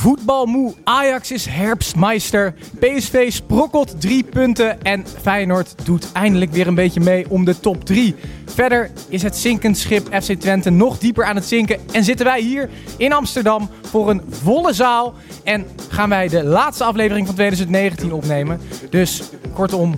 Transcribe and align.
Voetbalmoe 0.00 0.74
Ajax 0.84 1.30
is 1.30 1.46
herfstmeister. 1.46 2.54
PSV 2.78 3.32
sprokkelt 3.32 4.00
drie 4.00 4.24
punten. 4.24 4.82
En 4.82 5.04
Feyenoord 5.22 5.74
doet 5.84 6.12
eindelijk 6.12 6.52
weer 6.52 6.66
een 6.66 6.74
beetje 6.74 7.00
mee 7.00 7.26
om 7.28 7.44
de 7.44 7.60
top 7.60 7.84
3. 7.84 8.14
Verder 8.46 8.90
is 9.08 9.22
het 9.22 9.36
zinkend 9.36 9.78
schip 9.78 10.22
FC 10.22 10.32
Twente 10.32 10.70
nog 10.70 10.98
dieper 10.98 11.24
aan 11.24 11.36
het 11.36 11.44
zinken. 11.44 11.78
En 11.92 12.04
zitten 12.04 12.26
wij 12.26 12.40
hier 12.40 12.70
in 12.96 13.12
Amsterdam 13.12 13.68
voor 13.82 14.10
een 14.10 14.22
volle 14.28 14.72
zaal. 14.72 15.14
En 15.44 15.66
gaan 15.88 16.08
wij 16.08 16.28
de 16.28 16.44
laatste 16.44 16.84
aflevering 16.84 17.26
van 17.26 17.34
2019 17.34 18.12
opnemen. 18.12 18.60
Dus 18.90 19.22
kortom, 19.52 19.94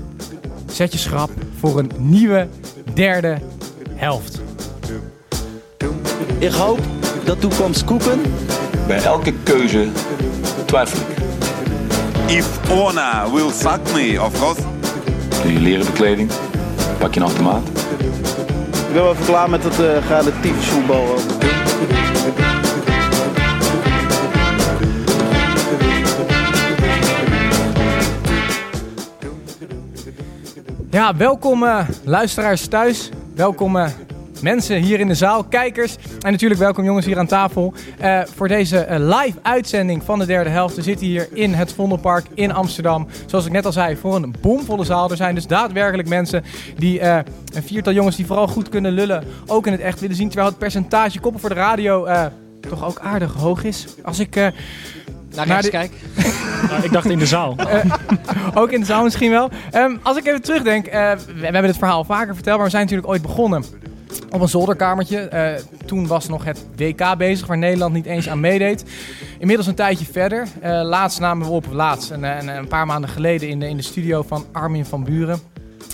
zet 0.66 0.92
je 0.92 0.98
schrap 0.98 1.30
voor 1.58 1.78
een 1.78 1.90
nieuwe 1.96 2.48
derde 2.94 3.38
helft. 3.94 4.40
Ik 6.38 6.52
hoop 6.52 6.80
dat 7.24 7.40
toekomst 7.40 7.84
koeken. 7.84 8.20
Bij 8.86 9.02
elke 9.02 9.32
keuze 9.42 9.88
twijfel 10.64 10.98
ik. 10.98 11.20
If 12.26 12.70
Ona 12.70 13.30
will 13.30 13.50
fuck 13.50 13.80
me, 13.94 14.22
of 14.22 14.38
course. 14.38 14.60
Doe 15.42 15.52
je 15.52 15.60
leren 15.60 15.86
bekleding, 15.86 16.30
pak 16.98 17.14
je 17.14 17.20
een 17.20 17.26
automaat. 17.26 17.68
Ik 18.88 18.92
ben 18.92 19.02
wel 19.02 19.12
even 19.12 19.24
klaar 19.24 19.50
met 19.50 19.64
het 19.64 19.80
uh, 19.80 20.08
relatief 20.08 20.70
voetbal. 20.70 21.14
Ja, 30.90 31.16
welkom 31.16 31.62
uh, 31.62 31.88
luisteraars 32.04 32.66
thuis. 32.66 33.10
Welkom 33.34 33.76
uh, 33.76 33.86
mensen 34.40 34.76
hier 34.76 35.00
in 35.00 35.08
de 35.08 35.14
zaal, 35.14 35.44
kijkers. 35.44 35.96
En 36.22 36.30
natuurlijk 36.32 36.60
welkom 36.60 36.84
jongens 36.84 37.06
hier 37.06 37.18
aan 37.18 37.26
tafel 37.26 37.74
uh, 38.02 38.20
voor 38.34 38.48
deze 38.48 38.86
live 38.88 39.38
uitzending 39.42 40.02
van 40.02 40.18
de 40.18 40.26
derde 40.26 40.50
helft. 40.50 40.76
We 40.76 40.82
zitten 40.82 41.06
hier 41.06 41.28
in 41.32 41.52
het 41.52 41.72
Vondelpark 41.72 42.26
in 42.34 42.52
Amsterdam. 42.52 43.06
Zoals 43.26 43.46
ik 43.46 43.52
net 43.52 43.66
al 43.66 43.72
zei, 43.72 43.96
voor 43.96 44.14
een 44.14 44.34
bomvolle 44.40 44.84
zaal. 44.84 45.10
Er 45.10 45.16
zijn 45.16 45.34
dus 45.34 45.46
daadwerkelijk 45.46 46.08
mensen 46.08 46.44
die, 46.76 47.02
een 47.02 47.24
viertal 47.64 47.92
jongens 47.92 48.16
die 48.16 48.26
vooral 48.26 48.48
goed 48.48 48.68
kunnen 48.68 48.92
lullen, 48.92 49.24
ook 49.46 49.66
in 49.66 49.72
het 49.72 49.80
echt 49.80 50.00
willen 50.00 50.16
zien. 50.16 50.28
Terwijl 50.28 50.48
het 50.48 50.58
percentage 50.58 51.20
koppen 51.20 51.40
voor 51.40 51.48
de 51.48 51.54
radio 51.54 52.08
toch 52.60 52.84
ook 52.84 52.98
aardig 52.98 53.32
hoog 53.32 53.64
is. 53.64 53.86
Als 54.02 54.18
ik... 54.18 54.34
naar 55.34 55.46
rechts 55.46 55.68
kijk. 55.70 55.92
nou, 56.70 56.82
ik 56.82 56.92
dacht 56.92 57.10
in 57.10 57.18
de 57.18 57.26
zaal. 57.26 57.56
Uh, 57.58 57.84
ook 58.62 58.70
in 58.70 58.80
de 58.80 58.86
zaal 58.86 59.02
misschien 59.02 59.30
wel. 59.30 59.50
Um, 59.74 60.00
als 60.02 60.16
ik 60.16 60.26
even 60.26 60.42
terugdenk, 60.42 60.86
uh, 60.86 60.92
we, 60.92 61.34
we, 61.34 61.42
hebben 61.42 61.62
dit 61.62 61.76
verhaal 61.76 62.04
vaker 62.04 62.34
verteld, 62.34 62.56
maar 62.56 62.64
we 62.64 62.70
zijn 62.70 62.82
natuurlijk 62.82 63.08
ooit 63.08 63.22
begonnen 63.22 63.64
op 64.30 64.40
een 64.40 64.48
zolderkamertje. 64.48 65.30
Uh, 65.32 65.86
toen 65.86 66.06
was 66.06 66.28
nog 66.28 66.44
het 66.44 66.64
WK 66.76 67.16
bezig, 67.18 67.46
waar 67.46 67.58
Nederland 67.58 67.94
niet 67.94 68.06
eens 68.06 68.28
aan 68.28 68.40
meedeed. 68.40 68.84
Inmiddels 69.38 69.68
een 69.68 69.74
tijdje 69.74 70.04
verder. 70.04 70.48
laatst 70.62 71.20
namen 71.20 71.46
we 71.46 71.52
op, 71.52 71.66
laatst, 71.70 72.10
een, 72.10 72.22
een, 72.22 72.48
een, 72.48 72.68
paar 72.68 72.86
maanden 72.86 73.10
geleden 73.10 73.48
in 73.48 73.60
de, 73.60 73.68
in 73.68 73.76
de 73.76 73.82
studio 73.82 74.22
van 74.22 74.44
Armin 74.52 74.84
van 74.84 75.04
Buren. 75.04 75.40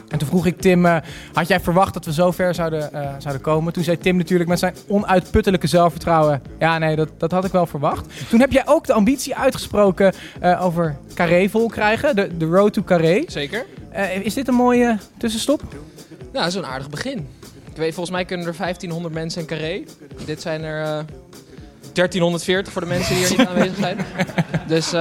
En 0.09 0.19
toen 0.19 0.29
vroeg 0.29 0.47
ik 0.47 0.61
Tim, 0.61 0.87
uh, 0.87 0.97
had 1.33 1.49
jij 1.49 1.61
verwacht 1.61 1.95
dat 1.95 2.05
we 2.05 2.13
zo 2.13 2.31
ver 2.31 2.55
zouden, 2.55 2.91
uh, 2.95 3.09
zouden 3.19 3.43
komen? 3.43 3.73
Toen 3.73 3.85
zei 3.85 3.99
Tim 3.99 4.17
natuurlijk 4.17 4.49
met 4.49 4.59
zijn 4.59 4.75
onuitputtelijke 4.87 5.67
zelfvertrouwen, 5.67 6.43
ja 6.59 6.79
nee, 6.79 6.97
dat, 6.97 7.09
dat 7.17 7.31
had 7.31 7.45
ik 7.45 7.53
wel 7.53 7.67
verwacht. 7.67 8.07
Toen 8.29 8.41
heb 8.41 8.53
jij 8.53 8.63
ook 8.67 8.87
de 8.87 8.93
ambitie 8.93 9.37
uitgesproken 9.37 10.13
uh, 10.43 10.65
over 10.65 10.97
Carré 11.15 11.49
vol 11.49 11.69
krijgen, 11.69 12.17
de, 12.17 12.37
de 12.37 12.47
road 12.47 12.73
to 12.73 12.83
Carré. 12.83 13.25
Zeker. 13.27 13.67
is 14.23 14.35
dit 14.35 14.49
een 14.49 14.55
mooie 14.55 14.99
tussenstop? 15.19 15.63
Nou, 16.19 16.33
dat 16.33 16.47
is 16.47 16.55
een 16.55 16.67
aardig 16.67 16.91
begin. 16.91 17.27
Weet, 17.79 17.95
volgens 17.95 18.15
mij 18.17 18.25
kunnen 18.25 18.47
er 18.47 18.57
1500 18.57 19.15
mensen 19.15 19.41
in 19.41 19.47
Carré. 19.47 19.85
Dit 20.25 20.41
zijn 20.41 20.63
er 20.63 21.05
1340 21.93 22.73
voor 22.73 22.83
de 22.83 22.89
mensen 22.89 23.15
die 23.15 23.27
hier 23.27 23.39
niet 23.39 23.47
aanwezig 23.47 23.77
zijn. 23.77 23.99
Dus 24.67 24.93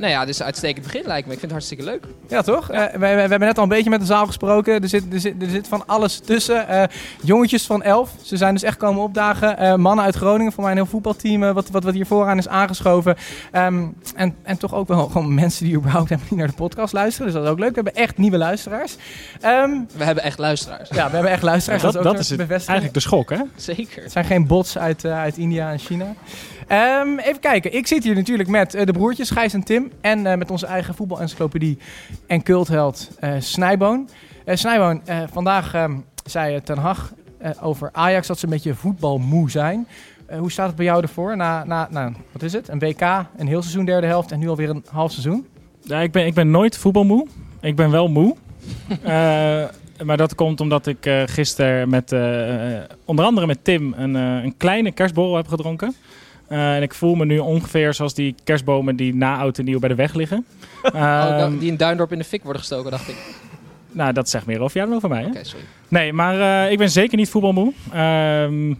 nou 0.00 0.12
ja, 0.12 0.20
dit 0.20 0.28
is 0.28 0.38
een 0.38 0.44
uitstekend 0.44 0.86
begin 0.86 1.02
lijkt 1.06 1.26
me. 1.26 1.32
Ik 1.32 1.38
vind 1.38 1.52
het 1.52 1.60
hartstikke 1.60 1.84
leuk. 1.84 2.04
Ja, 2.28 2.42
toch? 2.42 2.72
Ja. 2.72 2.86
Uh, 2.86 2.92
we, 2.92 2.98
we, 2.98 3.06
hebben 3.06 3.40
net 3.40 3.56
al 3.56 3.62
een 3.62 3.68
beetje 3.68 3.90
met 3.90 4.00
de 4.00 4.06
zaal 4.06 4.26
gesproken. 4.26 4.82
Er 4.82 4.88
zit, 4.88 5.12
er 5.12 5.20
zit, 5.20 5.42
er 5.42 5.48
zit 5.48 5.68
van 5.68 5.82
alles 5.86 6.18
tussen. 6.18 6.66
Uh, 6.70 6.82
jongetjes 7.22 7.66
van 7.66 7.82
elf. 7.82 8.10
Ze 8.22 8.36
zijn 8.36 8.54
dus 8.54 8.62
echt 8.62 8.76
komen 8.76 9.02
opdagen. 9.02 9.62
Uh, 9.62 9.74
mannen 9.74 10.04
uit 10.04 10.14
Groningen. 10.14 10.52
Voor 10.52 10.62
mij 10.62 10.72
een 10.72 10.78
heel 10.78 10.86
voetbalteam 10.86 11.40
wat, 11.40 11.70
wat, 11.70 11.84
wat 11.84 11.94
hier 11.94 12.06
vooraan 12.06 12.38
is 12.38 12.48
aangeschoven. 12.48 13.16
Um, 13.52 13.94
en, 14.14 14.36
en 14.42 14.58
toch 14.58 14.74
ook 14.74 14.88
wel 14.88 15.06
gewoon 15.06 15.34
mensen 15.34 15.64
die 15.64 15.76
überhaupt 15.76 16.08
helemaal 16.08 16.30
niet 16.30 16.38
naar 16.38 16.48
de 16.48 16.54
podcast 16.54 16.92
luisteren. 16.92 17.26
Dus 17.26 17.34
dat 17.34 17.44
is 17.44 17.50
ook 17.50 17.58
leuk. 17.58 17.68
We 17.68 17.74
hebben 17.74 17.94
echt 17.94 18.18
nieuwe 18.18 18.38
luisteraars. 18.38 18.96
Um, 19.44 19.88
we 19.96 20.04
hebben 20.04 20.24
echt 20.24 20.38
luisteraars. 20.38 20.88
Ja, 20.88 21.06
we 21.06 21.14
hebben 21.14 21.32
echt 21.32 21.42
luisteraars. 21.42 21.82
Ja, 21.82 21.90
dat, 21.90 22.02
dat, 22.02 22.12
dat 22.12 22.22
is 22.22 22.30
het, 22.30 22.50
eigenlijk 22.50 22.94
de 22.94 23.00
schok, 23.00 23.30
hè? 23.30 23.38
Zeker. 23.56 24.02
Het 24.02 24.12
zijn 24.12 24.24
geen 24.24 24.46
bots 24.46 24.78
uit, 24.78 25.04
uit 25.04 25.36
India 25.36 25.70
en 25.70 25.78
China. 25.78 26.14
Um, 26.72 27.18
even 27.18 27.40
kijken. 27.40 27.74
Ik 27.74 27.86
zit 27.86 28.04
hier 28.04 28.14
natuurlijk 28.14 28.48
met 28.48 28.74
uh, 28.74 28.84
de 28.84 28.92
broertjes 28.92 29.30
Gijs 29.30 29.52
en 29.52 29.64
Tim. 29.64 29.90
En 30.00 30.18
uh, 30.18 30.34
met 30.34 30.50
onze 30.50 30.66
eigen 30.66 30.94
voetbalencyclopedie 30.94 31.78
en 32.26 32.42
cultheld 32.42 33.10
uh, 33.20 33.32
Snijboon. 33.38 34.08
Snijboon, 34.46 35.02
vandaag 35.32 35.74
um, 35.74 36.04
zei 36.24 36.62
Ten 36.62 36.78
Hag 36.78 37.12
over 37.60 37.88
Ajax 37.92 38.26
dat 38.26 38.38
ze 38.38 38.44
een 38.44 38.50
beetje 38.50 38.74
voetbalmoe 38.74 39.50
zijn. 39.50 39.86
hoe 40.38 40.50
staat 40.50 40.66
het 40.66 40.76
bij 40.76 40.84
jou 40.84 41.02
ervoor? 41.02 41.36
Na, 41.36 41.64
na, 41.64 41.88
na, 41.90 42.12
wat 42.32 42.42
is 42.42 42.52
het? 42.52 42.68
Een 42.68 42.78
WK, 42.78 43.00
een 43.36 43.46
heel 43.46 43.62
seizoen 43.62 43.84
derde 43.84 44.06
helft 44.06 44.32
en 44.32 44.38
nu 44.38 44.48
alweer 44.48 44.70
een 44.70 44.84
half 44.90 45.10
seizoen? 45.10 45.46
Ja, 45.82 45.98
ik 46.00 46.12
ben, 46.12 46.26
ik 46.26 46.34
ben 46.34 46.50
nooit 46.50 46.76
voetbalmoe. 46.76 47.26
Ik 47.60 47.76
ben 47.76 47.90
wel 47.90 48.08
moe. 48.08 48.36
maar 50.06 50.16
dat 50.16 50.34
komt 50.34 50.60
omdat 50.60 50.86
ik 50.86 51.10
gisteren 51.26 51.88
met 51.88 52.12
onder 53.04 53.24
andere 53.24 53.46
met 53.46 53.64
Tim 53.64 53.94
een, 53.96 54.14
een 54.14 54.56
kleine 54.56 54.92
kerstborrel 54.92 55.36
heb 55.36 55.48
gedronken. 55.48 55.94
Uh, 56.50 56.76
en 56.76 56.82
ik 56.82 56.94
voel 56.94 57.14
me 57.14 57.24
nu 57.24 57.38
ongeveer 57.38 57.94
zoals 57.94 58.14
die 58.14 58.34
kerstbomen 58.44 58.96
die 58.96 59.14
na 59.14 59.38
oud 59.38 59.58
en 59.58 59.64
nieuw 59.64 59.78
bij 59.78 59.88
de 59.88 59.94
weg 59.94 60.14
liggen. 60.14 60.46
Um, 60.84 60.92
oh, 61.02 61.50
die 61.58 61.70
in 61.70 61.76
Duindorp 61.76 62.12
in 62.12 62.18
de 62.18 62.24
fik 62.24 62.42
worden 62.42 62.60
gestoken, 62.60 62.90
dacht 62.90 63.08
ik. 63.08 63.16
Nou, 63.92 64.12
dat 64.12 64.28
zegt 64.28 64.46
meer 64.46 64.60
over 64.60 64.76
jou 64.76 64.88
dan 64.88 64.96
over 64.96 65.08
mij. 65.08 65.20
Oké, 65.20 65.30
okay, 65.30 65.44
sorry. 65.44 65.64
Nee, 65.88 66.12
maar 66.12 66.36
uh, 66.36 66.72
ik 66.72 66.78
ben 66.78 66.90
zeker 66.90 67.16
niet 67.16 67.28
voetbalmoe. 67.28 67.72
Um, 67.94 68.78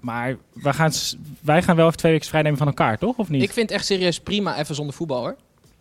maar 0.00 0.36
wij 0.52 0.72
gaan, 0.72 0.92
wij 1.40 1.62
gaan 1.62 1.76
wel 1.76 1.86
even 1.86 1.98
twee 1.98 2.12
weken 2.12 2.28
vrij 2.28 2.42
nemen 2.42 2.58
van 2.58 2.66
elkaar, 2.66 2.98
toch? 2.98 3.16
Of 3.16 3.28
niet? 3.28 3.42
Ik 3.42 3.52
vind 3.52 3.68
het 3.68 3.78
echt 3.78 3.86
serieus 3.86 4.20
prima 4.20 4.58
even 4.58 4.74
zonder 4.74 4.94
voetbal, 4.94 5.18
hoor. 5.18 5.36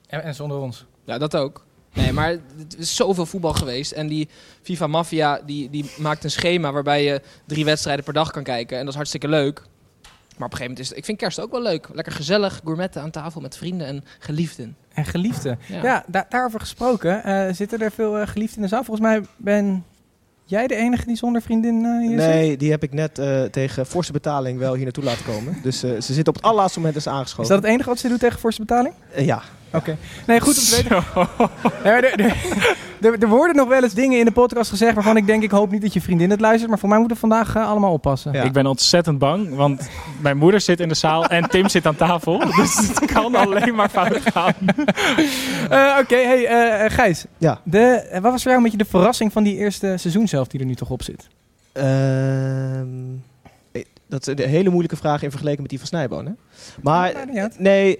En, 0.07 0.23
en 0.23 0.35
zonder 0.35 0.57
ons. 0.57 0.85
Ja, 1.05 1.17
dat 1.17 1.35
ook. 1.35 1.65
Nee, 1.93 2.13
maar 2.13 2.29
het 2.57 2.75
is 2.77 2.95
zoveel 2.95 3.25
voetbal 3.25 3.53
geweest. 3.53 3.91
En 3.91 4.07
die 4.07 4.29
FIFA 4.61 4.87
Mafia 4.87 5.41
die, 5.45 5.69
die 5.69 5.85
maakt 5.97 6.23
een 6.23 6.31
schema 6.31 6.71
waarbij 6.71 7.03
je 7.03 7.21
drie 7.45 7.65
wedstrijden 7.65 8.03
per 8.03 8.13
dag 8.13 8.31
kan 8.31 8.43
kijken. 8.43 8.75
En 8.75 8.81
dat 8.81 8.89
is 8.89 8.95
hartstikke 8.95 9.27
leuk. 9.27 9.61
Maar 10.37 10.47
op 10.47 10.51
een 10.53 10.57
gegeven 10.57 10.61
moment 10.61 10.79
is 10.79 10.89
het, 10.89 10.97
ik 10.97 11.05
vind 11.05 11.17
kerst 11.17 11.39
ook 11.39 11.51
wel 11.51 11.61
leuk. 11.61 11.89
Lekker 11.93 12.13
gezellig, 12.13 12.61
gourmetten 12.63 13.01
aan 13.01 13.11
tafel 13.11 13.41
met 13.41 13.57
vrienden 13.57 13.87
en 13.87 14.03
geliefden. 14.19 14.75
En 14.93 15.05
geliefden. 15.05 15.59
Ja, 15.67 15.83
ja 15.83 16.03
da 16.07 16.25
daarover 16.29 16.59
gesproken. 16.59 17.21
Uh, 17.25 17.53
zitten 17.53 17.79
er 17.79 17.91
veel 17.91 18.19
uh, 18.19 18.27
geliefden 18.27 18.55
in 18.55 18.61
de 18.61 18.67
zaal? 18.67 18.83
Volgens 18.83 19.07
mij 19.07 19.21
ben 19.37 19.85
jij 20.45 20.67
de 20.67 20.75
enige 20.75 21.05
die 21.05 21.15
zonder 21.15 21.41
vriendin 21.41 21.83
uh, 21.83 22.07
hier 22.07 22.15
Nee, 22.15 22.49
zit? 22.49 22.59
die 22.59 22.71
heb 22.71 22.83
ik 22.83 22.93
net 22.93 23.21
tegen 23.51 23.85
forse 23.85 24.11
betaling 24.11 24.59
wel 24.59 24.73
hier 24.73 24.83
naartoe 24.83 25.03
laten 25.03 25.25
komen. 25.25 25.57
dus 25.63 25.79
ze 25.79 26.01
zit 26.01 26.27
op 26.27 26.35
het 26.35 26.43
allerlaatste 26.43 26.79
moment 26.79 26.97
is 26.97 27.07
aangeschoven. 27.07 27.43
Is 27.43 27.49
dat 27.49 27.61
het 27.61 27.71
enige 27.71 27.89
wat 27.89 27.99
ze 27.99 28.07
doet 28.07 28.19
tegen 28.19 28.39
forse 28.39 28.59
betaling? 28.59 28.93
ja. 29.17 29.41
Oké. 29.67 29.77
Okay. 29.77 29.97
Nee, 30.27 30.39
goed 30.39 30.57
om 30.57 30.63
te 30.63 30.75
weten. 31.81 32.33
er, 33.03 33.19
er, 33.19 33.27
worden 33.27 33.55
nog 33.55 33.67
wel 33.67 33.83
eens 33.83 33.93
dingen 33.93 34.19
in 34.19 34.25
de 34.25 34.31
podcast 34.31 34.69
gezegd 34.69 34.93
waarvan 34.93 35.17
ik 35.17 35.25
denk, 35.25 35.43
ik 35.43 35.51
hoop 35.51 35.71
niet 35.71 35.81
dat 35.81 35.93
je 35.93 36.01
vriendin 36.01 36.29
het 36.29 36.39
luistert. 36.39 36.69
Maar 36.69 36.79
voor 36.79 36.89
mij 36.89 36.97
moeten 36.97 37.15
we 37.15 37.27
vandaag 37.27 37.55
uh, 37.55 37.69
allemaal 37.69 37.93
oppassen. 37.93 38.33
Ja. 38.33 38.43
Ik 38.43 38.51
ben 38.51 38.65
ontzettend 38.65 39.17
bang, 39.17 39.55
want 39.55 39.89
mijn 40.21 40.37
moeder 40.37 40.61
zit 40.61 40.79
in 40.79 40.87
de 40.87 40.93
zaal 40.95 41.25
en 41.25 41.49
Tim 41.49 41.69
zit 41.69 41.85
aan 41.85 41.95
tafel. 41.95 42.41
Dus 42.55 42.75
het 42.75 43.05
kan 43.05 43.35
alleen 43.35 43.75
maar 43.75 43.89
fout 43.89 44.19
gaan. 44.21 44.53
uh, 44.59 45.97
Oké, 45.99 46.13
okay, 46.13 46.25
hey 46.25 46.83
uh, 46.85 46.91
Gijs. 46.91 47.25
Ja. 47.37 47.59
De, 47.63 48.07
wat 48.11 48.31
was 48.31 48.41
voor 48.41 48.51
jou 48.51 48.57
een 48.57 48.63
beetje 48.63 48.77
de 48.77 48.85
verrassing 48.85 49.31
van 49.31 49.43
die 49.43 49.55
eerste 49.55 49.95
seizoen 49.97 50.27
zelf 50.27 50.47
die 50.47 50.59
er 50.59 50.65
nu 50.65 50.75
toch 50.75 50.89
op 50.89 51.03
zit? 51.03 51.27
Ehm, 51.71 52.87
dat 54.07 54.27
is 54.27 54.43
een 54.43 54.49
hele 54.49 54.69
moeilijke 54.69 54.95
vraag 54.97 55.23
in 55.23 55.29
vergelijking 55.29 55.61
met 55.61 55.69
die 55.69 55.79
van 55.79 55.87
Snijboon. 55.87 56.25
Hè? 56.25 56.31
Maar 56.81 57.13
nee 57.57 57.99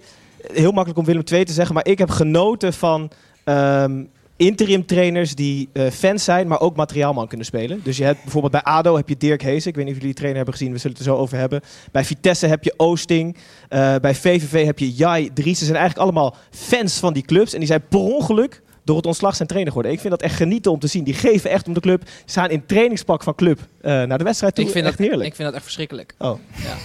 heel 0.52 0.72
makkelijk 0.72 1.00
om 1.00 1.06
Willem 1.06 1.24
II 1.32 1.46
te 1.46 1.54
zeggen, 1.54 1.76
maar 1.76 1.86
ik 1.86 1.98
heb 1.98 2.10
genoten 2.10 2.74
van 2.74 3.12
um, 3.46 4.10
interim 4.46 4.86
trainers 4.86 5.36
die 5.36 5.70
uh, 5.74 5.90
fans 5.90 6.24
zijn, 6.24 6.48
maar 6.48 6.60
ook 6.60 6.76
materiaalman 6.76 7.28
kunnen 7.28 7.46
spelen. 7.46 7.80
Dus 7.84 7.98
je 7.98 8.04
hebt 8.04 8.22
bijvoorbeeld 8.22 8.52
bij 8.52 8.62
ADO 8.62 8.96
heb 8.96 9.10
je 9.10 9.18
Dirk 9.18 9.42
Hees. 9.42 9.66
Ik 9.66 9.76
weet 9.76 9.86
niet 9.86 9.94
of 9.94 10.00
jullie 10.00 10.14
die 10.14 10.14
trainer 10.14 10.36
hebben 10.36 10.54
gezien, 10.54 10.74
we 10.74 10.80
zullen 10.80 10.98
het 10.98 11.06
er 11.06 11.12
zo 11.12 11.20
over 11.20 11.38
hebben. 11.38 11.62
Bij 11.92 12.06
Vitesse 12.06 12.48
heb 12.48 12.64
je 12.64 12.74
Oosting. 12.78 13.38
Uh, 13.70 13.96
bij 13.96 14.16
VVV 14.16 14.66
heb 14.66 14.80
je 14.80 14.92
Jai 14.92 15.34
Dries. 15.34 15.58
Ze 15.58 15.66
zijn 15.66 15.78
eigenlijk 15.78 16.10
allemaal 16.10 16.36
fans 16.52 16.98
van 16.98 17.14
die 17.14 17.24
clubs 17.24 17.54
en 17.54 17.60
die 17.60 17.68
zijn 17.68 17.88
per 17.90 18.00
ongeluk 18.00 18.62
door 18.84 18.96
het 18.96 19.06
ontslag 19.06 19.36
zijn 19.36 19.48
trainer 19.48 19.72
geworden. 19.72 19.96
Ik 19.96 20.02
vind 20.02 20.14
dat 20.14 20.22
echt 20.22 20.36
genieten 20.36 20.72
om 20.72 20.80
te 20.80 20.88
zien. 20.88 21.04
Die 21.04 21.14
geven 21.14 21.50
echt 21.50 21.68
om 21.68 21.74
de 21.74 21.80
club. 21.80 22.04
Staan 22.26 22.50
in 22.50 22.66
trainingspak 22.66 23.24
van 23.24 23.36
club 23.36 23.60
eh, 23.82 24.04
naar 24.04 24.18
de 24.18 24.24
wedstrijd 24.24 24.56
toe. 24.56 24.66
Ik 24.66 24.72
vind, 24.72 24.86
echt 24.86 24.98
dat, 24.98 25.08
heerlijk. 25.08 25.30
ik 25.30 25.36
vind 25.36 25.48
dat 25.48 25.54
echt 25.54 25.64
verschrikkelijk. 25.64 26.16
Oh. 26.18 26.40
Ja. 26.64 26.76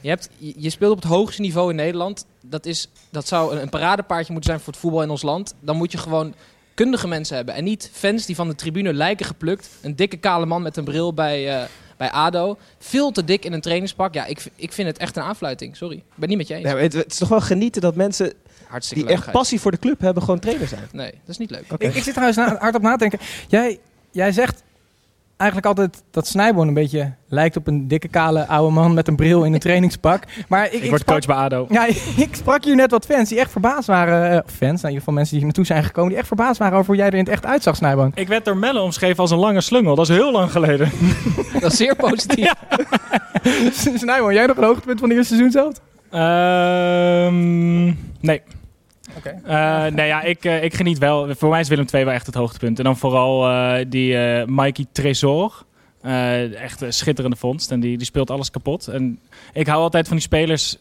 Je, 0.00 0.08
hebt, 0.08 0.28
je, 0.36 0.54
je 0.56 0.70
speelt 0.70 0.92
op 0.92 1.02
het 1.02 1.10
hoogste 1.10 1.40
niveau 1.40 1.70
in 1.70 1.76
Nederland. 1.76 2.26
Dat, 2.42 2.66
is, 2.66 2.88
dat 3.10 3.28
zou 3.28 3.52
een, 3.52 3.62
een 3.62 3.68
paradepaardje 3.68 4.32
moeten 4.32 4.50
zijn 4.50 4.62
voor 4.64 4.72
het 4.72 4.82
voetbal 4.82 5.02
in 5.02 5.10
ons 5.10 5.22
land. 5.22 5.54
Dan 5.60 5.76
moet 5.76 5.92
je 5.92 5.98
gewoon 5.98 6.34
kundige 6.78 7.08
mensen 7.08 7.36
hebben. 7.36 7.54
En 7.54 7.64
niet 7.64 7.90
fans 7.92 8.26
die 8.26 8.34
van 8.34 8.48
de 8.48 8.54
tribune 8.54 8.92
lijken 8.92 9.26
geplukt. 9.26 9.68
Een 9.82 9.96
dikke 9.96 10.16
kale 10.16 10.46
man 10.46 10.62
met 10.62 10.76
een 10.76 10.84
bril 10.84 11.14
bij, 11.14 11.60
eh, 11.60 11.64
bij 11.96 12.10
ADO. 12.10 12.58
Veel 12.78 13.10
te 13.10 13.24
dik 13.24 13.44
in 13.44 13.52
een 13.52 13.60
trainingspak. 13.60 14.14
Ja, 14.14 14.24
ik, 14.26 14.44
ik 14.56 14.72
vind 14.72 14.88
het 14.88 14.98
echt 14.98 15.16
een 15.16 15.22
aanfluiting. 15.22 15.76
Sorry. 15.76 15.96
Ik 15.96 16.04
ben 16.14 16.28
niet 16.28 16.38
met 16.38 16.48
je 16.48 16.54
eens. 16.54 16.70
Het, 16.70 16.92
het 16.92 17.12
is 17.12 17.18
toch 17.18 17.28
wel 17.28 17.40
genieten 17.40 17.82
dat 17.82 17.94
mensen 17.94 18.32
Hartstikke 18.68 19.04
die 19.04 19.12
echt 19.12 19.30
passie 19.30 19.60
voor 19.60 19.70
de 19.70 19.78
club 19.78 20.00
hebben, 20.00 20.22
gewoon 20.22 20.38
trainer 20.38 20.68
zijn. 20.68 20.88
Nee, 20.92 21.10
dat 21.10 21.28
is 21.28 21.38
niet 21.38 21.50
leuk. 21.50 21.64
Ik, 21.78 21.94
ik 21.94 22.02
zit 22.02 22.14
trouwens 22.14 22.36
na, 22.38 22.56
hard 22.58 22.74
op 22.74 22.82
na 22.82 22.92
te 22.92 22.98
denken. 22.98 23.18
Jij, 23.48 23.78
jij 24.10 24.32
zegt 24.32 24.62
eigenlijk 25.38 25.66
altijd 25.78 26.02
dat 26.10 26.26
Snijboon 26.26 26.68
een 26.68 26.74
beetje 26.74 27.12
lijkt 27.28 27.56
op 27.56 27.66
een 27.66 27.88
dikke 27.88 28.08
kale 28.08 28.46
oude 28.46 28.72
man 28.74 28.94
met 28.94 29.08
een 29.08 29.16
bril 29.16 29.44
in 29.44 29.52
een 29.54 29.58
trainingspak. 29.60 30.22
Maar 30.48 30.64
ik, 30.66 30.72
Ik 30.82 30.88
word 30.88 31.00
sprak- 31.00 31.16
coach 31.24 31.26
bij 31.36 31.44
ADO. 31.44 31.66
Ja, 31.68 31.86
ik 32.26 32.28
sprak 32.30 32.64
hier 32.64 32.76
net 32.76 32.90
wat 32.90 33.06
fans 33.06 33.28
die 33.28 33.38
echt 33.38 33.50
verbaasd 33.50 33.86
waren. 33.86 34.30
eh, 34.30 34.36
of 34.44 34.50
fans, 34.50 34.60
nou, 34.60 34.72
in 34.72 34.76
ieder 34.84 34.98
geval 34.98 35.14
mensen 35.14 35.30
die 35.32 35.44
hier 35.44 35.46
naartoe 35.54 35.66
zijn 35.66 35.84
gekomen, 35.84 36.08
die 36.10 36.18
echt 36.18 36.26
verbaasd 36.26 36.58
waren 36.58 36.74
over 36.78 36.86
hoe 36.86 36.96
jij 36.96 37.06
er 37.06 37.12
in 37.14 37.18
het 37.24 37.28
echt 37.28 37.46
uitzag, 37.46 37.76
Snijboon. 37.76 38.12
Ik 38.14 38.28
werd 38.28 38.44
door 38.44 38.56
Melle 38.56 38.80
omschreven 38.80 39.18
als 39.18 39.30
een 39.30 39.38
lange 39.38 39.60
slungel. 39.60 39.94
Dat 39.94 40.08
is 40.08 40.16
heel 40.16 40.32
lang 40.32 40.50
geleden. 40.50 40.90
Dat 41.60 41.70
is 41.72 41.76
zeer 41.78 41.96
positief. 41.96 42.52
Snijboon, 43.96 44.34
jij 44.34 44.46
nog 44.46 44.56
een 44.56 44.64
hoogtepunt 44.64 45.00
van 45.00 45.08
de 45.08 45.14
eerste 45.14 45.34
seizoen 45.36 45.50
zelf? 45.62 45.74
Ehm, 46.10 47.84
nee. 48.20 48.42
Oké. 49.18 49.40
Eh, 49.44 49.86
nee, 49.86 50.06
ja, 50.06 50.22
ik, 50.22 50.44
eh, 50.44 50.64
ik 50.64 50.74
geniet 50.74 50.98
wel. 50.98 51.34
Voor 51.34 51.48
mij 51.48 51.60
is 51.60 51.68
Willem 51.68 51.86
II 51.94 52.04
wel 52.04 52.14
echt 52.14 52.26
het 52.26 52.34
hoogtepunt. 52.34 52.78
En 52.78 52.84
dan 52.84 52.96
vooral 52.96 53.48
eh, 53.48 53.84
die 53.88 54.18
eh 54.18 54.46
Mikey 54.46 54.86
Tresor. 54.92 55.66
Eh, 56.00 56.62
echt 56.62 56.80
een 56.80 56.92
schitterende 56.92 57.36
vondst. 57.36 57.70
En 57.70 57.80
die, 57.80 57.96
die 57.96 58.06
speelt 58.06 58.30
alles 58.30 58.50
kapot. 58.50 58.88
En 58.88 59.20
ik 59.52 59.66
hou 59.66 59.82
altijd 59.82 60.06
van 60.06 60.16
die 60.16 60.26
spelers 60.26 60.76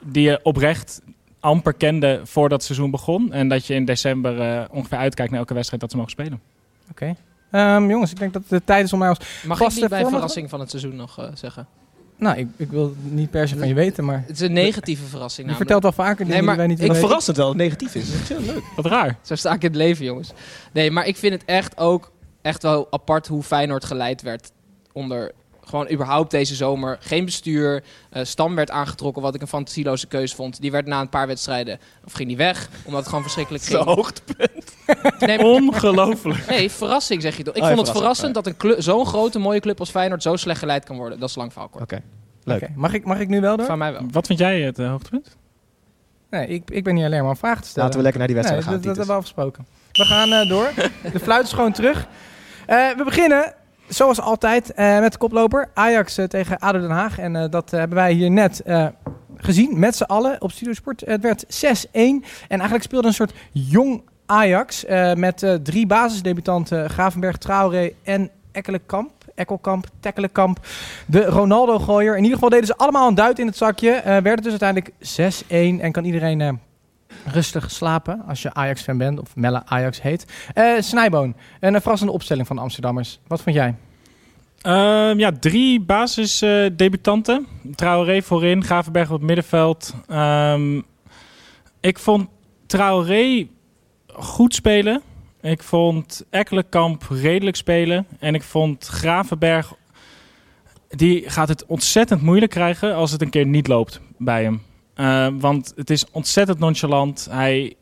die 0.00 0.22
je 0.22 0.40
oprecht 0.42 1.00
amper 1.40 1.74
kende 1.74 2.20
voordat 2.24 2.58
het 2.58 2.66
seizoen 2.66 2.90
begon. 2.90 3.32
En 3.32 3.48
dat 3.48 3.66
je 3.66 3.74
in 3.74 3.84
december 3.84 4.40
eh, 4.40 4.64
ongeveer 4.70 4.98
uitkijkt 4.98 5.30
naar 5.30 5.40
elke 5.40 5.54
wedstrijd 5.54 5.80
dat 5.82 5.90
ze 5.90 5.96
mogen 5.96 6.12
spelen. 6.12 6.40
Oké. 6.90 7.14
Ehm, 7.50 7.90
jongens, 7.90 8.10
ik 8.10 8.18
denk 8.18 8.32
dat 8.32 8.42
het 8.42 8.50
de 8.50 8.64
tijd 8.64 8.84
is 8.84 8.92
om 8.92 8.98
mij 8.98 9.08
als... 9.08 9.18
Mag 9.46 9.60
ik 9.60 9.74
niet 9.74 9.88
bij 9.88 10.06
verrassing 10.06 10.50
van 10.50 10.60
het 10.60 10.70
seizoen 10.70 10.96
nog 10.96 11.18
eh, 11.18 11.28
zeggen? 11.34 11.66
Nou, 12.20 12.38
ik, 12.38 12.48
ik 12.56 12.70
wil 12.70 12.82
het 12.84 13.12
niet 13.12 13.30
per 13.30 13.48
se 13.48 13.56
van 13.58 13.68
je 13.68 13.74
weten, 13.74 14.04
maar... 14.04 14.24
Het 14.26 14.36
is 14.36 14.40
een 14.40 14.52
negatieve 14.52 15.04
verrassing 15.04 15.48
Je 15.48 15.54
vertelt 15.54 15.82
wel 15.82 15.92
vaker 15.92 16.16
dingen 16.16 16.32
Nee, 16.32 16.42
maar 16.42 16.54
die 16.56 16.58
wij 16.58 16.66
niet 16.66 16.78
ik 16.78 16.84
Ik 16.84 16.90
weten. 16.90 17.06
verrassend 17.08 17.36
wel, 17.36 17.46
dat 17.46 17.54
het 17.54 17.64
negatief 17.64 17.94
is. 17.94 18.12
Dat 18.12 18.20
is 18.20 18.28
heel 18.28 18.54
leuk. 18.54 18.62
Wat 18.76 18.86
raar. 18.86 19.18
Zo 19.22 19.34
sta 19.34 19.52
ik 19.52 19.62
in 19.62 19.68
het 19.68 19.76
leven, 19.76 20.04
jongens. 20.04 20.32
Nee, 20.72 20.90
maar 20.90 21.06
ik 21.06 21.16
vind 21.16 21.32
het 21.32 21.42
echt 21.44 21.78
ook 21.78 22.10
echt 22.42 22.62
wel 22.62 22.86
apart 22.90 23.26
hoe 23.26 23.42
Feyenoord 23.42 23.84
geleid 23.84 24.22
werd 24.22 24.50
onder 24.92 25.32
gewoon 25.70 25.90
überhaupt 25.90 26.30
deze 26.30 26.54
zomer. 26.54 26.96
Geen 27.00 27.24
bestuur. 27.24 27.82
eh, 28.10 28.24
Stam 28.24 28.54
werd 28.54 28.70
aangetrokken, 28.70 29.22
wat 29.22 29.34
ik 29.34 29.40
een 29.40 29.46
fantasieloze 29.46 30.06
keuze 30.06 30.34
vond. 30.34 30.60
Die 30.60 30.70
werd 30.70 30.86
na 30.86 31.00
een 31.00 31.08
paar 31.08 31.26
wedstrijden, 31.26 31.78
of 32.04 32.12
ging 32.12 32.28
die 32.28 32.36
weg, 32.36 32.68
omdat 32.84 32.98
het 33.00 33.08
gewoon 33.08 33.22
verschrikkelijk 33.22 33.64
ging. 33.64 33.82
hoogtepunt. 33.84 34.48
Nee, 35.18 35.36
maar- 35.36 35.46
Ongelooflijk. 35.46 36.46
nee, 36.46 36.70
verrassing 36.70 37.22
zeg 37.22 37.36
je 37.36 37.42
toch. 37.42 37.54
Ik 37.54 37.62
Oh, 37.62 37.68
vond 37.68 37.80
het 37.80 37.90
verrassend 37.96 38.34
dat 38.34 38.46
een 38.46 38.74
zo'n 38.82 39.06
grote 39.06 39.38
mooie 39.38 39.60
club 39.60 39.78
als 39.80 39.90
Feyenoord 39.90 40.22
zo 40.22 40.36
slecht 40.36 40.58
geleid 40.58 40.84
kan 40.84 40.96
worden. 40.96 41.20
Dat 41.20 41.28
is 41.28 41.34
lang 41.34 41.52
verhaal 41.52 41.68
kort. 41.68 41.82
Oké. 41.82 42.02
Leuk. 42.44 42.68
Mag, 42.74 42.92
ik, 42.92 43.04
mag 43.04 43.18
ik 43.20 43.28
nu 43.28 43.40
wel 43.40 43.56
door? 43.56 43.66
Van 43.66 43.78
mij 43.78 43.92
wel. 43.92 44.02
Wat 44.10 44.26
vind 44.26 44.38
jij 44.38 44.60
het 44.60 44.78
eh, 44.78 44.90
hoogtepunt? 44.90 45.36
Nee, 46.30 46.46
ik, 46.46 46.70
ik 46.70 46.84
ben 46.84 46.94
niet 46.94 47.04
alleen 47.04 47.20
maar 47.20 47.30
om 47.30 47.36
vragen 47.36 47.62
te 47.62 47.68
stellen. 47.68 47.82
Laten 47.88 47.96
we 47.98 48.02
lekker 48.02 48.18
naar 48.18 48.26
die 48.26 48.36
wedstrijd 48.36 48.64
nee, 48.64 48.74
gaan. 48.74 48.82
dat, 48.86 48.96
dat 48.96 49.06
hebben 49.06 49.14
we 49.14 49.20
afgesproken. 49.20 49.66
We 49.92 50.04
gaan 50.04 50.32
eh, 50.32 50.48
door. 50.48 50.70
De 51.12 51.20
fluit 51.20 51.44
is 51.46 51.52
gewoon 51.52 51.72
terug. 51.72 52.06
Eh, 52.66 52.88
we 52.96 53.04
beginnen, 53.04 53.54
zoals 53.90 54.20
altijd, 54.20 54.72
eh, 54.72 54.98
met 54.98 55.12
de 55.12 55.18
koploper. 55.18 55.70
Ajax 55.74 56.18
eh, 56.18 56.24
tegen 56.24 56.58
ADO 56.58 56.80
Den 56.80 56.90
Haag. 56.90 57.18
En 57.18 57.36
eh, 57.36 57.50
dat 57.50 57.70
hebben 57.70 57.96
wij 57.96 58.12
hier 58.12 58.30
net 58.30 58.62
gezien, 59.36 59.78
met 59.78 59.96
z'n 59.96 60.02
allen 60.02 60.40
op 60.40 60.52
Studio 60.52 60.72
Sport. 60.72 61.02
Het 61.06 61.22
werd 61.22 61.44
6-1. 61.48 61.88
En 61.92 62.22
eigenlijk 62.48 62.82
speelde 62.82 63.06
een 63.06 63.14
soort 63.14 63.34
jong 63.52 64.02
Ajax. 64.26 64.84
met 65.14 65.58
drie 65.62 65.86
basisdebutanten. 65.86 66.90
Gravenberg, 66.90 67.36
Traoré 67.36 67.92
en 68.02 68.30
Ekkelenkamp. 68.52 69.10
Ekkelkamp, 69.34 69.86
Tekkelenkamp, 70.00 70.66
de 71.06 71.24
Ronaldo-gooier. 71.24 72.16
In 72.16 72.22
ieder 72.22 72.34
geval 72.34 72.48
deden 72.48 72.66
ze 72.66 72.76
allemaal 72.76 73.08
een 73.08 73.14
duit 73.14 73.38
in 73.38 73.46
het 73.46 73.56
zakje. 73.56 74.00
Werd 74.04 74.26
het 74.26 74.42
dus 74.42 74.60
uiteindelijk 74.60 74.94
6-1 75.78 75.80
en 75.80 75.92
kan 75.92 76.04
iedereen 76.04 76.60
rustig 77.24 77.70
slapen 77.70 78.22
als 78.28 78.42
je 78.42 78.54
Ajax-fan 78.54 78.98
bent 78.98 79.20
of 79.20 79.36
Melle 79.36 79.62
Ajax 79.66 80.02
heet. 80.02 80.26
Eh 80.54 80.80
Snijboon, 80.80 81.34
een 81.60 81.80
verrassende 81.80 82.12
opstelling 82.12 82.46
van 82.46 82.56
de 82.56 82.62
Amsterdammers. 82.62 83.20
Wat 83.26 83.42
vond 83.42 83.56
jij? 83.56 83.74
Ehm, 84.60 85.18
ja, 85.18 85.32
drie 85.40 85.80
basisdebutanten. 85.80 87.46
Traoré 87.74 88.22
voorin, 88.22 88.64
Gravenberg 88.64 89.08
op 89.10 89.16
het 89.16 89.26
middenveld. 89.26 89.94
Ehm, 90.06 90.80
ik 91.80 91.98
vond 91.98 92.28
Traoré 92.66 93.46
goed 94.06 94.54
spelen. 94.54 95.02
Ik 95.40 95.62
vond 95.62 96.24
Ekkelenkamp 96.30 97.06
redelijk 97.10 97.56
spelen. 97.56 98.06
En 98.18 98.34
ik 98.34 98.42
vond 98.42 98.86
Gravenberg... 98.86 99.72
Die 100.88 101.30
gaat 101.30 101.48
het 101.48 101.66
ontzettend 101.66 102.22
moeilijk 102.22 102.52
krijgen 102.52 102.94
als 102.94 103.10
het 103.12 103.22
een 103.22 103.30
keer 103.30 103.46
niet 103.46 103.66
loopt 103.66 104.00
bij 104.18 104.42
hem. 104.42 104.62
Ehm, 105.00 105.38
want 105.38 105.72
het 105.76 105.90
is 105.90 106.04
ontzettend 106.10 106.58
nonchalant. 106.58 107.26
Hij 107.30 107.76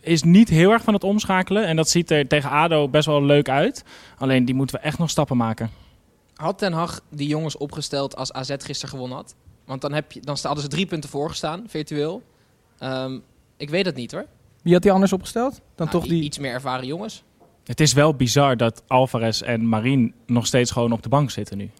is 0.00 0.22
niet 0.22 0.48
heel 0.48 0.70
erg 0.70 0.82
van 0.82 0.94
het 0.94 1.04
omschakelen. 1.04 1.66
En 1.66 1.76
dat 1.76 1.88
ziet 1.88 2.10
er 2.10 2.28
tegen 2.28 2.50
ADO 2.50 2.88
best 2.88 3.06
wel 3.06 3.24
leuk 3.24 3.48
uit. 3.48 3.84
Alleen 4.18 4.44
die 4.44 4.54
moeten 4.54 4.76
we 4.76 4.82
echt 4.82 4.98
nog 4.98 5.10
stappen 5.10 5.36
maken. 5.36 5.70
Had 6.34 6.58
Ten 6.58 6.72
Hag 6.72 7.00
die 7.10 7.28
jongens 7.28 7.56
opgesteld 7.56 8.16
als 8.16 8.32
AZ 8.32 8.54
gisteren 8.58 8.88
gewonnen 8.88 9.16
had? 9.16 9.34
Want 9.64 9.80
dan, 9.80 9.92
heb 9.92 10.12
je, 10.12 10.20
dan 10.20 10.36
hadden 10.42 10.62
ze 10.62 10.68
drie 10.68 10.86
punten 10.86 11.10
voorgestaan, 11.10 11.64
virtueel. 11.66 12.22
Ehm, 12.78 13.18
ik 13.56 13.70
weet 13.70 13.86
het 13.86 13.94
niet 13.94 14.12
hoor. 14.12 14.26
Wie 14.62 14.72
had 14.72 14.82
die 14.82 14.92
anders 14.92 15.12
opgesteld? 15.12 15.52
Dan 15.52 15.86
Nou, 15.86 15.90
toch 15.90 16.06
die... 16.06 16.22
Iets 16.22 16.38
meer 16.38 16.52
ervaren 16.52 16.86
jongens. 16.86 17.22
Het 17.64 17.80
is 17.80 17.92
wel 17.92 18.14
bizar 18.14 18.56
dat 18.56 18.82
Alvarez 18.86 19.40
en 19.40 19.68
Marien 19.68 20.14
nog 20.26 20.46
steeds 20.46 20.70
gewoon 20.70 20.92
op 20.92 21.02
de 21.02 21.08
bank 21.08 21.30
zitten 21.30 21.58
nu. 21.58 21.70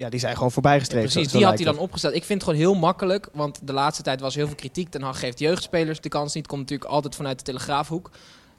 Ja, 0.00 0.08
die 0.08 0.20
zijn 0.20 0.34
gewoon 0.36 0.50
voorbijgestreefd. 0.50 1.12
Precies, 1.12 1.22
zo- 1.24 1.30
zo 1.30 1.36
die 1.38 1.46
had 1.46 1.56
hij 1.56 1.64
dan 1.72 1.78
opgesteld. 1.78 2.14
Ik 2.14 2.24
vind 2.24 2.40
het 2.42 2.50
gewoon 2.50 2.64
heel 2.66 2.74
makkelijk, 2.80 3.28
want 3.32 3.60
de 3.62 3.72
laatste 3.72 4.02
tijd 4.02 4.20
was 4.20 4.34
heel 4.34 4.46
veel 4.46 4.54
kritiek. 4.56 4.88
Ten 4.90 5.02
Hag 5.02 5.18
geeft 5.18 5.38
jeugdspelers 5.38 6.00
de 6.00 6.08
kans 6.08 6.34
niet. 6.34 6.46
Komt 6.46 6.60
natuurlijk 6.60 6.90
altijd 6.90 7.14
vanuit 7.14 7.38
de 7.38 7.44
Telegraafhoek. 7.44 8.10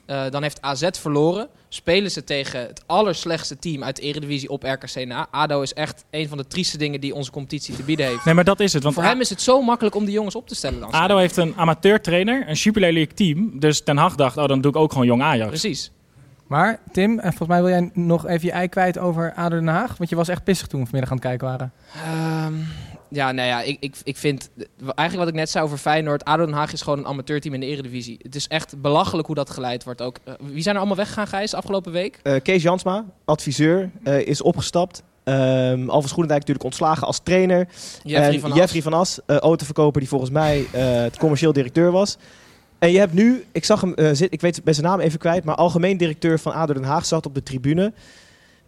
Eh, 0.06 0.24
dan 0.30 0.42
heeft 0.42 0.62
AZ 0.62 0.88
verloren. 0.92 1.48
Spelen 1.70 2.12
ze 2.12 2.24
tegen 2.24 2.60
het 2.60 2.84
allerslechtste 2.86 3.60
team 3.60 3.84
uit 3.84 3.96
de 3.96 4.02
Eredivisie 4.02 4.50
op 4.50 4.64
RKC 4.64 5.06
na. 5.06 5.28
ADO 5.32 5.62
is 5.62 5.74
echt 5.74 6.04
een 6.12 6.28
van 6.28 6.38
de 6.38 6.48
trieste 6.48 6.78
dingen 6.78 7.02
die 7.02 7.14
onze 7.16 7.32
competitie 7.32 7.76
te 7.76 7.84
bieden 7.84 8.06
heeft. 8.06 8.26
Nee, 8.26 8.34
maar 8.34 8.44
dat 8.44 8.60
is 8.60 8.74
het. 8.74 8.84
Want 8.84 8.96
Voor 8.96 9.04
hem 9.04 9.20
is 9.22 9.30
het 9.30 9.42
zo 9.42 9.62
makkelijk 9.62 9.96
om 9.96 10.06
die 10.06 10.14
jongens 10.14 10.36
op 10.36 10.48
te 10.48 10.56
stellen 10.56 10.80
dan. 10.80 10.92
ADO 10.92 11.18
heeft 11.18 11.38
een 11.38 11.54
amateurtrainer, 11.58 12.44
een 12.48 12.80
League 12.80 13.14
team. 13.14 13.60
Dus 13.60 13.84
Ten 13.84 13.98
Hag 13.98 14.16
dacht, 14.16 14.38
oh, 14.38 14.48
dan 14.48 14.62
doe 14.62 14.72
ik 14.72 14.78
ook 14.78 14.92
gewoon 14.92 15.08
jong 15.08 15.22
Ajax. 15.22 15.50
Precies. 15.50 15.92
Maar 16.52 16.80
Tim, 16.92 17.20
en 17.20 17.34
volgens 17.34 17.48
mij 17.48 17.62
wil 17.62 17.70
jij 17.70 17.90
nog 17.94 18.28
even 18.28 18.46
je 18.48 18.52
ei 18.52 18.68
kwijt 18.68 18.98
over 18.98 19.34
ADO 19.34 19.56
Den 19.56 19.68
Haag. 19.68 19.98
Want 19.98 20.10
je 20.10 20.16
was 20.16 20.28
echt 20.28 20.44
pissig 20.44 20.68
toen 20.68 20.80
we 20.80 20.86
vanmiddag 20.86 21.12
aan 21.12 21.18
het 21.18 21.28
kijken 21.28 21.48
waren. 21.48 21.74
Ehm, 21.94 22.54
ja, 23.10 23.32
nou 23.32 23.48
ja, 23.48 23.62
ik, 23.62 23.78
ik, 23.80 23.96
ik 24.04 24.18
vind... 24.18 24.50
Eigenlijk 24.78 25.18
wat 25.18 25.28
ik 25.28 25.34
net 25.34 25.50
zei 25.50 25.66
over 25.66 25.78
Feyenoord... 25.78 26.26
ADO 26.26 26.46
Den 26.46 26.54
Haag 26.54 26.74
is 26.74 26.82
gewoon 26.82 27.00
een 27.00 27.06
amateurteam 27.06 27.54
in 27.54 27.60
de 27.60 27.66
Eredivisie. 27.66 28.20
Het 28.22 28.36
is 28.36 28.48
echt 28.48 28.82
belachelijk 28.82 29.28
hoe 29.28 29.36
dat 29.36 29.50
geleid 29.50 29.84
wordt 29.84 30.02
ook. 30.02 30.18
Eh, 30.24 30.34
wie 30.40 30.62
zijn 30.62 30.76
er 30.76 30.82
allemaal 30.82 30.98
weggegaan, 30.98 31.28
Gijs, 31.28 31.54
afgelopen 31.54 31.92
week? 31.92 32.20
Eh, 32.24 32.42
Kees 32.44 32.64
Jansma, 32.64 33.06
adviseur, 33.26 33.92
eh, 34.04 34.28
is 34.28 34.42
opgestapt. 34.42 35.04
Ehm 35.24 35.90
Alvast 35.90 36.14
Groenendijk 36.14 36.40
natuurlijk 36.40 36.64
ontslagen 36.64 37.08
als 37.08 37.20
trainer. 37.24 37.68
Jeffrey 38.04 38.34
en 38.34 38.40
van 38.40 38.52
As. 38.52 38.58
Jeffrey 38.58 38.82
van 38.82 38.94
As, 38.94 39.20
eh, 39.26 39.38
autoverkoper 39.38 40.00
die 40.00 40.10
volgens 40.10 40.32
mij 40.32 40.66
eh, 40.72 41.02
het 41.02 41.18
commercieel 41.18 41.54
directeur 41.54 41.92
was. 41.92 42.18
En 42.82 42.92
je 42.92 43.00
hebt 43.00 43.14
nu, 43.14 43.46
ik 43.52 43.66
zag 43.66 43.82
hem, 43.82 43.94
eh, 43.94 44.10
zit, 44.12 44.34
ik 44.34 44.42
weet 44.42 44.64
bij 44.64 44.74
zijn 44.74 44.86
naam 44.86 45.00
even 45.00 45.20
kwijt, 45.20 45.44
maar 45.44 45.56
algemeen 45.56 45.98
directeur 45.98 46.40
van 46.40 46.54
ADO 46.54 46.74
Den 46.74 46.84
Haag 46.84 47.06
zat 47.06 47.26
op 47.26 47.36
de 47.36 47.44
tribune. 47.44 47.94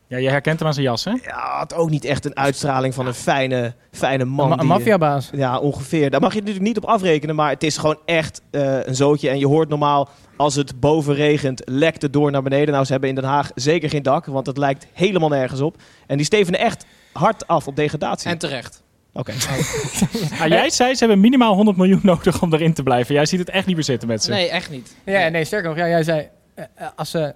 Ja, 0.07 0.17
je 0.17 0.29
herkent 0.29 0.59
hem 0.59 0.67
aan 0.67 0.73
zijn 0.73 0.85
jas, 0.85 1.03
hè? 1.03 1.11
Ja, 1.11 1.57
had 1.57 1.73
ook 1.73 1.89
niet 1.89 2.05
echt 2.05 2.25
een 2.25 2.35
uitstraling 2.37 2.93
van 2.93 3.07
een 3.07 3.13
fijne, 3.13 3.73
fijne 3.91 4.25
man. 4.25 4.51
Een 4.51 4.57
ma- 4.57 4.63
maffiabaas. 4.63 5.29
Ja, 5.33 5.59
ongeveer. 5.59 6.09
Daar 6.09 6.21
mag 6.21 6.33
je 6.33 6.39
natuurlijk 6.39 6.65
niet 6.65 6.77
op 6.77 6.85
afrekenen, 6.85 7.35
maar 7.35 7.49
het 7.49 7.63
is 7.63 7.77
gewoon 7.77 7.97
echt 8.05 8.41
eh, 8.51 8.85
een 8.85 8.95
zootje. 8.95 9.29
En 9.29 9.39
je 9.39 9.47
hoort 9.47 9.69
normaal, 9.69 10.09
als 10.37 10.55
het 10.55 10.79
boven 10.79 11.13
regent, 11.15 11.61
lekt 11.65 12.01
het 12.01 12.13
door 12.13 12.31
naar 12.31 12.43
beneden. 12.43 12.73
Nou, 12.73 12.85
ze 12.85 12.91
hebben 12.91 13.09
in 13.09 13.15
Den 13.15 13.23
Haag 13.23 13.51
zeker 13.55 13.89
geen 13.89 14.03
dak, 14.03 14.25
want 14.25 14.45
het 14.47 14.57
lijkt 14.57 14.87
helemaal 14.93 15.29
nergens 15.29 15.61
op. 15.61 15.75
En 16.07 16.17
die 16.17 16.25
stevenen 16.25 16.59
echt 16.59 16.85
hard 17.13 17.47
af 17.47 17.67
op 17.67 17.75
degradatie. 17.75 18.29
En 18.29 18.37
terecht. 18.37 18.82
Oké. 19.13 19.33
Ah, 20.41 20.47
jij 20.47 20.69
zei, 20.69 20.93
ze 20.93 20.99
hebben 20.99 21.19
minimaal 21.19 21.53
100 21.55 21.77
miljoen 21.77 21.99
nodig 22.03 22.41
om 22.41 22.53
erin 22.53 22.73
te 22.73 22.83
blijven. 22.83 23.15
Jij 23.15 23.25
ziet 23.25 23.39
het 23.39 23.49
echt 23.49 23.65
niet 23.65 23.75
meer 23.75 23.85
zitten 23.85 24.07
met 24.07 24.23
ze. 24.23 24.29
Nee, 24.31 24.49
echt 24.49 24.69
niet. 24.69 24.95
Ja, 25.05 25.27
nee, 25.29 25.45
sterker 25.45 25.69
nog, 25.69 25.77
ja, 25.77 25.87
jij 25.87 26.03
zei... 26.03 26.27
eh, 26.53 26.65
eh, 26.75 26.87
als 26.95 27.09
ze... 27.11 27.33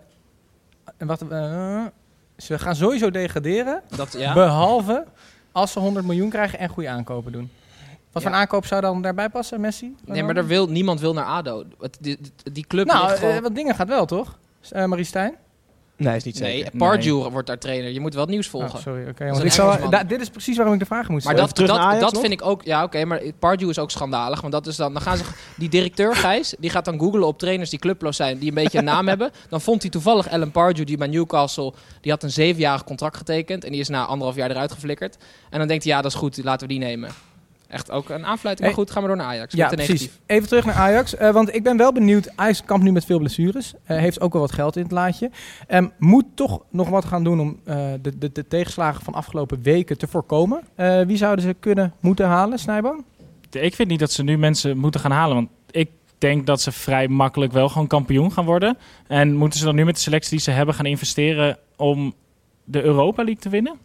en 0.97 1.07
wat, 1.07 1.21
eh, 1.29 1.85
ze 2.37 2.59
gaan 2.59 2.75
sowieso 2.75 3.11
degraderen. 3.11 3.81
Dat, 3.95 4.15
ja. 4.17 4.33
Behalve 4.33 5.05
als 5.51 5.71
ze 5.71 5.79
100 5.79 6.05
miljoen 6.05 6.29
krijgen 6.29 6.59
en 6.59 6.69
goede 6.69 6.89
aankopen 6.89 7.31
doen. 7.31 7.51
Wat 8.11 8.23
voor 8.23 8.31
een 8.31 8.37
aankoop 8.37 8.65
zou 8.65 8.81
dan 8.81 9.01
daarbij 9.01 9.29
passen, 9.29 9.61
Messi? 9.61 9.95
Nee, 10.05 10.23
maar 10.23 10.33
daar 10.33 10.47
wil, 10.47 10.67
niemand 10.67 10.99
wil 10.99 11.13
naar 11.13 11.25
ADO. 11.25 11.63
Het, 11.79 11.97
die, 12.01 12.17
die- 12.21 12.51
die 12.53 12.65
club 12.67 12.85
Nou, 12.87 13.07
ligt 13.07 13.19
gewoon... 13.19 13.41
wat 13.41 13.55
dingen 13.55 13.75
gaat 13.75 13.87
wel, 13.87 14.05
toch? 14.05 14.37
Uh, 14.75 14.85
Marie 14.85 15.05
Stijn? 15.05 15.35
Nee, 15.97 16.15
is 16.15 16.23
niet 16.23 16.39
nee, 16.39 16.57
zeker. 16.57 16.77
Pardew 16.77 17.27
wordt 17.31 17.47
daar 17.47 17.57
trainer. 17.57 17.91
Je 17.91 17.99
moet 17.99 18.13
wel 18.13 18.21
het 18.23 18.31
nieuws 18.31 18.47
volgen. 18.47 18.73
Oh, 18.75 18.81
sorry, 18.81 19.01
oké. 19.01 19.11
Dat 19.11 19.19
is 19.21 19.27
want 19.29 19.39
een 19.39 19.45
ik 19.45 19.51
zou- 19.51 19.67
Engelsman. 19.67 19.91
da- 19.91 20.03
dit 20.03 20.21
is 20.21 20.29
precies 20.29 20.55
waarom 20.55 20.73
ik 20.73 20.79
de 20.79 20.85
vragen 20.85 21.11
moest 21.11 21.25
Maar 21.25 21.33
stellen. 21.33 21.49
dat, 21.53 21.55
terug 21.55 21.69
dat, 21.71 21.79
naar 21.79 21.87
Ajax 21.87 22.03
dat 22.03 22.13
nog? 22.13 22.21
vind 22.21 22.33
ik 22.41 22.45
ook... 22.47 22.63
Ja, 22.63 22.83
oké, 22.83 23.05
maar 23.05 23.21
Pardew 23.39 23.69
is 23.69 23.79
ook 23.79 23.91
schandalig. 23.91 24.41
Want 24.41 24.53
dat 24.53 24.67
is 24.67 24.75
dan... 24.75 24.93
Dan 24.93 25.01
gaan 25.01 25.17
ze... 25.17 25.23
Die 25.55 25.69
directeur, 25.69 26.15
Gijs, 26.15 26.55
die 26.59 26.69
gaat 26.69 26.85
dan 26.85 26.99
googlen 26.99 27.27
op 27.27 27.39
trainers 27.39 27.69
die 27.69 27.79
clubloos 27.79 28.15
zijn. 28.15 28.37
Die 28.37 28.49
een 28.49 28.53
beetje 28.53 28.77
een 28.77 28.83
naam 28.83 29.07
hebben. 29.13 29.31
Dan 29.49 29.61
vond 29.61 29.81
hij 29.81 29.91
toevallig 29.91 30.27
Ellen 30.27 30.51
Pardew, 30.51 30.85
die 30.85 30.97
bij 30.97 31.07
Newcastle... 31.07 31.73
Die 32.01 32.11
had 32.11 32.23
een 32.23 32.31
zevenjarig 32.31 32.83
contract 32.83 33.17
getekend. 33.17 33.63
En 33.63 33.71
die 33.71 33.79
is 33.79 33.89
na 33.89 34.05
anderhalf 34.05 34.35
jaar 34.35 34.49
eruit 34.51 34.71
geflikkerd. 34.71 35.17
En 35.49 35.59
dan 35.59 35.67
denkt 35.67 35.83
hij, 35.83 35.93
ja, 35.93 36.01
dat 36.01 36.11
is 36.11 36.17
goed. 36.17 36.43
Laten 36.43 36.67
we 36.67 36.73
die 36.73 36.83
nemen. 36.83 37.09
Echt 37.67 37.91
ook 37.91 38.09
een 38.09 38.25
aanfluiting. 38.25 38.67
Maar 38.67 38.77
goed, 38.77 38.91
gaan 38.91 39.01
we 39.01 39.07
door 39.07 39.17
naar 39.17 39.25
Ajax. 39.25 39.53
Ja, 39.53 39.67
precies. 39.69 40.09
Even 40.25 40.47
terug 40.47 40.65
naar 40.65 40.75
Ajax. 40.75 41.15
eh, 41.15 41.31
want 41.31 41.55
ik 41.55 41.63
ben 41.63 41.77
wel 41.77 41.91
benieuwd. 41.93 42.29
Ajax 42.35 42.63
kampt 42.63 42.83
nu 42.83 42.91
met 42.91 43.05
veel 43.05 43.19
blessures. 43.19 43.73
eh, 43.83 43.97
heeft 43.97 44.21
ook 44.21 44.33
wel 44.33 44.41
wat 44.41 44.51
geld 44.51 44.75
in 44.75 44.83
het 44.83 44.91
laadje. 44.91 45.31
Ehm, 45.67 45.87
moet 45.97 46.25
toch 46.35 46.61
nog 46.69 46.89
wat 46.89 47.05
gaan 47.05 47.23
doen 47.23 47.39
om 47.39 47.59
eh, 47.65 47.75
de, 48.01 48.17
de, 48.17 48.31
de 48.31 48.47
tegenslagen 48.47 49.03
van 49.03 49.13
afgelopen 49.13 49.61
weken 49.61 49.97
te 49.97 50.07
voorkomen. 50.07 50.61
Eh, 50.75 51.01
wie 51.01 51.17
zouden 51.17 51.45
ze 51.45 51.55
kunnen 51.59 51.93
moeten 51.99 52.27
halen, 52.27 52.59
Snijboom? 52.59 53.05
Ik 53.51 53.75
vind 53.75 53.89
niet 53.89 53.99
dat 53.99 54.11
ze 54.11 54.23
nu 54.23 54.37
mensen 54.37 54.77
moeten 54.77 54.99
gaan 54.99 55.11
halen. 55.11 55.35
Want 55.35 55.49
ik 55.71 55.89
denk 56.17 56.45
dat 56.45 56.61
ze 56.61 56.71
vrij 56.71 57.07
makkelijk 57.07 57.51
wel 57.51 57.69
gewoon 57.69 57.87
kampioen 57.87 58.31
gaan 58.31 58.45
worden. 58.45 58.77
En 59.07 59.35
moeten 59.35 59.59
ze 59.59 59.65
dan 59.65 59.75
nu 59.75 59.85
met 59.85 59.95
de 59.95 60.01
selectie 60.01 60.31
die 60.31 60.39
ze 60.39 60.51
hebben 60.51 60.75
gaan 60.75 60.85
investeren 60.85 61.57
om 61.75 62.13
de 62.63 62.83
Europa 62.83 63.23
League 63.23 63.41
te 63.41 63.49
winnen? 63.49 63.77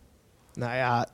Nou 0.54 0.76
ja, 0.76 1.06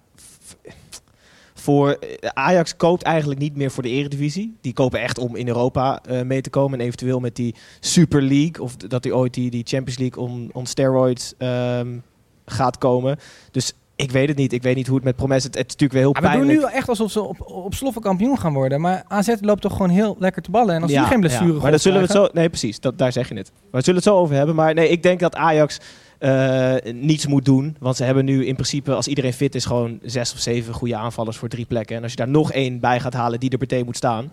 voor 1.69 1.91
eh, 1.91 2.29
Ajax 2.35 2.77
koopt 2.77 3.03
eigenlijk 3.03 3.41
niet 3.41 3.57
meer 3.57 3.71
voor 3.71 3.83
de 3.83 3.89
Eredivisie. 3.89 4.57
Die 4.61 4.73
kopen 4.73 5.01
echt 5.01 5.19
om 5.19 5.37
in 5.37 5.49
Europa 5.49 6.03
eh, 6.03 6.23
mee 6.23 6.41
te 6.41 6.51
komen 6.51 6.79
en 6.79 6.85
eventueel 6.85 7.21
met 7.21 7.37
die 7.37 7.55
Super 7.81 8.23
League 8.23 8.63
of 8.63 8.77
dat 8.77 9.03
die 9.03 9.17
ooit 9.17 9.35
die, 9.35 9.51
die 9.51 9.63
Champions 9.67 9.99
League 9.99 10.23
on, 10.23 10.51
on 10.53 10.67
steroids 10.67 11.35
ehm, 11.39 11.99
gaat 12.47 12.79
komen. 12.79 13.19
Dus 13.51 13.73
ik 13.97 14.11
weet 14.11 14.29
het 14.29 14.37
niet. 14.37 14.53
Ik 14.53 14.63
weet 14.63 14.77
niet 14.77 14.87
hoe 14.87 14.97
het 14.97 15.05
met 15.05 15.17
Promes. 15.17 15.45
Het, 15.45 15.55
het 15.55 15.67
is 15.67 15.73
natuurlijk 15.77 15.93
wel 15.93 16.03
heel 16.03 16.15
Ah, 16.15 16.23
we 16.33 16.39
doen 16.39 16.47
pijnlijk. 16.47 16.71
nu 16.73 16.79
echt 16.79 16.89
alsof 16.89 17.11
ze 17.11 17.23
op, 17.23 17.41
op 17.47 17.75
sloffen 17.75 18.03
kampioen 18.03 18.39
gaan 18.39 18.53
worden. 18.53 18.81
Maar 18.81 19.05
AZ 19.09 19.35
loopt 19.41 19.61
toch 19.61 19.73
gewoon 19.73 19.91
heel 19.91 20.17
lekker 20.19 20.43
te 20.43 20.51
ballen. 20.51 20.75
En 20.75 20.83
als 20.83 20.91
Ja, 20.91 21.01
die 21.01 21.09
geen 21.09 21.21
blessure 21.21 21.53
ja. 21.53 21.61
Maar 21.61 21.71
dat 21.71 21.81
zullen 21.81 21.99
we 22.01 22.05
het 22.07 22.17
zo. 22.17 22.29
Nee, 22.33 22.49
precies. 22.49 22.81
Dat, 22.81 22.99
daar 22.99 23.13
zeg 23.13 23.29
je 23.29 23.35
het. 23.35 23.51
Maar 23.55 23.71
we 23.71 23.81
zullen 23.81 24.01
het 24.01 24.09
zo 24.09 24.17
over 24.17 24.35
hebben. 24.37 24.55
Maar 24.55 24.75
nee, 24.75 24.89
ik 24.89 25.03
denk 25.03 25.21
dat 25.21 25.35
Ajax 25.35 25.79
eh, 26.19 26.75
niets 26.93 27.27
moet 27.27 27.45
doen. 27.45 27.77
Want 27.81 27.97
ze 27.97 28.05
hebben 28.05 28.25
nu 28.25 28.47
in 28.47 28.55
principe, 28.55 28.95
als 28.95 29.09
iedereen 29.09 29.33
fit 29.33 29.55
is, 29.55 29.65
gewoon 29.65 29.99
zes 30.03 30.33
of 30.33 30.39
zeven 30.39 30.75
goede 30.75 30.97
aanvallers 30.97 31.37
voor 31.37 31.49
drie 31.49 31.67
plekken. 31.67 31.97
En 31.97 32.03
als 32.03 32.11
je 32.11 32.17
daar 32.17 32.29
nog 32.29 32.53
één 32.53 32.81
bij 32.81 33.01
gaat 33.01 33.15
halen 33.15 33.41
die 33.41 33.51
er 33.51 33.59
meteen 33.59 33.85
moet 33.85 33.97
staan. 33.97 34.31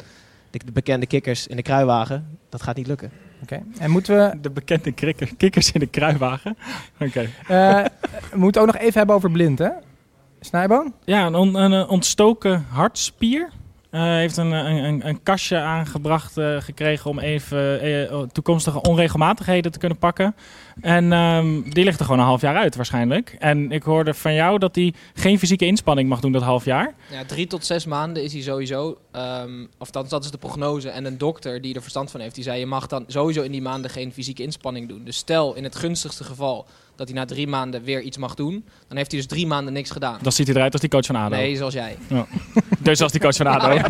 De, 0.51 0.59
de 0.65 0.71
bekende 0.71 1.05
kikkers 1.05 1.47
in 1.47 1.55
de 1.55 1.61
kruiwagen. 1.61 2.37
Dat 2.49 2.61
gaat 2.63 2.75
niet 2.75 2.87
lukken. 2.87 3.11
Oké. 3.41 3.63
En 3.79 3.91
moeten 3.91 4.15
we, 4.17 4.39
De 4.41 4.49
bekende 4.49 4.91
krikker, 4.91 5.35
kikkers 5.37 5.71
in 5.71 5.79
de 5.79 5.85
kruiwagen. 5.87 6.57
Oké. 6.99 7.29
eh, 7.47 7.85
we 8.31 8.37
moeten 8.37 8.61
ook 8.61 8.67
nog 8.67 8.77
even 8.77 8.93
hebben 8.97 9.15
over 9.15 9.31
blind, 9.31 9.59
hè? 9.59 9.69
Snijboom? 10.39 10.93
Ja, 11.05 11.25
een, 11.25 11.35
on- 11.35 11.55
een, 11.55 11.73
eh, 11.73 11.91
ontstoken 11.91 12.65
hartspier. 12.69 13.49
Eh 13.95 14.01
heeft 14.01 14.37
een, 14.37 14.51
een, 14.51 15.07
een, 15.07 15.23
kastje 15.23 15.57
aangebracht 15.57 16.37
eh, 16.37 16.61
gekregen 16.61 17.09
om 17.09 17.19
even 17.19 17.81
eh, 17.81 18.19
toekomstige 18.19 18.81
onregelmatigheden 18.81 19.71
te 19.71 19.79
kunnen 19.79 19.97
pakken. 19.97 20.35
En 20.81 21.13
ehm, 21.13 21.61
die 21.69 21.83
ligt 21.83 21.99
er 21.99 22.05
gewoon 22.05 22.19
een 22.19 22.25
half 22.25 22.41
jaar 22.41 22.55
uit 22.55 22.75
waarschijnlijk. 22.75 23.35
En 23.39 23.71
ik 23.71 23.83
hoorde 23.83 24.13
van 24.13 24.33
jou 24.33 24.59
dat 24.59 24.75
hij 24.75 24.93
geen 25.13 25.39
fysieke 25.39 25.65
inspanning 25.65 26.09
mag 26.09 26.19
doen 26.19 26.31
dat 26.31 26.41
half 26.41 26.65
jaar. 26.65 26.93
Ja, 27.11 27.25
drie 27.25 27.47
tot 27.47 27.65
zes 27.65 27.85
maanden 27.85 28.23
is 28.23 28.33
hij 28.33 28.41
sowieso. 28.41 28.97
ehm, 29.11 29.65
of 29.77 29.91
dat 29.91 30.23
is 30.23 30.31
de 30.31 30.37
prognose. 30.37 30.89
En 30.89 31.05
een 31.05 31.17
dokter 31.17 31.61
die 31.61 31.75
er 31.75 31.81
verstand 31.81 32.11
van 32.11 32.19
heeft, 32.19 32.35
die 32.35 32.43
zei: 32.43 32.59
je 32.59 32.65
mag 32.65 32.87
dan 32.87 33.03
sowieso 33.07 33.41
in 33.41 33.51
die 33.51 33.61
maanden 33.61 33.91
geen 33.91 34.11
fysieke 34.11 34.43
inspanning 34.43 34.87
doen. 34.89 35.03
Dus 35.03 35.17
stel 35.17 35.55
in 35.55 35.63
het 35.63 35.75
gunstigste 35.75 36.23
geval 36.23 36.67
dat 36.95 37.07
hij 37.07 37.17
na 37.17 37.25
drie 37.25 37.47
maanden 37.47 37.83
weer 37.83 38.01
iets 38.01 38.17
mag 38.17 38.35
doen, 38.35 38.65
dan 38.87 38.97
heeft 38.97 39.11
hij 39.11 39.19
dus 39.19 39.29
drie 39.29 39.47
maanden 39.47 39.73
niks 39.73 39.91
gedaan. 39.91 40.19
Dan 40.21 40.31
ziet 40.31 40.47
hij 40.47 40.55
eruit 40.55 40.71
als 40.71 40.81
die 40.81 40.89
coach 40.89 41.05
van 41.05 41.15
ADO. 41.15 41.35
Nee, 41.35 41.55
zoals 41.55 41.73
jij. 41.73 41.97
Dus 42.79 43.01
als 43.05 43.11
die 43.11 43.21
coach 43.21 43.35
van 43.35 43.47
ADO. 43.47 43.67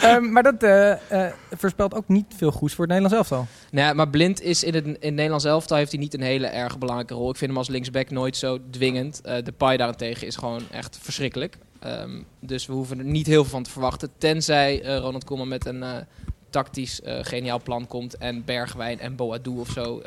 Ehm, 0.00 0.32
maar 0.32 0.42
dat 0.42 0.62
eh, 0.62 0.92
eh, 0.92 1.32
voorspelt 1.50 1.94
ook 1.94 2.08
niet 2.08 2.26
veel 2.36 2.50
goeds 2.50 2.74
voor 2.74 2.86
het 2.86 2.94
Nederlands 2.94 3.30
elftal. 3.30 3.46
Nee, 3.70 3.94
maar 3.94 4.08
Blind 4.08 4.42
is 4.42 4.64
in 4.64 4.74
het, 4.74 4.84
in 4.84 4.92
het 4.92 5.14
Nederlands 5.14 5.44
elftal 5.44 5.76
heeft 5.76 5.90
hij 5.90 6.00
niet 6.00 6.14
een 6.14 6.20
hele 6.20 6.46
erg 6.46 6.78
belangrijke 6.78 7.14
rol. 7.14 7.30
Ik 7.30 7.36
vind 7.36 7.50
hem 7.50 7.58
als 7.58 7.68
linksback 7.68 8.10
nooit 8.10 8.36
zo 8.36 8.58
dwingend. 8.70 9.20
Eh, 9.20 9.44
de 9.44 9.52
Pai 9.52 9.76
daarentegen 9.76 10.26
is 10.26 10.36
gewoon 10.36 10.62
echt 10.70 10.98
verschrikkelijk. 11.02 11.58
Ehm, 11.80 12.22
dus 12.40 12.66
we 12.66 12.72
hoeven 12.72 12.98
er 12.98 13.04
niet 13.04 13.26
heel 13.26 13.42
veel 13.42 13.50
van 13.50 13.62
te 13.62 13.70
verwachten. 13.70 14.10
Tenzij 14.18 14.82
eh, 14.82 14.96
Ronald 14.98 15.24
Koeman 15.24 15.48
met 15.48 15.66
een 15.66 15.82
eh, 15.82 15.96
tactisch 16.50 17.00
eh, 17.00 17.18
geniaal 17.22 17.62
plan 17.62 17.86
komt. 17.86 18.16
En 18.16 18.44
Bergwijn 18.44 19.00
en 19.00 19.16
Boadu 19.16 19.50
of 19.50 19.70
zo 19.70 20.02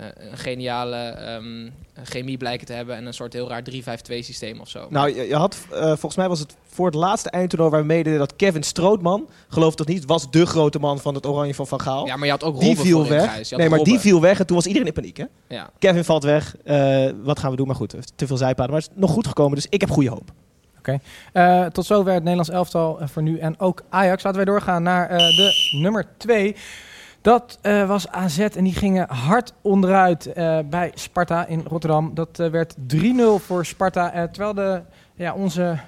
een 0.00 0.38
geniale 0.38 0.96
ehm, 0.96 1.68
chemie 2.04 2.36
blijken 2.36 2.66
te 2.66 2.72
hebben. 2.72 2.96
En 2.96 3.06
een 3.06 3.14
soort 3.14 3.32
heel 3.32 3.48
raar 3.48 3.62
3-5-2 3.62 3.74
systeem 4.18 4.60
of 4.60 4.68
zo. 4.68 4.86
Nou, 4.90 5.14
je, 5.14 5.28
je 5.28 5.34
had, 5.34 5.58
eh, 5.72 5.80
volgens 5.86 6.16
mij 6.16 6.28
was 6.28 6.38
het 6.38 6.56
voor 6.66 6.86
het 6.86 6.94
laatste 6.94 7.30
eindtoernooi 7.30 7.70
waar 7.70 7.80
we 7.80 7.86
meededen 7.86 8.18
dat 8.18 8.36
Kevin 8.36 8.62
Strootman, 8.62 9.28
geloof 9.48 9.74
dat 9.74 9.86
niet, 9.86 10.04
was 10.04 10.30
de 10.30 10.46
grote 10.46 10.78
man 10.78 10.98
van 10.98 11.14
het 11.14 11.26
oranje 11.26 11.54
van 11.54 11.66
Van 11.66 11.80
Gaal. 11.80 12.06
ja, 12.06 12.16
maar 12.16 12.26
je 12.26 12.32
had 12.32 12.44
ook 12.44 12.58
die 12.58 12.68
Robben 12.68 12.84
viel 12.84 13.04
voorin, 13.04 13.20
weg. 13.20 13.50
Nee, 13.50 13.68
maar 13.68 13.82
die 13.82 13.98
viel 13.98 14.20
weg 14.20 14.38
en 14.38 14.46
toen 14.46 14.56
was 14.56 14.66
iedereen 14.66 14.88
in 14.88 14.94
paniek. 14.94 15.16
Hè? 15.16 15.24
Ja. 15.48 15.70
Kevin 15.78 16.04
valt 16.04 16.24
weg. 16.24 16.56
Eh, 16.64 17.10
wat 17.22 17.38
gaan 17.38 17.50
we 17.50 17.56
doen? 17.56 17.66
Maar 17.66 17.76
goed, 17.76 17.94
te 18.16 18.26
veel 18.26 18.36
zijpaden. 18.36 18.72
Maar 18.72 18.80
het 18.80 18.90
is 18.90 19.00
nog 19.00 19.10
goed 19.10 19.26
gekomen, 19.26 19.54
dus 19.54 19.66
ik 19.68 19.80
heb 19.80 19.90
goede 19.90 20.10
hoop. 20.10 20.32
Eh, 21.32 21.64
tot 21.64 21.86
zover 21.86 22.12
het 22.12 22.22
Nederlands 22.22 22.50
elftal 22.50 23.00
eh, 23.00 23.08
voor 23.08 23.22
nu. 23.22 23.38
En 23.38 23.60
ook 23.60 23.82
Ajax. 23.88 24.22
Laten 24.22 24.44
wij 24.44 24.52
doorgaan 24.52 24.82
naar 24.82 25.10
eh, 25.10 25.18
de 25.18 25.76
nummer 25.80 26.06
2. 26.16 26.56
Dat 27.20 27.58
eh, 27.62 27.88
was 27.88 28.08
AZ 28.08 28.38
en 28.38 28.64
die 28.64 28.74
gingen 28.74 29.08
hard 29.10 29.52
onderuit 29.62 30.26
eh, 30.26 30.58
bij 30.70 30.90
Sparta 30.94 31.46
in 31.46 31.62
Rotterdam. 31.66 32.14
Dat 32.14 32.38
eh, 32.38 32.50
werd 32.50 32.76
3-0 32.94 32.98
voor 33.36 33.66
Sparta. 33.66 34.28
terwijl 34.28 34.54
de, 34.54 34.82
ja, 35.14 35.34
onze 35.34 35.78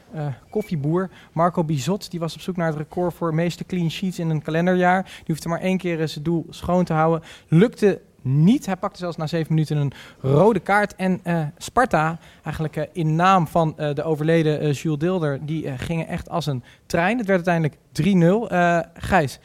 koffieboer 0.50 1.10
Marco 1.32 1.64
Bizot, 1.64 2.10
die 2.10 2.20
was 2.20 2.34
op 2.34 2.40
zoek 2.40 2.56
naar 2.56 2.66
het 2.66 2.76
record 2.76 3.14
voor 3.14 3.34
meeste 3.34 3.64
clean 3.64 3.90
sheets 3.90 4.18
in 4.18 4.30
een 4.30 4.42
kalenderjaar. 4.42 5.02
Die 5.02 5.24
hoefde 5.26 5.48
maar 5.48 5.60
één 5.60 5.78
keer 5.78 6.08
zijn 6.08 6.24
doel 6.24 6.46
schoon 6.50 6.84
te 6.84 6.92
houden. 6.92 7.28
Lukte 7.48 8.00
niet. 8.22 8.66
Hij 8.66 8.76
pakte 8.76 8.98
zelfs 8.98 9.16
na 9.16 9.26
zeven 9.26 9.54
minuten 9.54 9.76
een 9.76 9.92
rode 10.20 10.60
kaart. 10.60 10.94
En 10.96 11.22
Sparta, 11.58 12.18
eigenlijk 12.42 12.88
in 12.92 13.16
naam 13.16 13.46
van 13.46 13.74
de 13.94 14.02
overleden 14.02 14.70
Jules 14.72 14.98
Dilder, 14.98 15.46
die 15.46 15.78
gingen 15.78 16.08
echt 16.08 16.28
als 16.28 16.46
een 16.46 16.62
trein. 16.86 17.18
Het 17.18 17.26
werd 17.26 17.46
uiteindelijk 17.46 18.46
3-0. 18.48 18.52
Eh 18.52 18.80
Gijs, 18.94 19.40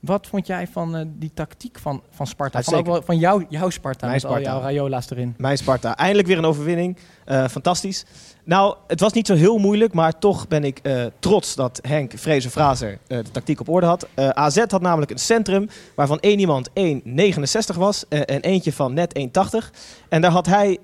wat 0.00 0.26
vond 0.26 0.46
jij 0.46 0.66
van 0.66 0.96
eh, 0.96 1.04
die 1.06 1.30
tactiek 1.34 1.78
van, 1.78 2.02
van 2.10 2.26
Sparta? 2.26 2.62
Van, 2.62 2.74
ook 2.74 2.86
wel, 2.86 3.02
van 3.02 3.18
jou, 3.18 3.44
jouw 3.48 3.70
Sparta, 3.70 4.06
Mijn 4.06 4.12
met 4.12 4.24
al 4.24 4.30
Sparta. 4.30 4.50
jouw 4.50 4.60
Rayola's 4.60 5.10
erin. 5.10 5.34
Mijn 5.38 5.58
Sparta. 5.58 5.96
Eindelijk 5.96 6.28
weer 6.28 6.38
een 6.38 6.44
overwinning. 6.44 6.96
Eh, 7.28 7.48
fantastisch. 7.48 8.04
Nou, 8.44 8.76
het 8.86 9.00
was 9.00 9.12
niet 9.12 9.26
zo 9.26 9.34
heel 9.34 9.58
moeilijk, 9.58 9.92
maar 9.92 10.18
toch 10.18 10.48
ben 10.48 10.64
ik 10.64 10.78
eh, 10.82 11.04
trots 11.18 11.54
dat 11.54 11.78
Henk 11.82 12.12
Vrezen 12.16 12.50
Fraser 12.50 12.98
eh, 13.06 13.18
de 13.18 13.30
tactiek 13.30 13.60
op 13.60 13.68
orde 13.68 13.86
had. 13.86 14.08
AZ 14.14 14.64
had 14.68 14.80
namelijk 14.80 15.10
een 15.10 15.18
centrum 15.18 15.68
waarvan 15.94 16.20
één 16.20 16.38
iemand 16.38 16.68
1,69 16.68 17.76
was 17.76 18.08
en 18.08 18.40
eentje 18.40 18.72
van 18.72 18.94
net 18.94 19.18
1,80. 19.18 19.70
En 20.08 20.20
daar 20.20 20.30
had 20.30 20.46
hij 20.46 20.78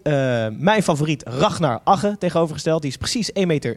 mijn 0.58 0.82
favoriet 0.82 1.22
Ragnar 1.22 1.80
Agge 1.84 2.16
tegenovergesteld. 2.18 2.82
Die 2.82 2.90
is 2.90 2.96
precies 2.96 3.30
1,87 3.32 3.46
meter. 3.46 3.76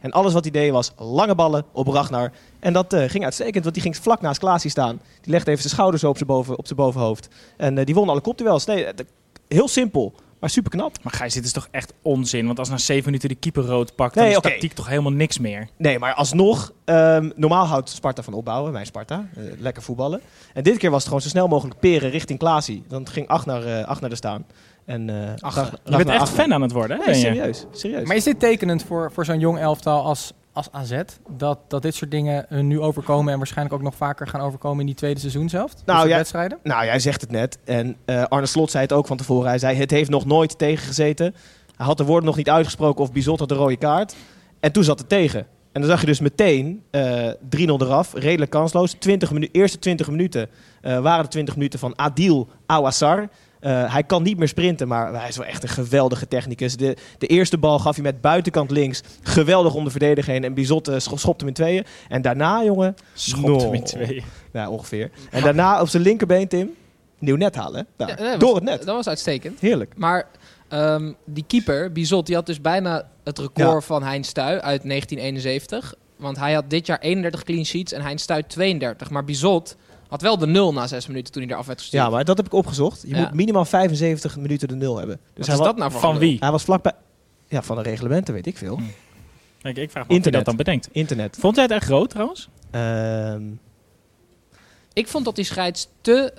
En 0.00 0.10
alles 0.10 0.32
wat 0.32 0.42
hij 0.42 0.52
deed 0.52 0.70
was 0.70 0.92
lange 0.96 1.34
ballen 1.34 1.64
op 1.72 1.86
Ragnar. 1.86 2.32
En 2.60 2.72
dat 2.72 2.94
ging 2.96 3.24
uitstekend, 3.24 3.62
want 3.62 3.74
die 3.74 3.82
ging 3.82 3.96
vlak 4.10 4.20
naast 4.22 4.38
Klaasie 4.40 4.70
staan. 4.70 5.00
Die 5.20 5.30
legde 5.32 5.50
even 5.50 5.62
zijn 5.62 5.74
schouders 5.74 6.04
op 6.04 6.16
zijn, 6.16 6.28
boven, 6.28 6.58
op 6.58 6.66
zijn 6.66 6.78
bovenhoofd. 6.78 7.28
En 7.56 7.78
eh, 7.78 7.84
die 7.84 7.94
won 7.94 8.08
alle 8.08 8.20
kopduels. 8.20 8.64
Nee, 8.66 8.84
eh, 8.84 9.04
heel 9.48 9.68
simpel, 9.68 10.12
maar 10.40 10.50
super 10.50 10.70
knap. 10.70 10.96
Maar 11.02 11.12
Gijs, 11.12 11.34
dit 11.34 11.44
is 11.44 11.52
toch 11.52 11.68
echt 11.70 11.92
onzin? 12.02 12.46
Want 12.46 12.58
als 12.58 12.68
na 12.68 12.76
zeven 12.78 13.04
minuten 13.04 13.28
de 13.28 13.34
keeper 13.34 13.64
rood 13.64 13.94
pakt, 13.94 14.14
Nee, 14.14 14.24
dan 14.24 14.32
is 14.32 14.38
oké. 14.38 14.48
tactiek 14.48 14.72
toch 14.72 14.88
helemaal 14.88 15.12
niks 15.12 15.38
meer. 15.38 15.68
Nee, 15.76 15.98
maar 15.98 16.14
alsnog, 16.14 16.72
ehm, 16.84 17.30
normaal 17.36 17.64
houdt 17.66 17.88
Sparta 17.90 18.22
van 18.22 18.32
opbouwen, 18.34 18.72
mijn 18.72 18.86
Sparta. 18.86 19.28
eh, 19.36 19.42
lekker 19.58 19.82
voetballen. 19.82 20.20
En 20.54 20.62
dit 20.62 20.76
keer 20.78 20.90
was 20.90 20.98
het 20.98 21.06
gewoon 21.08 21.22
zo 21.22 21.28
snel 21.28 21.48
mogelijk 21.48 21.80
peren 21.80 22.10
richting 22.10 22.38
Klaasie. 22.38 22.82
Dan 22.88 23.08
ging 23.08 23.28
Agnar, 23.28 23.64
eh 23.66 23.84
Agnar 23.84 24.10
er 24.10 24.16
staan. 24.16 24.44
En, 24.84 25.10
eh, 25.10 25.16
Agge. 25.38 25.60
Ragnar- 25.60 25.78
Je 25.84 25.96
bent 26.04 26.08
echt 26.08 26.28
fan 26.28 26.54
aan 26.54 26.62
het 26.62 26.72
worden, 26.72 26.98
hè? 27.00 27.04
Nee, 27.06 27.14
serieus. 27.14 27.64
serieus. 27.72 28.06
Maar 28.06 28.16
is 28.16 28.24
dit 28.24 28.40
tekenend 28.40 28.82
voor, 28.82 29.12
voor 29.12 29.24
zo'n 29.24 29.38
jong 29.40 29.58
elftal 29.58 30.04
als, 30.04 30.32
als 30.52 30.72
AZ? 30.72 31.02
Dat, 31.28 31.58
dat 31.68 31.82
dit 31.82 31.94
soort 31.94 32.10
dingen 32.10 32.50
eh, 32.50 32.60
nu 32.60 32.80
overkomen 32.80 33.32
en 33.32 33.38
waarschijnlijk 33.38 33.76
ook 33.76 33.82
nog 33.82 33.94
vaker 33.94 34.26
gaan 34.26 34.40
overkomen 34.40 34.80
in 34.80 34.86
die 34.86 34.94
tweede 34.94 35.20
seizoen 35.20 35.48
zelf? 35.48 35.72
Nou, 35.84 36.08
ja. 36.08 36.16
wedstrijden? 36.16 36.58
Nou, 36.62 36.84
jij 36.84 36.98
zegt 36.98 37.20
het 37.20 37.30
net. 37.30 37.58
En 37.64 37.96
eh, 38.04 38.24
Arne 38.24 38.46
Slot 38.46 38.70
zei 38.70 38.82
het 38.82 38.92
ook 38.92 39.06
van 39.06 39.16
tevoren. 39.16 39.48
Hij 39.48 39.58
zei, 39.58 39.76
het 39.76 39.90
heeft 39.90 40.10
nog 40.10 40.24
nooit 40.24 40.58
tegengezeten. 40.58 41.34
Hij 41.76 41.86
had 41.86 41.96
de 41.96 42.04
woorden 42.04 42.26
nog 42.26 42.36
niet 42.36 42.50
uitgesproken 42.50 43.02
of 43.02 43.12
Bizot 43.12 43.38
had 43.38 43.48
de 43.48 43.54
rode 43.54 43.76
kaart. 43.76 44.14
En 44.60 44.72
toen 44.72 44.84
zat 44.84 44.98
het 44.98 45.08
tegen. 45.08 45.46
En 45.72 45.80
dan 45.80 45.90
zag 45.90 46.00
je 46.00 46.06
dus 46.06 46.20
meteen 46.20 46.82
eh 46.90 47.28
3-0 47.28 47.32
eraf. 47.56 48.12
Redelijk 48.14 48.50
kansloos. 48.50 48.92
20 48.92 49.30
minu 49.30 49.48
eerste 49.52 49.78
20 49.78 50.10
minuten 50.10 50.48
eh, 50.80 51.00
waren 51.00 51.24
de 51.24 51.30
20 51.30 51.54
minuten 51.54 51.78
van 51.78 51.98
Adil 51.98 52.48
Awassar. 52.66 53.28
Eh, 53.60 53.92
hij 53.92 54.02
kan 54.04 54.22
niet 54.22 54.38
meer 54.38 54.48
sprinten, 54.48 54.88
maar 54.88 55.14
hij 55.14 55.28
is 55.28 55.36
wel 55.36 55.46
echt 55.46 55.62
een 55.62 55.68
geweldige 55.68 56.28
technicus. 56.28 56.76
De, 56.76 56.96
de 57.18 57.26
eerste 57.26 57.58
bal 57.58 57.78
gaf 57.78 57.94
hij 57.94 58.04
met 58.04 58.20
buitenkant 58.20 58.70
links. 58.70 59.02
Geweldig 59.22 59.74
om 59.74 59.84
de 59.84 59.90
verdediger 59.90 60.32
heen. 60.32 60.44
En 60.44 60.54
Bizot 60.54 60.88
eh, 60.88 60.98
scho- 60.98 61.16
schopt 61.16 61.40
hem 61.40 61.48
in 61.48 61.54
tweeën. 61.54 61.84
En 62.08 62.22
daarna, 62.22 62.64
jongen... 62.64 62.94
Schopt 63.14 63.62
hem 63.62 63.74
in 63.74 63.80
no. 63.80 63.86
twee. 63.86 64.24
Ja, 64.52 64.68
ongeveer. 64.70 65.10
En 65.30 65.42
daarna 65.42 65.80
op 65.80 65.88
zijn 65.88 66.02
linkerbeen, 66.02 66.48
Tim. 66.48 66.70
Nieuw 67.18 67.36
net 67.36 67.54
halen. 67.56 67.86
Ja, 67.96 68.06
nee, 68.06 68.16
Door 68.36 68.48
was- 68.48 68.54
het 68.54 68.64
net. 68.64 68.78
Dat 68.84 68.94
was 68.96 69.08
uitstekend. 69.08 69.60
Heerlijk. 69.60 69.92
Maar 69.96 70.26
ehm, 70.68 71.12
die 71.24 71.44
keeper, 71.46 71.92
Bizot, 71.92 72.26
die 72.26 72.34
had 72.34 72.46
dus 72.46 72.60
bijna 72.60 73.08
het 73.24 73.38
record 73.38 73.56
Ja. 73.72 73.80
van 73.80 74.02
Hein 74.02 74.24
Stuy 74.24 74.44
uit 74.44 74.82
1971. 74.82 75.94
Want 76.16 76.36
hij 76.38 76.52
had 76.52 76.70
dit 76.70 76.86
jaar 76.86 76.98
31 76.98 77.42
clean 77.42 77.64
sheets 77.64 77.92
en 77.92 78.02
Hein 78.02 78.18
Stuy 78.18 78.42
32. 78.42 79.10
Maar 79.10 79.24
Bizot 79.24 79.76
had 80.10 80.22
wel 80.22 80.38
de 80.38 80.46
nul 80.46 80.72
na 80.72 80.86
zes 80.86 81.06
minuten 81.06 81.32
toen 81.32 81.42
hij 81.42 81.52
eraf 81.52 81.66
werd 81.66 81.80
gestuurd. 81.80 82.02
Ja, 82.02 82.10
maar 82.10 82.24
dat 82.24 82.36
heb 82.36 82.46
ik 82.46 82.52
opgezocht. 82.52 83.02
Je 83.06 83.14
Ja. 83.14 83.20
moet 83.20 83.32
minimaal 83.34 83.64
75 83.64 84.36
minuten 84.36 84.68
de 84.68 84.74
nul 84.74 84.98
hebben. 84.98 85.20
Dus 85.34 85.46
Wat 85.46 85.58
is 85.58 85.64
dat 85.64 85.76
nou 85.76 85.90
voor 85.90 86.00
Van 86.00 86.18
wie? 86.18 86.36
hij 86.40 86.50
was 86.50 86.62
vlakbij... 86.64 86.92
Ja, 87.48 87.62
van 87.62 87.76
de 87.76 87.82
reglementen 87.82 88.34
weet 88.34 88.46
ik 88.46 88.56
veel. 88.58 88.76
Hm. 88.76 88.82
Kijk, 89.62 89.76
ik 89.76 89.90
vraag 89.90 90.06
me 90.08 90.14
Internet. 90.14 90.38
dat 90.44 90.48
dan 90.48 90.56
bedenkt. 90.64 90.88
Internet. 90.92 91.36
Vond 91.40 91.54
jij 91.54 91.64
het 91.64 91.72
echt 91.72 91.84
groot 91.84 92.10
trouwens? 92.10 92.48
Ehm, 92.70 93.42
Ik 94.92 95.08
vond 95.08 95.24
dat 95.24 95.36
die 95.36 95.44
scheids 95.44 95.88
te, 96.00 96.32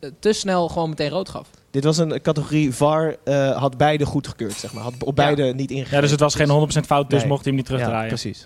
eh, 0.00 0.08
te 0.20 0.32
snel 0.32 0.68
gewoon 0.68 0.88
meteen 0.88 1.10
rood 1.10 1.28
gaf. 1.28 1.48
dit 1.70 1.84
was 1.84 1.98
een 1.98 2.20
categorie 2.22 2.74
VAR. 2.74 3.16
eh, 3.24 3.56
had 3.56 3.76
beide 3.76 4.04
goedgekeurd, 4.06 4.52
zeg 4.52 4.72
maar. 4.72 4.82
Had 4.82 4.92
op 4.98 5.06
Ja. 5.18 5.24
beide 5.24 5.42
niet 5.42 5.70
ingegrepen. 5.70 5.94
Ja, 5.96 6.00
dus 6.00 6.10
het 6.10 6.20
was 6.20 6.34
geen 6.34 6.48
100% 6.48 6.86
fout, 6.86 7.10
dus 7.10 7.18
Nee. 7.20 7.28
mocht 7.28 7.44
hij 7.44 7.52
hem 7.52 7.60
niet 7.60 7.70
Ja, 7.70 7.74
terugdraaien. 7.74 8.08
precies. 8.08 8.44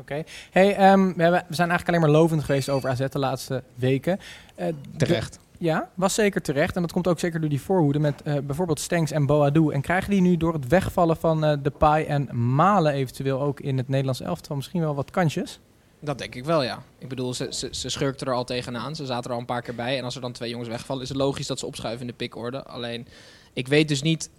Oké. 0.00 0.22
Hey, 0.50 0.76
ehm, 0.76 1.12
we, 1.14 1.22
hebben, 1.22 1.44
we 1.48 1.54
zijn 1.54 1.68
eigenlijk 1.70 1.88
alleen 1.88 2.00
maar 2.00 2.20
lovend 2.20 2.44
geweest 2.44 2.68
over 2.68 2.90
AZ 2.90 2.98
de 3.10 3.18
laatste 3.18 3.62
weken. 3.74 4.18
Eh, 4.54 4.66
Terecht. 4.96 5.32
de- 5.32 5.38
ja, 5.64 5.88
was 5.94 6.14
zeker 6.14 6.42
terecht. 6.42 6.76
En 6.76 6.82
dat 6.82 6.92
komt 6.92 7.08
ook 7.08 7.18
zeker 7.18 7.40
door 7.40 7.48
die 7.48 7.60
voorhoede 7.60 7.98
met 7.98 8.22
eh, 8.22 8.34
bijvoorbeeld 8.42 8.80
Stenks 8.80 9.10
en 9.10 9.26
Boadou. 9.26 9.72
En 9.72 9.80
krijgen 9.80 10.10
die 10.10 10.20
nu 10.20 10.36
door 10.36 10.52
het 10.52 10.68
wegvallen 10.68 11.16
van 11.16 11.44
eh 11.44 11.56
Depay 11.62 12.04
en 12.04 12.54
Malen 12.54 12.92
eventueel 12.92 13.40
ook 13.40 13.60
in 13.60 13.76
het 13.76 13.88
Nederlands 13.88 14.20
elftal 14.20 14.56
misschien 14.56 14.80
wel 14.80 14.94
wat 14.94 15.10
kansjes? 15.10 15.60
Dat 16.00 16.18
denk 16.18 16.34
ik 16.34 16.44
wel, 16.44 16.62
ja. 16.62 16.82
Ik 16.98 17.08
bedoel, 17.08 17.34
ze, 17.34 17.46
ze, 17.50 17.68
ze 17.70 17.88
schurkten 17.88 18.26
er 18.26 18.32
al 18.32 18.44
tegenaan. 18.44 18.96
Ze 18.96 19.06
zaten 19.06 19.24
er 19.24 19.34
al 19.34 19.40
een 19.40 19.46
paar 19.46 19.62
keer 19.62 19.74
bij. 19.74 19.98
En 19.98 20.04
als 20.04 20.14
er 20.14 20.20
dan 20.20 20.32
twee 20.32 20.50
jongens 20.50 20.68
wegvallen, 20.68 21.02
is 21.02 21.08
het 21.08 21.18
logisch 21.18 21.46
dat 21.46 21.58
ze 21.58 21.66
opschuiven 21.66 22.00
in 22.00 22.06
de 22.06 22.12
pikorde. 22.12 22.64
Alleen, 22.64 23.06
ik 23.52 23.68
weet 23.68 23.88
dus 23.88 24.02
niet 24.02 24.30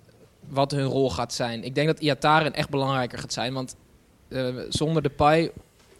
wat 0.50 0.72
hun 0.72 0.86
rol 0.86 1.12
gaat 1.12 1.34
zijn. 1.34 1.64
Ik 1.64 1.76
denk 1.76 1.88
dat 1.88 2.00
Iataren 2.00 2.54
echt 2.54 2.70
belangrijker 2.70 3.20
gaat 3.20 3.34
zijn. 3.34 3.54
Want 3.54 3.76
eh, 4.32 4.46
zonder 4.70 5.02
Depay 5.02 5.52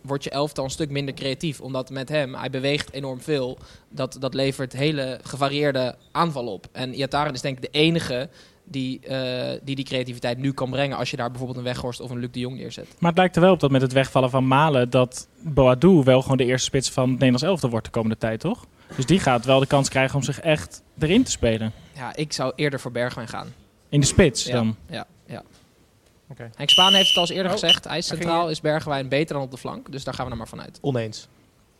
wordt 0.02 0.24
je 0.24 0.30
elftal 0.30 0.64
een 0.64 0.70
stuk 0.70 0.90
minder 0.90 1.14
creatief. 1.14 1.62
Omdat 1.62 1.90
met 1.90 2.10
hem, 2.10 2.36
hij 2.36 2.50
beweegt 2.50 2.94
enorm 2.94 3.22
veel. 3.22 3.58
Dat, 3.90 4.18
dat 4.20 4.34
levert 4.34 4.74
hele 4.74 5.20
gevarieerde 5.24 5.96
aanval 6.12 6.48
op. 6.48 6.68
En 6.72 6.94
Iataren 6.94 7.34
is 7.34 7.42
denk 7.42 7.56
ik 7.58 7.62
de 7.62 7.80
enige 7.80 8.30
die, 8.64 9.00
eh, 9.00 9.60
die 9.64 9.76
die 9.76 9.86
creativiteit 9.86 10.38
nu 10.38 10.52
kan 10.52 10.70
brengen... 10.70 10.98
als 10.98 11.12
je 11.12 11.18
daar 11.18 11.30
bijvoorbeeld 11.30 11.58
een 11.58 11.64
Weghorst 11.64 12.00
of 12.00 12.10
een 12.10 12.20
Luc 12.20 12.32
de 12.32 12.40
Jong 12.40 12.58
neerzet. 12.58 12.88
Maar 13.00 13.10
het 13.10 13.20
lijkt 13.20 13.36
er 13.36 13.42
wel 13.42 13.54
op 13.54 13.60
dat 13.60 13.72
met 13.72 13.82
het 13.82 13.94
wegvallen 13.94 14.30
van 14.30 14.48
Malen... 14.48 14.90
dat 14.90 15.28
Boadou 15.42 16.04
wel 16.04 16.22
gewoon 16.22 16.38
de 16.38 16.46
eerste 16.46 16.66
spits 16.66 16.90
van 16.90 17.04
het 17.04 17.12
Nederlands 17.12 17.44
elftal 17.44 17.70
wordt 17.70 17.86
de 17.86 17.92
komende 17.92 18.18
tijd, 18.18 18.40
toch? 18.40 18.66
Dus 18.96 19.06
die 19.06 19.20
gaat 19.20 19.46
wel 19.46 19.60
de 19.60 19.66
kans 19.66 19.90
krijgen 19.90 20.16
om 20.16 20.24
zich 20.24 20.40
echt 20.40 20.84
erin 21.00 21.24
te 21.24 21.32
spelen. 21.32 21.72
Ja, 21.96 22.16
ik 22.16 22.34
zou 22.34 22.54
eerder 22.56 22.80
voor 22.80 22.92
Bergwijn 22.92 23.28
gaan. 23.28 23.48
In 23.90 24.00
de 24.00 24.06
spits 24.06 24.46
Ja, 24.46 24.54
dan. 24.54 24.76
ja, 24.90 25.08
ja. 25.26 25.44
Oké. 26.32 26.50
Henk 26.56 26.70
Spaan 26.70 26.94
heeft 26.94 27.08
het 27.08 27.16
al 27.18 27.22
eens 27.22 27.32
eerder 27.32 27.52
Oh, 27.52 27.60
gezegd. 27.60 27.88
Hij 27.88 27.98
is 28.50 28.62
Bergwijn 28.62 29.08
beter 29.10 29.34
dan 29.36 29.44
op 29.44 29.52
de 29.52 29.58
flank. 29.58 29.92
Dus 29.92 30.04
daar 30.04 30.14
gaan 30.14 30.26
we 30.26 30.32
er 30.32 30.38
maar 30.38 30.48
vanuit. 30.48 30.78
Oneens. 30.82 31.28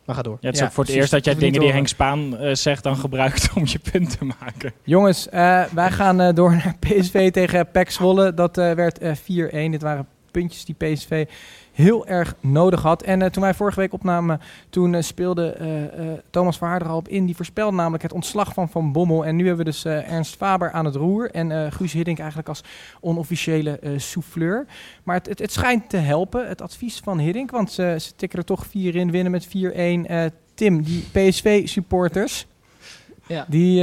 Maar 0.04 0.16
ga 0.16 0.22
door. 0.22 0.36
Ja, 0.40 0.46
het 0.46 0.54
is 0.54 0.60
Ja, 0.60 0.66
ook 0.66 0.72
voor 0.72 0.84
het 0.84 0.92
eerst 0.92 1.10
dat 1.10 1.24
jij 1.24 1.34
dingen 1.34 1.60
die 1.60 1.72
Henk 1.72 1.88
Spaan 1.88 2.36
eh, 2.38 2.54
zegt 2.54 2.82
dan 2.82 2.96
gebruikt 2.96 3.48
om 3.54 3.62
je 3.66 3.78
punt 3.92 4.18
te 4.18 4.24
maken. 4.40 4.72
Jongens, 4.84 5.28
eh, 5.28 5.64
wij 5.64 5.90
gaan 5.90 6.20
eh, 6.20 6.34
door 6.34 6.50
naar 6.50 6.76
PSV 6.86 7.30
tegen 7.30 7.70
PEC 7.70 7.90
Zwolle. 7.90 8.34
Dat 8.34 8.58
eh, 8.58 8.72
werd 8.72 8.98
eh, 8.98 9.16
4-1. 9.16 9.20
Dit 9.70 9.82
waren 9.82 10.06
puntjes 10.30 10.64
die 10.64 10.74
PSV 10.74 11.26
heel 11.72 12.06
erg 12.06 12.34
nodig 12.40 12.82
had. 12.82 13.02
En 13.02 13.22
eh, 13.22 13.30
toen 13.30 13.42
wij 13.42 13.54
vorige 13.54 13.80
week 13.80 13.92
opnamen, 13.92 14.40
toen 14.70 14.94
eh, 14.94 15.02
speelde 15.02 15.50
eh, 15.50 15.68
Thomas 16.30 16.56
Verhaar 16.58 16.80
er 16.80 16.88
al 16.88 16.96
op 16.96 17.08
in. 17.08 17.26
Die 17.26 17.36
voorspelde 17.36 17.76
namelijk 17.76 18.02
het 18.02 18.12
ontslag 18.12 18.52
van 18.52 18.68
Van 18.68 18.92
Bommel. 18.92 19.24
En 19.24 19.36
nu 19.36 19.46
hebben 19.46 19.64
we 19.64 19.70
dus 19.70 19.84
Ernst 19.84 20.36
Faber 20.36 20.70
aan 20.72 20.84
het 20.84 20.94
roer. 20.94 21.30
En 21.30 21.72
Guus 21.72 21.92
Hiddink 21.92 22.18
eigenlijk 22.18 22.48
als 22.48 22.62
onofficiële 23.00 23.80
souffleur. 23.96 24.66
Maar 25.02 25.16
het, 25.16 25.26
het, 25.28 25.38
het 25.38 25.52
schijnt 25.52 25.88
te 25.88 25.96
helpen, 25.96 26.48
het 26.48 26.62
advies 26.62 26.98
van 27.04 27.18
Hiddink. 27.18 27.50
Want 27.50 27.70
ze, 27.72 27.96
ze 28.00 28.14
tikken 28.16 28.38
er 28.38 28.44
toch 28.44 28.66
4 28.66 28.94
in, 28.96 29.10
winnen 29.10 29.32
met 29.32 29.46
4-1. 29.48 29.50
Eh, 29.50 30.24
Tim, 30.54 30.82
die 30.82 31.04
PSV-supporters... 31.12 32.46
Ja. 33.26 33.46
Die, 33.48 33.74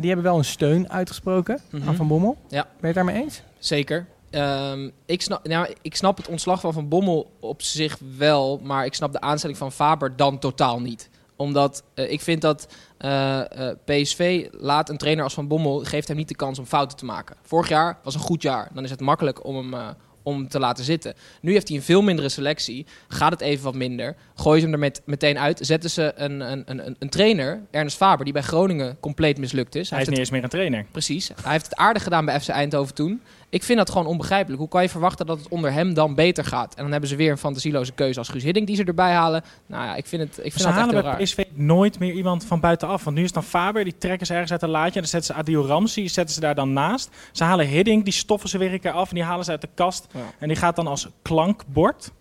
die 0.00 0.08
hebben 0.10 0.22
wel 0.22 0.38
een 0.38 0.44
steun 0.44 0.90
uitgesproken 0.90 1.60
Mhm. 1.70 1.88
aan 1.88 1.94
Van 1.94 2.08
Bommel. 2.08 2.36
Ja. 2.48 2.62
Ben 2.62 2.70
je 2.80 2.86
het 2.86 2.94
daarmee 2.94 3.22
eens? 3.22 3.42
Zeker. 3.58 4.06
Ehm, 4.32 4.90
ik, 5.06 5.22
snap, 5.22 5.46
nou, 5.46 5.74
ik 5.82 5.96
snap 5.96 6.16
het 6.16 6.28
ontslag 6.28 6.60
van 6.60 6.72
Van 6.72 6.88
Bommel 6.88 7.30
op 7.40 7.62
zich 7.62 7.98
wel. 8.16 8.60
Maar 8.62 8.84
ik 8.84 8.94
snap 8.94 9.12
de 9.12 9.20
aanstelling 9.20 9.58
van 9.58 9.72
Faber 9.72 10.16
dan 10.16 10.38
totaal 10.38 10.80
niet. 10.80 11.10
Omdat 11.36 11.82
eh, 11.94 12.10
ik 12.10 12.20
vind 12.20 12.40
dat 12.40 12.74
eh, 12.98 13.68
eh, 13.68 13.76
PSV 13.84 14.48
laat 14.52 14.88
een 14.88 14.96
trainer 14.96 15.24
als 15.24 15.34
Van 15.34 15.48
Bommel... 15.48 15.78
geeft 15.78 16.08
hem 16.08 16.16
niet 16.16 16.28
de 16.28 16.36
kans 16.36 16.58
om 16.58 16.66
fouten 16.66 16.96
te 16.96 17.04
maken. 17.04 17.36
Vorig 17.42 17.68
jaar 17.68 17.98
was 18.02 18.14
een 18.14 18.20
goed 18.20 18.42
jaar. 18.42 18.70
Dan 18.74 18.84
is 18.84 18.90
het 18.90 19.00
makkelijk 19.00 19.44
om 19.44 19.56
hem... 19.56 19.94
om 20.22 20.36
hem 20.36 20.48
te 20.48 20.58
laten 20.58 20.84
zitten. 20.84 21.14
Nu 21.40 21.52
heeft 21.52 21.68
hij 21.68 21.76
een 21.76 21.82
veel 21.82 22.02
mindere 22.02 22.28
selectie. 22.28 22.86
Gaat 23.08 23.32
het 23.32 23.40
even 23.40 23.64
wat 23.64 23.74
minder. 23.74 24.16
Gooien 24.34 24.60
ze 24.60 24.66
hem 24.66 24.74
er 24.74 24.80
met, 24.80 25.02
meteen 25.04 25.38
uit. 25.38 25.58
Zetten 25.62 25.90
ze 25.90 26.12
een, 26.16 26.40
een, 26.40 26.62
een, 26.66 26.96
een 26.98 27.08
trainer, 27.08 27.62
Ernest 27.70 27.96
Faber, 27.96 28.24
die 28.24 28.34
bij 28.34 28.42
Groningen 28.42 28.96
compleet 29.00 29.38
mislukt 29.38 29.74
is. 29.74 29.90
Hij 29.90 30.00
is 30.00 30.08
niet 30.08 30.18
eens 30.18 30.30
meer 30.30 30.42
een 30.42 30.48
trainer. 30.48 30.86
Precies. 30.90 31.30
Hij 31.42 31.52
heeft 31.52 31.64
het 31.64 31.76
aardig 31.76 32.02
gedaan 32.02 32.24
bij 32.24 32.40
FC 32.40 32.48
Eindhoven 32.48 32.94
toen. 32.94 33.20
Ik 33.52 33.62
vind 33.62 33.78
dat 33.78 33.90
gewoon 33.90 34.06
onbegrijpelijk. 34.06 34.60
Hoe 34.60 34.68
kan 34.68 34.82
je 34.82 34.88
verwachten 34.88 35.26
dat 35.26 35.38
het 35.38 35.48
onder 35.48 35.72
hem 35.72 35.94
dan 35.94 36.14
beter 36.14 36.44
gaat? 36.44 36.74
En 36.74 36.82
dan 36.82 36.90
hebben 36.90 37.08
ze 37.08 37.16
weer 37.16 37.30
een 37.30 37.38
fantasieloze 37.38 37.92
keuze 37.92 38.18
als 38.18 38.28
Guus 38.28 38.42
Hiddink 38.42 38.66
die 38.66 38.76
ze 38.76 38.84
erbij 38.84 39.12
halen. 39.12 39.44
Nou 39.66 39.84
ja, 39.84 39.94
ik 39.96 40.06
vind 40.06 40.22
het, 40.22 40.30
ik 40.30 40.42
vind 40.42 40.54
Ze 40.54 40.58
dat 40.58 40.68
echt 40.68 40.76
halen 40.76 40.94
heel 40.94 41.02
bij 41.02 41.12
raar. 41.12 41.22
PSV 41.22 41.44
nooit 41.54 41.98
meer 41.98 42.12
iemand 42.12 42.44
van 42.44 42.60
buitenaf. 42.60 43.04
Want 43.04 43.16
nu 43.16 43.22
is 43.22 43.28
het 43.28 43.38
dan 43.38 43.48
Faber, 43.48 43.84
die 43.84 43.98
trekken 43.98 44.26
ze 44.26 44.32
ergens 44.32 44.52
uit 44.52 44.62
een 44.62 44.68
laadje. 44.68 44.94
En 44.94 45.00
dan 45.00 45.08
zetten 45.08 45.34
ze 45.34 45.40
Adil 45.40 45.66
Ramsi, 45.66 46.08
zetten 46.08 46.34
ze 46.34 46.40
daar 46.40 46.54
dan 46.54 46.72
naast. 46.72 47.10
Ze 47.32 47.44
halen 47.44 47.66
Hiddink, 47.66 48.04
die 48.04 48.12
stoffen 48.12 48.48
ze 48.48 48.58
weer 48.58 48.72
een 48.72 48.80
keer 48.80 48.90
af. 48.90 49.08
En 49.08 49.14
die 49.14 49.24
halen 49.24 49.44
ze 49.44 49.50
uit 49.50 49.60
de 49.60 49.68
kast. 49.74 50.06
Ja. 50.12 50.20
En 50.38 50.48
die 50.48 50.56
gaat 50.56 50.76
dan 50.76 50.86
als 50.86 51.08
klankbord. 51.22 52.12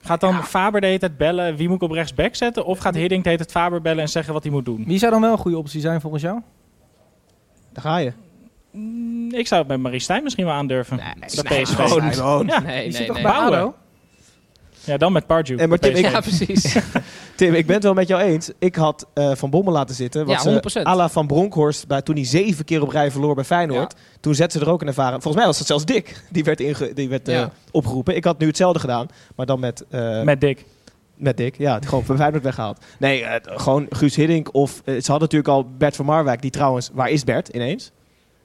Gaat 0.00 0.20
dan 0.20 0.44
Faber 0.44 0.80
de 0.80 0.86
hele 0.86 0.98
tijd 0.98 1.16
bellen, 1.16 1.56
wie 1.56 1.68
moet 1.68 1.76
ik 1.76 1.82
op 1.82 1.90
rechtsback 1.90 2.34
zetten? 2.34 2.64
Of 2.64 2.78
gaat 2.78 2.94
Hiddink 2.94 3.22
de 3.22 3.30
hele 3.30 3.42
tijd 3.42 3.56
Faber 3.56 3.82
bellen 3.82 4.02
en 4.02 4.08
zeggen 4.08 4.32
wat 4.32 4.42
hij 4.42 4.52
moet 4.52 4.64
doen? 4.64 4.84
Wie 4.86 4.98
zou 4.98 5.12
dan 5.12 5.20
wel 5.20 5.32
een 5.32 5.38
goede 5.38 5.58
optie 5.58 5.80
zijn 5.80 6.00
volgens 6.00 6.22
jou? 6.22 6.40
Daar 7.72 7.82
ga 7.84 7.96
je. 7.96 8.12
Mm, 8.74 9.34
Ik 9.34 9.46
zou 9.46 9.60
het 9.60 9.70
met 9.70 9.80
Marie 9.80 10.00
Stijn 10.00 10.22
misschien 10.22 10.44
wel 10.44 10.54
aandurven. 10.54 10.96
Nee, 10.96 11.06
bij 11.42 11.50
nee, 11.56 11.62
PSV. 11.62 11.74
Gewoon. 11.74 12.12
gewoon. 12.12 12.46
Ja. 12.46 12.60
Nee, 12.60 12.72
Die 12.74 12.82
nee, 12.82 12.92
zit 12.92 13.06
toch 13.06 13.14
nee. 13.14 13.24
bij 13.24 13.32
Bouwen. 13.32 13.72
Ja, 14.84 14.96
dan 14.96 15.12
met 15.12 15.26
Pardew. 15.26 15.60
En 15.60 15.68
maar 15.68 15.78
bij 15.78 15.92
Tim, 15.92 16.02
PSV. 16.02 16.12
Ja, 16.12 16.20
precies. 16.20 16.76
Tim, 17.36 17.54
ik 17.54 17.66
ben 17.66 17.74
het 17.74 17.84
wel 17.84 17.94
met 17.94 18.08
jou 18.08 18.22
eens. 18.22 18.50
Ik 18.58 18.74
had 18.74 19.06
eh, 19.14 19.34
Van 19.34 19.50
Bommel 19.50 19.72
laten 19.72 19.94
zitten. 19.94 20.26
Wat 20.26 20.44
Ja, 20.44 20.60
ze 20.70 20.80
100%. 20.82 20.86
à 20.86 20.94
la 20.96 21.08
Van 21.08 21.26
Bronckhorst, 21.26 21.86
bij, 21.86 22.02
toen 22.02 22.14
hij 22.14 22.24
zeven 22.24 22.64
keer 22.64 22.82
op 22.82 22.88
rij 22.88 23.10
verloor 23.10 23.34
bij 23.34 23.44
Feyenoord. 23.44 23.94
Toen 24.20 24.34
zette 24.34 24.58
ze 24.58 24.64
er 24.64 24.70
ook 24.70 24.80
een 24.80 24.86
ervaren... 24.86 25.12
Volgens 25.22 25.36
mij 25.36 25.46
was 25.46 25.58
het 25.58 25.66
zelfs 25.66 25.84
Dick. 25.84 26.22
Die 26.30 26.44
werd, 26.44 26.60
inge, 26.60 26.92
die 26.94 27.08
werd 27.08 27.28
eh, 27.28 27.34
Ja. 27.34 27.50
opgeroepen. 27.70 28.16
Ik 28.16 28.24
had 28.24 28.38
nu 28.38 28.46
hetzelfde 28.46 28.80
gedaan. 28.80 29.06
Maar 29.36 29.46
dan 29.46 29.60
met... 29.60 29.84
eh, 29.90 30.00
met, 30.00 30.24
Met 30.24 30.40
Dick. 30.40 30.64
Dick. 31.36 31.58
Ja, 31.58 31.78
gewoon 31.86 32.04
bij 32.06 32.16
Feyenoord 32.16 32.42
weggehaald. 32.42 32.84
Nee, 32.98 33.24
eh, 33.24 33.58
gewoon 33.60 33.86
Guus 33.90 34.16
Hiddink. 34.16 34.54
Of 34.54 34.82
ze 34.84 34.92
hadden 34.92 35.20
natuurlijk 35.20 35.48
al 35.48 35.66
Bert 35.78 35.96
van 35.96 36.04
Marwijk. 36.04 36.42
Die 36.42 36.50
trouwens... 36.50 36.90
Waar 36.92 37.10
is 37.10 37.24
Bert 37.24 37.48
ineens? 37.48 37.90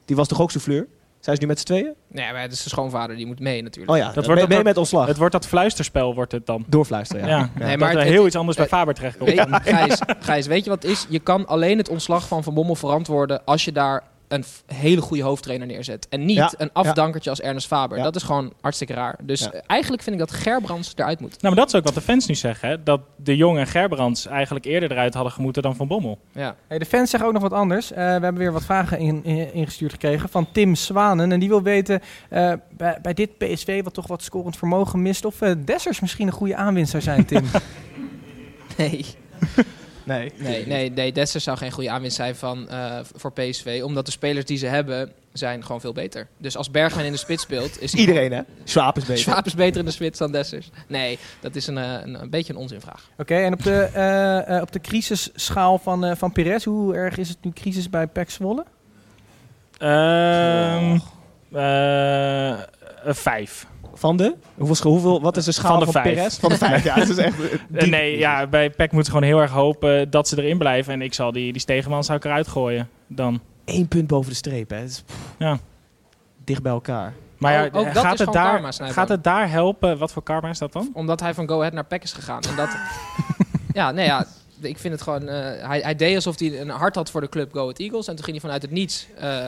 Die 0.10 0.18
was 0.18 0.28
toch 0.28 0.42
ook 0.42 0.52
souffleur? 0.52 0.88
Zijn 1.20 1.36
ze 1.36 1.42
nu 1.42 1.48
met 1.48 1.60
z'n 1.60 1.66
tweeën? 1.66 1.94
nee, 2.08 2.32
maar 2.32 2.42
het 2.42 2.52
is 2.52 2.64
de 2.64 2.70
schoonvader, 2.70 3.16
die 3.16 3.26
moet 3.26 3.40
mee 3.40 3.62
natuurlijk. 3.64 3.92
Oh 3.92 3.98
ja, 3.98 4.06
Dat 4.06 4.14
dat 4.16 4.26
wordt 4.26 4.40
mee, 4.40 4.48
dat- 4.50 4.58
mee 4.58 4.66
met 4.66 4.78
ontslag. 4.78 5.08
Het 5.08 5.18
wordt 5.18 5.34
dat 5.34 5.48
fluisterspel, 5.48 6.16
wordt 6.16 6.32
het 6.32 6.46
dan. 6.46 6.66
Doorfluisteren, 6.68 7.28
Ja, 7.28 7.30
ja. 7.30 7.38
ja. 7.38 7.50
Nee, 7.60 7.70
dat 7.70 7.80
maar 7.80 7.92
er 7.92 7.98
het- 8.00 8.08
heel 8.08 8.18
het- 8.18 8.26
iets 8.28 8.36
anders 8.36 8.58
bij 8.58 8.68
Faber 8.68 8.94
terechtkomt. 8.94 9.30
Weet 9.30 9.38
je, 9.64 9.72
Gijs, 9.74 10.00
Gijs, 10.20 10.48
weet 10.48 10.64
je 10.64 10.70
wat 10.70 10.82
het 10.84 10.92
is? 10.92 11.06
Je 11.10 11.20
kan 11.20 11.48
alleen 11.48 11.78
het 11.78 11.90
ontslag 11.90 12.28
van 12.28 12.44
Van 12.44 12.54
Bommel 12.54 12.76
verantwoorden 12.76 13.46
als 13.46 13.66
je 13.66 13.72
daar 13.72 14.04
een 14.30 14.44
hele 14.66 15.02
goede 15.02 15.24
hoofdtrainer 15.24 15.68
neerzet. 15.68 16.08
En 16.10 16.26
niet 16.26 16.38
Ja, 16.38 16.52
een 16.58 16.70
afdankertje 16.74 17.30
als 17.30 17.42
Ernest 17.42 17.68
Faber. 17.68 17.98
Ja. 17.98 18.04
Dat 18.04 18.16
is 18.16 18.24
gewoon 18.24 18.54
hartstikke 18.62 18.94
raar. 18.94 19.16
Dus 19.22 19.40
Ja. 19.40 19.52
eigenlijk 19.68 20.04
vind 20.04 20.16
ik 20.16 20.22
dat 20.28 20.32
Gerbrands 20.32 20.94
eruit 20.96 21.20
moet. 21.20 21.30
Nou, 21.42 21.56
maar 21.56 21.64
dat 21.64 21.68
is 21.74 21.80
ook 21.80 21.84
wat 21.86 21.94
de 21.94 22.02
fans 22.02 22.26
nu 22.28 22.36
zeggen. 22.36 22.70
Hè? 22.70 22.84
Dat 22.84 23.02
de 23.16 23.36
Jong 23.36 23.58
en 23.58 23.68
Gerbrands 23.68 24.26
eigenlijk 24.26 24.66
eerder 24.66 24.92
eruit 24.92 25.14
hadden 25.14 25.32
gemoeten 25.34 25.62
dan 25.62 25.76
Van 25.76 25.88
Bommel. 25.88 26.20
Ja. 26.32 26.56
Hey, 26.68 26.80
de 26.80 26.86
fans 26.86 27.10
zeggen 27.10 27.28
ook 27.30 27.34
nog 27.36 27.44
wat 27.44 27.54
anders. 27.54 27.92
Eh, 27.92 27.98
we 27.98 28.04
hebben 28.04 28.38
weer 28.38 28.52
wat 28.52 28.64
vragen 28.66 29.00
in, 29.00 29.24
in- 29.24 29.54
ingestuurd 29.54 29.92
gekregen 29.92 30.30
van 30.30 30.48
Tim 30.52 30.76
Zwanen. 30.76 31.32
En 31.32 31.40
die 31.40 31.50
wil 31.50 31.62
weten, 31.62 32.02
eh, 32.30 32.54
bij, 32.78 32.98
bij 33.02 33.14
dit 33.14 33.38
PSV 33.38 33.84
wat 33.84 33.94
toch 33.94 34.08
wat 34.08 34.24
scorend 34.24 34.58
vermogen 34.58 35.02
mist... 35.02 35.26
of 35.26 35.42
eh, 35.42 35.52
Dessers 35.66 36.00
misschien 36.00 36.28
een 36.28 36.34
goede 36.34 36.56
aanwinst 36.56 36.92
zou 36.92 37.04
zijn, 37.04 37.26
Tim. 37.26 37.44
Nee. 38.78 39.06
Nee. 40.10 40.32
Nee, 40.38 40.68
nee, 40.68 40.92
nee 40.92 41.12
Dessers 41.12 41.44
zou 41.44 41.58
geen 41.58 41.72
goede 41.72 41.90
aanwinst 41.90 42.16
zijn 42.16 42.36
van, 42.36 42.70
eh, 42.70 43.00
voor 43.16 43.32
PSV. 43.34 43.82
Omdat 43.84 44.06
de 44.06 44.12
spelers 44.12 44.46
die 44.46 44.58
ze 44.58 44.66
hebben, 44.66 45.12
zijn 45.34 45.64
gewoon 45.64 45.82
veel 45.82 45.94
beter. 45.94 46.28
Dus 46.38 46.58
als 46.58 46.72
Bergwijn 46.72 47.06
in 47.06 47.12
de 47.12 47.18
spits 47.18 47.44
speelt... 47.44 47.82
Is 47.82 47.94
Iedereen, 47.94 48.32
hè? 48.32 48.42
Is 48.64 48.74
beter. 48.94 49.18
Schwab 49.18 49.46
is 49.46 49.56
beter 49.56 49.80
in 49.80 49.86
de 49.86 49.92
spits 49.92 50.20
dan 50.20 50.32
Dessers. 50.32 50.70
Nee, 50.88 51.20
dat 51.40 51.56
is 51.56 51.68
een, 51.68 51.78
eh, 51.78 51.94
een, 52.04 52.22
een 52.22 52.30
beetje 52.30 52.54
een 52.54 52.60
onzinvraag. 52.60 53.10
Oké, 53.18 53.36
en 53.36 53.54
op 53.54 53.64
de, 53.64 53.90
eh, 53.94 54.56
eh, 54.56 54.62
op 54.62 54.72
de 54.72 54.82
crisisschaal 54.82 55.78
van, 55.78 56.06
eh 56.06 56.16
van 56.16 56.32
Perez, 56.32 56.64
hoe 56.64 56.96
erg 56.96 57.18
is 57.18 57.30
het 57.30 57.38
nu 57.42 57.52
crisis 57.52 57.90
bij 57.90 58.08
PEC 58.08 58.30
Zwolle? 58.30 58.66
Ehm 59.78 60.98
eh, 61.52 62.60
een 63.04 63.16
vijf. 63.16 63.68
Van 64.00 64.18
de? 64.18 64.36
Hoeveel, 64.58 64.92
hoeveel, 64.92 65.22
wat 65.22 65.38
is 65.38 65.46
de 65.46 65.52
schaal 65.52 65.70
Van 65.70 65.78
van, 65.80 65.86
de 65.86 65.92
vijf. 66.02 66.16
Perez? 66.16 66.40
Van 66.40 66.50
de 66.50 66.58
vijf, 66.58 66.84
ja. 66.84 66.96
Dat 66.96 67.10
is 67.10 67.18
echt... 67.18 67.38
Diep. 67.68 67.90
nee, 67.90 68.18
ja, 68.18 68.48
bij 68.48 68.70
PEC 68.70 68.92
moeten 68.92 69.12
ze 69.14 69.18
gewoon 69.20 69.34
heel 69.34 69.40
erg 69.42 69.52
hopen 69.52 70.10
dat 70.10 70.28
ze 70.28 70.38
erin 70.44 70.58
blijven. 70.58 70.94
En 70.94 71.02
ik 71.02 71.14
zal 71.14 71.32
die, 71.32 71.52
die 71.52 71.62
Stegeman 71.62 72.04
zou 72.04 72.18
ik 72.18 72.26
eruit 72.26 72.48
gooien 72.48 72.90
dan. 73.08 73.40
Eén 73.66 73.88
punt 73.88 74.08
boven 74.08 74.30
de 74.30 74.36
streep, 74.36 74.70
hè. 74.70 74.84
Is, 74.84 75.04
Ja. 75.38 75.58
Dicht 76.44 76.62
bij 76.62 76.72
elkaar. 76.72 77.14
Maar 77.38 77.54
ja, 77.54 77.66
Ook- 77.66 77.76
ook 77.76 77.94
dat 77.94 78.04
gaat, 78.04 78.20
het 78.20 78.32
daar, 78.34 78.52
karma, 78.62 78.72
gaat 78.92 79.10
het 79.10 79.24
daar 79.24 79.50
helpen? 79.52 79.98
Wat 79.98 80.12
voor 80.12 80.24
karma 80.24 80.50
is 80.50 80.58
dat 80.58 80.74
dan? 80.74 80.90
Omdat 80.94 81.20
hij 81.20 81.34
van 81.34 81.48
Go 81.48 81.58
Ahead 81.60 81.74
naar 81.74 81.86
PEC 81.86 82.04
is 82.04 82.14
gegaan. 82.14 82.42
En 82.50 82.56
dat, 82.56 82.70
ja, 83.74 83.92
nee, 83.92 84.06
ja, 84.06 84.26
ik 84.62 84.78
vind 84.78 84.94
het 84.94 85.04
gewoon... 85.04 85.28
eh, 85.28 85.68
hij, 85.68 85.80
hij 85.80 85.96
deed 85.96 86.16
alsof 86.16 86.40
hij 86.40 86.62
een 86.62 86.70
hart 86.70 86.96
had 86.96 87.12
voor 87.12 87.22
de 87.22 87.30
club 87.30 87.54
Go 87.54 87.62
Ahead 87.62 87.80
Eagles. 87.80 88.08
En 88.08 88.16
toen 88.16 88.24
ging 88.24 88.36
hij 88.36 88.46
vanuit 88.46 88.62
het 88.62 88.72
niets, 88.72 89.08
eh, 89.18 89.46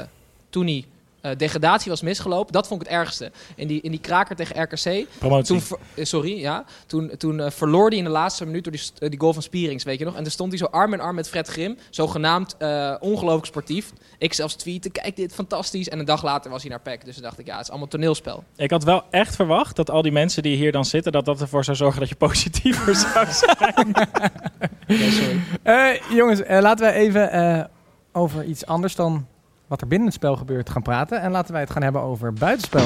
toen 0.49 0.65
hij 0.65 0.85
eh, 1.21 1.31
degradatie 1.37 1.89
was 1.91 2.01
misgelopen. 2.01 2.53
Dat 2.53 2.67
vond 2.67 2.81
ik 2.81 2.87
het 2.87 2.97
ergste. 2.97 3.31
In 3.55 3.67
die, 3.67 3.81
in 3.81 3.91
die 3.91 3.99
kraker 3.99 4.35
tegen 4.35 4.61
RKC. 4.63 5.05
Promotie. 5.17 5.45
Toen, 5.45 5.61
ver- 5.61 5.77
eh, 5.95 6.05
sorry, 6.05 6.39
ja. 6.39 6.63
Toen, 6.85 7.11
toen 7.17 7.39
eh, 7.39 7.51
verloor 7.51 7.87
hij 7.89 7.97
in 7.97 8.03
de 8.03 8.09
laatste 8.09 8.45
minuut 8.45 8.63
door 8.63 8.73
die, 8.73 9.09
die 9.09 9.19
goal 9.19 9.33
van 9.33 9.41
Spierings, 9.41 9.83
weet 9.83 9.99
je 9.99 10.05
nog. 10.05 10.15
En 10.15 10.21
toen 10.23 10.31
stond 10.31 10.49
hij 10.49 10.57
zo 10.59 10.65
arm 10.65 10.93
in 10.93 10.99
arm 10.99 11.15
met 11.15 11.29
Fred 11.29 11.47
Grim. 11.47 11.77
Zogenaamd 11.89 12.55
eh 12.57 12.95
ongelooflijk 12.99 13.45
sportief. 13.45 13.91
Ik 14.17 14.33
zelfs 14.33 14.55
tweeten, 14.55 14.91
kijk 14.91 15.15
dit, 15.15 15.33
fantastisch. 15.33 15.89
En 15.89 15.99
een 15.99 16.05
dag 16.05 16.23
later 16.23 16.51
was 16.51 16.61
hij 16.61 16.69
naar 16.69 16.79
PEC. 16.81 17.05
Dus 17.05 17.13
toen 17.13 17.23
dacht 17.23 17.39
ik, 17.39 17.45
ja, 17.47 17.53
het 17.53 17.63
is 17.63 17.69
allemaal 17.69 17.87
toneelspel. 17.87 18.43
Ik 18.55 18.71
had 18.71 18.83
wel 18.83 19.03
echt 19.09 19.35
verwacht 19.35 19.75
dat 19.75 19.89
al 19.89 20.01
die 20.01 20.11
mensen 20.11 20.43
die 20.43 20.55
hier 20.55 20.71
dan 20.71 20.85
zitten, 20.85 21.11
dat 21.11 21.25
dat 21.25 21.41
ervoor 21.41 21.63
zou 21.63 21.77
zorgen 21.77 21.99
dat 21.99 22.09
je 22.09 22.15
positiever 22.15 22.95
zou 23.13 23.25
zijn. 23.29 23.93
Sorry. 24.87 25.39
Eh, 25.63 25.89
jongens, 26.09 26.41
laten 26.47 26.85
wij 26.85 26.93
even 26.93 27.31
eh, 27.31 27.63
over 28.11 28.43
iets 28.43 28.65
anders 28.65 28.95
dan 28.95 29.27
wat 29.71 29.81
er 29.81 29.87
binnen 29.87 30.07
het 30.07 30.15
spel 30.17 30.35
gebeurt 30.35 30.69
gaan 30.69 30.81
praten. 30.81 31.21
En 31.21 31.31
laten 31.31 31.51
wij 31.51 31.61
het 31.61 31.71
gaan 31.71 31.83
hebben 31.83 32.01
over 32.01 32.33
buitenspel. 32.33 32.85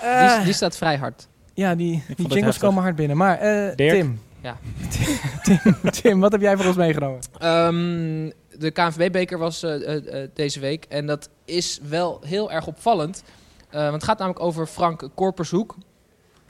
Eh, 0.00 0.36
Die, 0.36 0.44
die 0.44 0.52
staat 0.52 0.76
vrij 0.76 0.96
hard. 0.96 1.28
ja, 1.54 1.74
die, 1.74 2.02
die 2.16 2.26
jingles 2.28 2.58
komen 2.58 2.82
hard 2.82 2.96
binnen. 2.96 3.16
Maar 3.16 3.38
eh? 3.38 3.74
Tim. 3.74 4.20
Ja. 4.40 4.56
Tim, 5.42 5.60
Tim, 5.90 6.20
wat 6.20 6.32
heb 6.32 6.40
jij 6.40 6.56
voor 6.56 6.66
ons 6.66 6.76
meegenomen? 6.76 7.18
Ehm, 7.38 8.30
de 8.58 8.70
KNVB-beker 8.72 9.38
was 9.38 9.62
eh, 9.62 9.74
eh, 9.96 10.22
eh, 10.22 10.30
deze 10.34 10.60
week. 10.60 10.84
En 10.88 11.06
dat 11.06 11.28
is 11.44 11.80
wel 11.88 12.20
heel 12.24 12.52
erg 12.52 12.66
opvallend. 12.66 13.22
Eh, 13.70 13.80
want 13.80 13.92
het 13.94 14.04
gaat 14.04 14.18
namelijk 14.18 14.44
over 14.44 14.66
Frank 14.66 15.08
Korpershoek. 15.14 15.76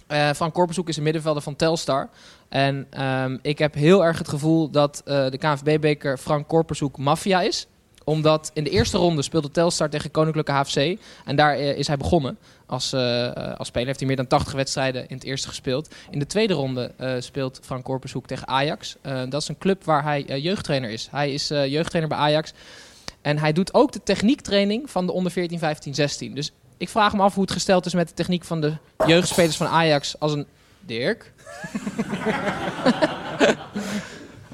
Eh, 0.07 0.31
Frank 0.31 0.55
Korpershoek 0.55 0.89
is 0.89 0.97
een 0.97 1.03
middenvelder 1.03 1.43
van 1.43 1.57
Telstar. 1.57 2.09
En 2.55 2.87
ehm, 2.91 3.37
ik 3.43 3.59
heb 3.59 3.75
heel 3.75 4.05
erg 4.05 4.19
het 4.19 4.29
gevoel 4.29 4.71
dat 4.71 5.03
eh, 5.05 5.31
de 5.31 5.39
KNVB-beker 5.39 6.19
Frank 6.19 6.49
Korpershoek 6.49 6.99
maffia 6.99 7.41
is 7.41 7.67
omdat 8.07 8.51
in 8.55 8.65
de 8.65 8.71
eerste 8.71 8.99
ronde 8.99 9.23
speelde 9.23 9.51
Telstar 9.51 9.91
tegen 9.91 10.11
Koninklijke 10.11 10.53
HFC. 10.53 10.77
En 11.25 11.37
daar 11.37 11.55
eh, 11.55 11.79
is 11.79 11.87
hij 11.87 11.97
begonnen. 11.97 12.39
Als, 12.67 12.93
eh, 12.93 13.33
als 13.57 13.69
speler 13.69 13.87
heeft 13.87 13.99
hij 13.99 14.09
meer 14.09 14.17
dan 14.17 14.27
80 14.27 14.53
wedstrijden 14.53 15.09
in 15.09 15.15
het 15.15 15.25
eerste 15.25 15.49
gespeeld. 15.49 15.95
In 16.11 16.19
de 16.19 16.27
tweede 16.27 16.55
ronde 16.55 16.93
speelt 17.19 17.61
Frank 17.63 17.85
Korpershoek 17.85 18.27
tegen 18.27 18.49
Ajax. 18.49 18.97
Dat 19.29 19.43
is 19.43 19.49
een 19.49 19.59
club 19.59 19.85
waar 19.85 20.03
hij 20.03 20.23
jeugdtrainer 20.23 20.91
is. 20.91 21.09
Hij 21.11 21.33
is 21.33 21.49
jeugdtrainer 21.49 22.09
bij 22.09 22.19
Ajax. 22.19 22.53
En 23.23 23.39
hij 23.39 23.53
doet 23.53 23.75
ook 23.75 23.93
de 23.93 24.03
techniektraining 24.03 24.91
van 24.91 25.07
de 25.07 25.13
onder 25.13 25.33
14, 25.33 25.59
15, 25.59 25.95
16. 25.95 26.35
Dus 26.35 26.53
ik 26.85 26.91
vraag 26.91 27.13
me 27.13 27.23
af 27.23 27.35
hoe 27.35 27.43
het 27.43 27.53
gesteld 27.53 27.87
is 27.87 27.95
met 27.95 28.09
de 28.09 28.15
techniek 28.15 28.45
van 28.45 28.61
de 28.61 28.77
jeugdspelers 29.07 29.57
van 29.57 29.67
Ajax 29.67 30.21
als 30.21 30.33
een... 30.33 30.47
Dirk? 30.81 31.33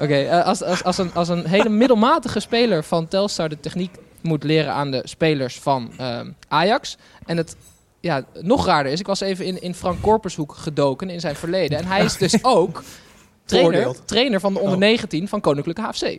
Oké, 0.03 0.15
eh, 0.15 0.45
als, 0.45 0.63
als, 0.63 0.85
als, 0.85 0.99
een, 0.99 1.15
als 1.15 1.29
een 1.29 1.47
hele 1.47 1.69
middelmatige 1.69 2.41
speler 2.41 2.85
van 2.85 3.09
Telstar 3.09 3.49
de 3.49 3.61
techniek 3.61 3.97
moet 4.21 4.45
leren 4.45 4.73
aan 4.73 4.91
de 4.91 5.03
spelers 5.05 5.59
van 5.59 5.93
ehm, 5.97 6.31
Ajax. 6.49 6.97
En 7.27 7.37
het 7.37 7.57
ja, 8.01 8.25
nog 8.41 8.67
raarder 8.67 8.93
is, 8.93 9.01
ik 9.01 9.07
was 9.07 9.21
even 9.21 9.45
in, 9.45 9.63
in 9.63 9.75
Frank 9.75 10.03
Korpershoek 10.03 10.55
gedoken 10.55 11.11
in 11.11 11.21
zijn 11.21 11.37
verleden. 11.37 11.79
En 11.79 11.87
hij 11.87 12.05
is 12.05 12.17
dus 12.17 12.45
ook 12.59 12.83
trainer, 13.45 14.05
trainer 14.05 14.41
van 14.41 14.55
de 14.55 14.61
onder 14.61 14.79
19 14.79 15.29
van 15.29 15.41
Koninklijke 15.41 15.83
HFC. 15.83 16.19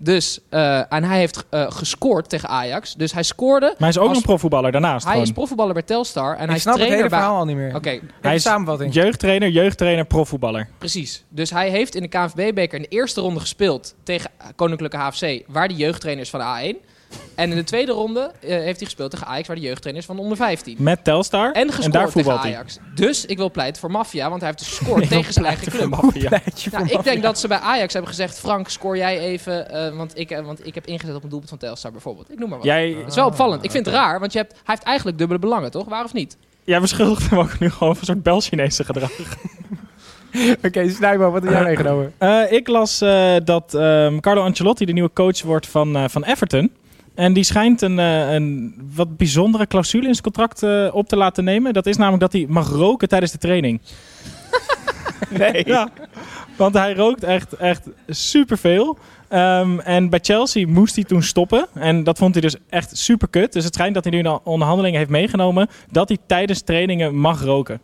Dus, 0.00 0.38
eh, 0.48 0.92
en 0.92 1.04
hij 1.04 1.18
heeft 1.18 1.44
eh, 1.50 1.70
gescoord 1.70 2.28
tegen 2.28 2.48
Ajax. 2.48 2.94
Dus 2.94 3.12
hij 3.12 3.22
scoorde. 3.22 3.66
Maar 3.66 3.74
hij 3.78 3.88
is 3.88 3.98
ook 3.98 4.08
Als- 4.08 4.16
een 4.16 4.22
profvoetballer 4.22 4.72
daarnaast. 4.72 5.02
Hij 5.04 5.12
gewoon. 5.12 5.26
is 5.28 5.32
profvoetballer 5.34 5.72
bij 5.74 5.82
Telstar. 5.82 6.30
En 6.32 6.36
hij 6.38 6.46
ik 6.48 6.54
is 6.54 6.60
snap 6.62 6.74
het 6.74 6.82
trainer 6.86 6.98
hele 6.98 7.08
bij... 7.10 7.18
verhaal 7.18 7.38
al 7.38 7.44
niet 7.44 7.56
meer. 7.56 7.74
Oké, 7.74 8.00
Hij 8.20 8.34
is 8.34 8.42
samenvatting. 8.42 8.94
Jeugdtrainer, 8.94 9.48
jeugdtrainer, 9.48 10.04
profvoetballer. 10.04 10.68
Precies. 10.78 11.24
Dus 11.28 11.50
hij 11.50 11.70
heeft 11.70 11.94
in 11.94 12.02
de 12.02 12.08
KNVB-beker 12.08 12.76
in 12.76 12.82
de 12.82 12.88
eerste 12.88 13.20
ronde 13.20 13.40
gespeeld 13.40 13.94
tegen 14.02 14.30
Koninklijke 14.56 14.96
HFC, 14.96 15.42
waar 15.46 15.68
de 15.68 15.74
jeugdtrainer 15.74 16.24
is 16.24 16.30
van 16.30 16.40
de 16.40 16.74
A1. 16.74 16.86
En 17.34 17.50
in 17.50 17.56
de 17.56 17.64
tweede 17.64 17.92
ronde 17.92 18.20
eh, 18.40 18.48
heeft 18.48 18.76
hij 18.76 18.84
gespeeld 18.84 19.10
tegen 19.10 19.26
Ajax, 19.26 19.46
waar 19.46 19.56
de 19.56 19.62
jeugdtrainer 19.62 20.02
is 20.02 20.08
van 20.08 20.16
de 20.16 20.22
onder 20.22 20.36
15. 20.36 20.76
Met 20.78 21.04
Telstar. 21.04 21.52
En 21.52 21.72
gescoord 21.72 21.92
daar 21.92 22.12
tegen 22.12 22.40
hij. 22.40 22.50
Ajax. 22.50 22.78
Dus 22.94 23.26
ik 23.26 23.36
wil 23.36 23.50
pleiten 23.50 23.80
voor 23.80 23.90
Maffia, 23.90 24.28
want 24.28 24.40
hij 24.40 24.50
heeft 24.50 24.62
dus 24.62 24.78
gescoord 24.78 25.08
tegen 25.18 25.32
zijn 25.32 25.44
eigen 25.44 25.72
club. 25.72 25.88
Maffia. 25.88 26.40
Nou, 26.70 26.88
ik 26.88 27.04
denk 27.04 27.22
dat 27.22 27.38
ze 27.38 27.48
bij 27.48 27.58
Ajax 27.58 27.92
hebben 27.92 28.10
gezegd, 28.10 28.38
Frank, 28.38 28.68
scoor 28.68 28.96
jij 28.96 29.18
even, 29.18 29.70
eh, 29.70 29.96
want, 29.96 30.18
ik, 30.18 30.30
eh, 30.30 30.44
want 30.44 30.66
ik 30.66 30.74
heb 30.74 30.86
ingezet 30.86 31.14
op 31.14 31.22
een 31.22 31.28
doelpunt 31.28 31.50
van 31.50 31.58
Telstar 31.58 31.92
bijvoorbeeld. 31.92 32.32
Ik 32.32 32.38
noem 32.38 32.48
maar 32.48 32.58
wat. 32.58 32.66
Jij, 32.66 32.90
Het 32.90 33.08
is 33.08 33.14
wel 33.14 33.26
opvallend. 33.26 33.64
Ik 33.64 33.70
vind 33.70 33.86
het 33.86 33.94
raar, 33.94 34.20
want 34.20 34.32
je 34.32 34.38
hebt, 34.38 34.52
hij 34.52 34.62
heeft 34.64 34.82
eigenlijk 34.82 35.18
dubbele 35.18 35.40
belangen, 35.40 35.70
toch? 35.70 35.88
Waar 35.88 36.04
of 36.04 36.12
niet? 36.12 36.36
jij 36.68 36.80
beschuldigt 36.80 37.30
hem 37.30 37.38
ook 37.38 37.58
nu 37.58 37.70
gewoon 37.70 37.96
van 37.96 38.00
een 38.00 38.06
soort 38.06 38.22
Bel-Chinese 38.22 38.84
gedrag. 38.84 39.10
Oké, 40.66 40.88
Snijbo, 40.90 41.30
wat 41.30 41.42
heb 41.42 41.52
jij 41.52 41.62
meegenomen? 41.62 42.12
Eh, 42.18 42.52
ik 42.52 42.68
las 42.68 43.00
eh, 43.00 43.34
dat 43.44 43.74
ehm, 43.74 44.20
Carlo 44.20 44.42
Ancelotti 44.42 44.84
de 44.84 44.92
nieuwe 44.92 45.10
coach 45.12 45.42
wordt 45.42 45.66
van, 45.66 45.96
eh, 45.96 46.04
van 46.08 46.24
Everton. 46.24 46.70
En 47.18 47.32
die 47.32 47.44
schijnt 47.44 47.82
een, 47.82 47.98
eh, 47.98 48.32
een 48.32 48.74
wat 48.94 49.16
bijzondere 49.16 49.66
clausule 49.66 50.06
in 50.06 50.12
zijn 50.12 50.22
contract 50.22 50.62
eh, 50.62 50.88
op 50.92 51.08
te 51.08 51.16
laten 51.16 51.44
nemen. 51.44 51.72
Dat 51.72 51.86
is 51.86 51.96
namelijk 51.96 52.22
dat 52.22 52.32
hij 52.32 52.46
mag 52.48 52.70
roken 52.70 53.08
tijdens 53.08 53.32
de 53.32 53.38
training. 53.38 53.80
Nee. 55.30 55.66
Ja, 55.66 55.88
want 56.56 56.74
hij 56.74 56.94
rookt 56.94 57.22
echt, 57.22 57.52
echt 57.52 57.88
superveel. 58.08 58.98
Ehm, 59.28 59.78
en 59.78 60.08
bij 60.08 60.18
Chelsea 60.22 60.66
moest 60.66 60.94
hij 60.94 61.04
toen 61.04 61.22
stoppen. 61.22 61.66
En 61.74 62.04
dat 62.04 62.18
vond 62.18 62.32
hij 62.34 62.42
dus 62.42 62.56
echt 62.68 62.98
super 62.98 63.28
kut. 63.28 63.52
Dus 63.52 63.64
het 63.64 63.74
schijnt 63.74 63.94
dat 63.94 64.04
hij 64.04 64.12
nu 64.12 64.18
in 64.18 64.24
de 64.24 64.44
onderhandelingen 64.44 64.98
heeft 64.98 65.10
meegenomen 65.10 65.68
dat 65.90 66.08
hij 66.08 66.18
tijdens 66.26 66.60
trainingen 66.62 67.14
mag 67.14 67.42
roken. 67.42 67.80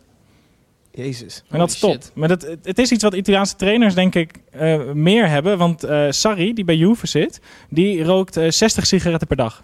Jezus. 0.95 1.43
En 1.49 1.59
dat 1.59 1.69
is 1.71 1.81
Holy 1.81 1.93
top. 1.93 2.03
shit. 2.03 2.11
Maar 2.15 2.27
dat, 2.27 2.41
het- 2.63 2.79
is 2.79 2.91
iets 2.91 3.03
wat 3.03 3.13
Italiaanse 3.13 3.55
trainers 3.55 3.93
denk 3.95 4.15
ik 4.15 4.31
eh, 4.51 4.81
meer 4.93 5.29
hebben. 5.29 5.57
Want 5.57 5.83
eh 5.83 6.05
Sarri, 6.09 6.53
die 6.53 6.65
bij 6.65 6.75
Juve 6.75 7.07
zit, 7.07 7.39
die 7.69 8.03
rookt 8.03 8.37
eh, 8.37 8.49
60 8.51 8.85
sigaretten 8.85 9.27
per 9.27 9.37
dag. 9.37 9.61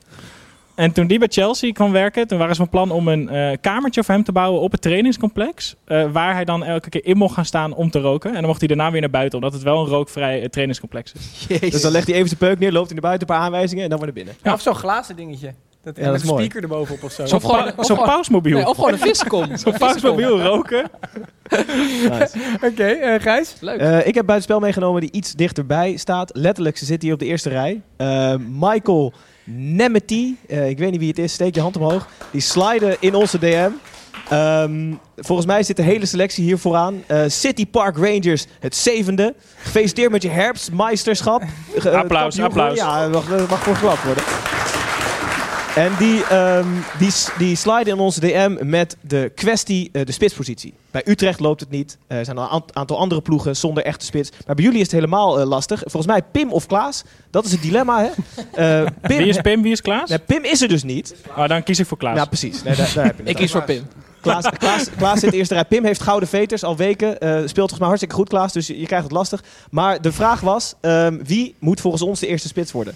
En 0.76 0.92
toen 0.92 1.08
die 1.08 1.20
bij 1.20 1.28
Chelsea 1.32 1.72
kwam 1.72 1.92
werken, 1.92 2.28
toen 2.28 2.38
waren 2.38 2.56
ze 2.56 2.62
van 2.62 2.70
plan 2.70 2.92
om 2.92 3.08
een 3.08 3.30
eh, 3.30 3.58
kamertje 3.62 4.04
voor 4.04 4.14
hem 4.14 4.24
te 4.24 4.32
bouwen 4.32 4.62
op 4.62 4.72
het 4.72 4.82
trainingscomplex. 4.82 5.76
eh, 5.86 6.12
waar 6.12 6.34
hij 6.34 6.46
dan 6.46 6.64
elke 6.64 6.90
keer 6.90 7.06
in 7.06 7.18
mocht 7.18 7.34
gaan 7.34 7.46
staan 7.46 7.74
om 7.74 7.90
te 7.92 8.00
roken. 8.00 8.30
En 8.30 8.36
dan 8.36 8.46
mocht 8.46 8.60
hij 8.60 8.68
daarna 8.68 8.92
weer 8.92 9.02
naar 9.02 9.10
buiten, 9.10 9.38
omdat 9.38 9.54
het 9.54 9.64
wel 9.64 9.80
een 9.82 9.88
rookvrij 9.88 10.42
eh, 10.42 10.48
trainingscomplex 10.50 11.14
is. 11.14 11.48
Dus 11.72 11.82
dan 11.82 11.92
legt 11.92 12.08
hij 12.08 12.16
even 12.16 12.28
zijn 12.28 12.40
peuk 12.40 12.60
neer, 12.60 12.72
loopt 12.72 12.86
hij 12.86 12.94
naar 13.00 13.10
buiten, 13.10 13.30
een 13.30 13.36
paar 13.36 13.46
aanwijzingen 13.46 13.84
en 13.84 13.90
dan 13.90 13.98
weer 14.00 14.08
naar 14.08 14.16
binnen. 14.16 14.36
Ja. 14.44 14.54
Of 14.54 14.62
zo'n 14.62 14.76
glazen 14.76 15.16
dingetje. 15.16 15.54
Dat, 15.84 15.96
Ja, 15.96 16.02
dat 16.04 16.12
met 16.12 16.22
is 16.22 16.28
een 16.28 16.34
mooi. 16.34 16.46
speaker 16.46 16.70
erbovenop 16.70 17.04
of 17.04 17.12
zo. 17.12 17.26
Zo'n 17.26 17.40
pa- 17.40 17.74
gewoon- 17.78 18.04
pausmobiel. 18.06 18.58
Nee, 18.58 18.68
of 18.68 18.76
gewoon 18.76 18.92
een 18.92 19.00
viskom. 19.00 19.58
Zo'n 19.58 19.78
pausmobiel 19.78 20.42
roken. 20.42 20.90
Nice. 21.50 22.38
Oké, 22.72 22.84
eh, 22.84 23.22
Gijs? 23.22 23.54
Leuk. 23.60 23.80
Eh, 23.80 23.98
ik 24.08 24.16
heb 24.16 24.26
buitenspel 24.26 24.60
meegenomen 24.60 25.02
die 25.02 25.12
iets 25.12 25.34
dichterbij 25.34 25.98
staat. 25.98 26.32
Letterlijk, 26.34 26.78
ze 26.78 26.86
zit 26.86 27.02
hier 27.02 27.14
op 27.14 27.20
de 27.20 27.26
eerste 27.26 27.50
rij. 27.50 27.82
Eh, 27.98 28.34
Michael 28.50 29.14
Nemeti, 29.46 30.38
eh, 30.48 30.70
ik 30.70 30.78
weet 30.78 30.92
niet 30.92 31.00
wie 31.00 31.10
het 31.10 31.20
is, 31.20 31.34
steek 31.34 31.56
je 31.56 31.62
hand 31.62 31.78
omhoog. 31.78 32.08
Die 32.32 32.42
sliden 32.42 32.96
in 33.00 33.16
onze 33.16 33.40
DM. 33.40 33.70
Ehm, 34.30 34.94
volgens 35.16 35.48
mij 35.48 35.64
zit 35.64 35.76
de 35.76 35.84
hele 35.84 36.06
selectie 36.06 36.44
hier 36.44 36.58
vooraan. 36.58 37.04
Eh, 37.08 37.22
City 37.28 37.68
Park 37.68 37.98
Rangers, 37.98 38.46
het 38.60 38.76
zevende. 38.76 39.34
Gefeliciteerd 39.58 40.12
met 40.12 40.22
je 40.22 40.30
herfstmeisterschap. 40.30 41.44
Applaus, 41.94 42.40
applaus. 42.40 42.78
Ja, 42.78 43.08
mag, 43.08 43.30
mag 43.50 43.64
voor 43.64 43.76
geklapt 43.76 44.04
worden. 44.04 44.24
En 45.76 45.92
die, 46.00 46.24
ehm, 46.26 46.68
die, 47.00 47.12
die 47.38 47.56
sliden 47.56 47.94
in 47.94 48.00
onze 48.00 48.20
DM 48.20 48.58
met 48.62 48.98
de 49.02 49.32
kwestie 49.36 49.90
eh, 49.92 50.06
de 50.06 50.12
spitspositie. 50.12 50.74
Bij 50.92 51.02
Utrecht 51.06 51.40
loopt 51.40 51.60
het 51.60 51.70
niet. 51.70 51.98
Eh, 52.08 52.18
Er 52.18 52.26
zijn 52.26 52.38
al 52.38 52.44
een 52.44 52.50
ant- 52.50 52.74
aantal 52.74 52.98
andere 52.98 53.22
ploegen 53.22 53.56
zonder 53.56 53.84
echte 53.84 54.06
spits. 54.06 54.30
Maar 54.46 54.56
bij 54.56 54.64
jullie 54.64 54.80
is 54.80 54.86
het 54.86 54.96
helemaal 54.96 55.40
eh, 55.40 55.46
lastig. 55.48 55.80
Volgens 55.80 56.06
mij 56.06 56.22
Pim 56.32 56.52
of 56.52 56.66
Klaas. 56.66 57.04
Dat 57.30 57.46
is 57.46 57.52
het 57.52 57.62
dilemma, 57.62 58.02
hè? 58.04 58.10
Eh, 58.84 58.88
Pim, 59.02 59.18
Wie 59.18 59.28
is 59.28 59.38
Pim, 59.42 59.62
wie 59.62 59.72
is 59.72 59.82
Klaas? 59.82 60.10
Nee, 60.10 60.20
Pim 60.20 60.44
is 60.44 60.62
er 60.62 60.68
dus 60.68 60.84
niet. 60.84 61.16
Oh, 61.38 61.48
dan 61.48 61.64
kies 61.64 61.80
ik 61.80 61.86
voor 61.86 61.98
Klaas. 61.98 62.18
Ja, 62.18 62.26
precies. 62.26 62.64
Nee, 62.64 62.76
daar, 62.76 62.92
daar 62.96 63.06
heb 63.06 63.16
je 63.16 63.22
het. 63.24 63.30
Ik 63.32 63.36
kies 63.36 63.52
voor 63.52 63.64
Pim. 63.64 63.88
Klaas, 64.22 64.46
Klaas, 64.58 64.88
Klaas 64.98 65.14
zit 65.14 65.24
in 65.24 65.30
de 65.30 65.38
eerste 65.38 65.54
rij. 65.54 65.66
Pim 65.66 65.86
heeft 65.86 66.02
gouden 66.02 66.30
veters 66.30 66.64
al 66.64 66.76
weken. 66.78 67.20
Eh, 67.20 67.30
speelt 67.30 67.54
volgens 67.54 67.80
mij 67.80 67.88
hartstikke 67.88 68.16
goed, 68.16 68.30
Klaas. 68.30 68.54
Dus 68.54 68.68
je, 68.68 68.80
je 68.80 68.86
krijgt 68.86 69.04
het 69.06 69.14
lastig. 69.14 69.44
Maar 69.72 70.02
de 70.02 70.12
vraag 70.12 70.40
was, 70.40 70.74
ehm, 70.82 71.18
wie 71.24 71.56
moet 71.60 71.82
volgens 71.82 72.04
ons 72.04 72.20
de 72.20 72.28
eerste 72.28 72.48
spits 72.48 72.72
worden? 72.72 72.96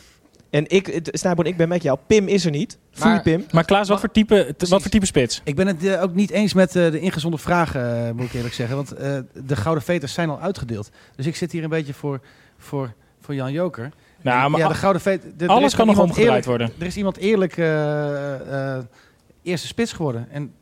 En 0.56 0.64
ik, 0.68 1.00
Snijboon, 1.12 1.46
ik 1.46 1.58
ben 1.58 1.68
met 1.68 1.84
jou. 1.84 2.00
Pim 2.08 2.28
is 2.28 2.46
er 2.46 2.52
niet. 2.52 2.78
Foei 2.92 3.10
Maar- 3.14 3.22
Pim. 3.22 3.46
Maar 3.52 3.66
Klaas, 3.66 3.88
wat 3.88 4.00
voor 4.00 4.12
type, 4.12 4.56
wat 4.58 4.82
voor 4.82 4.92
type 4.92 5.06
spits? 5.06 5.42
Ik 5.44 5.56
ben 5.56 5.68
het 5.68 5.86
eh, 5.86 6.02
ook 6.02 6.14
niet 6.14 6.30
eens 6.30 6.54
met 6.54 6.76
eh, 6.76 6.92
de 6.92 7.00
ingezonden 7.00 7.40
vragen, 7.40 8.06
eh, 8.08 8.12
moet 8.12 8.26
ik 8.26 8.34
eerlijk 8.34 8.54
zeggen. 8.54 8.76
Want 8.76 8.92
eh, 8.92 9.18
de 9.34 9.56
gouden 9.56 9.84
veters 9.84 10.14
zijn 10.14 10.30
al 10.30 10.40
uitgedeeld. 10.42 10.90
Dus 11.16 11.26
ik 11.26 11.36
zit 11.36 11.52
hier 11.52 11.64
een 11.64 11.70
beetje 11.70 11.94
voor, 11.94 12.20
voor, 12.58 12.94
voor 13.22 13.36
Jan 13.36 13.52
Joker. 13.52 13.92
Nou, 14.22 14.50
maar 14.50 14.60
ja, 14.60 14.68
de 14.68 14.74
gouden 14.74 15.02
de- 15.04 15.22
er 15.38 15.50
alles 15.50 15.76
kan 15.76 15.88
nog 15.88 16.00
omgedraaid 16.00 16.28
eerlijk- 16.28 16.46
worden. 16.46 16.72
Er 16.80 16.86
is 16.86 16.98
iemand 16.98 17.18
eerlijk 17.18 17.58
eh, 17.58 18.76
eh, 18.78 18.84
eerste 19.44 19.68
spits 19.68 19.94
geworden. 19.94 20.28
En 20.32 20.54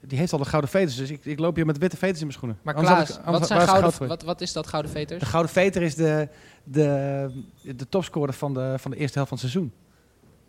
die 0.00 0.18
heeft 0.18 0.32
al 0.32 0.38
de 0.38 0.44
gouden 0.44 0.70
veters. 0.70 0.96
Dus 0.96 1.10
ik, 1.10 1.24
ik 1.24 1.38
loop 1.38 1.56
hier 1.56 1.66
met 1.66 1.78
witte 1.78 1.96
veters 1.96 2.18
in 2.20 2.26
mijn 2.26 2.38
schoenen. 2.38 2.58
Maar 2.62 2.74
Klaas, 2.74 3.10
ik- 3.10 3.16
anders 3.16 3.38
wat, 3.38 3.46
zijn 3.46 3.60
gouden, 3.60 3.80
goud 3.82 3.94
voor 3.94 4.06
wat, 4.06 4.22
wat 4.22 4.40
is 4.40 4.52
dat 4.52 4.66
gouden 4.66 4.90
veters? 4.90 5.20
De 5.20 5.26
gouden 5.26 5.52
veter 5.52 5.82
is 5.82 5.94
de, 5.94 6.28
de, 6.72 7.28
de 7.62 7.88
topscorer 7.88 8.34
van 8.34 8.54
de, 8.54 8.74
van 8.76 8.90
de 8.90 8.96
eerste 8.96 9.14
helft 9.18 9.28
van 9.28 9.38
het 9.42 9.50
seizoen. 9.50 9.72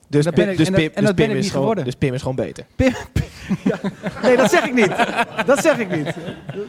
Dus, 0.10 0.24
dat 0.24 0.34
Pim, 0.34 0.44
ben 0.44 0.52
ik- 0.52 0.58
dus 0.60 0.68
en 0.68 0.74
dat- 0.74 0.82
Pim, 0.82 0.90
en 0.94 1.00
dus 1.00 1.06
dat 1.06 1.16
ben 1.16 1.28
Pim 1.28 1.36
ik 1.36 1.42
is 1.42 1.48
gewoon, 1.48 1.60
geworden. 1.62 1.84
Dus 1.86 1.96
Pim 1.96 2.14
is 2.14 2.20
gewoon 2.22 2.36
beter. 2.36 2.66
Pim, 2.76 2.94
Pim- 3.14 3.26
ja. 3.64 3.80
Nee, 4.24 4.38
dat 4.38 4.50
zeg 4.52 4.66
ik 4.66 4.74
niet. 4.74 4.92
Dat 5.46 5.62
zeg 5.62 5.78
ik 5.78 5.96
niet. 5.96 6.06
Dat- 6.06 6.16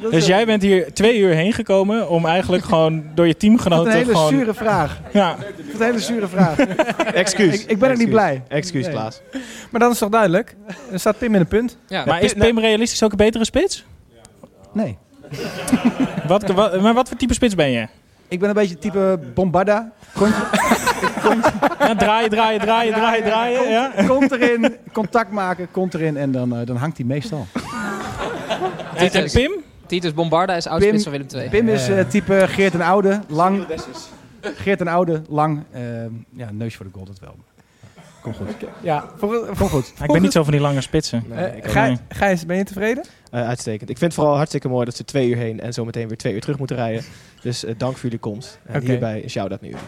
dat 0.03 0.11
Dus 0.11 0.21
is 0.21 0.27
jij 0.27 0.47
bent 0.47 0.63
hier 0.63 0.93
twee 0.95 1.19
uur 1.19 1.35
heen 1.35 1.53
gekomen 1.53 2.09
om 2.09 2.27
eigenlijk 2.27 2.65
gewoon 2.73 3.05
door 3.15 3.27
je 3.27 3.33
een 3.33 3.39
teamgenoten 3.39 3.93
hele 3.93 4.13
gewoon... 4.13 4.29
zure 4.29 4.55
vraag. 4.55 5.01
Ja, 5.13 5.37
Dat 5.37 5.47
is 5.67 5.75
een 5.79 5.85
hele 5.87 5.99
zure 6.01 6.29
vraag. 6.29 6.59
Excuus. 7.25 7.63
Ik, 7.63 7.71
ik 7.71 7.79
ben 7.79 7.91
ook 7.91 7.97
niet 7.97 8.11
blij. 8.11 8.43
Excuus, 8.49 8.85
Nee. 8.85 8.93
Klaas. 8.93 9.21
Maar 9.71 9.81
dan 9.81 9.91
is 9.91 9.99
toch 9.99 10.09
duidelijk? 10.11 10.57
Er 10.93 11.01
staat 11.01 11.19
Pim 11.19 11.35
in 11.35 11.41
een 11.41 11.49
punt. 11.49 11.77
Ja, 11.87 12.05
maar 12.05 12.23
is 12.23 12.33
Pim 12.35 12.59
realistisch 12.59 13.03
ook 13.03 13.11
een 13.11 13.17
betere 13.17 13.45
spits? 13.45 13.85
Nee. 14.73 14.99
Wat, 16.27 16.51
wat, 16.51 16.81
maar 16.81 16.95
wat 16.95 17.09
voor 17.09 17.17
type 17.17 17.35
spits 17.35 17.55
ben 17.55 17.71
je? 17.71 17.87
Ik 18.29 18.41
ben 18.41 18.49
een 18.49 18.55
beetje 18.55 18.79
type 18.79 19.19
Bombarda. 19.35 19.93
Kontje, 20.15 20.43
Ja, 21.79 21.95
draaien, 21.95 22.31
draaien, 22.31 22.61
draaien, 22.61 22.95
draaien, 22.95 23.25
draaien. 23.25 23.71
Ja? 23.71 23.93
komt 24.07 24.33
erin, 24.33 24.77
contact 24.93 25.31
maken, 25.31 25.71
komt 25.71 25.95
erin 25.95 26.17
en 26.17 26.33
dan, 26.33 26.57
eh, 26.57 26.67
dan 26.67 26.77
hangt 26.77 26.97
hij 26.97 27.07
meestal. 27.07 27.47
En, 28.97 29.13
en 29.13 29.31
Pim? 29.31 29.53
Titus 29.87 30.15
Bombarda 30.15 30.57
is 30.57 30.67
oudspits 30.67 31.03
van 31.03 31.13
Willem 31.13 31.27
II. 31.35 31.49
Pim 31.49 31.69
is 31.69 31.89
eh, 31.89 32.05
type 32.05 32.45
Geert 32.49 32.75
en 32.75 32.81
Oude, 32.81 33.21
lang. 33.29 33.67
Geert 34.41 34.81
en 34.81 34.89
Oude, 34.89 35.23
lang. 35.29 35.63
eh, 35.71 35.83
ja, 36.31 36.49
neus 36.53 36.77
voor 36.77 36.85
de 36.87 36.91
goal, 36.93 37.05
dat 37.05 37.19
wel. 37.21 37.37
Kom 38.23 38.35
goed. 38.35 38.47
Ja, 38.81 39.05
voor, 39.17 39.47
Kom 39.59 39.69
goed. 39.69 39.93
Ik 40.03 40.13
ben 40.13 40.23
niet 40.23 40.33
zo 40.33 40.43
van 40.43 40.53
die 40.53 40.61
lange 40.61 40.81
spitsen. 40.81 41.25
Nee, 41.29 41.53
Gij-. 41.63 41.97
Gijs, 42.09 42.47
ben 42.47 42.57
je 42.57 42.65
tevreden? 42.65 43.05
Eh, 43.31 43.47
uitstekend. 43.49 43.91
Ik 43.91 43.99
vind 43.99 44.11
het 44.13 44.21
vooral 44.21 44.37
hartstikke 44.37 44.69
mooi 44.69 44.85
dat 44.85 44.97
ze 44.97 45.05
twee 45.05 45.29
uur 45.29 45.37
heen 45.37 45.61
en 45.61 45.73
zo 45.73 45.85
meteen 45.85 46.09
weer 46.09 46.17
twee 46.17 46.35
uur 46.35 46.41
terug 46.41 46.59
moeten 46.59 46.77
rijden. 46.77 47.05
Dus 47.41 47.65
eh, 47.65 47.75
dank 47.77 47.93
voor 47.93 48.03
jullie 48.03 48.19
komst. 48.19 48.61
En 48.65 48.81
hierbij 48.83 49.23
een 49.23 49.31
shout-out 49.31 49.61
naar 49.61 49.71
jullie. 49.71 49.87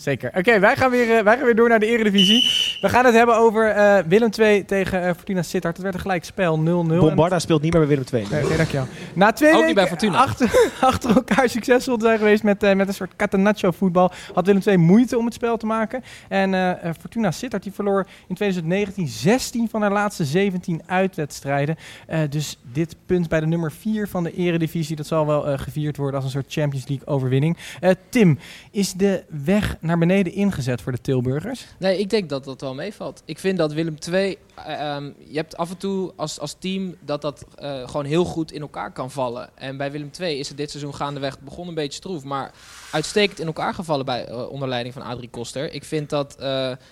Zeker. 0.00 0.30
Oké, 0.34 0.58
wij, 0.58 0.76
gaan 0.76 0.90
weer, 0.90 1.16
eh, 1.16 1.24
wij 1.24 1.36
gaan 1.36 1.44
weer 1.44 1.54
door 1.54 1.68
naar 1.68 1.78
de 1.78 1.86
Eredivisie. 1.86 2.78
We 2.80 2.88
gaan 2.88 3.04
het 3.04 3.14
hebben 3.14 3.36
over 3.36 3.68
eh, 3.68 3.98
Willem 4.06 4.30
II 4.38 4.64
tegen 4.64 5.02
eh, 5.02 5.14
Fortuna 5.14 5.42
Sittard. 5.42 5.74
Het 5.74 5.82
werd 5.82 5.94
een 5.94 6.00
gelijk 6.00 6.24
spel 6.24 6.58
0-0. 6.58 6.62
Bombarda 6.62 7.38
speelt 7.38 7.62
niet 7.62 7.72
meer 7.72 7.86
bij 7.86 7.96
Willem 7.96 8.04
II. 8.12 8.26
Nee, 8.30 8.48
nee, 8.48 8.56
dankjewel. 8.56 8.86
Na 9.14 9.32
twee 9.32 9.54
Ook 9.54 9.64
niet 9.66 9.74
bij 9.74 9.86
Fortuna. 9.86 10.18
Achter, 10.18 10.70
achter 10.80 11.10
elkaar 11.14 11.48
succesvol 11.48 11.96
te 11.96 12.04
zijn 12.04 12.18
geweest 12.18 12.42
met, 12.42 12.62
eh, 12.62 12.74
met 12.74 12.88
een 12.88 12.94
soort 12.94 13.16
catenaccio 13.16 13.70
voetbal, 13.70 14.10
had 14.34 14.46
Willem 14.46 14.62
II 14.66 14.76
moeite 14.76 15.18
om 15.18 15.24
het 15.24 15.34
spel 15.34 15.56
te 15.56 15.66
maken. 15.66 16.02
En 16.28 16.78
Fortuna 17.00 17.30
Sittard 17.30 17.62
die 17.62 17.72
verloor 17.72 18.06
in 18.28 18.34
2019 18.34 19.08
16 19.08 19.68
van 19.68 19.80
haar 19.80 19.92
laatste 19.92 20.24
17 20.24 20.82
uitwedstrijden. 20.86 21.76
Eh, 22.06 22.20
dus 22.30 22.58
dit 22.72 22.96
punt 23.06 23.28
bij 23.28 23.40
de 23.40 23.46
nummer 23.46 23.72
4 23.72 24.08
van 24.08 24.22
de 24.22 24.34
Eredivisie, 24.34 24.96
dat 24.96 25.06
zal 25.06 25.26
wel 25.26 25.58
gevierd 25.58 25.96
worden 25.96 26.14
als 26.14 26.24
een 26.24 26.30
soort 26.30 26.52
Champions 26.52 26.88
League 26.88 27.06
overwinning. 27.06 27.56
Eh, 27.80 27.90
Tim, 28.08 28.38
is 28.70 28.92
de 28.92 29.24
weg 29.44 29.76
naar 29.80 29.89
beneden 29.98 30.32
ingezet 30.32 30.80
voor 30.80 30.92
de 30.92 31.00
Tilburgers? 31.00 31.66
Nee, 31.78 31.98
ik 31.98 32.10
denk 32.10 32.28
dat 32.28 32.44
dat 32.44 32.60
wel 32.60 32.74
meevalt. 32.74 33.22
Ik 33.24 33.38
vind 33.38 33.58
dat 33.58 33.72
Willem 33.72 33.96
II, 34.12 34.36
eh, 34.54 34.94
ehm, 34.94 35.10
je 35.18 35.36
hebt 35.36 35.56
af 35.56 35.70
en 35.70 35.76
toe 35.76 36.12
als, 36.16 36.40
als 36.40 36.56
team 36.58 36.96
dat 37.00 37.22
dat 37.22 37.44
eh, 37.54 37.88
gewoon 37.88 38.04
heel 38.04 38.24
goed 38.24 38.52
in 38.52 38.60
elkaar 38.60 38.92
kan 38.92 39.10
vallen. 39.10 39.50
En 39.54 39.76
bij 39.76 39.90
Willem 39.92 40.10
II 40.20 40.38
is 40.38 40.48
het 40.48 40.56
dit 40.56 40.70
seizoen 40.70 40.94
gaandeweg 40.94 41.40
begon 41.40 41.68
een 41.68 41.74
beetje 41.74 41.98
stroef, 41.98 42.24
maar 42.24 42.52
uitstekend 42.92 43.40
in 43.40 43.46
elkaar 43.46 43.74
gevallen 43.74 44.04
bij, 44.04 44.24
eh, 44.24 44.50
onder 44.50 44.68
leiding 44.68 44.94
van 44.94 45.02
Adrie 45.02 45.30
Koster. 45.30 45.72
Ik 45.72 45.84
vind 45.84 46.10
dat 46.10 46.36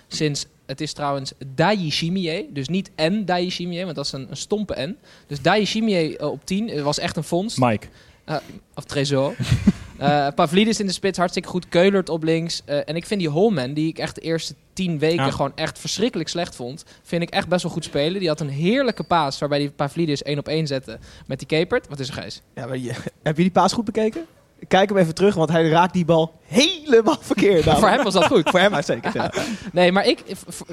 sinds, 0.07 0.45
het 0.69 0.81
is 0.81 0.93
trouwens 0.93 1.33
Daishimie, 1.55 2.49
dus 2.51 2.67
niet 2.67 2.91
N 2.95 3.23
Daishimie, 3.25 3.83
want 3.83 3.95
dat 3.95 4.05
is 4.05 4.11
een, 4.11 4.27
een 4.29 4.37
stompe 4.37 4.81
N. 4.81 4.97
Dus 5.27 5.41
Daishimie 5.41 6.29
op 6.31 6.45
10 6.45 6.69
eh, 6.69 6.83
was 6.83 6.99
echt 6.99 7.17
een 7.17 7.23
vondst. 7.23 7.57
Mike. 7.57 7.87
Eh, 8.25 8.35
of 8.75 8.83
Trezor. 8.83 9.35
Eh 9.99 10.27
Pavlidis 10.35 10.79
in 10.79 10.85
de 10.85 10.91
spits, 10.91 11.17
hartstikke 11.17 11.49
goed. 11.49 11.69
Keulert 11.69 12.09
op 12.09 12.23
links. 12.23 12.61
Eh, 12.65 12.77
en 12.85 12.95
ik 12.95 13.05
vind 13.05 13.19
die 13.19 13.29
Holman, 13.29 13.73
die 13.73 13.87
ik 13.87 13.97
echt 13.97 14.15
de 14.15 14.21
eerste 14.21 14.53
tien 14.73 14.99
weken 14.99 15.25
Ja. 15.25 15.31
gewoon 15.31 15.51
echt 15.55 15.79
verschrikkelijk 15.79 16.29
slecht 16.29 16.55
vond, 16.55 16.85
vind 17.03 17.21
ik 17.21 17.29
echt 17.29 17.47
best 17.47 17.63
wel 17.63 17.71
goed 17.71 17.83
spelen. 17.83 18.19
Die 18.19 18.27
had 18.27 18.39
een 18.39 18.49
heerlijke 18.49 19.03
paas 19.03 19.39
waarbij 19.39 19.59
die 19.59 19.69
Pavlidis 19.71 20.23
één 20.23 20.37
op 20.39 20.47
één 20.47 20.67
zette 20.67 20.99
met 21.27 21.39
die 21.39 21.47
Capert. 21.47 21.87
Wat 21.87 21.99
is 21.99 22.07
er, 22.07 22.13
Gijs? 22.13 22.41
Ja, 22.55 22.65
maar 22.65 22.77
je, 22.77 22.91
heb 23.23 23.35
je 23.37 23.41
die 23.43 23.51
paas 23.51 23.73
goed 23.73 23.85
bekeken? 23.85 24.25
Kijk 24.67 24.89
hem 24.89 24.97
even 24.97 25.15
terug, 25.15 25.35
want 25.35 25.49
hij 25.49 25.69
raakt 25.69 25.93
die 25.93 26.05
bal 26.05 26.33
helemaal 26.45 27.17
verkeerd. 27.19 27.67
aan. 27.67 27.79
Voor 27.79 27.89
hem 27.89 28.03
was 28.03 28.13
dat 28.13 28.25
goed. 28.25 28.49
Voor 28.51 28.59
hem 28.59 28.73
ja. 29.13 29.31
Nee, 29.71 29.91
maar 29.91 30.05
ik, 30.07 30.23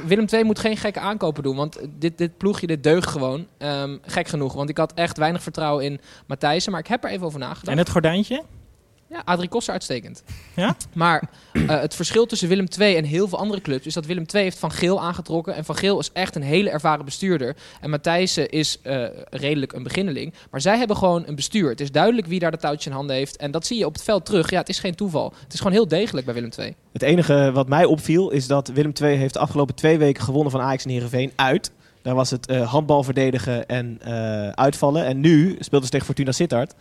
Willem 0.06 0.26
II 0.32 0.44
moet 0.44 0.58
geen 0.58 0.76
gekke 0.76 1.00
aankopen 1.00 1.42
doen. 1.42 1.56
Want 1.56 1.78
dit, 1.98 2.18
dit 2.18 2.36
ploegje, 2.36 2.66
dit 2.66 2.82
deugt 2.82 3.08
gewoon. 3.08 3.46
Ehm, 3.58 3.96
gek 4.02 4.28
genoeg. 4.28 4.52
Want 4.52 4.68
ik 4.68 4.76
had 4.76 4.92
echt 4.94 5.18
weinig 5.18 5.42
vertrouwen 5.42 5.84
in 5.84 6.00
Matthijssen. 6.26 6.72
Maar 6.72 6.80
ik 6.80 6.86
heb 6.86 7.04
er 7.04 7.10
even 7.10 7.26
over 7.26 7.38
nagedacht. 7.38 7.68
En 7.68 7.78
het 7.78 7.90
gordijntje? 7.90 8.42
Ja, 9.08 9.22
Adrie 9.24 9.48
Koster 9.48 9.72
uitstekend. 9.72 10.22
Ja? 10.56 10.76
Maar 10.94 11.30
eh, 11.52 11.80
het 11.80 11.94
verschil 11.94 12.26
tussen 12.26 12.48
Willem 12.48 12.66
II 12.78 12.96
en 12.96 13.04
heel 13.04 13.28
veel 13.28 13.38
andere 13.38 13.60
clubs 13.60 13.86
is 13.86 13.94
dat 13.94 14.06
Willem 14.06 14.24
II 14.34 14.42
heeft 14.42 14.58
Van 14.58 14.70
Geel 14.70 15.00
aangetrokken. 15.00 15.54
En 15.54 15.64
Van 15.64 15.76
Geel 15.76 15.98
is 15.98 16.10
echt 16.12 16.34
een 16.34 16.42
hele 16.42 16.70
ervaren 16.70 17.04
bestuurder. 17.04 17.56
En 17.80 17.90
Matthijssen 17.90 18.48
is 18.48 18.78
eh, 18.82 19.04
redelijk 19.30 19.72
een 19.72 19.82
beginneling. 19.82 20.34
Maar 20.50 20.60
zij 20.60 20.78
hebben 20.78 20.96
gewoon 20.96 21.22
een 21.26 21.34
bestuur. 21.34 21.68
Het 21.68 21.80
is 21.80 21.92
duidelijk 21.92 22.26
wie 22.26 22.38
daar 22.38 22.50
de 22.50 22.56
touwtje 22.56 22.90
in 22.90 22.96
handen 22.96 23.16
heeft. 23.16 23.36
En 23.36 23.50
dat 23.50 23.66
zie 23.66 23.78
je 23.78 23.86
op 23.86 23.92
het 23.92 24.02
veld 24.02 24.26
terug. 24.26 24.50
Ja, 24.50 24.58
het 24.58 24.68
is 24.68 24.78
geen 24.78 24.94
toeval. 24.94 25.32
Het 25.42 25.52
is 25.52 25.58
gewoon 25.58 25.72
heel 25.72 25.88
degelijk 25.88 26.26
bij 26.26 26.34
Willem 26.34 26.50
II. 26.58 26.74
Het 26.92 27.02
enige 27.02 27.50
wat 27.52 27.68
mij 27.68 27.84
opviel 27.84 28.30
is 28.30 28.46
dat 28.46 28.68
Willem 28.68 28.92
II 29.02 29.16
heeft 29.16 29.34
de 29.34 29.40
afgelopen 29.40 29.74
twee 29.74 29.98
weken 29.98 30.22
gewonnen 30.22 30.50
van 30.50 30.60
Ajax 30.60 30.84
en 30.84 30.90
Heerenveen 30.90 31.32
uit. 31.36 31.70
Daar 32.02 32.14
was 32.14 32.30
het 32.30 32.46
eh, 32.46 32.70
handbal 32.70 33.02
verdedigen 33.02 33.66
en 33.66 33.98
eh, 34.02 34.48
uitvallen. 34.48 35.04
En 35.04 35.20
nu 35.20 35.56
speelden 35.58 35.84
ze 35.84 35.90
tegen 35.90 36.06
Fortuna 36.06 36.32
Sittard. 36.32 36.74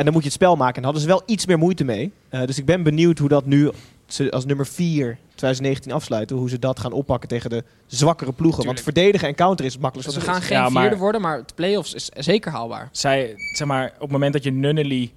En 0.00 0.06
dan 0.06 0.14
moet 0.14 0.22
je 0.22 0.28
het 0.28 0.38
spel 0.38 0.56
maken. 0.56 0.74
En 0.76 0.82
daar 0.82 0.92
hadden 0.92 1.02
ze 1.02 1.08
wel 1.16 1.22
iets 1.26 1.46
meer 1.46 1.58
moeite 1.58 1.84
mee. 1.84 2.12
Eh, 2.28 2.44
dus 2.46 2.58
ik 2.58 2.64
ben 2.64 2.82
benieuwd 2.82 3.18
hoe 3.18 3.28
dat 3.28 3.46
nu 3.46 3.70
ze 4.06 4.30
als 4.30 4.44
nummer 4.44 4.66
4 4.66 5.18
2019 5.34 5.92
afsluiten. 5.92 6.36
Hoe 6.36 6.48
ze 6.48 6.58
dat 6.58 6.80
gaan 6.80 6.92
oppakken 6.92 7.28
tegen 7.28 7.50
de 7.50 7.64
zwakkere 7.86 8.32
ploegen. 8.32 8.64
Want 8.64 8.80
verdedigen 8.80 9.28
en 9.28 9.34
counter 9.34 9.64
is 9.64 9.72
het 9.72 9.82
Dus 9.82 9.90
makkelijkst. 9.92 10.24
ze 10.24 10.30
gaan 10.30 10.40
is. 10.40 10.46
geen 10.46 10.56
Ja, 10.56 10.68
maar- 10.68 10.82
vierde 10.82 10.96
worden, 10.98 11.20
maar 11.20 11.36
het 11.36 11.54
play-offs 11.54 11.94
is 11.94 12.08
zeker 12.16 12.52
haalbaar. 12.52 12.88
Zij, 12.92 13.34
zeg 13.54 13.66
maar, 13.68 13.92
op 13.94 14.00
het 14.00 14.10
moment 14.10 14.32
dat 14.32 14.42
je 14.44 14.52
Nunnely 14.52 15.10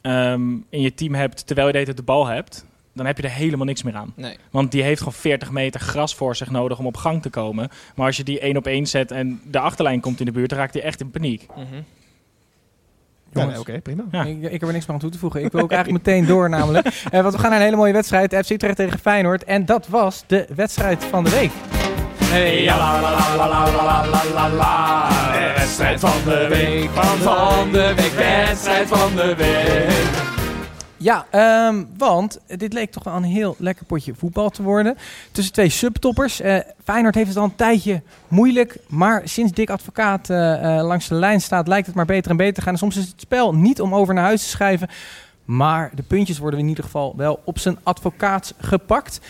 ehm, 0.00 0.50
in 0.68 0.80
je 0.80 0.94
team 0.94 1.14
hebt 1.14 1.46
terwijl 1.46 1.66
je 1.66 1.72
de 1.72 1.78
hele 1.78 1.94
tijd 1.94 2.06
de 2.06 2.12
bal 2.12 2.26
hebt, 2.26 2.64
dan 2.94 3.06
heb 3.06 3.16
je 3.16 3.22
er 3.22 3.30
helemaal 3.30 3.66
niks 3.66 3.82
meer 3.82 3.94
aan. 3.96 4.12
Nee. 4.16 4.36
Want 4.50 4.72
die 4.72 4.82
heeft 4.82 4.98
gewoon 4.98 5.14
40 5.14 5.50
meter 5.50 5.80
gras 5.80 6.14
voor 6.14 6.36
zich 6.36 6.50
nodig 6.50 6.78
om 6.78 6.86
op 6.86 6.96
gang 6.96 7.22
te 7.22 7.30
komen. 7.30 7.68
Maar 7.94 8.06
als 8.06 8.16
je 8.16 8.24
die 8.24 8.40
één 8.40 8.56
op 8.56 8.66
één 8.66 8.86
zet 8.86 9.10
en 9.10 9.40
de 9.50 9.58
achterlijn 9.58 10.00
komt 10.00 10.20
in 10.20 10.26
de 10.26 10.32
buurt, 10.32 10.48
dan 10.50 10.58
raakt 10.58 10.74
hij 10.74 10.82
echt 10.82 11.00
in 11.00 11.10
paniek. 11.10 11.46
Ja, 13.32 13.58
oké, 13.58 13.80
prima. 13.80 14.24
Ik, 14.24 14.42
ik, 14.42 14.50
heb 14.50 14.62
er 14.62 14.72
niks 14.72 14.86
meer 14.86 14.94
aan 14.94 15.00
toe 15.00 15.10
te 15.10 15.18
voegen. 15.18 15.44
Ik 15.44 15.52
wil 15.52 15.62
ook 15.62 15.72
eigenlijk 15.72 16.06
meteen 16.06 16.26
door 16.26 16.48
namelijk. 16.48 16.88
Eh, 17.10 17.22
want 17.22 17.34
we 17.34 17.40
gaan 17.40 17.50
naar 17.50 17.58
een 17.58 17.64
hele 17.64 17.76
mooie 17.76 17.92
wedstrijd. 17.92 18.34
FC 18.34 18.50
Utrecht 18.50 18.76
tegen 18.76 18.98
Feyenoord. 18.98 19.44
En 19.44 19.64
dat 19.64 19.88
was 19.88 20.24
de 20.26 20.46
wedstrijd 20.54 21.04
van 21.04 21.24
de 21.24 21.30
week. 21.30 21.50
Hey, 22.24 22.62
ja, 22.62 22.78
la, 22.78 23.00
la, 23.00 23.10
la, 23.36 24.06
la, 24.34 24.48
la, 24.48 25.08
Wedstrijd 25.56 26.00
van 26.00 26.24
de 26.24 26.46
week, 26.48 26.90
van, 26.90 27.18
van 27.18 27.72
de 27.72 27.92
week, 27.96 28.12
wedstrijd 28.12 28.88
van 28.88 29.14
de 29.14 29.34
week. 29.34 30.29
Ja, 31.02 31.26
ehm, 31.30 31.84
want 31.96 32.38
dit 32.46 32.72
leek 32.72 32.90
toch 32.90 33.04
wel 33.04 33.14
een 33.14 33.22
heel 33.22 33.56
lekker 33.58 33.84
potje 33.84 34.14
voetbal 34.14 34.50
te 34.50 34.62
worden. 34.62 34.96
Tussen 35.32 35.52
twee 35.52 35.68
subtoppers. 35.68 36.40
Eh 36.40 36.58
Feyenoord 36.84 37.14
heeft 37.14 37.28
het 37.28 37.36
al 37.36 37.44
een 37.44 37.56
tijdje 37.56 38.02
moeilijk. 38.28 38.76
Maar 38.88 39.22
sinds 39.24 39.52
Dick 39.52 39.70
Advocaat 39.70 40.30
eh, 40.30 40.78
eh, 40.78 40.86
langs 40.86 41.08
de 41.08 41.14
lijn 41.14 41.40
staat, 41.40 41.68
lijkt 41.68 41.86
het 41.86 41.96
maar 41.96 42.06
beter 42.06 42.30
en 42.30 42.36
beter 42.36 42.54
te 42.54 42.60
gaan. 42.60 42.72
En 42.72 42.78
soms 42.78 42.96
is 42.96 43.06
het 43.06 43.20
spel 43.20 43.54
niet 43.54 43.80
om 43.80 43.94
over 43.94 44.14
naar 44.14 44.24
huis 44.24 44.42
te 44.42 44.48
schrijven. 44.48 44.88
Maar 45.44 45.90
de 45.94 46.02
puntjes 46.02 46.38
worden 46.38 46.60
in 46.60 46.68
ieder 46.68 46.84
geval 46.84 47.14
wel 47.16 47.40
op 47.44 47.58
zijn 47.58 47.78
advocaat 47.82 48.54
gepakt. 48.58 49.20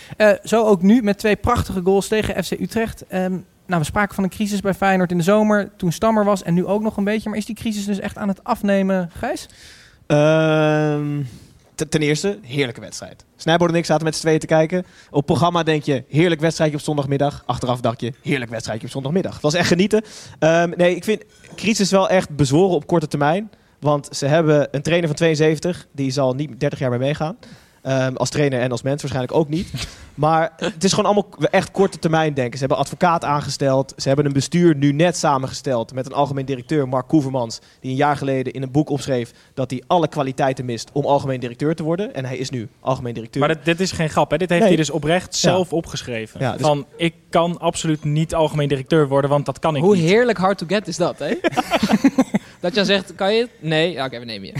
Zo 0.44 0.64
ook 0.64 0.82
nu 0.82 1.02
met 1.02 1.18
twee 1.18 1.36
prachtige 1.36 1.80
goals 1.82 2.08
tegen 2.08 2.44
FC 2.44 2.50
Utrecht. 2.50 3.06
Ehm, 3.08 3.36
nou, 3.66 3.80
we 3.80 3.84
spraken 3.84 4.14
van 4.14 4.24
een 4.24 4.30
crisis 4.30 4.60
bij 4.60 4.74
Feyenoord 4.74 5.10
in 5.10 5.16
de 5.16 5.22
zomer. 5.22 5.70
Toen 5.76 5.92
Stammer 5.92 6.24
was 6.24 6.42
en 6.42 6.54
nu 6.54 6.66
ook 6.66 6.82
nog 6.82 6.96
een 6.96 7.04
beetje. 7.04 7.28
Maar 7.28 7.38
is 7.38 7.46
die 7.46 7.54
crisis 7.54 7.84
dus 7.84 8.00
echt 8.00 8.16
aan 8.16 8.28
het 8.28 8.44
afnemen, 8.44 9.10
Gijs? 9.12 9.48
Ehm, 10.06 11.22
ten- 11.88 12.00
eerste, 12.00 12.38
heerlijke 12.42 12.80
wedstrijd. 12.80 13.24
Snijboord 13.36 13.70
en 13.70 13.76
ik 13.76 13.84
zaten 13.84 14.04
met 14.04 14.14
z'n 14.14 14.20
tweeën 14.20 14.38
te 14.38 14.46
kijken. 14.46 14.84
Op 15.10 15.26
programma 15.26 15.62
denk 15.62 15.82
je, 15.82 16.04
heerlijk 16.08 16.40
wedstrijdje 16.40 16.76
op 16.76 16.82
zondagmiddag. 16.82 17.42
Achteraf 17.46 17.80
dacht 17.80 18.00
je, 18.00 18.12
heerlijk 18.22 18.50
wedstrijdje 18.50 18.86
op 18.86 18.92
zondagmiddag. 18.92 19.32
Het 19.32 19.42
was 19.42 19.54
echt 19.54 19.68
genieten. 19.68 20.02
Ehm, 20.38 20.72
nee, 20.76 20.94
ik 20.96 21.04
vind 21.04 21.22
crisis 21.56 21.90
wel 21.90 22.08
echt 22.08 22.36
bezworen 22.36 22.74
op 22.76 22.86
korte 22.86 23.06
termijn. 23.06 23.50
Want 23.80 24.08
ze 24.12 24.26
hebben 24.26 24.68
een 24.70 24.82
trainer 24.82 25.08
van 25.08 25.16
72, 25.16 25.86
die 25.92 26.10
zal 26.10 26.34
niet 26.34 26.60
30 26.60 26.78
jaar 26.78 26.90
meer 26.90 26.98
meegaan. 26.98 27.36
Ehm, 27.82 28.14
als 28.16 28.28
trainer 28.30 28.60
en 28.60 28.70
als 28.70 28.82
mens 28.82 29.02
waarschijnlijk 29.02 29.36
ook 29.38 29.48
niet. 29.48 29.68
Maar 30.14 30.52
het 30.56 30.84
is 30.84 30.90
gewoon 30.92 31.04
allemaal 31.12 31.30
echt 31.50 31.70
korte 31.70 31.98
termijn 31.98 32.34
denken. 32.34 32.52
Ze 32.52 32.58
hebben 32.58 32.78
advocaat 32.78 33.24
aangesteld. 33.24 33.92
Ze 33.96 34.06
hebben 34.08 34.26
een 34.26 34.32
bestuur 34.32 34.76
nu 34.76 34.92
net 34.92 35.16
samengesteld 35.16 35.94
met 35.94 36.06
een 36.06 36.12
algemeen 36.12 36.44
directeur, 36.44 36.88
Mark 36.88 37.08
Koevermans. 37.08 37.60
Die 37.80 37.90
een 37.90 37.96
jaar 37.96 38.16
geleden 38.16 38.52
in 38.52 38.62
een 38.62 38.70
boek 38.70 38.90
opschreef 38.90 39.32
dat 39.54 39.70
hij 39.70 39.82
alle 39.86 40.08
kwaliteiten 40.08 40.64
mist 40.64 40.90
om 40.92 41.04
algemeen 41.04 41.40
directeur 41.40 41.74
te 41.74 41.82
worden. 41.82 42.14
En 42.14 42.24
hij 42.24 42.36
is 42.36 42.50
nu 42.50 42.68
algemeen 42.80 43.14
directeur. 43.14 43.40
Maar 43.46 43.54
dit, 43.54 43.64
dit 43.64 43.80
is 43.80 43.92
geen 43.92 44.08
grap, 44.10 44.30
hè? 44.30 44.36
Dit 44.36 44.48
heeft 44.48 44.60
Nee. 44.60 44.68
hij 44.70 44.78
dus 44.78 44.90
oprecht 44.90 45.32
Ja. 45.40 45.50
zelf 45.50 45.72
opgeschreven. 45.72 46.40
Ja, 46.40 46.52
dus- 46.52 46.60
Van, 46.60 46.86
ik 46.96 47.14
kan 47.30 47.58
absoluut 47.60 48.04
niet 48.04 48.34
algemeen 48.34 48.68
directeur 48.68 49.08
worden, 49.08 49.30
want 49.30 49.46
dat 49.46 49.58
kan 49.58 49.76
ik 49.76 49.82
Hoe 49.82 49.94
niet. 49.96 50.04
heerlijk 50.04 50.38
hard 50.38 50.58
to 50.58 50.66
get 50.68 50.88
is 50.88 50.96
dat, 50.96 51.18
hè? 51.18 51.34
dat 52.60 52.70
je 52.70 52.76
dan 52.76 52.84
zegt, 52.86 53.14
kan 53.14 53.34
je 53.34 53.40
het? 53.40 53.50
Nee, 53.60 53.92
ja, 53.92 54.04
oké, 54.04 54.18
we 54.18 54.24
nemen 54.24 54.46
je. 54.46 54.52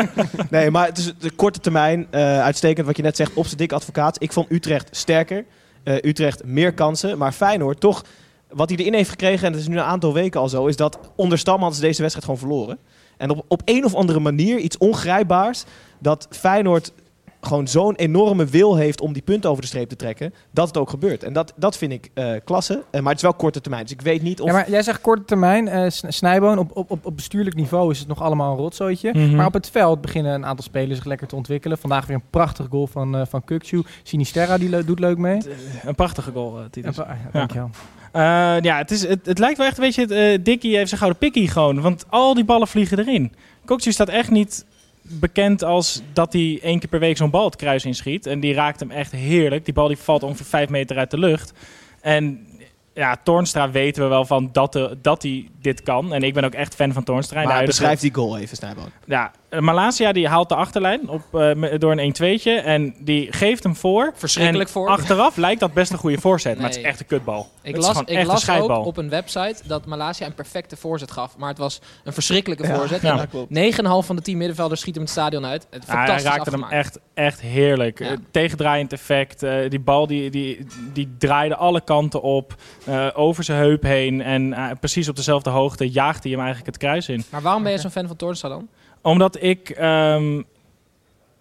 Nee, 0.50 0.70
maar 0.70 0.86
het 0.86 0.98
is 0.98 1.12
de 1.18 1.30
korte 1.30 1.58
termijn. 1.60 2.06
eh, 2.10 2.40
uitstekend 2.42 2.86
wat 2.86 2.96
je 2.96 3.02
net 3.02 3.16
zegt 3.16 3.34
op 3.34 3.44
zijn 3.44 3.56
dik 3.56 3.72
advocaat. 3.72 4.22
Ik 4.22 4.32
vond 4.32 4.50
Utrecht 4.50 4.88
sterker. 4.96 5.44
Eh, 5.84 5.94
Utrecht 5.94 6.44
meer 6.44 6.72
kansen. 6.72 7.18
Maar 7.18 7.32
Feyenoord 7.32 7.80
toch, 7.80 8.04
wat 8.50 8.68
hij 8.68 8.78
erin 8.78 8.94
heeft 8.94 9.10
gekregen, 9.10 9.46
en 9.46 9.52
dat 9.52 9.60
is 9.60 9.68
nu 9.68 9.76
een 9.76 9.82
aantal 9.82 10.12
weken 10.12 10.40
al 10.40 10.48
zo, 10.48 10.66
is 10.66 10.76
dat 10.76 10.98
onder 11.16 11.38
Stamman 11.38 11.74
ze 11.74 11.80
deze 11.80 12.00
wedstrijd 12.00 12.24
gewoon 12.24 12.40
verloren. 12.48 12.78
En 13.16 13.30
op, 13.30 13.44
op 13.48 13.62
een 13.64 13.84
of 13.84 13.94
andere 13.94 14.20
manier, 14.20 14.58
iets 14.58 14.78
ongrijpbaars, 14.78 15.64
dat 15.98 16.26
Feyenoord 16.30 16.92
gewoon 17.40 17.68
zo'n 17.68 17.94
enorme 17.94 18.44
wil 18.44 18.76
heeft 18.76 19.00
om 19.00 19.12
die 19.12 19.22
punten 19.22 19.50
over 19.50 19.62
de 19.62 19.68
streep 19.68 19.88
te 19.88 19.96
trekken, 19.96 20.34
dat 20.50 20.66
het 20.66 20.76
ook 20.76 20.90
gebeurt. 20.90 21.22
En 21.22 21.32
dat, 21.32 21.52
dat 21.56 21.76
vind 21.76 21.92
ik 21.92 22.10
eh, 22.14 22.32
klasse. 22.44 22.82
Eh, 22.90 23.00
maar 23.00 23.08
het 23.08 23.16
is 23.16 23.22
wel 23.22 23.34
korte 23.34 23.60
termijn. 23.60 23.82
Dus 23.82 23.92
ik 23.92 24.00
weet 24.00 24.22
niet 24.22 24.40
of... 24.40 24.46
Ja, 24.46 24.52
maar 24.52 24.70
jij 24.70 24.82
zegt 24.82 25.00
korte 25.00 25.24
termijn, 25.24 25.68
eh, 25.68 25.84
Snijboon, 25.88 26.58
op, 26.58 26.76
op, 26.76 26.90
op, 26.90 27.06
op 27.06 27.16
bestuurlijk 27.16 27.56
niveau 27.56 27.90
is 27.90 27.98
het 27.98 28.08
nog 28.08 28.22
allemaal 28.22 28.52
een 28.52 28.58
rotzooitje. 28.58 29.10
Mhm. 29.12 29.36
Maar 29.36 29.46
op 29.46 29.52
het 29.52 29.70
veld 29.70 30.00
beginnen 30.00 30.34
een 30.34 30.46
aantal 30.46 30.64
spelers 30.64 30.96
zich 30.96 31.04
lekker 31.06 31.26
te 31.26 31.36
ontwikkelen. 31.36 31.78
Vandaag 31.78 32.06
weer 32.06 32.16
een 32.16 32.22
prachtig 32.30 32.66
goal 32.70 32.86
van, 32.86 33.16
eh 33.16 33.22
van 33.28 33.44
Kukcu. 33.44 33.82
Sinisterra 34.02 34.58
die 34.58 34.68
le- 34.68 34.84
doet 34.84 34.98
leuk 34.98 35.18
mee. 35.18 35.40
Een 35.84 35.94
prachtige 35.94 36.30
goal, 36.32 36.58
eh, 36.58 36.64
Titus. 36.70 36.96
Ja, 36.96 37.06
ja, 37.24 37.30
dankjewel. 37.38 37.70
Eh, 38.12 38.22
ja, 38.60 38.76
het, 38.76 38.90
is, 38.90 39.06
het, 39.06 39.26
het 39.26 39.38
lijkt 39.38 39.58
wel 39.58 39.66
echt, 39.66 39.78
weet 39.78 39.94
je, 39.94 40.14
het, 40.14 40.44
Dickie 40.44 40.76
heeft 40.76 40.88
zijn 40.88 41.00
gouden 41.00 41.20
pikkie 41.20 41.48
gewoon. 41.48 41.80
Want 41.80 42.04
al 42.08 42.34
die 42.34 42.44
ballen 42.44 42.68
vliegen 42.68 42.98
erin. 42.98 43.32
Kokju 43.64 43.92
staat 43.92 44.08
echt 44.08 44.30
niet 44.30 44.64
bekend 45.10 45.64
als 45.64 46.02
dat 46.12 46.32
hij 46.32 46.58
één 46.62 46.78
keer 46.78 46.88
per 46.88 47.00
week 47.00 47.16
zo'n 47.16 47.30
bal 47.30 47.44
het 47.44 47.56
kruis 47.56 47.84
inschiet. 47.84 48.26
En 48.26 48.40
die 48.40 48.54
raakt 48.54 48.80
hem 48.80 48.90
echt 48.90 49.12
heerlijk. 49.12 49.64
Die 49.64 49.74
bal 49.74 49.88
die 49.88 49.98
valt 49.98 50.22
ongeveer 50.22 50.46
vijf 50.46 50.68
meter 50.68 50.96
uit 50.98 51.10
de 51.10 51.18
lucht. 51.18 51.52
En 52.00 52.46
ja, 52.94 53.16
Toornstra 53.22 53.70
weten 53.70 54.02
we 54.02 54.08
wel 54.08 54.24
van 54.24 54.48
dat, 54.52 54.72
de, 54.72 54.98
dat 55.02 55.22
hij 55.22 55.48
dit 55.60 55.82
kan. 55.82 56.12
En 56.12 56.22
ik 56.22 56.34
ben 56.34 56.44
ook 56.44 56.54
echt 56.54 56.74
fan 56.74 56.92
van 56.92 57.04
Toornstra. 57.04 57.42
De 57.42 57.48
maar 57.48 57.64
beschrijf 57.64 58.00
die 58.00 58.14
goal 58.14 58.38
even, 58.38 58.56
Snijboon. 58.56 58.90
Ja, 59.04 59.24
eh, 59.26 59.37
Malasia 59.60 60.12
die 60.12 60.28
haalt 60.28 60.48
de 60.48 60.54
achterlijn 60.54 61.08
op, 61.08 61.22
eh, 61.34 61.78
door 61.78 61.92
een 61.92 61.98
1-2'tje. 61.98 62.50
En 62.50 62.94
die 62.98 63.32
geeft 63.32 63.62
hem 63.62 63.76
voor. 63.76 64.12
Verschrikkelijk 64.14 64.68
En 64.68 64.72
voor. 64.74 64.88
Achteraf 64.88 65.36
lijkt 65.36 65.60
dat 65.60 65.72
best 65.72 65.92
een 65.92 65.98
goede 65.98 66.18
voorzet. 66.20 66.56
Maar 66.58 66.66
het 66.68 66.76
is 66.76 66.82
echt 66.82 67.00
een 67.00 67.06
kutbal. 67.06 67.46
Ik 67.62 67.74
het 67.74 67.84
las, 67.84 68.00
ik 68.00 68.08
een 68.08 68.26
las 68.26 68.50
ook 68.50 68.86
op 68.86 68.96
een 68.96 69.08
website 69.08 69.54
dat 69.66 69.86
Malasia 69.86 70.26
een 70.26 70.34
perfecte 70.34 70.76
voorzet 70.76 71.10
gaf. 71.10 71.36
Maar 71.36 71.48
het 71.48 71.58
was 71.58 71.80
een 72.04 72.12
verschrikkelijke 72.12 72.66
Ja, 72.66 72.74
voorzet. 72.76 73.02
ja, 73.02 73.20
En 73.20 73.28
klopt. 73.28 73.50
9,5 73.50 74.06
van 74.06 74.16
de 74.16 74.22
10 74.22 74.36
middenvelders 74.38 74.80
schieten 74.80 75.02
hem 75.02 75.10
het 75.12 75.20
stadion 75.20 75.46
uit. 75.46 75.66
Het 75.70 75.84
Ja, 75.86 75.92
hij 75.92 76.06
fantastisch 76.06 76.30
raakte 76.30 76.50
hem 76.50 76.64
echt, 76.64 76.98
echt 77.14 77.40
heerlijk. 77.40 77.98
Ja. 77.98 78.06
Eh, 78.10 78.16
tegendraaiend 78.30 78.92
effect. 78.92 79.42
eh, 79.42 79.70
die 79.70 79.80
bal 79.80 80.06
die, 80.06 80.30
die, 80.30 80.66
die 80.92 81.14
draaide 81.18 81.56
alle 81.56 81.80
kanten 81.80 82.22
op. 82.22 82.54
eh, 82.84 83.06
over 83.14 83.44
zijn 83.44 83.58
heup 83.58 83.82
heen. 83.82 84.22
En 84.22 84.52
eh, 84.52 84.70
precies 84.80 85.08
op 85.08 85.16
dezelfde 85.16 85.50
hoogte 85.50 85.90
jaagde 85.90 86.20
hij 86.22 86.30
hem 86.30 86.40
eigenlijk 86.40 86.66
het 86.66 86.76
kruis 86.76 87.08
in. 87.08 87.24
Maar 87.30 87.42
waarom 87.42 87.62
ben 87.62 87.72
je 87.72 87.78
zo'n 87.78 87.90
fan 87.90 88.06
van 88.06 88.16
Toornstra 88.16 88.48
dan? 88.48 88.68
Omdat 89.02 89.42
ik... 89.42 89.70
ehm, 89.70 90.42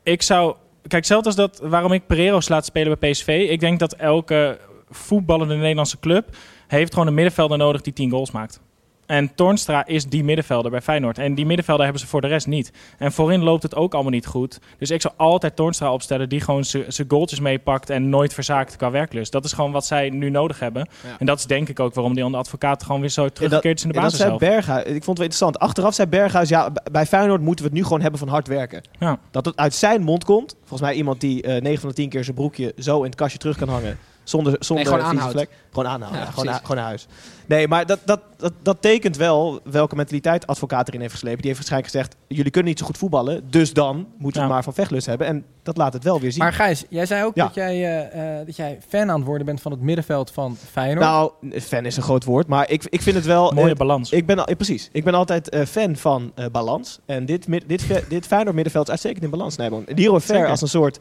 ik 0.04 0.22
zou... 0.22 0.56
Kijk, 0.88 1.06
zelfs 1.06 1.26
als 1.26 1.36
dat... 1.36 1.60
Waarom 1.60 1.92
ik 1.92 2.08
Pereiros 2.08 2.50
laat 2.50 2.66
spelen 2.66 2.98
bij 3.00 3.12
PSV. 3.12 3.48
Ik 3.50 3.60
denk 3.60 3.80
dat 3.80 3.94
elke 3.94 4.60
voetballende 4.90 5.56
Nederlandse 5.56 6.00
club... 6.00 6.36
heeft 6.68 6.94
gewoon 6.94 7.08
een 7.08 7.14
middenvelder 7.14 7.58
nodig 7.58 7.82
die 7.82 7.94
10 7.94 8.10
goals 8.10 8.32
maakt. 8.32 8.60
En 9.08 9.36
Toornstra 9.36 9.86
is 9.86 10.06
die 10.06 10.24
middenvelder 10.24 10.72
bij 10.72 10.82
Feyenoord. 10.82 11.18
En 11.18 11.36
die 11.36 11.46
middenvelder 11.46 11.84
hebben 11.84 12.02
ze 12.02 12.08
voor 12.08 12.22
de 12.22 12.28
rest 12.28 12.48
niet. 12.48 12.72
En 12.98 13.12
voorin 13.12 13.44
loopt 13.44 13.64
het 13.64 13.76
ook 13.76 13.94
allemaal 13.94 14.12
niet 14.12 14.26
goed. 14.26 14.60
Dus 14.78 14.92
ik 14.92 15.02
zou 15.02 15.14
altijd 15.18 15.56
Toornstra 15.56 15.94
opstellen 15.94 16.30
die 16.30 16.42
gewoon 16.42 16.66
zijn 16.66 17.06
goaltjes 17.08 17.40
meepakt 17.40 17.90
en 17.90 18.10
nooit 18.10 18.34
verzaakt 18.34 18.76
qua 18.76 18.92
werklust. 18.92 19.32
Dat 19.32 19.46
is 19.46 19.54
gewoon 19.54 19.72
wat 19.72 19.86
zij 19.86 20.10
nu 20.10 20.30
nodig 20.30 20.60
hebben. 20.60 20.88
Ja. 21.04 21.16
En 21.20 21.26
dat 21.26 21.40
is 21.40 21.46
denk 21.46 21.70
ik 21.70 21.80
ook 21.80 21.94
waarom 21.94 22.14
die 22.14 22.24
andere 22.24 22.44
advocaat 22.44 22.84
gewoon 22.84 23.02
weer 23.02 23.10
zo 23.10 23.30
teruggekeerd 23.30 23.78
is 23.78 23.84
in 23.84 23.90
de 23.90 23.96
Ja, 23.96 24.02
dat 24.02 24.12
basis 24.12 24.28
zei 24.28 24.38
Berghuis. 24.38 24.84
Ik 24.84 24.92
vond 24.92 25.06
het 25.06 25.18
wel 25.18 25.26
interessant. 25.26 25.60
Achteraf 25.60 25.94
zei 25.94 26.08
Berghuis, 26.08 26.50
ja, 26.50 26.72
bij 26.92 27.06
Feyenoord 27.06 27.42
moeten 27.42 27.66
we 27.66 27.70
het 27.70 27.80
nu 27.80 27.84
gewoon 27.84 28.02
hebben 28.02 28.20
van 28.20 28.30
hard 28.30 28.48
werken. 28.48 28.82
Ja. 29.00 29.20
Dat 29.32 29.46
het 29.46 29.58
uit 29.58 29.74
zijn 29.74 30.02
mond 30.02 30.26
komt. 30.26 30.56
Volgens 30.60 30.82
mij 30.82 30.94
iemand 30.94 31.22
die 31.22 31.42
eh 31.42 31.62
9 31.62 31.80
van 31.80 31.90
de 31.90 31.96
10 31.96 32.10
keer 32.10 32.24
zijn 32.24 32.36
broekje 32.36 32.74
zo 32.78 32.98
in 32.98 33.06
het 33.06 33.16
kastje 33.16 33.40
terug 33.40 33.58
kan 33.58 33.70
hangen. 33.70 33.98
Zonder, 34.30 34.56
zonder 34.60 34.86
gewoon 34.86 35.32
vlek. 35.32 35.50
Gewoon 35.72 35.88
aanhouden. 35.92 36.20
Ja, 36.20 36.26
ja, 36.26 36.32
gewoon, 36.32 36.46
precies. 36.46 36.50
naar, 36.52 36.60
gewoon 36.62 36.76
naar 36.78 36.86
huis. 36.86 37.08
Nee, 37.46 37.68
maar 37.68 37.86
dat, 37.86 38.00
dat, 38.06 38.20
dat, 38.38 38.54
dat 38.62 38.82
tekent 38.82 39.18
wel 39.18 39.60
welke 39.64 39.96
mentaliteit 39.96 40.48
advocaat 40.48 40.88
erin 40.88 41.00
heeft 41.02 41.14
geslepen. 41.14 41.42
Die 41.42 41.52
heeft 41.52 41.58
waarschijnlijk 41.70 41.94
gezegd, 41.94 42.16
jullie 42.28 42.52
kunnen 42.52 42.70
niet 42.70 42.80
zo 42.80 42.86
goed 42.86 42.98
voetballen. 42.98 43.44
Dus 43.50 43.74
dan 43.74 44.08
moeten 44.18 44.42
we 44.42 44.48
maar 44.48 44.64
van 44.64 44.74
vechtlust 44.74 45.06
hebben. 45.06 45.28
En 45.28 45.46
dat 45.64 45.78
laat 45.78 45.94
het 45.94 46.04
wel 46.04 46.20
weer 46.20 46.32
zien. 46.32 46.44
Maar 46.44 46.54
Gijs, 46.54 46.84
jij 46.90 47.06
zei 47.06 47.24
ook 47.24 47.36
Ja. 47.36 47.44
dat, 47.46 47.54
jij, 47.56 47.74
eh, 48.12 48.40
eh, 48.40 48.46
dat 48.46 48.56
jij 48.56 48.80
fan 48.88 49.10
aan 49.10 49.18
het 49.18 49.26
worden 49.28 49.46
bent 49.46 49.62
van 49.62 49.72
het 49.72 49.82
middenveld 49.82 50.32
van 50.32 50.58
Feyenoord. 50.72 51.06
nou, 51.06 51.32
fan 51.62 51.86
is 51.86 51.98
een 51.98 52.04
groot 52.04 52.24
woord. 52.24 52.48
Maar 52.48 52.70
ik, 52.70 52.86
ik 52.90 53.02
vind 53.02 53.16
het 53.16 53.26
wel... 53.26 53.52
Mooie 53.52 53.76
balans. 53.76 54.12
Ik 54.12 54.26
ben, 54.26 54.40
al- 54.40 54.46
eh, 54.46 54.56
precies. 54.56 54.90
Ik 54.92 55.04
ben 55.04 55.14
altijd 55.14 55.50
eh, 55.50 55.66
fan 55.66 55.96
van 55.96 56.32
eh, 56.36 56.46
balans. 56.52 57.00
En 57.06 57.26
dit, 57.26 57.46
dit, 57.68 57.86
dit 58.10 58.26
Feyenoord 58.28 58.56
middenveld 58.56 58.86
is 58.86 58.90
uitstekend 58.92 59.24
in 59.24 59.30
balans. 59.30 59.56
Nee, 59.56 59.70
Hero 59.70 60.20
Fair 60.20 60.22
Zeker. 60.22 60.48
als 60.48 60.62
een 60.62 60.68
soort 60.68 60.98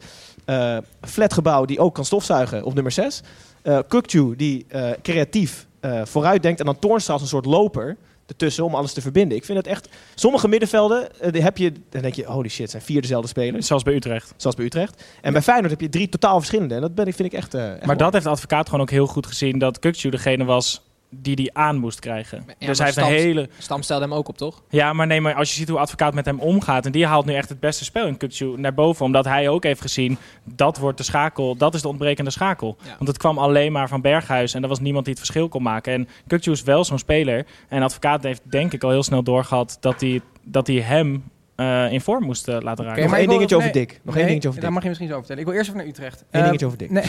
eh 0.47 0.77
flatgebouw 1.01 1.65
die 1.65 1.79
ook 1.79 1.93
kan 1.95 2.05
stofzuigen 2.05 2.63
op 2.63 2.73
nummer 2.73 2.91
6. 2.91 3.21
Eh 3.61 3.79
Kukcu 3.87 4.35
die 4.35 4.65
eh, 4.67 4.89
creatief 5.01 5.67
eh, 5.79 6.01
vooruit 6.05 6.43
denkt. 6.43 6.59
En 6.59 6.65
dan 6.65 6.79
Toornstra 6.79 7.13
als 7.13 7.21
een 7.21 7.27
soort 7.27 7.45
loper 7.45 7.97
ertussen 8.27 8.63
om 8.63 8.75
alles 8.75 8.93
te 8.93 9.01
verbinden. 9.01 9.37
Ik 9.37 9.45
vind 9.45 9.57
het 9.57 9.67
echt... 9.67 9.89
Sommige 10.15 10.47
middenvelden, 10.47 11.19
eh, 11.19 11.31
die 11.31 11.41
heb 11.41 11.57
je... 11.57 11.71
Dan 11.89 12.01
denk 12.01 12.13
je, 12.13 12.25
holy 12.25 12.49
shit, 12.49 12.69
zijn 12.69 12.83
vier 12.83 13.01
dezelfde 13.01 13.27
spelers. 13.27 13.67
Zoals 13.67 13.83
bij 13.83 13.93
Utrecht. 13.93 14.33
Zoals 14.37 14.55
bij 14.55 14.65
Utrecht. 14.65 15.03
En 15.21 15.33
bij 15.33 15.41
Feyenoord 15.41 15.71
heb 15.71 15.81
je 15.81 15.89
drie 15.89 16.09
totaal 16.09 16.37
verschillende. 16.37 16.75
En 16.75 16.81
dat 16.81 16.95
ben 16.95 17.07
ik, 17.07 17.15
vind 17.15 17.33
ik 17.33 17.37
echt... 17.39 17.53
eh, 17.53 17.61
echt 17.61 17.77
Maar 17.77 17.85
mooi. 17.85 17.97
dat 17.97 18.11
heeft 18.13 18.25
de 18.25 18.31
advocaat 18.31 18.65
gewoon 18.65 18.81
ook 18.81 18.89
heel 18.89 19.07
goed 19.07 19.27
gezien. 19.27 19.59
Dat 19.59 19.79
Kukcu 19.79 20.09
degene 20.09 20.43
was 20.43 20.81
die 21.09 21.35
die 21.35 21.57
aan 21.57 21.77
moest 21.77 21.99
krijgen. 21.99 22.43
Ja, 22.59 22.67
dus 22.67 22.77
hij 22.77 22.85
heeft 22.85 22.97
een 22.97 23.03
Stam- 23.03 23.15
hele... 23.15 23.49
Stam 23.57 23.81
stelde 23.81 24.03
hem 24.03 24.13
ook 24.13 24.27
op, 24.27 24.37
toch? 24.37 24.63
Ja, 24.69 24.93
maar 24.93 25.07
nee, 25.07 25.21
maar 25.21 25.33
als 25.35 25.49
je 25.49 25.55
ziet 25.55 25.69
hoe 25.69 25.79
advocaat 25.79 26.13
met 26.13 26.25
hem 26.25 26.39
omgaat... 26.39 26.85
en 26.85 26.91
die 26.91 27.05
haalt 27.05 27.25
nu 27.25 27.33
echt 27.33 27.49
het 27.49 27.59
beste 27.59 27.83
spel 27.83 28.07
in 28.07 28.17
Kukcu 28.17 28.53
naar 28.57 28.73
boven... 28.73 29.05
omdat 29.05 29.25
hij 29.25 29.49
ook 29.49 29.63
heeft 29.63 29.81
gezien, 29.81 30.17
dat 30.43 30.77
wordt 30.77 30.97
de 30.97 31.03
schakel... 31.03 31.55
dat 31.55 31.73
is 31.73 31.81
de 31.81 31.87
ontbrekende 31.87 32.31
schakel. 32.31 32.77
Ja. 32.83 32.95
Want 32.97 33.07
het 33.07 33.17
kwam 33.17 33.37
alleen 33.37 33.71
maar 33.71 33.87
van 33.87 34.01
Berghuis... 34.01 34.53
en 34.53 34.63
er 34.63 34.69
was 34.69 34.79
niemand 34.79 35.05
die 35.05 35.13
het 35.13 35.23
verschil 35.23 35.49
kon 35.49 35.63
maken. 35.63 35.93
En 35.93 36.07
Kukcu 36.27 36.51
is 36.51 36.63
wel 36.63 36.83
zo'n 36.83 36.99
speler. 36.99 37.45
En 37.67 37.83
advocaat 37.83 38.23
heeft 38.23 38.41
denk 38.43 38.73
ik 38.73 38.83
al 38.83 38.89
heel 38.89 39.03
snel 39.03 39.23
doorgehad... 39.23 39.77
dat 39.79 40.01
hij, 40.01 40.21
dat 40.43 40.67
hij 40.67 40.75
hem 40.75 41.23
eh, 41.57 41.91
in 41.91 42.01
vorm 42.01 42.23
moest 42.23 42.47
eh, 42.47 42.57
laten 42.59 42.85
raken. 42.85 43.01
Nog 43.01 43.11
maar 43.11 43.19
één 43.19 43.29
dingetje 43.29 43.55
over 43.55 43.71
nee, 43.73 43.85
Dick. 43.85 43.99
Nog 44.03 44.13
nee, 44.13 44.15
één 44.15 44.25
dingetje 44.27 44.49
over 44.49 44.61
Daar 44.61 44.71
mag 44.73 44.81
je 44.81 44.87
misschien 44.87 45.09
zo 45.09 45.15
over 45.15 45.27
vertellen. 45.27 45.51
Ik 45.51 45.57
wil 45.57 45.57
eerst 45.57 45.69
even 45.69 45.81
naar 45.81 46.11
Utrecht. 46.11 46.25
Eén 46.31 46.43
dingetje 46.43 46.65
over 46.65 46.77
Dick. 46.77 46.89
Nee. 46.89 47.03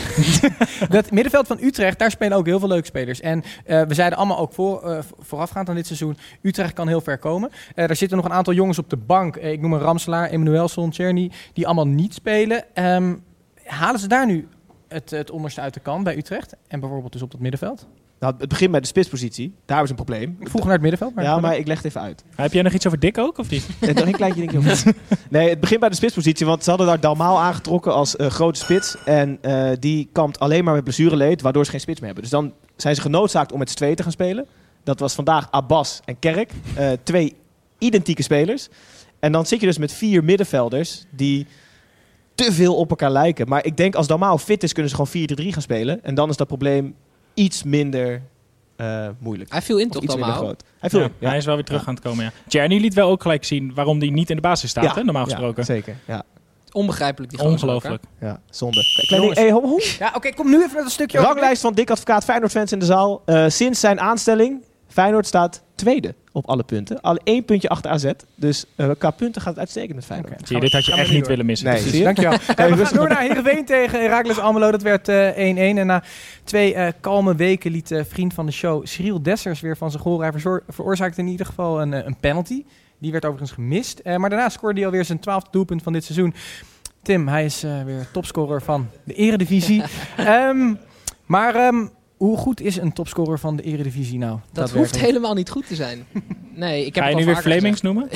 dat 0.97 1.11
middenveld 1.11 1.47
van 1.47 1.59
Utrecht, 1.61 1.99
daar 1.99 2.11
spelen 2.11 2.37
ook 2.37 2.47
heel 2.47 2.59
veel 2.59 2.69
leuke 2.69 2.87
spelers. 2.87 3.21
En 3.21 3.43
eh, 3.65 3.83
we 3.83 3.95
zeiden 3.95 4.19
allemaal 4.19 4.39
ook 4.39 4.53
voor, 4.53 4.83
eh, 4.83 4.99
voorafgaand 5.19 5.69
aan 5.69 5.75
dit 5.75 5.87
seizoen, 5.87 6.17
Utrecht 6.43 6.73
kan 6.73 6.89
heel 6.89 7.01
ver 7.01 7.19
komen. 7.19 7.51
Eh 7.75 7.89
er 7.89 7.97
zitten 7.97 8.17
nog 8.17 8.27
een 8.27 8.33
aantal 8.33 8.53
jongens 8.53 8.79
op 8.79 8.91
de 8.91 8.97
bank. 8.97 9.37
Ik 9.37 9.61
noem 9.61 9.73
een 9.73 9.81
Ramselaar, 9.81 10.31
Emmanuelson, 10.31 10.91
Czerny, 10.91 11.31
die 11.53 11.67
allemaal 11.67 11.87
niet 11.87 12.15
spelen. 12.15 12.65
Ehm, 12.75 13.15
halen 13.65 14.01
ze 14.01 14.09
daar 14.09 14.27
nu 14.27 14.49
het, 14.89 15.11
het 15.11 15.31
onderste 15.31 15.61
uit 15.61 15.75
de 15.75 15.81
kan 15.81 16.03
bij 16.03 16.17
Utrecht? 16.17 16.57
En 16.69 16.81
bijvoorbeeld 16.81 17.13
dus 17.13 17.23
op 17.23 17.31
dat 17.31 17.41
middenveld? 17.41 17.87
Nou, 18.21 18.35
het 18.39 18.49
begint 18.49 18.71
bij 18.71 18.81
de 18.81 18.87
spitspositie. 18.87 19.55
Daar 19.65 19.83
is 19.83 19.91
een 19.91 19.97
probleem. 19.97 20.37
Ik 20.41 20.49
vroeg 20.49 20.63
naar 20.63 20.73
het 20.73 20.81
middenveld. 20.81 21.15
Maar 21.15 21.25
Ja, 21.25 21.39
maar 21.41 21.57
ik 21.57 21.67
leg 21.67 21.77
het 21.77 21.87
even 21.87 22.01
uit. 22.01 22.25
Heb 22.35 22.53
jij 22.53 22.63
nog 22.63 22.73
iets 22.73 22.87
over 22.87 22.99
Dick 22.99 23.19
ook, 23.19 23.39
of 23.39 23.51
niet? 23.51 23.67
Eh, 23.81 23.95
nog 23.95 24.07
een 24.07 24.13
kleintje 24.13 24.41
dingetje 24.47 24.73
over. 24.73 24.95
Nee, 25.31 25.49
het 25.49 25.61
begint 25.61 25.81
bij 25.81 25.89
de 25.89 25.95
spitspositie, 25.95 26.47
want 26.47 26.65
ze 26.65 26.69
hadden 26.69 26.87
daar 26.89 27.01
Dalmaal 27.01 27.39
aangetrokken 27.41 27.95
als 27.95 28.17
eh, 28.17 28.27
grote 28.27 28.59
spits. 28.59 28.97
En 29.05 29.39
eh, 29.41 29.71
die 29.79 30.09
kampt 30.13 30.39
alleen 30.39 30.65
maar 30.65 30.75
met 30.75 30.85
blessureleed, 30.85 31.43
waardoor 31.43 31.65
ze 31.65 31.71
geen 31.71 31.81
spits 31.81 31.99
meer 32.01 32.07
hebben. 32.07 32.31
Dus 32.31 32.33
dan 32.33 32.53
zijn 32.77 32.95
ze 32.95 33.01
genoodzaakt 33.01 33.53
om 33.53 33.59
met 33.59 33.71
z'n 33.71 33.77
tweeën 33.77 33.95
te 33.95 34.03
gaan 34.03 34.13
spelen. 34.13 34.47
Dat 34.85 35.01
was 35.01 35.15
vandaag 35.15 35.51
Abbas 35.51 36.01
en 36.05 36.19
Kerk. 36.19 36.51
twee 37.03 37.35
identieke 37.79 38.23
spelers. 38.23 38.69
En 39.21 39.33
dan 39.33 39.47
zit 39.47 39.61
je 39.61 39.67
dus 39.67 39.79
met 39.79 39.93
vier 39.93 40.25
middenvelders 40.25 41.05
die 41.11 41.47
te 42.35 42.53
veel 42.53 42.77
op 42.77 42.91
elkaar 42.91 43.11
lijken. 43.11 43.49
Maar 43.49 43.65
ik 43.65 43.77
denk 43.77 43.95
als 43.95 44.07
Dalmaal 44.07 44.39
fit 44.39 44.63
is, 44.63 44.73
kunnen 44.73 44.91
ze 44.91 44.97
gewoon 45.05 45.49
4-3 45.49 45.53
gaan 45.53 45.63
spelen. 45.63 46.05
En 46.05 46.15
dan 46.15 46.29
is 46.29 46.37
dat 46.37 46.47
probleem 46.47 46.95
iets 47.39 47.63
minder 47.63 48.23
eh, 48.77 49.09
moeilijk. 49.19 49.51
Hij 49.53 49.63
viel 49.63 49.79
in 49.79 49.91
toch 49.91 50.03
iets 50.03 50.15
minder 50.15 50.33
allemaal? 50.33 50.45
groot. 50.49 50.63
Hij 50.79 50.91
viel 50.91 50.99
Ja, 51.01 51.05
in, 51.07 51.13
ja. 51.19 51.29
Hij 51.29 51.37
is 51.39 51.45
wel 51.45 51.55
weer 51.55 51.65
terug 51.65 51.87
aan 51.89 51.95
het 51.95 52.03
komen, 52.03 52.25
ja. 52.25 52.31
Tjerny 52.49 52.79
liet 52.81 52.95
wel 52.95 53.11
ook 53.11 53.23
gelijk 53.23 53.45
zien 53.45 53.75
waarom 53.75 53.99
hij 53.99 54.09
niet 54.09 54.31
in 54.31 54.37
de 54.37 54.43
basis 54.43 54.71
staat, 54.71 54.95
hè, 54.95 55.05
normaal 55.05 55.25
ja, 55.25 55.31
gesproken. 55.31 55.65
zeker, 55.65 55.97
ja. 56.07 56.23
Onbegrijpelijk 56.73 57.33
die 57.33 57.41
ook? 57.41 57.47
Ongelooflijk. 57.51 58.03
Ja, 58.21 58.41
zonde. 58.51 58.81
Klein 59.07 59.09
ding, 59.09 59.21
Jongens. 59.21 59.39
hey, 59.39 59.51
ho, 59.53 59.61
ho. 59.63 59.79
Ja, 59.99 60.13
oké, 60.15 60.33
kom 60.35 60.51
nu 60.51 60.57
even 60.63 60.75
met 60.77 60.85
een 60.85 60.91
stukje 60.91 61.19
over- 61.19 61.31
Ranglijst 61.31 61.63
van 61.63 61.73
Dick 61.75 61.91
Advocaat 61.91 62.25
Feyenoord 62.25 62.51
fans 62.53 62.73
in 62.73 62.79
de 62.79 62.85
zaal. 62.85 63.23
Eh, 63.25 63.45
sinds 63.49 63.81
zijn 63.81 64.01
aanstelling, 64.01 64.63
Feyenoord 64.89 65.27
staat 65.27 65.63
tweede 65.75 66.15
op 66.33 66.49
alle 66.49 66.63
punten. 66.63 67.01
Al 67.01 67.17
één 67.25 67.45
puntje 67.45 67.69
achter 67.69 67.91
AZ. 67.91 68.13
Dus 68.35 68.65
eh, 68.77 68.91
qua 68.99 69.11
punten 69.11 69.41
gaat 69.43 69.51
het 69.51 69.59
uitstekend 69.59 69.95
met 69.95 70.05
Feyenoord. 70.05 70.47
Zie 70.47 70.57
je, 70.57 70.63
dit 70.63 70.73
had 70.73 70.85
je 70.85 70.93
echt 70.93 71.11
niet 71.11 71.19
door. 71.19 71.29
willen 71.29 71.47
missen. 71.47 71.69
Nee, 71.69 71.97
je? 71.97 72.03
Dankjewel. 72.05 72.33
Je 72.33 72.39
we 72.77 72.87
gaan 72.87 72.97
door 72.97 73.09
naar 73.09 73.21
Heerenveen 73.21 73.65
tegen 73.65 74.01
Heracles 74.01 74.39
Almelo. 74.39 74.71
Dat 74.71 74.83
werd 74.83 75.09
eh, 75.09 75.55
1-1. 75.55 75.79
en 75.79 75.87
na 75.87 76.03
twee 76.45 76.75
eh, 76.75 76.93
kalme 77.01 77.35
weken 77.35 77.71
liet 77.71 77.91
eh, 77.91 78.05
vriend 78.09 78.35
van 78.35 78.47
de 78.47 78.53
show 78.53 78.87
Cyril 78.87 79.23
Dessers 79.23 79.61
weer 79.61 79.77
van 79.77 79.91
zijn 79.91 80.03
goal. 80.03 80.21
Hij 80.21 80.33
veroorzaakte 80.69 81.21
in 81.21 81.27
ieder 81.27 81.47
geval 81.47 81.81
een, 81.81 81.93
eh, 81.93 82.07
een 82.07 82.17
penalty. 82.17 82.65
Die 82.99 83.13
werd 83.13 83.25
overigens 83.25 83.53
gemist. 83.53 83.99
Eh, 83.99 84.17
maar 84.17 84.31
daarna 84.31 84.49
scoorde 84.49 84.77
hij 84.77 84.87
alweer 84.87 85.05
zijn 85.05 85.19
twaalfde 85.19 85.49
doelpunt 85.51 85.83
van 85.83 85.93
dit 85.93 86.05
seizoen. 86.05 86.35
Tim, 87.03 87.29
hij 87.29 87.45
is 87.45 87.63
eh, 87.63 87.83
weer 87.85 88.09
topscorer 88.13 88.63
van 88.63 88.89
de 89.05 89.15
eredivisie. 89.15 89.83
Ehm, 90.17 90.75
maar 91.27 91.55
ehm, 91.55 91.87
hoe 92.19 92.37
goed 92.37 92.61
is 92.61 92.77
een 92.77 92.93
topscorer 92.93 93.39
van 93.39 93.57
de 93.57 93.63
eredivisie 93.63 94.19
nou? 94.19 94.39
Dat 94.53 94.71
hoeft 94.71 94.99
helemaal 94.99 95.35
niet 95.35 95.51
goed 95.51 95.67
te 95.67 95.75
zijn. 95.75 96.07
Nee, 96.59 96.87
ik 96.87 96.95
heb 96.95 97.05
Ga 97.05 97.11
je 97.11 97.17
het 97.17 97.25
nu 97.27 97.33
weer 97.33 97.43
Flemings 97.43 97.81
gezegd. 97.81 97.83
noemen? 97.83 98.09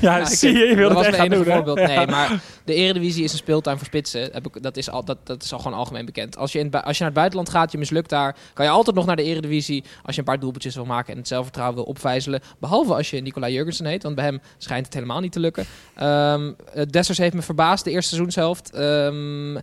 ja, 0.08 0.18
ik 0.18 0.26
zie 0.26 0.52
je, 0.52 0.64
je 0.66 0.74
wilde 0.74 0.80
dat 0.80 0.88
het 0.88 0.96
was 0.96 1.06
echt 1.06 1.16
gaan 1.16 1.24
enige 1.24 1.42
doen. 1.44 1.52
hè? 1.52 1.56
voorbeeld. 1.56 1.86
Nee, 1.86 1.96
Ja. 1.98 2.04
maar 2.16 2.40
de 2.64 2.74
Eredivisie 2.74 3.24
is 3.24 3.32
een 3.32 3.38
speeltuin 3.38 3.76
voor 3.76 3.86
spitsen. 3.86 4.28
Heb 4.32 4.46
ik, 4.46 4.62
dat, 4.62 4.76
is 4.76 4.90
al, 4.90 5.04
dat, 5.04 5.18
dat 5.24 5.42
is 5.42 5.52
al 5.52 5.58
gewoon 5.58 5.78
algemeen 5.78 6.04
bekend. 6.04 6.36
Als 6.36 6.52
je, 6.52 6.58
in, 6.58 6.70
als 6.70 6.82
je 6.96 7.02
naar 7.02 7.08
het 7.12 7.18
buitenland 7.18 7.48
gaat, 7.48 7.72
je 7.72 7.78
mislukt 7.78 8.10
daar, 8.10 8.36
kan 8.54 8.64
je 8.64 8.70
altijd 8.70 8.96
nog 8.96 9.06
naar 9.06 9.16
de 9.16 9.22
Eredivisie 9.22 9.84
als 10.02 10.14
je 10.14 10.20
een 10.20 10.26
paar 10.26 10.40
doelpuntjes 10.40 10.74
wil 10.74 10.84
maken 10.84 11.12
en 11.12 11.18
het 11.18 11.28
zelfvertrouwen 11.28 11.76
wil 11.76 11.84
opvijzelen. 11.86 12.40
Behalve 12.58 12.94
als 12.94 13.10
je 13.10 13.20
Nicola 13.20 13.48
Jurgensen 13.48 13.86
heet, 13.86 14.02
want 14.02 14.14
bij 14.14 14.24
hem 14.24 14.40
schijnt 14.58 14.84
het 14.84 14.94
helemaal 14.94 15.20
niet 15.20 15.32
te 15.32 15.40
lukken. 15.40 15.64
Ehm 15.94 16.52
eh, 16.74 16.82
Dessers 16.90 17.18
heeft 17.18 17.34
me 17.34 17.42
verbaasd 17.42 17.84
de 17.84 17.90
eerste 17.90 18.08
seizoenshelft. 18.08 18.70
Ehm 18.70 19.56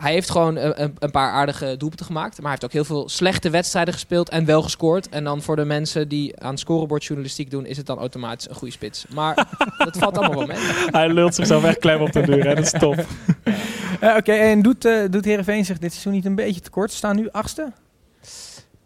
hij 0.00 0.12
heeft 0.12 0.30
gewoon 0.30 0.56
een, 0.56 0.82
een- 0.82 0.94
een 0.98 1.10
paar 1.10 1.30
aardige 1.32 1.74
doelpunten 1.76 2.06
gemaakt. 2.06 2.32
Maar 2.36 2.42
hij 2.42 2.50
heeft 2.50 2.64
ook 2.64 2.72
heel 2.72 2.84
veel 2.84 3.08
slechte 3.08 3.50
wedstrijden 3.50 3.94
gespeeld 3.94 4.28
en 4.28 4.44
wel 4.44 4.62
gescoord. 4.62 5.08
En 5.08 5.24
dan 5.24 5.42
voor 5.42 5.56
de 5.56 5.64
mensen 5.64 6.08
die 6.08 6.40
aan 6.40 6.58
scorebordjournalistiek 6.58 7.50
doen, 7.50 7.66
is 7.66 7.76
het 7.76 7.86
dan 7.86 7.98
automatisch 7.98 8.48
een 8.48 8.54
goede 8.54 8.72
spits. 8.74 9.04
Maar 9.14 9.34
dat 9.84 9.96
valt 9.98 10.18
allemaal 10.18 10.38
wel 10.38 10.46
mee. 10.46 10.56
Hij 10.90 11.08
lult 11.12 11.34
zichzelf 11.34 11.64
echt 11.64 11.78
klem 11.78 12.00
op 12.00 12.12
de 12.12 12.20
duur. 12.22 12.44
Hè? 12.46 12.54
Dat 12.54 12.64
is 12.64 12.80
top. 12.80 13.06
Eh, 14.00 14.14
Oké, 14.16 14.32
en 14.32 14.62
doet, 14.62 14.84
eh 14.84 15.02
doet 15.10 15.24
Heerenveen 15.24 15.64
zich 15.64 15.78
dit 15.78 15.90
seizoen 15.90 16.12
niet 16.12 16.24
een 16.24 16.34
beetje 16.34 16.60
tekort? 16.60 16.90
Ze 16.90 16.96
staan 16.96 17.16
nu 17.16 17.28
achtste? 17.30 17.72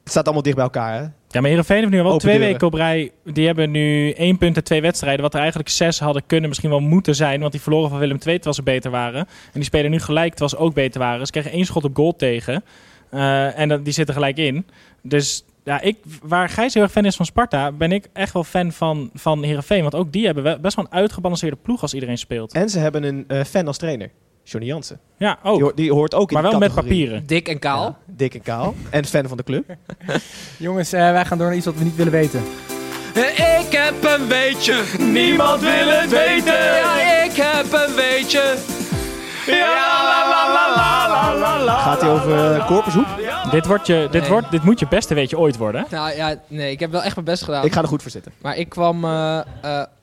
Het 0.04 0.12
staat 0.12 0.24
allemaal 0.24 0.42
dicht 0.42 0.56
bij 0.56 0.64
elkaar, 0.64 0.94
hè? 0.94 1.00
Ja, 1.28 1.40
maar 1.40 1.50
Heerenveen 1.50 1.78
heeft 1.78 1.90
nu 1.90 2.02
wel 2.02 2.18
twee 2.18 2.32
deuren. 2.32 2.52
weken 2.52 2.66
op 2.66 2.74
rij. 2.74 3.10
Die 3.24 3.46
hebben 3.46 3.70
nu 3.70 4.10
één 4.10 4.38
punt 4.38 4.56
en 4.56 4.64
twee 4.64 4.80
wedstrijden. 4.80 5.22
Wat 5.22 5.32
er 5.34 5.40
eigenlijk 5.40 5.68
zes 5.68 5.98
hadden 5.98 6.26
kunnen, 6.26 6.48
misschien 6.48 6.70
wel 6.70 6.80
moeten 6.80 7.14
zijn. 7.14 7.40
Want 7.40 7.52
die 7.52 7.60
verloren 7.60 7.90
van 7.90 7.98
Willem 7.98 8.18
II 8.26 8.34
terwijl 8.34 8.54
ze 8.54 8.62
beter 8.62 8.90
waren. 8.90 9.20
En 9.20 9.26
die 9.52 9.64
spelen 9.64 9.90
nu 9.90 10.00
gelijk 10.00 10.30
terwijl 10.30 10.50
ze 10.50 10.56
ook 10.56 10.74
beter 10.74 11.00
waren. 11.00 11.26
Ze 11.26 11.32
kregen 11.32 11.50
één 11.50 11.64
schot 11.64 11.84
op 11.84 11.96
goal 11.96 12.16
tegen. 12.16 12.64
Eh, 13.10 13.58
en 13.58 13.68
dat, 13.68 13.84
die 13.84 13.92
zitten 13.92 14.14
gelijk 14.14 14.36
in. 14.36 14.66
Dus 15.02 15.44
ja, 15.64 15.80
ik, 15.80 15.96
waar 16.22 16.48
Gijs 16.48 16.74
heel 16.74 16.82
erg 16.82 16.92
fan 16.92 17.04
is 17.04 17.16
van 17.16 17.26
Sparta, 17.26 17.72
ben 17.72 17.92
ik 17.92 18.08
echt 18.12 18.32
wel 18.32 18.44
fan 18.44 18.72
van, 18.72 19.10
van 19.14 19.42
Heerenveen. 19.42 19.82
Want 19.82 19.94
ook 19.94 20.12
die 20.12 20.26
hebben 20.26 20.60
best 20.60 20.76
wel 20.76 20.84
een 20.84 20.92
uitgebalanceerde 20.92 21.56
ploeg 21.62 21.82
als 21.82 21.94
iedereen 21.94 22.18
speelt. 22.18 22.52
En 22.52 22.68
ze 22.68 22.78
hebben 22.78 23.02
een 23.02 23.24
eh, 23.28 23.44
fan 23.44 23.66
als 23.66 23.78
trainer. 23.78 24.10
Johnny 24.44 24.68
Jansen. 24.68 24.98
Ja, 25.18 25.38
Die, 25.42 25.50
hoort- 25.62 25.76
die 25.76 25.92
hoort 25.92 26.14
ook 26.14 26.28
in 26.32 26.40
Maar 26.40 26.50
wel 26.50 26.58
met 26.58 26.74
papieren. 26.74 27.26
Dik 27.26 27.48
en 27.48 27.58
kaal. 27.58 27.82
Ja, 27.82 27.96
dik 28.06 28.34
en 28.34 28.42
kaal. 28.42 28.74
En 28.90 29.04
fan 29.04 29.28
van 29.28 29.36
de 29.36 29.42
club. 29.42 29.64
Jongens, 30.56 30.92
eh, 30.92 31.10
wij 31.10 31.24
gaan 31.24 31.38
door 31.38 31.46
naar 31.46 31.56
iets 31.56 31.66
wat 31.66 31.74
we 31.76 31.84
niet 31.84 31.96
willen 31.96 32.12
weten. 32.12 32.42
Ik 33.60 33.66
heb 33.72 34.04
een 34.18 34.28
weetje, 34.28 34.82
niemand 34.98 35.60
wil 35.60 35.88
het 35.88 36.10
weten. 36.10 36.54
Ja, 36.64 37.22
ik 37.24 37.32
heb 37.34 37.72
een 37.72 37.94
weetje. 37.94 38.54
Ja, 39.46 39.74
la 39.74 40.28
la 40.28 40.52
la 40.52 40.74
la 40.76 41.08
la 41.08 41.38
la 41.38 41.64
la. 41.64 41.78
Gaat 41.78 42.00
hij 42.00 42.10
over 42.10 42.56
uh, 42.56 42.66
Korpershoek? 42.66 43.06
Dit, 43.50 43.66
wordt 43.66 43.86
je, 43.86 44.08
dit, 44.10 44.20
Nee. 44.20 44.30
wordt, 44.30 44.50
dit 44.50 44.62
moet 44.64 44.78
je 44.78 44.86
beste 44.88 45.14
weetje 45.14 45.38
ooit 45.38 45.56
worden. 45.56 45.86
Nou 45.90 46.14
ja, 46.16 46.34
nee, 46.48 46.70
ik 46.70 46.80
heb 46.80 46.90
wel 46.90 47.02
echt 47.02 47.14
mijn 47.14 47.26
best 47.26 47.42
gedaan. 47.44 47.64
Ik 47.64 47.72
ga 47.72 47.82
er 47.82 47.88
goed 47.88 48.02
voor 48.02 48.10
zitten. 48.10 48.32
Maar 48.42 48.56
ik 48.56 48.68
kwam 48.68 49.04
eh, 49.04 49.38
eh, 49.38 49.44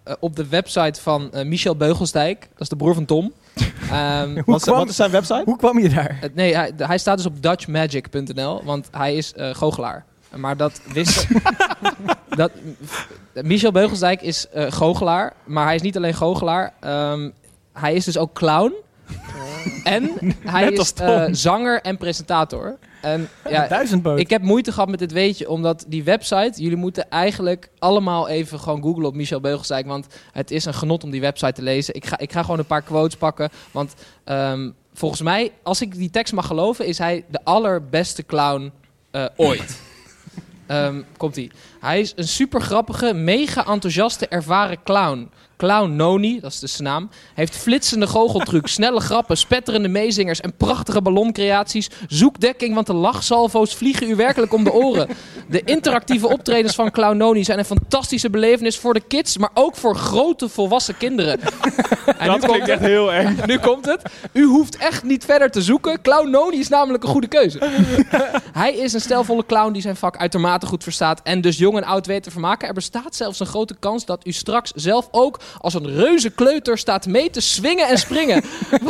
eh, 0.03 0.13
op 0.19 0.35
de 0.35 0.47
website 0.47 1.01
van 1.01 1.31
eh, 1.33 1.45
Michel 1.45 1.75
Beugelsdijk. 1.75 2.39
Dat 2.51 2.61
is 2.61 2.69
de 2.69 2.75
broer 2.75 2.93
van 2.93 3.05
Tom. 3.05 3.33
Hoe 4.33 4.43
Wat, 4.45 4.55
is- 4.55 4.63
kwam- 4.63 4.77
wat 4.77 4.89
is 4.89 4.95
zijn 4.95 5.11
website? 5.11 5.41
Hoe 5.45 5.57
kwam 5.57 5.79
je 5.79 5.89
daar? 5.89 6.17
het- 6.19 6.35
nee, 6.35 6.55
hij, 6.55 6.71
hij 6.77 6.97
staat 6.97 7.17
dus 7.17 7.25
op 7.25 7.41
dutchmagic.nl, 7.43 8.61
want 8.63 8.87
hij 8.91 9.15
is 9.15 9.33
eh, 9.33 9.53
goochelaar. 9.55 10.05
Maar 10.35 10.57
dat 10.57 10.81
wist... 10.93 11.27
dat, 12.29 12.51
Michel 13.33 13.71
Beugelsdijk 13.71 14.21
is 14.21 14.49
eh, 14.49 14.71
goochelaar, 14.71 15.33
maar 15.43 15.65
hij 15.65 15.75
is 15.75 15.81
niet 15.81 15.97
alleen 15.97 16.13
goochelaar. 16.13 16.73
ehm, 16.79 17.29
hij 17.73 17.93
is 17.93 18.05
dus 18.05 18.17
ook 18.17 18.33
clown. 18.33 18.73
En 19.83 20.11
hij 20.45 20.71
is 20.71 20.93
eh, 20.93 21.25
zanger 21.31 21.81
en 21.81 21.97
presentator. 21.97 22.77
En 23.01 23.29
ja, 23.49 23.81
ik 24.15 24.29
heb 24.29 24.41
moeite 24.41 24.71
gehad 24.71 24.89
met 24.89 24.99
dit 24.99 25.11
weetje, 25.11 25.49
omdat 25.49 25.85
die 25.87 26.03
website... 26.03 26.61
Jullie 26.61 26.77
moeten 26.77 27.09
eigenlijk 27.09 27.69
allemaal 27.79 28.27
even 28.27 28.59
gewoon 28.59 28.81
googlen 28.81 29.05
op 29.05 29.15
Michel 29.15 29.39
Beugelsdijk. 29.39 29.85
Want 29.85 30.07
het 30.31 30.51
is 30.51 30.65
een 30.65 30.73
genot 30.73 31.03
om 31.03 31.11
die 31.11 31.21
website 31.21 31.53
te 31.53 31.61
lezen. 31.61 31.95
Ik 31.95 32.05
ga, 32.05 32.17
ik 32.17 32.31
ga 32.31 32.41
gewoon 32.41 32.59
een 32.59 32.65
paar 32.65 32.81
quotes 32.81 33.15
pakken. 33.15 33.49
Want 33.71 33.93
ehm, 34.23 34.69
volgens 34.93 35.21
mij, 35.21 35.51
als 35.63 35.81
ik 35.81 35.95
die 35.95 36.09
tekst 36.09 36.33
mag 36.33 36.47
geloven... 36.47 36.85
is 36.85 36.97
hij 36.97 37.25
de 37.27 37.39
allerbeste 37.43 38.25
clown 38.25 38.71
eh, 39.11 39.25
ooit. 39.35 39.79
Ehm, 40.67 41.01
komt 41.17 41.37
ie. 41.37 41.51
Hij 41.79 41.99
is 41.99 42.13
een 42.15 42.27
super 42.27 42.61
grappige, 42.61 43.13
mega 43.13 43.67
enthousiaste, 43.67 44.27
ervaren 44.27 44.83
clown. 44.83 45.29
Clown 45.61 45.95
Noni, 45.95 46.39
dat 46.39 46.51
is 46.51 46.59
dus 46.59 46.75
zijn 46.75 46.87
naam, 46.87 47.09
heeft 47.33 47.55
flitsende 47.55 48.07
goocheltrucs, 48.07 48.73
snelle 48.81 48.99
grappen, 48.99 49.37
spetterende 49.37 49.87
meezingers 49.87 50.41
en 50.41 50.53
prachtige 50.53 51.01
balloncreaties. 51.01 51.89
Zoek 52.07 52.39
dekking, 52.39 52.73
want 52.73 52.87
de 52.87 52.93
lachsalvo's 52.93 53.75
vliegen 53.75 54.09
u 54.09 54.15
werkelijk 54.15 54.53
om 54.53 54.63
de 54.63 54.73
oren. 54.73 55.07
De 55.49 55.61
interactieve 55.63 56.27
optredens 56.27 56.75
van 56.75 56.91
Clown 56.91 57.17
Noni 57.17 57.43
zijn 57.43 57.59
een 57.59 57.65
fantastische 57.65 58.29
belevenis 58.29 58.77
voor 58.77 58.93
de 58.93 58.99
kids, 58.99 59.37
maar 59.37 59.49
ook 59.53 59.75
voor 59.75 59.95
grote 59.95 60.49
volwassen 60.49 60.97
kinderen. 60.97 61.39
En 62.17 62.27
Dat 62.27 62.45
klinkt 62.45 62.67
echt 62.67 62.81
heel 62.81 63.13
erg. 63.13 63.45
nu 63.45 63.57
komt 63.57 63.85
het. 63.85 64.01
U 64.31 64.45
hoeft 64.45 64.77
echt 64.77 65.03
niet 65.03 65.25
verder 65.25 65.51
te 65.51 65.61
zoeken. 65.61 66.01
Clown 66.01 66.29
Noni 66.29 66.59
is 66.59 66.67
namelijk 66.67 67.03
een 67.03 67.09
goede 67.09 67.27
keuze. 67.27 67.59
Hij 68.51 68.73
is 68.73 68.93
een 68.93 69.01
stelvolle 69.01 69.45
clown 69.45 69.71
die 69.71 69.81
zijn 69.81 69.95
vak 69.95 70.17
uitermate 70.17 70.65
goed 70.65 70.83
verstaat 70.83 71.21
en 71.23 71.41
dus 71.41 71.57
jong 71.57 71.77
en 71.77 71.83
oud 71.83 72.05
weet 72.05 72.23
te 72.23 72.31
vermaken. 72.31 72.67
Er 72.67 72.73
bestaat 72.73 73.15
zelfs 73.15 73.39
een 73.39 73.45
grote 73.45 73.75
kans 73.79 74.05
dat 74.05 74.27
u 74.27 74.31
straks 74.31 74.71
zelf 74.75 75.07
ook 75.11 75.39
als 75.59 75.73
een 75.73 75.95
reuze 75.95 76.29
kleuter 76.29 76.77
staat 76.77 77.05
mee 77.05 77.29
te 77.29 77.41
swingen 77.41 77.87
en 77.87 77.97
springen. 77.97 78.43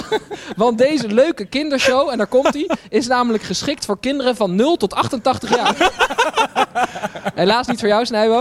Want 0.56 0.78
deze 0.78 1.08
leuke 1.08 1.46
kindershow, 1.46 2.10
en 2.10 2.18
daar 2.18 2.28
komt 2.28 2.54
hij, 2.54 2.70
is 2.90 3.08
namelijk 3.08 3.44
geschikt 3.44 3.86
voor 3.86 4.00
kinderen 4.00 4.36
van 4.36 4.56
0 4.56 4.78
tot 4.78 4.94
88 4.94 5.56
jaar. 5.56 5.92
Helaas 7.36 7.68
niet 7.68 7.80
voor 7.80 7.88
jou, 7.88 8.06
Snijbo. 8.06 8.40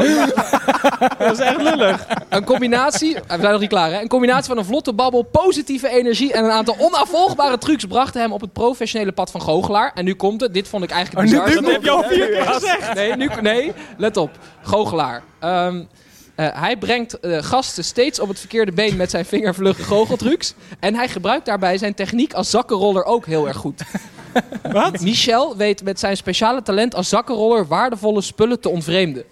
Dat 1.19 1.33
is 1.33 1.39
echt 1.39 1.63
lullig. 1.63 2.07
Een 2.29 2.45
combinatie, 2.45 3.15
we 3.15 3.21
zijn 3.41 3.51
nog 3.53 3.61
niet 3.61 3.69
klaar 3.69 3.91
hè. 3.91 4.01
Een 4.01 4.09
combinatie 4.09 4.49
van 4.49 4.59
een 4.59 4.65
vlotte 4.65 4.93
babbel, 4.93 5.23
positieve 5.23 5.89
energie 5.89 6.33
en 6.33 6.45
een 6.45 6.51
aantal 6.51 6.77
onafvolgbare 6.79 7.59
trucs 7.59 7.85
brachten 7.85 8.21
hem 8.21 8.33
op 8.33 8.41
het 8.41 8.53
professionele 8.53 9.13
pad 9.13 9.31
van 9.31 9.43
goochelaar. 9.43 9.93
En 9.95 10.05
nu 10.05 10.15
komt 10.15 10.41
het, 10.41 10.55
dit 10.55 10.69
vond 10.69 10.85
ik 10.85 10.91
eigenlijk 10.91 11.27
Oh, 11.27 11.33
nu- 11.33 11.45
bizar. 11.45 11.61
nu 11.61 11.67
Dat 11.67 11.73
heb 11.73 11.83
je 11.85 11.91
al 11.91 12.03
vier 12.03 12.27
keer 12.29 12.47
gezegd. 12.47 12.95
Nee, 12.95 13.17
nu, 13.17 13.31
nee, 13.41 13.73
let 13.97 14.17
op. 14.17 14.31
Goochelaar. 14.63 15.23
Ehm, 15.41 15.77
eh, 15.77 15.83
hij 16.43 16.77
brengt 16.77 17.21
eh, 17.21 17.43
gasten 17.43 17.85
steeds 17.85 18.21
op 18.21 18.29
het 18.29 18.39
verkeerde 18.39 18.73
been 18.73 18.97
met 18.97 19.11
zijn 19.11 19.25
vingervlugge 19.25 19.83
goocheltrucs. 19.83 20.55
En 20.81 20.95
hij 20.95 21.09
gebruikt 21.09 21.47
daarbij 21.47 21.79
zijn 21.79 21.95
techniek 21.95 22.33
als 22.33 22.51
zakkenroller 22.51 23.05
ook 23.05 23.27
heel 23.27 23.49
erg 23.49 23.57
goed. 23.57 23.83
Wat? 24.73 25.01
Michel 25.01 25.57
weet 25.57 25.83
met 25.83 26.01
zijn 26.01 26.17
speciale 26.17 26.63
talent 26.63 26.95
als 26.95 27.09
zakkenroller 27.09 27.67
waardevolle 27.67 28.21
spullen 28.21 28.61
te 28.61 28.69
ontvreemden. 28.69 29.25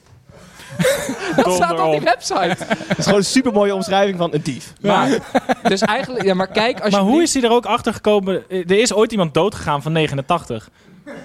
Dat 1.36 1.54
staat 1.54 1.80
op 1.80 1.90
die 1.90 2.00
website. 2.00 2.56
Het 2.68 2.98
is 2.98 3.04
gewoon 3.04 3.18
een 3.18 3.24
supermooie 3.24 3.74
omschrijving 3.74 4.18
van 4.18 4.34
een 4.34 4.42
dief. 4.42 4.72
Maar, 4.80 5.18
dus 5.62 5.80
eigenlijk, 5.80 6.24
ja, 6.24 6.34
maar 6.34 6.46
kijk, 6.46 6.80
als 6.80 6.92
Maar 6.92 7.00
je 7.00 7.06
hoe 7.06 7.22
is 7.22 7.34
hij 7.34 7.42
er 7.42 7.50
ook 7.50 7.66
achter 7.66 7.92
gekomen? 7.92 8.42
Er 8.48 8.70
is 8.70 8.92
ooit 8.92 9.12
iemand 9.12 9.34
doodgegaan 9.34 9.82
van 9.82 9.92
89. 9.92 10.68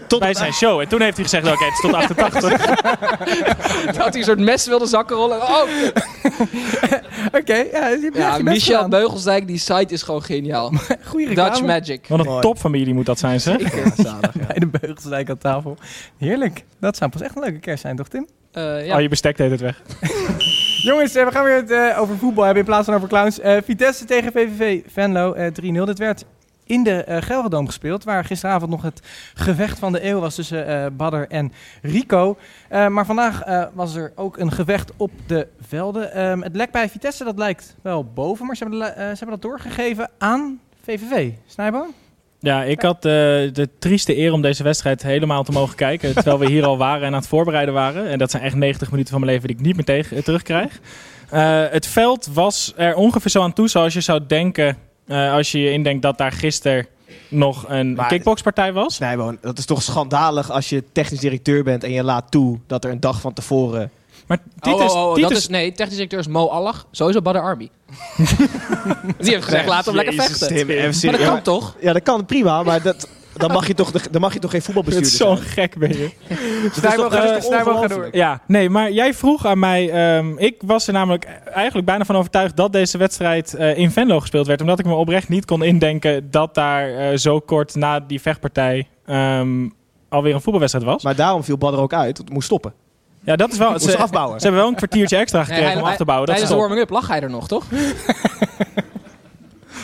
Tot 0.08 0.20
bij 0.20 0.34
zijn 0.34 0.54
show. 0.54 0.80
En 0.80 0.88
toen 0.88 1.02
heeft 1.02 1.16
hij 1.16 1.24
gezegd, 1.24 1.48
oké, 1.48 1.64
het 1.64 1.74
is 1.74 1.80
tot 1.80 1.94
88. 1.94 2.66
dat 3.86 3.96
hij 3.96 4.14
een 4.14 4.24
soort 4.24 4.40
mes 4.40 4.66
wilde 4.66 4.86
zakken 4.86 5.16
rollen? 5.16 5.42
Oh, 5.42 5.62
Oké, 7.40 7.56
ja, 7.56 7.88
je 7.88 8.12
ja, 8.14 8.38
je 8.38 8.44
Michel 8.44 8.76
gedaan. 8.76 8.90
Beugelsdijk, 8.90 9.48
die 9.48 9.58
site 9.58 9.94
is 9.94 10.02
gewoon 10.02 10.24
geniaal. 10.24 10.72
Goeie 11.10 11.28
reclame. 11.28 11.50
Dutch 11.50 11.64
Magic. 11.66 12.08
Wat 12.08 12.20
een 12.20 12.26
Mooi. 12.26 12.42
topfamilie 12.42 12.94
moet 12.94 13.06
dat 13.06 13.20
zijn, 13.20 13.42
zeg. 13.42 13.58
Bij 14.48 14.60
de 14.60 14.68
Beugelsdijk 14.68 15.30
aan 15.30 15.38
tafel. 15.38 15.78
Heerlijk. 16.18 16.64
Dat 16.80 16.98
zou 16.98 17.10
pas 17.10 17.22
echt 17.22 17.36
een 17.36 17.42
leuke 17.42 17.60
kerst 17.60 17.82
zijn, 17.82 17.96
toch 17.96 18.08
Tim? 18.08 18.28
Eh, 18.52 18.86
ja. 18.86 18.96
Oh, 18.96 19.02
je 19.02 19.10
bestek 19.10 19.38
deed 19.38 19.52
het 19.52 19.62
weg. 19.62 19.82
Jongens, 20.84 21.16
eh, 21.16 21.26
we 21.26 21.32
gaan 21.32 21.44
weer 21.44 21.56
het 21.56 21.72
eh, 21.72 22.02
over 22.02 22.18
voetbal 22.18 22.44
hebben 22.44 22.64
in 22.64 22.70
plaats 22.70 22.86
van 22.86 22.96
over 22.96 23.08
clowns. 23.08 23.40
Eh, 23.40 23.58
Vitesse 23.64 24.06
tegen 24.06 24.32
VVV 24.32 24.82
Venlo 24.88 25.34
eh 25.34 25.52
3-0. 25.52 25.86
Dit 25.86 25.98
werd 26.00 26.26
in 26.66 26.84
de 26.84 27.04
eh 27.04 27.22
Gelderdoom 27.22 27.66
gespeeld, 27.66 28.04
waar 28.04 28.26
gisteravond 28.26 28.72
nog 28.72 28.82
het 28.82 29.02
gevecht 29.34 29.80
van 29.80 29.92
de 29.92 30.06
eeuw 30.06 30.20
was 30.20 30.36
tussen 30.36 30.68
eh 30.68 30.86
Badder 30.94 31.28
en 31.28 31.52
Rico. 31.82 32.38
Eh, 32.70 32.88
maar 32.88 33.06
vandaag 33.06 33.42
was 33.74 33.96
er 33.96 34.12
ook 34.16 34.38
een 34.38 34.52
gevecht 34.52 34.92
op 34.98 35.12
de 35.26 35.48
velden. 35.68 36.14
Ehm, 36.14 36.42
het 36.42 36.56
lek 36.56 36.72
bij 36.72 36.90
Vitesse, 36.90 37.24
dat 37.24 37.38
lijkt 37.38 37.76
wel 37.82 38.06
boven, 38.14 38.46
maar 38.46 38.56
ze 38.56 38.64
hebben, 38.64 38.88
ze 38.96 39.04
hebben 39.04 39.30
dat 39.30 39.42
doorgegeven 39.42 40.10
aan 40.18 40.60
VVV. 40.84 41.32
Snijbo? 41.46 41.86
Ja, 42.40 42.64
ik 42.64 42.82
had 42.82 43.02
de 43.02 43.70
trieste 43.80 44.18
eer 44.18 44.34
om 44.34 44.42
deze 44.42 44.64
wedstrijd 44.64 45.04
helemaal 45.04 45.44
te 45.44 45.52
mogen 45.52 45.76
kijken. 45.76 46.14
terwijl 46.14 46.40
we 46.40 46.46
hier 46.46 46.66
al 46.66 46.78
waren 46.78 47.02
en 47.02 47.14
aan 47.14 47.20
het 47.20 47.28
voorbereiden 47.28 47.74
waren. 47.74 48.08
En 48.08 48.18
dat 48.18 48.32
zijn 48.32 48.44
echt 48.44 48.56
90 48.56 48.92
minuten 48.92 49.12
van 49.12 49.20
mijn 49.22 49.32
leven 49.32 49.48
die 49.48 49.58
ik 49.58 49.64
niet 49.64 49.76
meer 49.76 49.86
tegen, 49.86 50.24
terugkrijg. 50.24 50.80
Het 51.72 51.88
veld 51.88 52.30
was 52.34 52.74
er 52.76 52.96
ongeveer 52.96 53.32
zo 53.32 53.42
aan 53.42 53.54
toe 53.54 53.68
zoals 53.68 53.94
je 53.94 54.02
zou 54.02 54.22
denken... 54.28 54.78
eh, 55.08 55.34
als 55.34 55.52
je 55.52 55.60
je 55.60 55.72
indenkt 55.72 56.02
dat 56.02 56.18
daar 56.18 56.32
gisteren 56.32 56.88
nog 57.28 57.66
een 57.68 57.94
Maar- 57.94 58.08
kickboxpartij 58.08 58.74
was. 58.74 59.00
Nee, 59.00 59.18
man, 59.18 59.38
dat 59.42 59.58
is 59.58 59.66
toch 59.66 59.82
schandalig 59.84 60.52
als 60.52 60.70
je 60.70 60.84
technisch 60.92 61.20
directeur 61.20 61.64
bent 61.64 61.84
en 61.84 61.92
je 61.92 62.04
laat 62.04 62.32
toe 62.32 62.60
dat 62.68 62.84
er 62.84 62.92
een 62.92 63.00
dag 63.00 63.22
van 63.22 63.34
tevoren... 63.34 63.92
Maar 64.28 64.38
Oh, 64.60 64.74
oh, 64.74 64.96
oh, 64.96 65.16
dat 65.22 65.32
is, 65.32 65.48
nee, 65.48 65.72
technisch 65.72 65.96
directeur 65.96 66.20
is 66.20 66.28
Mo 66.28 66.48
Allah. 66.48 66.76
Sowieso 66.92 67.22
Badr 67.22 67.38
Army. 67.40 67.70
Die 69.20 69.32
heeft 69.32 69.44
gezegd, 69.44 69.68
laat 69.68 69.86
hem 69.86 69.96
lekker 69.96 70.14
vechten. 70.14 70.66
Maar 70.68 71.12
dat 71.12 71.22
kan 71.22 71.36
Ja, 71.36 71.42
toch? 71.42 71.76
Ja, 71.82 71.94
dat 71.94 72.04
kan 72.04 72.26
prima, 72.26 72.64
maar 72.64 72.82
dat, 72.82 73.08
dan, 73.38 73.52
mag 73.52 73.68
je 73.68 73.74
toch, 73.74 73.92
de- 73.92 74.02
dan 74.12 74.22
mag 74.22 74.34
je 74.34 74.40
toch 74.40 74.50
geen 74.52 74.60
Het 74.60 74.72
voetbalbestuurder 74.74 75.12
is 75.12 75.18
zo 75.18 75.36
zijn? 75.36 75.48
gek 75.70 75.78
ben 75.78 75.90
je. 75.98 76.10
Snijboom, 76.80 77.10
toch, 77.10 77.80
ga 77.80 77.84
eh, 77.84 77.90
door? 77.90 78.08
Ja, 78.12 78.42
nee, 78.48 78.70
maar 78.70 78.92
jij 78.92 79.14
vroeg 79.14 79.46
aan 79.46 79.60
mij. 79.60 79.90
ehm, 79.92 80.38
ik 80.38 80.56
was 80.66 80.88
er 80.88 80.94
namelijk 80.94 81.26
eigenlijk 81.54 81.86
bijna 81.86 82.06
van 82.06 82.16
overtuigd 82.16 82.56
dat 82.58 82.74
deze 82.74 82.98
wedstrijd 82.98 83.54
eh, 83.54 83.78
in 83.78 83.92
Venlo 83.92 84.20
gespeeld 84.20 84.48
werd. 84.48 84.62
Omdat 84.62 84.80
ik 84.80 84.86
me 84.86 84.94
oprecht 84.94 85.30
niet 85.30 85.46
kon 85.46 85.64
indenken 85.64 86.32
dat 86.32 86.54
daar 86.56 86.90
eh, 86.96 87.18
zo 87.18 87.40
kort 87.40 87.76
na 87.76 88.00
die 88.00 88.22
vechtpartij 88.22 88.88
ehm, 89.06 89.68
alweer 90.10 90.34
een 90.34 90.42
voetbalwedstrijd 90.42 90.86
was. 90.88 91.04
Maar 91.04 91.16
daarom 91.16 91.44
viel 91.44 91.58
Badr 91.58 91.78
ook 91.78 91.94
uit, 91.94 92.18
het 92.18 92.30
moest 92.30 92.46
stoppen. 92.46 92.74
ja, 93.24 93.36
dat 93.36 93.52
is 93.52 93.58
wel. 93.58 93.80
Ze, 93.80 93.98
afbouwen. 93.98 94.38
ze 94.40 94.44
hebben 94.44 94.62
wel 94.62 94.72
een 94.72 94.78
kwartiertje 94.78 95.18
extra 95.18 95.38
Nee, 95.40 95.48
gekregen 95.48 95.72
hij- 95.72 95.82
om 95.82 95.88
af 95.88 95.96
te 95.96 96.06
bouwen. 96.06 96.28
Dat 96.28 96.36
Tijdens 96.38 96.56
is 96.58 96.62
de 96.62 96.68
warming-up 96.68 96.90
lag 96.96 97.08
hij 97.08 97.22
er 97.22 97.30
nog, 97.30 97.48
toch? 97.48 97.66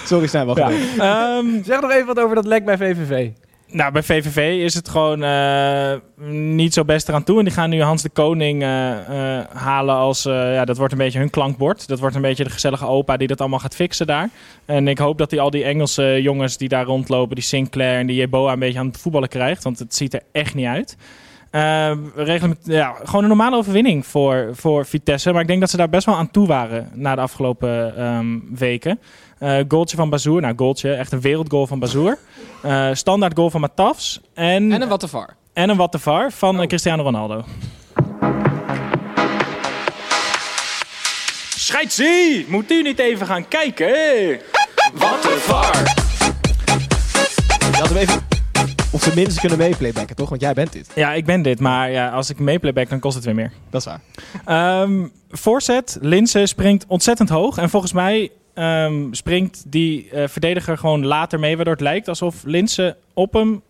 Sorry, 0.10 0.28
zijn 0.28 0.46
wel 0.46 0.58
Ja. 0.58 0.70
Ehm, 0.98 1.64
Zeg 1.64 1.82
nog 1.82 1.92
even 1.92 2.06
wat 2.06 2.20
over 2.20 2.36
dat 2.36 2.46
lek 2.46 2.66
bij 2.66 2.78
VVV. 2.78 3.30
Nou, 3.72 3.92
bij 3.92 4.04
VVV 4.04 4.64
is 4.64 4.74
het 4.74 4.90
gewoon 4.90 5.24
eh, 5.24 5.94
niet 6.32 6.74
zo 6.74 6.86
best 6.86 7.08
eraan 7.10 7.24
toe. 7.24 7.38
En 7.38 7.44
die 7.44 7.54
gaan 7.54 7.70
nu 7.70 7.82
Hans 7.82 8.02
de 8.02 8.10
Koning 8.10 8.62
eh, 8.62 9.38
eh, 9.40 9.46
halen 9.54 9.96
als... 9.96 10.26
eh, 10.26 10.54
ja, 10.54 10.66
dat 10.66 10.78
wordt 10.78 10.92
een 10.94 11.00
beetje 11.00 11.20
hun 11.20 11.30
klankbord. 11.30 11.88
Dat 11.88 12.00
wordt 12.00 12.16
een 12.16 12.22
beetje 12.22 12.44
de 12.44 12.50
gezellige 12.50 12.86
opa 12.86 13.18
die 13.18 13.28
dat 13.28 13.40
allemaal 13.40 13.60
gaat 13.60 13.76
fixen 13.76 14.08
daar. 14.08 14.30
En 14.66 14.88
ik 14.88 14.98
hoop 14.98 15.18
dat 15.18 15.32
hij 15.32 15.40
al 15.40 15.50
die 15.50 15.64
Engelse 15.64 16.20
jongens 16.22 16.58
die 16.58 16.70
daar 16.70 16.86
rondlopen... 16.86 17.36
die 17.36 17.44
Sinclair 17.44 18.00
en 18.00 18.08
die 18.08 18.16
Jeboa 18.16 18.54
een 18.54 18.60
beetje 18.60 18.80
aan 18.80 18.88
het 18.88 18.98
voetballen 18.98 19.30
krijgt. 19.30 19.64
Want 19.64 19.80
het 19.80 19.96
ziet 19.96 20.14
er 20.14 20.22
echt 20.32 20.56
niet 20.56 20.66
uit. 20.66 20.98
Eh, 21.52 21.92
reglement, 22.16 22.58
ja, 22.64 22.96
gewoon 23.04 23.22
een 23.22 23.28
normale 23.28 23.56
overwinning 23.56 24.06
voor, 24.06 24.50
voor 24.54 24.86
Vitesse. 24.86 25.32
Maar 25.32 25.42
ik 25.42 25.48
denk 25.48 25.60
dat 25.60 25.70
ze 25.70 25.78
daar 25.78 25.90
best 25.90 26.06
wel 26.06 26.16
aan 26.16 26.32
toe 26.32 26.48
waren 26.48 26.90
na 26.94 27.16
de 27.16 27.22
afgelopen 27.22 27.98
ehm, 27.98 28.40
weken. 28.58 29.00
Eh 29.40 29.60
goaltje 29.68 29.98
van 29.98 30.10
Bazoer. 30.10 30.42
Nou, 30.42 30.54
goaltje. 30.58 30.94
Echt 30.94 31.12
een 31.12 31.22
wereldgoal 31.22 31.68
van 31.68 31.80
Bazoer. 31.80 32.18
Eh, 32.62 32.90
standaard 32.94 33.36
goal 33.36 33.50
van 33.50 33.62
Matafs. 33.62 34.22
En, 34.34 34.72
En 34.72 34.82
een 34.82 34.88
wat 34.88 35.00
te 35.00 35.08
var. 35.08 35.36
en 35.54 35.70
een 35.70 35.78
wat 35.78 35.92
de 35.92 36.00
var 36.00 36.32
van 36.32 36.62
eh, 36.62 36.68
Cristiano 36.68 37.04
Ronaldo. 37.04 37.44
Scheidsie! 41.56 42.46
Moet 42.50 42.72
u 42.72 42.82
niet 42.82 43.00
even 43.00 43.28
gaan 43.28 43.48
kijken? 43.48 43.88
Wat 44.94 45.26
een 45.26 45.40
var. 45.40 45.76
Je 47.72 47.78
had 47.78 47.88
hem 47.90 47.98
even 47.98 48.29
op 48.92 49.02
zijn 49.02 49.16
minst 49.16 49.40
kunnen 49.40 49.58
meeplaybacken, 49.58 50.16
toch? 50.16 50.30
Want 50.30 50.42
jij 50.42 50.54
bent 50.54 50.74
dit. 50.74 50.92
Ja, 50.96 51.14
ik 51.14 51.26
ben 51.26 51.42
dit. 51.42 51.60
Maar 51.60 51.92
ja, 51.92 52.10
als 52.10 52.30
ik 52.30 52.40
meeplayback, 52.40 52.90
dan 52.90 53.00
kost 53.00 53.16
het 53.16 53.26
weer 53.26 53.36
meer. 53.36 53.52
Dat 53.70 53.82
is 53.82 53.88
waar. 53.88 54.02
Ehm 54.46 55.08
voorzet, 55.30 55.98
Linse 56.02 56.46
springt 56.46 56.86
ontzettend 56.88 57.30
hoog. 57.30 57.58
En 57.58 57.70
volgens 57.70 57.92
mij 57.92 58.32
ehm, 58.54 59.14
springt 59.14 59.64
die 59.68 60.10
eh, 60.10 60.28
verdediger 60.28 60.78
gewoon 60.78 61.06
later 61.06 61.40
mee. 61.40 61.56
Waardoor 61.56 61.74
het 61.74 61.84
lijkt 61.84 62.08
alsof 62.08 62.44
Linse 62.44 62.98
op 63.14 63.34
hem 63.34 63.62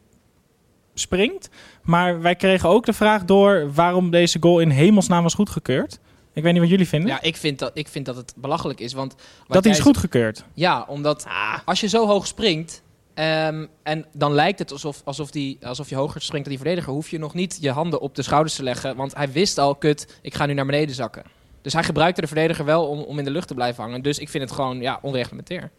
springt. 0.93 1.49
Maar 1.81 2.21
wij 2.21 2.35
kregen 2.35 2.69
ook 2.69 2.85
de 2.85 2.93
vraag 2.93 3.25
door 3.25 3.73
waarom 3.73 4.11
deze 4.11 4.37
goal 4.39 4.59
in 4.59 4.69
hemelsnaam 4.69 5.23
was 5.23 5.33
goedgekeurd. 5.33 5.99
Ik 6.33 6.43
weet 6.43 6.51
niet 6.51 6.61
wat 6.61 6.71
jullie 6.71 6.87
vinden. 6.87 7.09
Ja, 7.09 7.21
ik 7.21 7.37
vind 7.37 7.59
dat, 7.59 7.71
ik 7.73 7.87
vind 7.87 8.05
dat 8.05 8.15
het 8.15 8.33
belachelijk 8.35 8.79
is. 8.79 8.93
Want 8.93 9.15
dat 9.47 9.63
hij 9.63 9.73
is 9.73 9.79
goedgekeurd. 9.79 10.43
Ja, 10.53 10.85
omdat 10.87 11.27
als 11.65 11.79
je 11.79 11.87
zo 11.87 12.07
hoog 12.07 12.27
springt... 12.27 12.81
ehm, 13.19 13.65
en 13.83 14.05
dan 14.13 14.33
lijkt 14.33 14.59
het 14.59 14.71
alsof, 14.71 15.01
alsof, 15.05 15.31
die, 15.31 15.57
alsof 15.61 15.89
je 15.89 15.95
hoger 15.95 16.21
springt 16.21 16.47
dan 16.47 16.55
die 16.55 16.63
verdediger... 16.63 16.93
hoef 16.93 17.09
je 17.09 17.19
nog 17.19 17.33
niet 17.33 17.57
je 17.61 17.71
handen 17.71 18.01
op 18.01 18.15
de 18.15 18.21
schouders 18.21 18.55
te 18.55 18.63
leggen. 18.63 18.95
Want 18.95 19.15
hij 19.15 19.31
wist 19.31 19.57
al, 19.57 19.75
kut, 19.75 20.19
ik 20.21 20.35
ga 20.35 20.45
nu 20.45 20.53
naar 20.53 20.65
beneden 20.65 20.95
zakken. 20.95 21.23
Dus 21.61 21.73
hij 21.73 21.83
gebruikte 21.83 22.21
de 22.21 22.27
verdediger 22.27 22.65
wel 22.65 22.87
om, 22.87 22.99
om 23.01 23.17
in 23.19 23.23
de 23.25 23.31
lucht 23.31 23.47
te 23.47 23.53
blijven 23.53 23.83
hangen. 23.83 24.01
Dus 24.01 24.19
ik 24.19 24.29
vind 24.29 24.43
het 24.43 24.53
gewoon 24.53 24.81
ja, 24.81 24.99
onreglementair. 25.01 25.69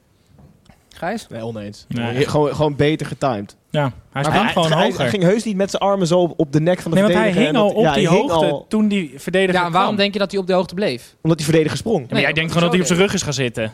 Gijs? 0.95 1.27
Nee, 1.29 1.45
oneens. 1.45 1.85
Nee. 1.89 2.27
Gewoon, 2.29 2.55
gewoon 2.55 2.77
beter 2.77 3.07
getimed. 3.07 3.57
Ja, 3.71 3.81
hij 3.83 3.93
Maar 4.13 4.25
sprong 4.25 4.51
gewoon 4.51 4.73
hij, 4.73 4.85
hoger. 4.87 5.01
Hij 5.01 5.09
ging 5.09 5.23
heus 5.23 5.45
niet 5.45 5.57
met 5.57 5.71
zijn 5.71 5.83
armen 5.83 6.07
zo 6.07 6.35
op 6.37 6.53
de 6.53 6.61
nek 6.61 6.81
van 6.81 6.91
de 6.91 6.97
Nee, 6.97 7.07
want 7.07 7.19
hij 7.19 7.33
verdediger. 7.33 7.61
hing 7.61 7.65
al 7.69 7.77
op 7.77 7.85
ja, 7.85 7.95
die 7.95 8.09
hoogte 8.09 8.35
al 8.35 8.67
toen 8.69 8.89
die 8.89 9.13
verdediger 9.17 9.55
Ja, 9.61 9.67
en 9.67 9.73
waarom 9.73 9.89
kwam. 9.95 9.97
denk 10.03 10.13
je 10.13 10.19
dat 10.19 10.31
hij 10.31 10.41
op 10.41 10.47
de 10.47 10.53
hoogte 10.53 10.75
bleef? 10.75 11.15
omdat 11.23 11.37
die 11.39 11.47
verdediger 11.47 11.79
sprong. 11.79 11.99
Maar 12.11 12.19
jij 12.19 12.23
Nee, 12.25 12.35
denkt 12.35 12.49
gewoon 12.53 12.63
dat 12.63 12.73
hij 12.73 12.81
op 12.81 12.87
zijn 12.87 12.99
rug 12.99 13.15
is 13.15 13.23
gaan 13.23 13.33
zitten. 13.33 13.73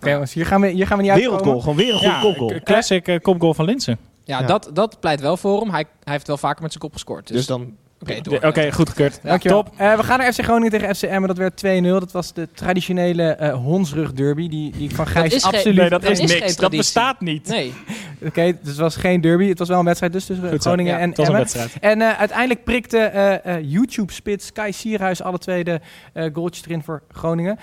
Jongens, 0.00 0.32
hier 0.32 0.46
gaan 0.46 0.60
we, 0.60 0.68
hier 0.68 0.86
gaan 0.86 0.96
we 0.96 1.02
niet 1.02 1.12
uitkomen. 1.12 1.36
Wereldgoal, 1.38 1.60
gewoon 1.60 1.76
weer 1.76 1.92
een 1.92 1.98
goede 1.98 2.14
Ja, 2.14 2.20
kopgoal. 2.20 2.60
classic 2.64 3.08
eh, 3.08 3.20
kopgoal 3.20 3.54
van 3.54 3.64
Linsen. 3.64 3.98
Ja, 4.24 4.40
Ja. 4.40 4.46
Dat, 4.46 4.70
dat 4.72 5.00
pleit 5.00 5.20
wel 5.20 5.36
voor 5.36 5.60
hem. 5.60 5.70
Hij, 5.70 5.84
hij 6.04 6.12
heeft 6.12 6.26
wel 6.26 6.36
vaker 6.38 6.62
met 6.62 6.70
zijn 6.70 6.82
kop 6.84 6.92
gescoord. 6.92 7.26
Dus, 7.26 7.36
Dus 7.36 7.46
dan... 7.46 7.74
oké, 8.00 8.20
door. 8.20 8.42
Oké, 8.44 8.72
goedgekeurd. 8.72 9.20
Dankjewel. 9.22 9.62
Top. 9.62 9.72
Eh, 9.76 9.96
we 9.96 10.02
gaan 10.02 10.18
naar 10.18 10.32
FC 10.32 10.42
Groningen 10.42 10.70
tegen 10.70 10.94
FC 10.96 11.02
Emmen. 11.02 11.28
Dat 11.28 11.38
werd 11.38 11.64
2-0. 11.66 11.82
Dat 11.82 12.12
was 12.12 12.32
de 12.32 12.48
traditionele 12.54 13.22
eh 13.30 13.54
hondsrug 13.54 14.12
derby. 14.12 14.48
Die, 14.48 14.72
die 14.72 14.88
ik 14.88 14.94
van 14.94 15.06
Gijs 15.06 15.42
absoluut... 15.44 15.76
Nee, 15.76 15.88
dat 15.88 16.02
Dat 16.02 16.10
is 16.10 16.32
niks. 16.32 16.56
Dat 16.56 16.70
bestaat 16.70 17.20
niet. 17.20 17.48
Nee. 17.48 17.72
Oké, 18.26 18.42
dus 18.44 18.58
het 18.68 18.76
was 18.76 18.96
geen 18.96 19.20
derby. 19.20 19.48
Het 19.48 19.58
was 19.58 19.68
wel 19.68 19.78
een 19.78 19.84
wedstrijd 19.84 20.12
dus 20.12 20.24
tussen 20.26 20.48
Goed. 20.50 20.60
Groningen 20.60 20.92
Ja, 20.94 20.98
en 20.98 21.12
Emmen. 21.14 21.32
wedstrijd. 21.32 21.72
En 21.80 22.02
uiteindelijk 22.16 22.64
prikte 22.64 22.98
eh, 22.98 23.54
eh, 23.56 23.64
YouTube-spits 23.70 24.52
Kai 24.52 24.72
Sierhuis 24.72 25.22
alle 25.22 25.38
twee 25.38 25.64
de 25.64 25.80
eh, 26.12 26.24
goaltjes 26.32 26.64
erin 26.64 26.82
voor 26.82 27.02
Groningen. 27.12 27.58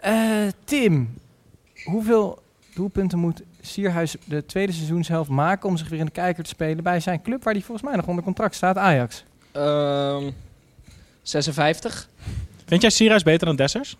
Eh, 0.00 0.12
Tim, 0.64 1.14
hoeveel 1.84 2.38
doelpunten 2.74 3.18
moet 3.18 3.42
Sierhuis 3.60 4.16
de 4.24 4.46
tweede 4.46 4.72
seizoenshelft 4.72 5.30
maken 5.30 5.68
om 5.68 5.76
zich 5.76 5.88
weer 5.88 5.98
in 5.98 6.04
de 6.04 6.12
kijker 6.12 6.44
te 6.44 6.50
spelen 6.50 6.84
bij 6.84 7.00
zijn 7.00 7.22
club 7.22 7.44
waar 7.44 7.52
hij 7.52 7.62
volgens 7.62 7.86
mij 7.86 7.96
nog 7.96 8.06
onder 8.06 8.24
contract 8.24 8.54
staat, 8.54 8.76
Ajax? 8.76 9.24
Ehm, 9.52 10.30
56? 11.22 12.08
Vind 12.66 12.82
jij 12.82 12.90
Sierhuis 12.90 13.22
beter 13.22 13.46
dan 13.46 13.56
Dessers? 13.56 13.96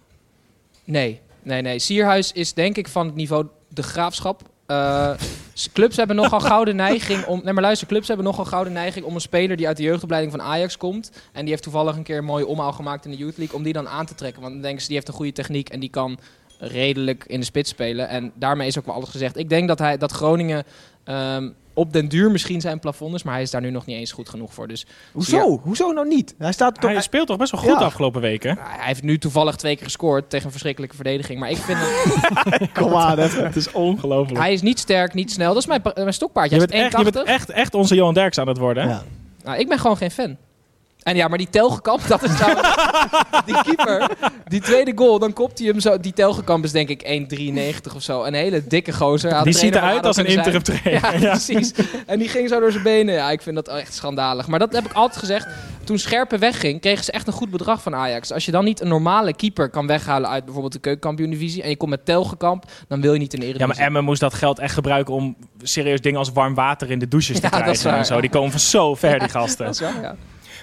Nee, 0.85 1.21
nee, 1.43 1.63
nee. 1.63 1.79
Sierhuis 1.79 2.33
is 2.33 2.53
denk 2.53 2.77
ik 2.77 2.89
van 2.89 3.07
het 3.07 3.15
niveau 3.15 3.47
de 3.69 3.83
graafschap. 3.83 4.43
Eh, 4.67 5.13
clubs 5.73 5.97
hebben 5.97 6.17
nogal 6.17 6.41
gouden 6.41 6.77
neiging 6.77 7.25
om. 7.25 7.41
Nee, 7.45 7.53
maar 7.53 7.63
luister, 7.63 7.87
clubs 7.87 8.09
hebben 8.09 8.27
nogal 8.27 8.45
gouden 8.45 8.73
neiging 8.73 9.05
om 9.05 9.15
een 9.15 9.21
speler 9.21 9.57
die 9.57 9.67
uit 9.67 9.77
de 9.77 9.83
jeugdopleiding 9.83 10.33
van 10.33 10.43
Ajax 10.43 10.77
komt. 10.77 11.11
En 11.33 11.41
die 11.41 11.51
heeft 11.51 11.63
toevallig 11.63 11.97
een 11.97 12.03
keer 12.03 12.19
een 12.19 12.25
mooie 12.25 12.47
omhaal 12.47 12.73
gemaakt 12.73 13.05
in 13.05 13.11
de 13.11 13.17
Youth 13.17 13.37
League. 13.37 13.57
Om 13.57 13.63
die 13.63 13.73
dan 13.73 13.89
aan 13.89 14.07
te 14.07 14.15
trekken. 14.15 14.41
Want 14.41 14.53
dan 14.53 14.63
denken 14.63 14.81
ze, 14.81 14.87
die 14.87 14.97
heeft 14.97 15.09
een 15.09 15.15
goede 15.15 15.33
techniek 15.33 15.69
en 15.69 15.81
die 15.81 15.91
kan 15.91 16.19
redelijk 16.61 17.25
in 17.27 17.41
de 17.41 17.47
spits 17.47 17.71
spelen. 17.71 18.09
En 18.09 18.33
daarmee 18.35 18.67
is 18.67 18.79
ook 18.79 18.87
wel 18.87 18.95
alles 18.95 19.09
gezegd. 19.09 19.37
Ik 19.39 19.49
denk 19.49 19.69
dat, 19.69 19.79
hij, 19.79 19.97
dat 19.97 20.13
Groningen 20.13 20.65
ehm, 21.05 21.49
op 21.75 21.93
den 21.93 22.09
duur 22.09 22.31
misschien 22.31 22.61
zijn 22.61 22.79
plafond 22.79 23.15
is. 23.15 23.23
Maar 23.23 23.35
hij 23.35 23.43
is 23.43 23.51
daar 23.51 23.61
nu 23.61 23.71
nog 23.71 23.87
niet 23.87 23.97
eens 23.97 24.13
goed 24.13 24.29
genoeg 24.29 24.55
voor. 24.55 24.69
Dus 24.69 24.87
Hoezo? 25.13 25.61
Hoezo 25.63 25.91
nou 25.93 26.09
niet? 26.09 26.35
Hij 26.39 26.53
staat 26.53 26.81
toch... 26.81 26.91
Hij 26.91 27.01
speelt 27.01 27.27
toch 27.27 27.37
best 27.37 27.51
wel 27.51 27.61
goed 27.61 27.71
Ja. 27.71 27.79
de 27.79 27.85
afgelopen 27.85 28.21
weken? 28.21 28.59
hij 28.61 28.87
heeft 28.87 29.03
nu 29.03 29.19
toevallig 29.19 29.57
twee 29.57 29.75
keer 29.77 29.85
gescoord 29.85 30.31
tegen 30.31 30.45
een 30.45 30.51
verschrikkelijke 30.51 30.95
verdediging. 30.95 31.39
Maar 31.41 31.51
ik 31.51 31.57
vind 31.57 31.79
hem, 31.81 32.69
Kom 32.85 32.95
aan. 32.95 33.19
Het 33.19 33.57
is 33.57 33.73
ongelooflijk. 33.73 34.41
hij 34.41 34.53
is 34.53 34.63
niet 34.63 34.79
sterk, 34.79 35.15
niet 35.15 35.33
snel. 35.33 35.49
Dat 35.55 35.63
is 35.63 35.69
mijn, 35.69 35.83
mijn 35.95 36.13
stokpaardje. 36.13 36.55
Je 36.61 36.67
bent, 36.67 36.73
echt, 36.73 36.93
je 36.93 36.99
1,80. 36.99 37.03
bent 37.13 37.27
echt, 37.27 37.51
echt 37.51 37.75
onze 37.75 37.95
Johan 37.95 38.15
Derks 38.15 38.39
aan 38.39 38.49
het 38.49 38.59
worden. 38.59 38.83
hè? 38.83 38.89
Ja. 38.89 39.03
Nou, 39.45 39.59
ik 39.59 39.69
ben 39.69 39.79
gewoon 39.79 39.97
geen 39.97 40.11
fan. 40.11 40.37
En 41.03 41.17
ja, 41.17 41.29
maar 41.29 41.39
die 41.39 41.49
Telgekamp, 41.51 42.07
dat 42.09 42.23
is 42.23 42.37
trouwens... 42.37 42.69
die 43.47 43.63
keeper, 43.63 44.11
die 44.49 44.61
tweede 44.61 44.93
goal, 44.95 45.19
dan 45.19 45.33
kopt 45.33 45.59
hij 45.59 45.69
hem 45.69 45.81
zo... 45.81 46.01
Die 46.01 46.13
Telgekamp 46.13 46.65
is 46.65 46.73
denk 46.73 46.89
ik 46.89 47.27
1,93 47.89 47.95
of 47.97 48.03
zo. 48.03 48.25
Een 48.25 48.35
hele 48.35 48.67
dikke 48.67 48.93
gozer. 48.93 49.35
Had 49.35 49.45
Die 49.45 49.53
ziet 49.53 49.75
eruit 49.75 50.07
als 50.07 50.17
een 50.17 50.27
interim 50.27 50.63
trainer. 50.63 51.21
Ja, 51.21 51.29
precies. 51.31 51.73
En 52.07 52.19
die 52.19 52.29
ging 52.29 52.49
zo 52.49 52.61
door 52.61 52.71
zijn 52.73 52.83
benen. 52.83 53.15
Ja, 53.15 53.31
ik 53.31 53.43
vind 53.43 53.55
dat 53.57 53.69
echt 53.69 53.95
schandalig. 53.95 54.47
Maar 54.47 54.59
dat 54.59 54.73
heb 54.73 54.85
ik 54.85 54.93
altijd 54.93 55.19
gezegd. 55.19 55.47
Toen 55.85 55.99
Scherpen 55.99 56.39
wegging, 56.39 56.81
kregen 56.81 57.05
ze 57.05 57.13
echt 57.13 57.27
een 57.27 57.33
goed 57.33 57.51
bedrag 57.51 57.83
van 57.83 57.95
Ajax. 57.95 58.33
Als 58.33 58.45
je 58.45 58.51
dan 58.51 58.65
niet 58.65 58.81
een 58.81 58.89
normale 58.89 59.35
keeper 59.35 59.71
kan 59.71 59.87
weghalen 59.87 60.31
uit 60.31 60.43
bijvoorbeeld 60.45 60.73
de 60.73 60.79
keukenkampioen-divisie... 60.79 61.63
en 61.63 61.69
je 61.69 61.77
komt 61.77 61.91
met 61.91 62.05
Telgekamp, 62.05 62.65
dan 62.89 63.01
wil 63.01 63.13
je 63.13 63.19
niet 63.19 63.33
in 63.35 63.41
de 63.41 63.47
Ja, 63.47 63.51
Eredivisie. 63.53 63.79
maar 63.81 63.87
Emmen 63.87 64.05
moest 64.05 64.21
dat 64.21 64.35
geld 64.35 64.59
echt 64.59 64.75
gebruiken 64.75 65.15
om 65.15 65.37
serieus 65.63 66.01
dingen 66.01 66.19
als 66.19 66.33
warm 66.33 66.55
water 66.55 66.91
in 66.91 66.99
de 66.99 67.09
douches 67.09 67.37
te 67.41 67.43
Ja, 67.43 67.49
krijgen. 67.49 67.93
en 67.97 68.05
zo. 68.07 68.15
ja. 68.15 68.21
Die 68.21 68.31
komen 68.31 68.51
van 68.51 68.61
zo 68.61 68.95
ver, 68.95 69.19
die 69.19 69.29
gasten. 69.29 69.65
Dat 69.67 69.75
is 69.75 69.81
ja. 69.81 70.17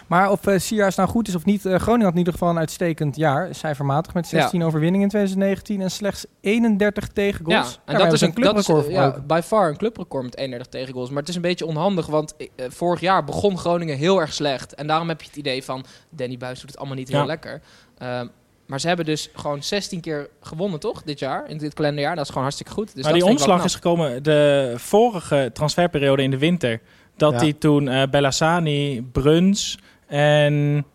Maar 0.08 0.32
of 0.32 0.48
uh, 0.48 0.60
Sierhuis 0.60 0.96
nou 0.96 1.10
goed 1.10 1.28
is 1.28 1.36
of 1.36 1.46
niet, 1.46 1.66
uh, 1.66 1.76
Groningen 1.76 2.04
had 2.06 2.12
in 2.14 2.18
ieder 2.18 2.34
geval 2.34 2.50
een 2.50 2.58
uitstekend 2.58 3.16
jaar. 3.16 3.56
Cijfermatig 3.56 4.14
met 4.14 4.28
16 4.28 4.64
overwinningen 4.64 5.02
in 5.04 5.10
2019 5.10 5.82
en 5.82 5.92
slechts 5.92 6.26
31 6.42 7.08
tegengoals. 7.08 7.80
Ja, 7.86 7.94
en 7.94 8.00
dat 8.00 8.14
is 8.14 8.22
een 8.22 8.34
clubrecord 8.34 8.68
dat 8.68 8.86
is, 8.88 8.92
ja, 8.94 9.20
by 9.28 9.40
far 9.44 9.70
een 9.70 9.78
clubrecord 9.78 10.24
met 10.24 10.36
31 10.38 10.68
tegengoals. 10.72 11.10
Maar 11.10 11.20
het 11.20 11.30
is 11.30 11.36
een 11.36 11.42
beetje 11.42 11.66
onhandig, 11.66 12.06
want 12.06 12.36
eh, 12.38 12.66
vorig 12.70 13.00
jaar 13.00 13.24
begon 13.24 13.58
Groningen 13.58 13.98
heel 13.98 14.20
erg 14.20 14.34
slecht. 14.34 14.76
En 14.76 14.88
daarom 14.88 15.08
heb 15.08 15.22
je 15.22 15.28
het 15.28 15.38
idee 15.38 15.64
van, 15.64 15.86
Danny 16.10 16.38
Buis 16.38 16.60
doet 16.60 16.70
het 16.70 16.78
allemaal 16.78 16.98
niet 16.98 17.10
heel 17.10 17.20
Ja. 17.20 17.26
lekker. 17.26 17.62
Ehm, 17.98 18.28
maar 18.66 18.80
ze 18.80 18.88
hebben 18.88 19.06
dus 19.06 19.30
gewoon 19.34 19.64
16 19.64 20.02
keer 20.02 20.30
gewonnen, 20.42 20.80
toch? 20.80 21.04
Dit 21.04 21.20
jaar, 21.20 21.50
in 21.50 21.58
dit 21.58 21.74
kalenderjaar. 21.74 22.12
Dat 22.14 22.22
is 22.24 22.28
gewoon 22.28 22.44
hartstikke 22.44 22.72
goed. 22.74 22.96
Dus 22.96 23.04
maar 23.04 23.14
dat 23.14 23.22
die 23.22 23.30
omslag 23.32 23.64
is 23.64 23.76
gekomen 23.76 24.24
de 24.24 24.74
vorige 24.78 25.50
transferperiode 25.54 26.24
in 26.24 26.32
de 26.32 26.38
winter. 26.38 26.82
Dat 27.18 27.32
Ja. 27.34 27.38
hij 27.40 27.54
toen 27.54 27.88
eh 27.88 28.04
Bellassani, 28.10 29.02
Bruns 29.12 29.78
en 30.08 30.86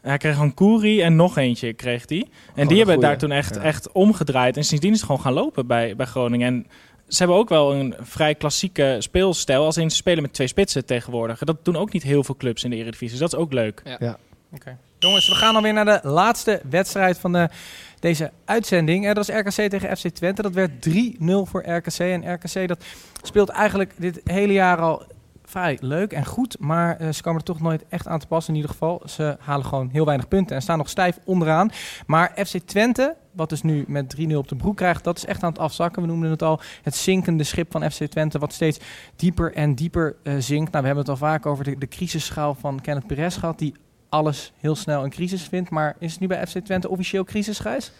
hij 0.00 0.16
kreeg 0.16 0.38
een 0.38 0.54
Koeri 0.54 1.02
en 1.02 1.16
nog 1.16 1.36
eentje 1.36 1.72
kreeg 1.72 2.08
hij. 2.08 2.18
En 2.18 2.62
een 2.62 2.68
die 2.68 2.76
hebben 2.76 2.94
goeie. 2.94 3.08
daar 3.10 3.18
toen 3.18 3.30
echt, 3.32 3.54
Ja. 3.54 3.60
echt 3.60 3.92
omgedraaid. 3.92 4.56
En 4.56 4.64
sindsdien 4.64 4.92
is 4.92 4.96
het 4.96 5.06
gewoon 5.06 5.20
gaan 5.22 5.32
lopen 5.32 5.66
bij, 5.66 5.96
bij 5.96 6.06
Groningen. 6.06 6.46
En 6.46 6.66
ze 7.08 7.18
hebben 7.18 7.36
ook 7.36 7.48
wel 7.48 7.74
een 7.74 7.94
vrij 8.00 8.34
klassieke 8.34 8.96
speelstijl. 8.98 9.64
Als 9.64 9.76
in 9.76 9.90
ze 9.90 9.96
spelen 9.96 10.22
met 10.22 10.32
twee 10.32 10.46
spitsen 10.46 10.84
tegenwoordig. 10.86 11.38
Dat 11.38 11.64
doen 11.64 11.76
ook 11.76 11.92
niet 11.92 12.02
heel 12.02 12.24
veel 12.24 12.36
clubs 12.36 12.64
in 12.64 12.70
de 12.70 12.76
Eredivisie. 12.76 13.18
Dus 13.18 13.30
dat 13.30 13.32
is 13.32 13.38
ook 13.38 13.52
leuk. 13.52 13.82
Jongens, 14.98 15.28
we 15.28 15.34
gaan 15.34 15.56
alweer 15.56 15.72
naar 15.72 15.84
de 15.84 16.00
laatste 16.02 16.60
wedstrijd 16.70 17.18
van 17.18 17.32
de, 17.32 17.48
deze 18.00 18.30
uitzending. 18.44 19.06
Eh, 19.08 19.14
dat 19.14 19.28
is 19.28 19.34
RKC 19.34 19.70
tegen 19.70 19.96
FC 19.96 20.08
Twente. 20.08 20.42
Dat 20.42 20.52
werd 20.52 20.70
3-0 20.88 21.46
voor 21.46 21.62
RKC. 21.70 21.98
En 21.98 22.32
RKC 22.34 22.68
dat 22.68 22.84
speelt 23.22 23.48
eigenlijk 23.48 23.92
dit 23.98 24.20
hele 24.24 24.52
jaar 24.52 24.78
al 24.78 25.02
vrij 25.52 25.78
leuk 25.80 26.12
en 26.12 26.24
goed. 26.24 26.56
Maar 26.58 26.96
eh, 26.96 27.12
ze 27.12 27.22
komen 27.22 27.38
er 27.38 27.46
toch 27.46 27.60
nooit 27.60 27.84
echt 27.88 28.06
aan 28.06 28.18
te 28.18 28.26
passen 28.26 28.50
in 28.54 28.60
ieder 28.60 28.70
geval. 28.74 29.02
Ze 29.06 29.36
halen 29.40 29.66
gewoon 29.66 29.88
heel 29.92 30.04
weinig 30.04 30.28
punten 30.28 30.56
en 30.56 30.62
staan 30.62 30.78
nog 30.78 30.88
stijf 30.88 31.18
onderaan. 31.24 31.70
Maar 32.06 32.32
FC 32.46 32.58
Twente, 32.58 33.16
wat 33.32 33.48
dus 33.48 33.62
nu 33.62 33.84
met 33.88 34.16
3-0 34.20 34.34
op 34.34 34.48
de 34.48 34.56
broek 34.56 34.76
krijgt, 34.76 35.04
dat 35.04 35.16
is 35.16 35.24
echt 35.24 35.42
aan 35.42 35.50
het 35.50 35.58
afzakken. 35.58 36.02
We 36.02 36.08
noemden 36.08 36.30
het 36.30 36.42
al, 36.42 36.60
het 36.82 36.96
zinkende 36.96 37.44
schip 37.44 37.70
van 37.72 37.90
FC 37.90 38.04
Twente, 38.04 38.38
wat 38.38 38.52
steeds 38.52 38.78
dieper 39.16 39.54
en 39.54 39.74
dieper 39.74 40.16
eh, 40.22 40.34
zinkt. 40.38 40.70
Nou, 40.70 40.82
we 40.84 40.86
hebben 40.86 40.96
het 40.96 41.08
al 41.08 41.28
vaak 41.28 41.46
over 41.46 41.64
de, 41.64 41.78
de 41.78 41.88
crisisschaal 41.88 42.54
van 42.54 42.80
Kenneth 42.80 43.06
Perez 43.06 43.38
gehad, 43.38 43.58
die 43.58 43.74
alles 44.08 44.52
heel 44.60 44.74
snel 44.76 45.04
een 45.04 45.10
crisis 45.10 45.42
vindt. 45.42 45.70
Maar 45.70 45.96
is 45.98 46.10
het 46.12 46.20
nu 46.20 46.26
bij 46.26 46.46
FC 46.46 46.58
Twente 46.58 46.88
officieel 46.88 47.24
crisis, 47.24 47.58
Gijs? 47.58 47.92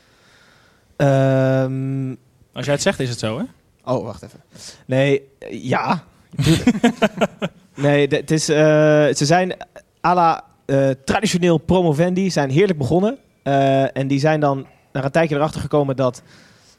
Ehm, 0.96 2.14
Als 2.52 2.64
jij 2.64 2.74
het 2.74 2.82
zegt, 2.82 3.00
is 3.00 3.08
het 3.08 3.18
zo, 3.18 3.38
hè? 3.38 3.44
oh, 3.92 4.04
wacht 4.04 4.22
even. 4.22 4.40
Nee, 4.86 5.22
eh, 5.38 5.64
ja. 5.64 6.04
nee, 7.74 8.06
het 8.06 8.30
is, 8.30 8.48
eh, 8.48 8.56
ze 9.14 9.26
zijn 9.26 9.56
à 10.06 10.14
la 10.14 10.44
eh, 10.64 10.90
traditioneel 11.04 11.58
promovendi, 11.58 12.30
zijn 12.30 12.50
heerlijk 12.50 12.78
begonnen. 12.78 13.18
Eh, 13.42 13.96
en 13.96 14.06
die 14.06 14.18
zijn 14.20 14.40
dan 14.40 14.66
na 14.92 15.04
een 15.04 15.10
tijdje 15.10 15.36
erachter 15.36 15.60
gekomen 15.60 15.96
dat 15.96 16.22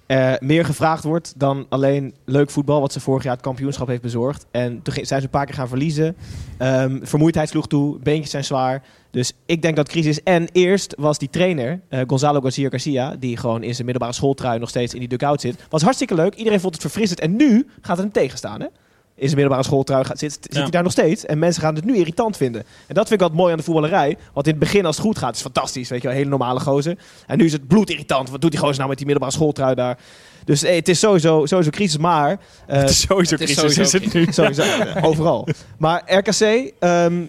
er 0.06 0.38
meer 0.40 0.66
gevraagd 0.66 1.04
wordt 1.04 1.34
dan 1.38 1.66
alleen 1.70 2.14
leuk 2.26 2.50
voetbal, 2.50 2.82
wat 2.82 2.94
ze 2.94 3.00
vorig 3.00 3.24
jaar 3.24 3.34
het 3.34 3.42
kampioenschap 3.42 3.88
heeft 3.88 4.02
bezorgd. 4.02 4.46
En 4.52 4.82
toen 4.82 4.94
zijn 4.94 5.20
ze 5.20 5.26
een 5.26 5.30
paar 5.30 5.46
keer 5.46 5.56
gaan 5.56 5.68
verliezen. 5.68 6.16
Ehm, 6.58 7.00
vermoeidheid 7.02 7.50
sloeg 7.50 7.68
toe, 7.68 8.00
beentjes 8.00 8.32
zijn 8.32 8.44
zwaar. 8.44 8.84
Dus 9.12 9.34
ik 9.46 9.62
denk 9.62 9.76
dat 9.76 9.90
crisis. 9.90 10.24
En 10.24 10.48
eerst 10.52 10.96
was 10.98 11.18
die 11.18 11.30
trainer, 11.30 11.80
Gonzalo 12.08 12.42
Garcia 12.42 12.70
Garcia, 12.70 13.16
die 13.20 13.38
gewoon 13.38 13.64
in 13.64 13.74
zijn 13.74 13.86
middelbare 13.86 14.16
schooltrui 14.16 14.60
nog 14.60 14.70
steeds 14.70 14.94
in 14.94 15.00
die 15.00 15.10
dugout 15.10 15.42
zit. 15.42 15.66
Was 15.70 15.82
hartstikke 15.82 16.16
leuk. 16.16 16.36
Iedereen 16.36 16.60
vond 16.60 16.74
het 16.74 16.82
verfrissend. 16.82 17.20
En 17.20 17.36
nu 17.36 17.68
gaat 17.82 17.98
het 17.98 18.06
hem 18.06 18.12
tegenstaan. 18.12 18.62
Hè? 18.62 18.68
In 19.16 19.24
zijn 19.30 19.36
middelbare 19.36 19.64
schooltrui 19.64 20.04
gaat, 20.06 20.20
zit, 20.20 20.32
zit 20.32 20.54
Ja. 20.54 20.62
hij 20.62 20.70
daar 20.70 20.84
nog 20.84 20.92
steeds. 20.92 21.26
En 21.26 21.40
mensen 21.40 21.62
gaan 21.62 21.76
het 21.76 21.86
nu 21.86 21.96
irritant 21.96 22.38
vinden. 22.38 22.64
En 22.88 22.96
dat 22.96 23.08
vind 23.08 23.22
ik 23.22 23.28
wat 23.28 23.36
mooi 23.38 23.52
aan 23.52 23.58
de 23.58 23.64
voetballerij. 23.64 24.18
Want 24.34 24.46
in 24.48 24.52
het 24.52 24.62
begin, 24.62 24.86
als 24.86 24.96
het 24.96 25.06
goed 25.06 25.18
gaat, 25.18 25.36
is 25.36 25.44
het 25.44 25.52
fantastisch. 25.54 25.90
Weet 25.90 26.02
je 26.02 26.08
wel, 26.08 26.18
hele 26.18 26.30
normale 26.30 26.60
gozer. 26.60 26.98
En 27.28 27.38
nu 27.38 27.46
is 27.46 27.52
het 27.52 27.68
bloedirritant. 27.68 28.30
Wat 28.30 28.42
doet 28.42 28.52
die 28.52 28.60
gozer 28.60 28.78
nou 28.78 28.88
met 28.90 28.98
die 28.98 29.06
middelbare 29.08 29.38
schooltrui 29.38 29.76
daar? 29.76 29.98
Dus 30.46 30.64
eh, 30.64 30.76
het 30.76 30.90
is 30.90 31.00
sowieso, 31.00 31.46
sowieso 31.46 31.70
crisis. 31.70 31.98
Maar 31.98 32.40
eh, 32.68 32.78
het 32.80 32.90
is 32.90 33.02
sowieso 33.02 33.36
het 33.36 33.50
is 33.50 33.56
crisis, 33.56 33.76
sowieso 33.76 33.98
is 33.98 34.04
het 34.04 34.14
nu. 34.14 34.28
Sowieso, 34.32 34.64
overal. 35.02 35.48
Maar 35.78 36.02
RKC, 36.06 36.72
ehm, 36.80 37.22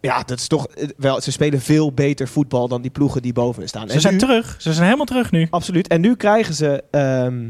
ja, 0.00 0.22
dat 0.22 0.38
is 0.38 0.46
toch 0.46 0.66
eh, 0.66 0.88
wel. 0.96 1.20
Ze 1.20 1.32
spelen 1.32 1.60
veel 1.60 1.92
beter 1.92 2.28
voetbal 2.28 2.68
dan 2.68 2.82
die 2.82 2.90
ploegen 2.90 3.22
die 3.22 3.32
boven 3.32 3.68
staan. 3.68 3.88
Ze 3.88 4.00
zijn 4.00 4.12
nu, 4.12 4.18
terug. 4.20 4.54
Ze 4.58 4.72
zijn 4.72 4.84
helemaal 4.84 5.06
terug 5.06 5.30
nu. 5.30 5.46
Absoluut. 5.50 5.88
En 5.88 6.00
nu 6.00 6.16
krijgen 6.16 6.54
ze 6.54 6.84
ehm, 6.90 7.42
eh, 7.44 7.48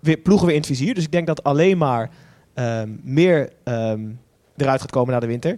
weer, 0.00 0.16
ploegen 0.16 0.46
weer 0.46 0.54
in 0.54 0.60
het 0.60 0.70
vizier. 0.70 0.94
Dus 0.94 1.04
ik 1.04 1.12
denk 1.12 1.26
dat 1.26 1.42
alleen 1.42 1.78
maar 1.78 2.10
ehm, 2.54 2.88
meer 3.02 3.50
ehm, 3.64 4.00
eruit 4.56 4.80
gaat 4.80 4.90
komen 4.90 5.12
na 5.14 5.20
de 5.20 5.26
winter. 5.26 5.56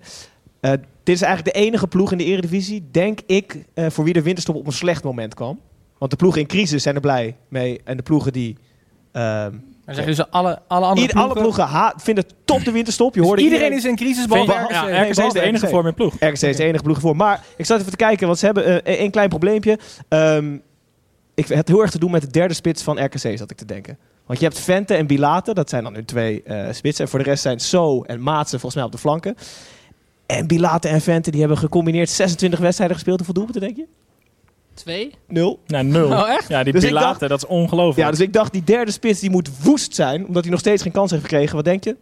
Eh, 0.61 0.71
dit 1.03 1.15
is 1.15 1.23
eigenlijk 1.23 1.57
de 1.57 1.63
enige 1.63 1.87
ploeg 1.87 2.13
in 2.13 2.19
de 2.19 2.25
Eredivisie, 2.25 2.89
denk 2.91 3.19
ik, 3.27 3.65
eh, 3.75 3.87
voor 3.91 4.05
wie 4.05 4.13
de 4.13 4.23
winterstop 4.23 4.55
op 4.57 4.67
een 4.67 4.73
slecht 4.73 5.05
moment 5.05 5.35
kwam. 5.35 5.61
Want 5.99 6.11
de 6.11 6.17
ploegen 6.17 6.41
in 6.41 6.47
crisis 6.47 6.83
zijn 6.83 6.95
er 6.95 7.01
blij 7.01 7.37
mee. 7.49 7.81
En 7.85 7.97
de 7.97 8.03
ploegen 8.03 8.33
die. 8.33 8.57
ehm, 9.13 9.51
Dan 9.85 9.95
zeggen 9.95 10.15
dus 10.17 10.31
alle, 10.31 10.59
alle 10.69 10.87
andere 10.87 11.07
Ieder- 11.07 11.23
alle 11.23 11.33
ploegen 11.35 11.65
ha- 11.65 11.95
vinden 11.97 12.25
top 12.45 12.65
de 12.65 12.71
winterstop. 12.73 13.15
Je 13.15 13.21
hoorde 13.21 13.43
Dus 13.43 13.51
iedereen 13.53 13.73
is 13.77 13.85
in 13.85 13.97
crisis, 13.97 14.27
behalve 14.27 14.53
RKC. 14.53 14.71
ja, 14.71 15.03
RKC 15.03 15.09
is 15.19 15.33
de 15.33 15.41
enige 15.41 15.67
vorm 15.69 15.87
in 15.87 15.95
ploeg. 15.95 16.15
RKC 16.15 16.43
is 16.43 16.57
de 16.57 16.65
enige 16.65 16.83
ploeg 16.83 17.01
voor. 17.01 17.17
Maar 17.17 17.45
ik 17.57 17.67
zat 17.67 17.79
even 17.79 17.91
te 17.91 17.97
kijken, 17.97 18.27
want 18.27 18.39
ze 18.39 18.45
hebben 18.45 18.85
eh, 18.85 18.95
één 18.99 19.11
klein 19.11 19.29
probleempje. 19.29 19.79
Ehm, 20.09 20.57
ik 21.35 21.47
het 21.49 21.69
heel 21.69 21.81
erg 21.81 21.91
te 21.91 21.99
doen 21.99 22.11
met 22.11 22.21
de 22.23 22.29
derde 22.31 22.55
spits 22.55 22.83
van 22.83 23.05
RKC, 23.05 23.19
zat 23.39 23.51
ik 23.51 23.57
te 23.57 23.65
denken. 23.65 23.99
Want 24.27 24.39
je 24.39 24.45
hebt 24.45 24.59
Vente 24.59 24.95
en 24.95 25.07
Bilate, 25.07 25.55
dat 25.55 25.69
zijn 25.71 25.83
dan 25.83 25.93
nu 25.93 26.05
twee 26.05 26.43
eh, 26.43 26.73
spitsen. 26.73 27.05
En 27.05 27.11
voor 27.11 27.19
de 27.19 27.25
rest 27.25 27.43
zijn 27.43 27.61
So 27.61 28.03
en 28.03 28.23
Maatsen 28.23 28.61
volgens 28.61 28.75
mij 28.75 28.85
op 28.85 28.93
de 28.93 28.99
flanken. 28.99 29.37
En 30.27 30.47
Bilate 30.47 30.89
en 30.89 31.01
Vente 31.01 31.31
die 31.31 31.41
hebben 31.41 31.59
gecombineerd 31.59 32.11
26 32.11 32.59
wedstrijden 32.59 32.97
gespeeld. 32.97 33.17
Hoeveel 33.17 33.35
doelpunten 33.35 33.63
denk 33.63 33.77
je? 33.77 33.87
Twee? 34.75 35.11
Nul. 35.29 35.61
Nou, 35.67 35.85
nul. 35.85 36.11
Oh, 36.11 36.29
echt? 36.31 36.49
Ja, 36.49 36.63
die 36.63 36.73
Dus 36.73 36.91
dacht- 36.91 37.21
dat 37.21 37.31
is 37.43 37.47
ongelooflijk. 37.47 37.99
Ja, 37.99 38.11
dus 38.11 38.21
ik 38.21 38.33
dacht 38.33 38.53
die 38.53 38.65
derde 38.65 38.91
spits 38.91 39.21
die 39.21 39.31
moet 39.31 39.63
woest 39.63 39.95
zijn, 39.95 40.27
omdat 40.27 40.43
hij 40.43 40.51
nog 40.51 40.61
steeds 40.61 40.83
geen 40.83 40.93
kans 40.93 41.11
heeft 41.11 41.23
gekregen. 41.23 41.57
Wat 41.57 41.65
denk 41.65 41.85
je? 41.85 41.97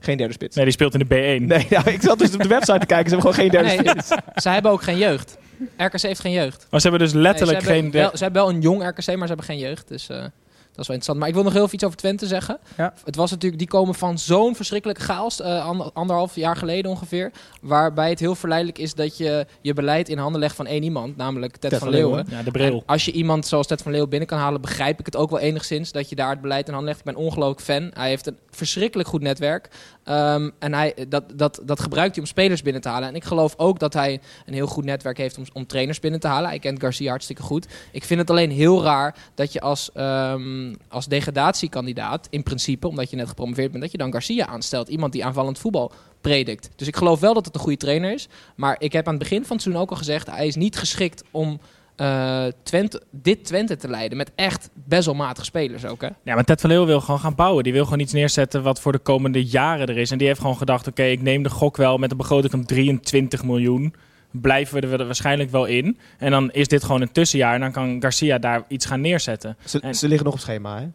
Geen 0.00 0.16
derde 0.16 0.32
spits. 0.32 0.56
Nee, 0.56 0.64
die 0.64 0.74
speelt 0.74 0.94
in 0.94 0.98
de 0.98 1.04
B1. 1.40 1.46
Nee, 1.46 1.66
nou, 1.70 1.90
ik 1.90 2.02
zat 2.02 2.18
dus 2.18 2.34
op 2.34 2.42
de 2.42 2.48
website 2.48 2.78
te 2.78 2.86
kijken. 2.86 3.10
Ze 3.10 3.14
hebben 3.16 3.34
gewoon 3.34 3.34
geen 3.34 3.48
derde 3.50 3.82
Nee, 3.82 3.88
spits. 4.02 4.22
Zij 4.42 4.52
hebben 4.52 4.70
ook 4.70 4.82
geen 4.82 4.98
jeugd. 4.98 5.36
RKC 5.76 6.00
heeft 6.00 6.20
geen 6.20 6.32
jeugd. 6.32 6.66
Maar 6.70 6.80
ze 6.80 6.88
hebben 6.88 7.06
dus 7.06 7.14
Nee, 7.14 7.22
letterlijk 7.22 7.60
ze, 7.60 7.66
hebben 7.66 7.82
geen... 7.92 8.00
wel, 8.00 8.10
ze 8.16 8.22
hebben 8.22 8.42
wel 8.42 8.50
een 8.50 8.60
jong 8.60 8.82
RKC, 8.88 9.06
maar 9.06 9.16
ze 9.16 9.26
hebben 9.26 9.44
geen 9.44 9.58
jeugd. 9.58 9.88
Dus 9.88 10.08
eh, 10.08 10.16
dat 10.18 10.84
is 10.84 10.90
wel 10.90 10.96
interessant. 10.96 11.18
Maar 11.18 11.28
ik 11.28 11.34
wil 11.34 11.42
nog 11.42 11.52
heel 11.52 11.62
even 11.62 11.74
iets 11.74 11.84
over 11.84 11.96
Twente 11.96 12.26
zeggen. 12.26 12.58
Ja. 12.76 12.94
Het 13.04 13.16
was 13.16 13.30
natuurlijk, 13.30 13.58
die 13.60 13.68
komen 13.70 13.94
van 13.94 14.18
zo'n 14.18 14.56
verschrikkelijke 14.56 15.02
chaos, 15.02 15.40
eh, 15.40 15.64
ander- 15.66 15.90
anderhalf 15.92 16.34
jaar 16.34 16.56
geleden 16.56 16.90
ongeveer. 16.90 17.30
Waarbij 17.60 18.10
het 18.10 18.20
heel 18.20 18.34
verleidelijk 18.34 18.78
is 18.78 18.94
dat 18.94 19.16
je 19.16 19.46
je 19.60 19.72
beleid 19.74 20.08
in 20.08 20.18
handen 20.18 20.40
legt 20.40 20.56
van 20.56 20.66
één 20.66 20.82
iemand, 20.82 21.16
namelijk 21.16 21.56
Ted, 21.56 21.74
van 21.76 21.88
Leeuwen. 21.88 22.26
Ja, 22.30 22.42
de 22.42 22.50
bril. 22.50 22.76
En 22.76 22.82
als 22.86 23.04
je 23.04 23.12
iemand 23.12 23.46
zoals 23.46 23.66
Ted 23.66 23.82
van 23.82 23.90
Leeuwen 23.90 24.10
binnen 24.10 24.28
kan 24.28 24.38
halen, 24.38 24.60
begrijp 24.60 24.98
ik 25.00 25.06
het 25.06 25.16
ook 25.16 25.30
wel 25.30 25.38
enigszins 25.38 25.92
dat 25.92 26.08
je 26.08 26.16
daar 26.16 26.30
het 26.30 26.40
beleid 26.40 26.66
in 26.66 26.72
handen 26.74 26.88
legt. 26.92 27.06
Ik 27.06 27.14
ben 27.14 27.24
ongelooflijk 27.24 27.60
fan. 27.60 27.90
Hij 27.94 28.08
heeft 28.08 28.26
een 28.26 28.36
verschrikkelijk 28.50 29.08
goed 29.08 29.22
netwerk. 29.22 29.68
Ehm, 30.06 30.50
en 30.58 30.74
hij, 30.74 30.94
dat, 31.08 31.24
dat, 31.34 31.60
dat 31.64 31.80
gebruikt 31.80 32.14
hij 32.14 32.24
om 32.24 32.30
spelers 32.30 32.62
binnen 32.62 32.82
te 32.82 32.88
halen. 32.88 33.08
En 33.08 33.14
ik 33.14 33.24
geloof 33.24 33.54
ook 33.56 33.78
dat 33.78 33.92
hij 33.92 34.20
een 34.46 34.54
heel 34.54 34.66
goed 34.66 34.84
netwerk 34.84 35.18
heeft 35.18 35.38
om, 35.38 35.44
om 35.52 35.66
trainers 35.66 36.00
binnen 36.00 36.20
te 36.20 36.26
halen. 36.26 36.48
Hij 36.48 36.58
kent 36.58 36.80
Garcia 36.80 37.10
hartstikke 37.10 37.42
goed. 37.42 37.66
Ik 37.92 38.04
vind 38.04 38.20
het 38.20 38.30
alleen 38.30 38.50
heel 38.50 38.82
raar 38.82 39.16
dat 39.34 39.52
je 39.52 39.60
als, 39.60 39.92
ehm, 39.92 40.74
als 40.88 41.06
degradatiekandidaat, 41.06 42.26
in 42.30 42.42
principe, 42.42 42.88
omdat 42.88 43.10
je 43.10 43.16
net 43.16 43.28
gepromoveerd 43.28 43.70
bent, 43.70 43.82
dat 43.82 43.92
je 43.92 43.98
dan 43.98 44.12
Garcia 44.12 44.46
aanstelt. 44.46 44.88
Iemand 44.88 45.12
die 45.12 45.24
aanvallend 45.24 45.58
voetbal 45.58 45.92
predikt. 46.20 46.68
Dus 46.76 46.86
ik 46.86 46.96
geloof 46.96 47.20
wel 47.20 47.34
dat 47.34 47.44
het 47.44 47.54
een 47.54 47.60
goede 47.60 47.76
trainer 47.76 48.12
is. 48.12 48.28
Maar 48.56 48.76
ik 48.78 48.92
heb 48.92 49.06
aan 49.06 49.14
het 49.14 49.22
begin 49.22 49.44
van 49.44 49.52
het 49.52 49.62
seizoen 49.62 49.82
ook 49.82 49.90
al 49.90 49.96
gezegd, 49.96 50.30
hij 50.30 50.46
is 50.46 50.54
niet 50.54 50.76
geschikt 50.76 51.24
om 51.30 51.60
eh, 51.96 52.44
Twente, 52.62 53.02
dit 53.10 53.44
Twente 53.44 53.76
te 53.76 53.88
leiden. 53.88 54.16
Met 54.18 54.30
echt 54.34 54.70
best 54.74 55.04
wel 55.06 55.14
matige 55.14 55.44
spelers 55.44 55.84
ook, 55.84 56.00
hè? 56.00 56.08
Ja, 56.22 56.34
maar 56.34 56.44
Ted 56.44 56.60
van 56.60 56.70
Leeuwen 56.70 56.86
wil 56.88 57.00
gewoon 57.00 57.20
gaan 57.20 57.34
bouwen. 57.34 57.64
Die 57.64 57.72
wil 57.72 57.84
gewoon 57.84 58.00
iets 58.00 58.12
neerzetten 58.12 58.62
wat 58.62 58.80
voor 58.80 58.92
de 58.92 58.98
komende 58.98 59.44
jaren 59.44 59.86
er 59.86 59.96
is. 59.98 60.10
En 60.10 60.18
die 60.18 60.26
heeft 60.26 60.40
gewoon 60.40 60.56
gedacht, 60.56 60.86
oké, 60.86 61.02
ik 61.02 61.22
neem 61.22 61.42
de 61.42 61.50
gok 61.50 61.76
wel 61.76 61.98
met 61.98 62.10
een 62.10 62.16
begroting 62.16 62.50
van 62.50 62.64
23 62.64 63.44
miljoen. 63.44 63.94
Blijven 64.30 64.90
we 64.90 64.96
er 64.96 65.06
waarschijnlijk 65.06 65.50
wel 65.50 65.64
in. 65.64 65.98
En 66.18 66.30
dan 66.30 66.50
is 66.52 66.68
dit 66.68 66.84
gewoon 66.84 67.00
een 67.00 67.12
tussenjaar. 67.12 67.54
En 67.54 67.60
dan 67.60 67.72
kan 67.72 67.96
Garcia 68.00 68.38
daar 68.38 68.64
iets 68.68 68.86
gaan 68.86 69.00
neerzetten. 69.00 69.56
Ze, 69.64 69.80
En- 69.80 69.94
ze 69.94 70.06
liggen 70.08 70.24
nog 70.24 70.34
op 70.34 70.40
schema, 70.40 70.80
hè? 70.80 70.86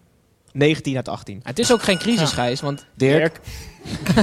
19 0.53 0.95
uit 0.95 1.07
18. 1.09 1.39
Het 1.43 1.59
is 1.59 1.71
ook 1.71 1.81
geen 1.81 1.97
crisis, 1.97 2.31
Gijs, 2.31 2.61
want 2.61 2.85
Dirk. 2.95 3.39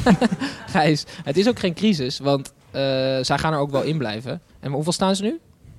Gijs, 0.70 1.04
het 1.24 1.36
is 1.36 1.48
ook 1.48 1.58
geen 1.58 1.74
crisis, 1.74 2.18
want 2.18 2.52
eh, 2.70 2.80
zij 3.20 3.38
gaan 3.38 3.52
er 3.52 3.58
ook 3.58 3.70
wel 3.70 3.82
in 3.82 3.98
blijven. 3.98 4.40
En 4.60 4.72
hoeveel 4.72 4.92
staan 4.92 5.16
ze 5.16 5.22
nu? 5.22 5.38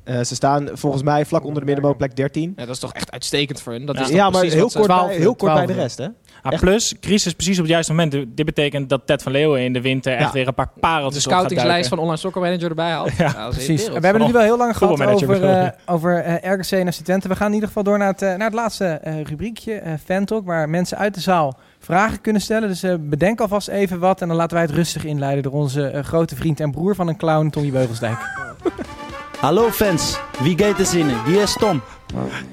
Eh, 0.09 0.23
ze 0.23 0.35
staan 0.35 0.69
volgens 0.73 1.03
mij 1.03 1.25
vlak 1.25 1.43
onder 1.43 1.59
de 1.59 1.65
middenmoot 1.65 1.97
plek 1.97 2.15
13. 2.15 2.53
Ja, 2.55 2.65
dat 2.65 2.73
is 2.75 2.79
toch 2.81 2.93
echt 2.93 3.11
uitstekend 3.11 3.61
voor 3.61 3.73
hun. 3.73 3.85
Dat 3.85 3.95
Ja. 3.95 4.01
is 4.01 4.07
toch 4.07 4.15
Ja, 4.17 4.23
maar 4.29 4.31
precies 4.39 4.53
heel 4.53 4.69
kort, 4.69 4.87
bij, 4.87 5.15
heel 5.15 5.35
kort 5.35 5.53
bij 5.53 5.65
de 5.65 5.73
rest, 5.73 5.97
hè? 5.97 6.07
Echt? 6.43 6.61
plus, 6.61 6.95
crisis 6.99 7.33
precies 7.33 7.55
op 7.57 7.63
het 7.63 7.71
juiste 7.71 7.93
moment. 7.93 8.11
Dit 8.11 8.45
betekent 8.45 8.89
dat 8.89 9.01
Ted 9.05 9.23
van 9.23 9.31
Leeuwen 9.31 9.61
in 9.63 9.73
de 9.73 9.81
winter 9.81 10.13
echt 10.13 10.21
Ja. 10.25 10.31
weer 10.31 10.47
een 10.47 10.53
paar 10.53 10.69
de 10.73 10.79
pareltjes 10.79 11.23
gaat 11.23 11.33
scoutingslijst 11.33 11.89
van 11.89 11.97
Online 11.99 12.17
Soccer 12.17 12.41
Manager 12.41 12.69
erbij 12.69 12.89
haalt. 12.91 13.11
Ja, 13.17 13.47
Precies. 13.49 13.85
We 13.87 13.91
hebben 13.93 14.15
het 14.15 14.25
nu 14.25 14.31
wel 14.31 14.41
heel 14.41 14.57
lang 14.57 14.77
gehad 14.77 15.01
over, 15.01 15.43
eh, 15.43 15.67
over 15.85 16.39
RKC 16.51 16.71
en 16.71 16.93
FC 16.93 16.99
Twente. 17.03 17.27
We 17.27 17.35
gaan 17.35 17.47
in 17.47 17.53
ieder 17.53 17.67
geval 17.67 17.83
door 17.83 17.97
naar 17.97 18.07
het, 18.07 18.19
naar 18.19 18.39
het 18.39 18.53
laatste 18.53 18.85
eh, 18.85 19.21
rubriekje, 19.23 19.73
eh 19.73 19.93
Fan 20.05 20.25
Talk, 20.25 20.45
waar 20.45 20.69
mensen 20.69 20.97
uit 20.97 21.13
de 21.13 21.21
zaal 21.21 21.57
vragen 21.79 22.21
kunnen 22.21 22.41
stellen. 22.41 22.67
Dus 22.69 22.83
eh, 22.83 22.93
bedenk 22.99 23.41
alvast 23.41 23.67
even 23.67 23.99
wat 23.99 24.21
en 24.21 24.27
dan 24.27 24.37
laten 24.37 24.57
wij 24.57 24.65
het 24.65 24.75
rustig 24.75 25.05
inleiden 25.05 25.43
door 25.43 25.53
onze 25.53 26.01
grote 26.03 26.35
vriend 26.35 26.59
en 26.59 26.71
broer 26.71 26.95
van 26.95 27.07
een 27.07 27.17
clown, 27.17 27.49
Tommy 27.49 27.71
Beugelsdijk. 27.71 28.17
Hallo 29.39 29.71
fans, 29.71 30.19
wie 30.41 30.57
gaat 30.57 30.79
er 30.79 30.85
zinnen? 30.85 31.23
Hier 31.25 31.41
is 31.41 31.53
Tom. 31.53 31.81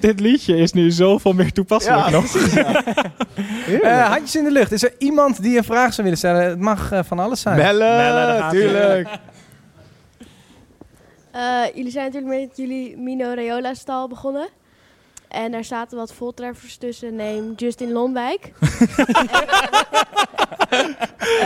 Dit 0.01 0.21
liedje 0.21 0.57
is 0.57 0.73
nu 0.73 0.91
zoveel 0.91 1.33
meer 1.33 1.53
toepasselijk 1.53 2.11
nog. 2.11 2.25
Eh, 3.83 4.09
handjes 4.11 4.37
in 4.37 4.45
de 4.45 4.51
lucht. 4.51 4.73
Is 4.73 4.83
er 4.83 4.95
iemand 4.99 5.43
die 5.43 5.57
een 5.57 5.65
vraag 5.65 5.89
zou 5.95 6.03
willen 6.03 6.19
stellen? 6.19 6.43
Het 6.43 6.61
mag 6.61 6.93
eh, 6.93 7.01
van 7.05 7.19
alles 7.19 7.41
zijn. 7.41 7.79
Daar 7.79 8.39
gaat-ie. 8.41 8.61
tuurlijk. 8.61 9.09
Eh, 11.31 11.61
jullie 11.75 11.91
zijn 11.91 12.05
natuurlijk 12.13 12.41
met 12.41 12.57
jullie 12.57 12.97
Mino 12.97 13.33
Raiola 13.35 13.75
stal 13.75 14.09
begonnen. 14.09 14.49
En 15.29 15.53
daar 15.53 15.65
zaten 15.65 15.97
wat 15.97 16.13
voltreffers 16.13 16.77
tussen. 16.77 17.15
Neem 17.15 17.53
Justin 17.57 17.93
Lonwijk. 17.93 18.51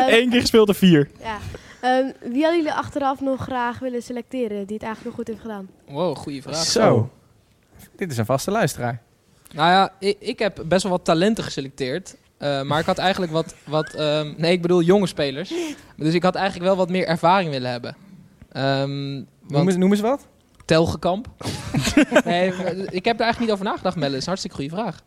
Eén 0.09 0.30
keer 0.30 0.41
gespeeld 0.41 0.68
er 0.68 0.74
vier. 0.74 1.11
ja. 1.22 1.36
Ehm, 1.81 2.11
wie 2.20 2.43
hadden 2.43 2.57
jullie 2.57 2.72
achteraf 2.72 3.20
nog 3.20 3.41
graag 3.43 3.78
willen 3.78 4.03
selecteren 4.03 4.66
die 4.66 4.76
het 4.76 4.85
eigenlijk 4.85 5.05
nog 5.05 5.14
goed 5.14 5.26
heeft 5.26 5.41
gedaan? 5.41 5.68
Wow, 5.89 6.16
goede 6.16 6.43
vraag. 6.43 6.57
Zo. 6.57 7.11
Dit 7.97 8.11
is 8.11 8.16
een 8.18 8.24
vaste 8.26 8.51
luisteraar. 8.51 9.03
Nou 9.55 9.70
ja, 9.70 9.93
ik, 9.99 10.16
ik 10.20 10.39
heb 10.39 10.62
best 10.66 10.83
wel 10.83 10.93
wat 10.93 11.05
talenten 11.05 11.45
geselecteerd. 11.45 12.16
Eh, 12.39 12.62
maar 12.62 12.81
ik 12.81 12.87
had 12.87 12.99
eigenlijk 12.99 13.33
wat... 13.33 13.55
wat 13.64 13.95
ehm, 13.95 14.33
nee, 14.37 14.53
ik 14.53 14.62
bedoel 14.62 14.83
jonge 14.83 15.07
spelers. 15.07 15.53
Dus 15.97 16.14
ik 16.14 16.22
had 16.22 16.35
eigenlijk 16.35 16.66
wel 16.66 16.76
wat 16.76 16.89
meer 16.91 17.07
ervaring 17.07 17.51
willen 17.51 17.70
hebben. 17.70 17.97
Ehm, 18.53 19.14
Noem 19.49 19.68
eens, 19.68 19.76
noem 19.76 19.91
eens 19.91 20.01
wat. 20.01 20.26
Telgekamp. 20.64 21.28
nee, 22.24 22.53
ik 22.91 23.05
heb 23.05 23.14
er 23.14 23.24
eigenlijk 23.24 23.39
niet 23.39 23.51
over 23.51 23.64
nagedacht, 23.64 23.97
Melle. 23.97 24.09
Dat 24.11 24.18
is 24.18 24.22
een 24.22 24.28
hartstikke 24.28 24.57
goede 24.57 24.70
vraag. 24.74 25.03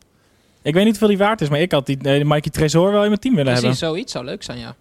Ik 0.62 0.74
weet 0.74 0.84
niet 0.84 0.98
hoeveel 0.98 1.08
die 1.16 1.18
waard 1.26 1.40
is, 1.40 1.48
maar 1.48 1.60
ik 1.60 1.72
had 1.72 1.86
die 1.86 1.98
eh, 2.02 2.24
Mikey 2.24 2.50
Tresor 2.50 2.90
wel 2.92 3.02
in 3.02 3.08
mijn 3.08 3.20
team 3.20 3.34
willen 3.34 3.52
Precies, 3.52 3.80
hebben. 3.80 3.88
zoiets 3.88 4.12
zou 4.12 4.24
leuk 4.24 4.42
zijn, 4.42 4.58
ja. 4.58 4.74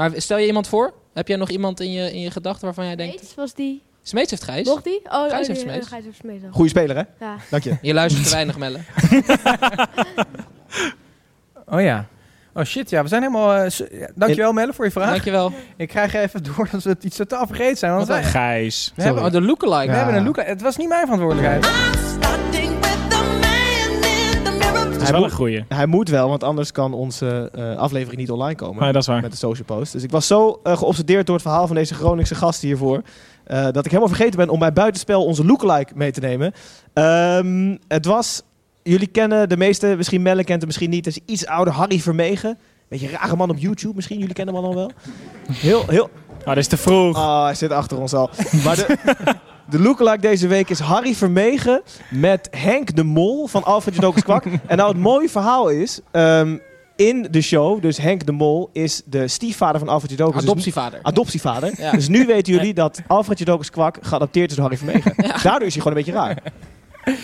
Maar 0.00 0.10
stel 0.16 0.38
je 0.38 0.46
iemand 0.46 0.68
voor? 0.68 0.92
Heb 1.14 1.28
jij 1.28 1.36
nog 1.36 1.48
iemand 1.48 1.80
in 1.80 1.92
je, 1.92 2.12
in 2.12 2.20
je 2.20 2.30
gedachten 2.30 2.64
waarvan 2.64 2.84
jij 2.86 2.96
denkt... 2.96 3.14
Smeets 3.18 3.34
was 3.34 3.54
die. 3.54 3.82
Smeets 4.02 4.30
heeft 4.30 4.42
Gijs. 4.44 4.66
Mocht 4.66 4.84
die? 4.84 5.00
Oh, 5.04 5.10
Gijs 5.20 5.30
oh, 5.30 5.36
heeft 5.36 5.46
die- 5.48 5.56
Smeets. 5.58 5.86
Gijs 5.88 6.04
heeft 6.04 6.16
Smeets 6.16 6.42
dan. 6.42 6.52
Goeie 6.52 6.70
speler, 6.70 6.96
hè? 6.96 7.02
Ja. 7.26 7.36
Dank 7.50 7.62
je. 7.62 7.76
Je 7.82 7.94
luistert 7.94 8.24
te 8.24 8.30
weinig, 8.30 8.58
Melle. 8.58 8.78
Oh 11.66 11.80
ja. 11.80 12.06
Oh 12.54 12.64
shit, 12.64 12.90
ja, 12.90 13.02
we 13.02 13.08
zijn 13.08 13.22
helemaal... 13.22 13.54
eh, 13.54 13.70
ja, 14.00 14.08
dankjewel 14.14 14.52
Melle 14.52 14.72
voor 14.72 14.84
je 14.84 14.90
vraag. 14.90 15.10
Dankjewel. 15.10 15.52
Ik 15.76 15.88
krijg 15.88 16.14
even 16.14 16.42
door 16.42 16.68
dat 16.72 16.82
we 16.82 16.90
het 16.90 17.04
iets 17.04 17.16
totaal 17.16 17.46
vergeten 17.46 17.76
zijn. 17.76 17.92
Want 17.94 18.06
Wat 18.08 18.16
wij? 18.16 18.26
Gijs. 18.26 18.92
we 18.96 19.02
hebben, 19.02 19.24
Oh, 19.24 19.30
de 19.30 19.40
lookalike. 19.40 19.90
we 19.90 19.96
hebben 19.96 20.14
een 20.14 20.24
look. 20.24 20.36
Het 20.42 20.62
was 20.62 20.76
niet 20.76 20.88
mijn 20.88 21.06
verantwoordelijkheid. 21.06 21.66
Is 25.12 25.20
wel 25.20 25.30
een 25.30 25.36
goeie. 25.36 25.64
Hij 25.68 25.86
moet 25.86 26.08
wel, 26.08 26.28
want 26.28 26.44
anders 26.44 26.72
kan 26.72 26.92
onze 26.94 27.50
eh, 27.54 27.76
aflevering 27.76 28.20
niet 28.20 28.30
online 28.30 28.54
komen. 28.54 28.82
Nee, 28.82 28.92
dat 28.92 29.02
is 29.02 29.08
waar. 29.08 29.20
Met 29.20 29.30
de 29.30 29.36
social 29.36 29.64
post. 29.64 29.92
Dus 29.92 30.02
ik 30.02 30.10
was 30.10 30.26
zo 30.26 30.60
eh, 30.62 30.76
geobsedeerd 30.76 31.26
door 31.26 31.34
het 31.34 31.44
verhaal 31.44 31.66
van 31.66 31.76
deze 31.76 31.94
Groningse 31.94 32.34
gast 32.34 32.62
hiervoor. 32.62 33.02
eh, 33.44 33.62
dat 33.62 33.84
ik 33.84 33.90
helemaal 33.90 34.14
vergeten 34.14 34.36
ben 34.36 34.48
om 34.48 34.58
bij 34.58 34.72
buitenspel 34.72 35.24
onze 35.24 35.44
lookalike 35.44 35.92
mee 35.94 36.10
te 36.10 36.20
nemen. 36.20 36.52
Ehm, 36.92 37.76
het 37.88 38.04
was, 38.06 38.42
jullie 38.82 39.06
kennen 39.06 39.48
de 39.48 39.56
meeste, 39.56 39.94
misschien 39.96 40.22
Melle 40.22 40.44
kent 40.44 40.58
hem 40.58 40.66
misschien 40.66 40.90
niet. 40.90 41.04
Het 41.04 41.16
is 41.16 41.22
iets 41.34 41.46
ouder, 41.46 41.74
Harry 41.74 41.98
Vermegen. 42.00 42.58
Beetje 42.88 43.06
een 43.06 43.12
rare 43.12 43.36
man 43.36 43.50
op 43.50 43.58
YouTube 43.58 43.94
misschien, 43.94 44.18
jullie 44.18 44.34
kennen 44.34 44.54
hem 44.54 44.64
al 44.64 44.74
wel. 44.74 44.90
Heel, 45.52 45.84
heel... 45.88 46.10
Oh, 46.40 46.46
dat 46.46 46.56
is 46.56 46.66
te 46.66 46.76
vroeg. 46.76 47.16
Ah, 47.16 47.44
hij 47.44 47.54
zit 47.54 47.70
achter 47.70 47.98
ons 48.00 48.14
al. 48.14 48.30
Maar 48.64 48.76
de, 48.76 48.96
de 49.70 49.80
lookalike 49.80 50.20
deze 50.20 50.46
week 50.46 50.70
is 50.70 50.78
Harry 50.78 51.14
Vermegen 51.14 51.82
met 52.10 52.48
Henk 52.50 52.96
de 52.96 53.04
Mol 53.04 53.46
van 53.46 53.64
Alfred 53.64 53.94
Jodokus 53.94 54.22
Kwak. 54.22 54.44
en 54.66 54.76
nou, 54.76 54.88
het 54.88 54.98
mooie 55.00 55.28
verhaal 55.28 55.68
is... 55.68 56.00
ehm, 56.10 56.56
in 56.96 57.26
de 57.30 57.40
show, 57.40 57.82
dus 57.82 57.98
Henk 57.98 58.26
de 58.26 58.32
Mol 58.32 58.70
is 58.72 59.02
de 59.04 59.28
stiefvader 59.28 59.78
van 59.78 59.88
Alfred 59.88 60.10
Jodokus. 60.10 60.40
Dus- 60.40 60.50
Adoptievader. 60.50 60.98
adoptievader. 61.02 61.72
Ja. 61.76 61.90
Dus 61.90 62.08
nu 62.08 62.26
weten 62.26 62.52
jullie 62.52 62.74
dat 62.74 63.00
Alfred 63.06 63.38
Jodokus 63.38 63.70
Kwak 63.70 63.98
geadopteerd 64.00 64.50
is 64.50 64.56
door 64.56 64.64
Harry 64.64 64.78
Vermegen. 64.78 65.14
Daardoor 65.42 65.62
is 65.68 65.74
hij 65.74 65.82
gewoon 65.82 65.98
een 65.98 66.04
beetje 66.04 66.12
raar. 66.20 66.36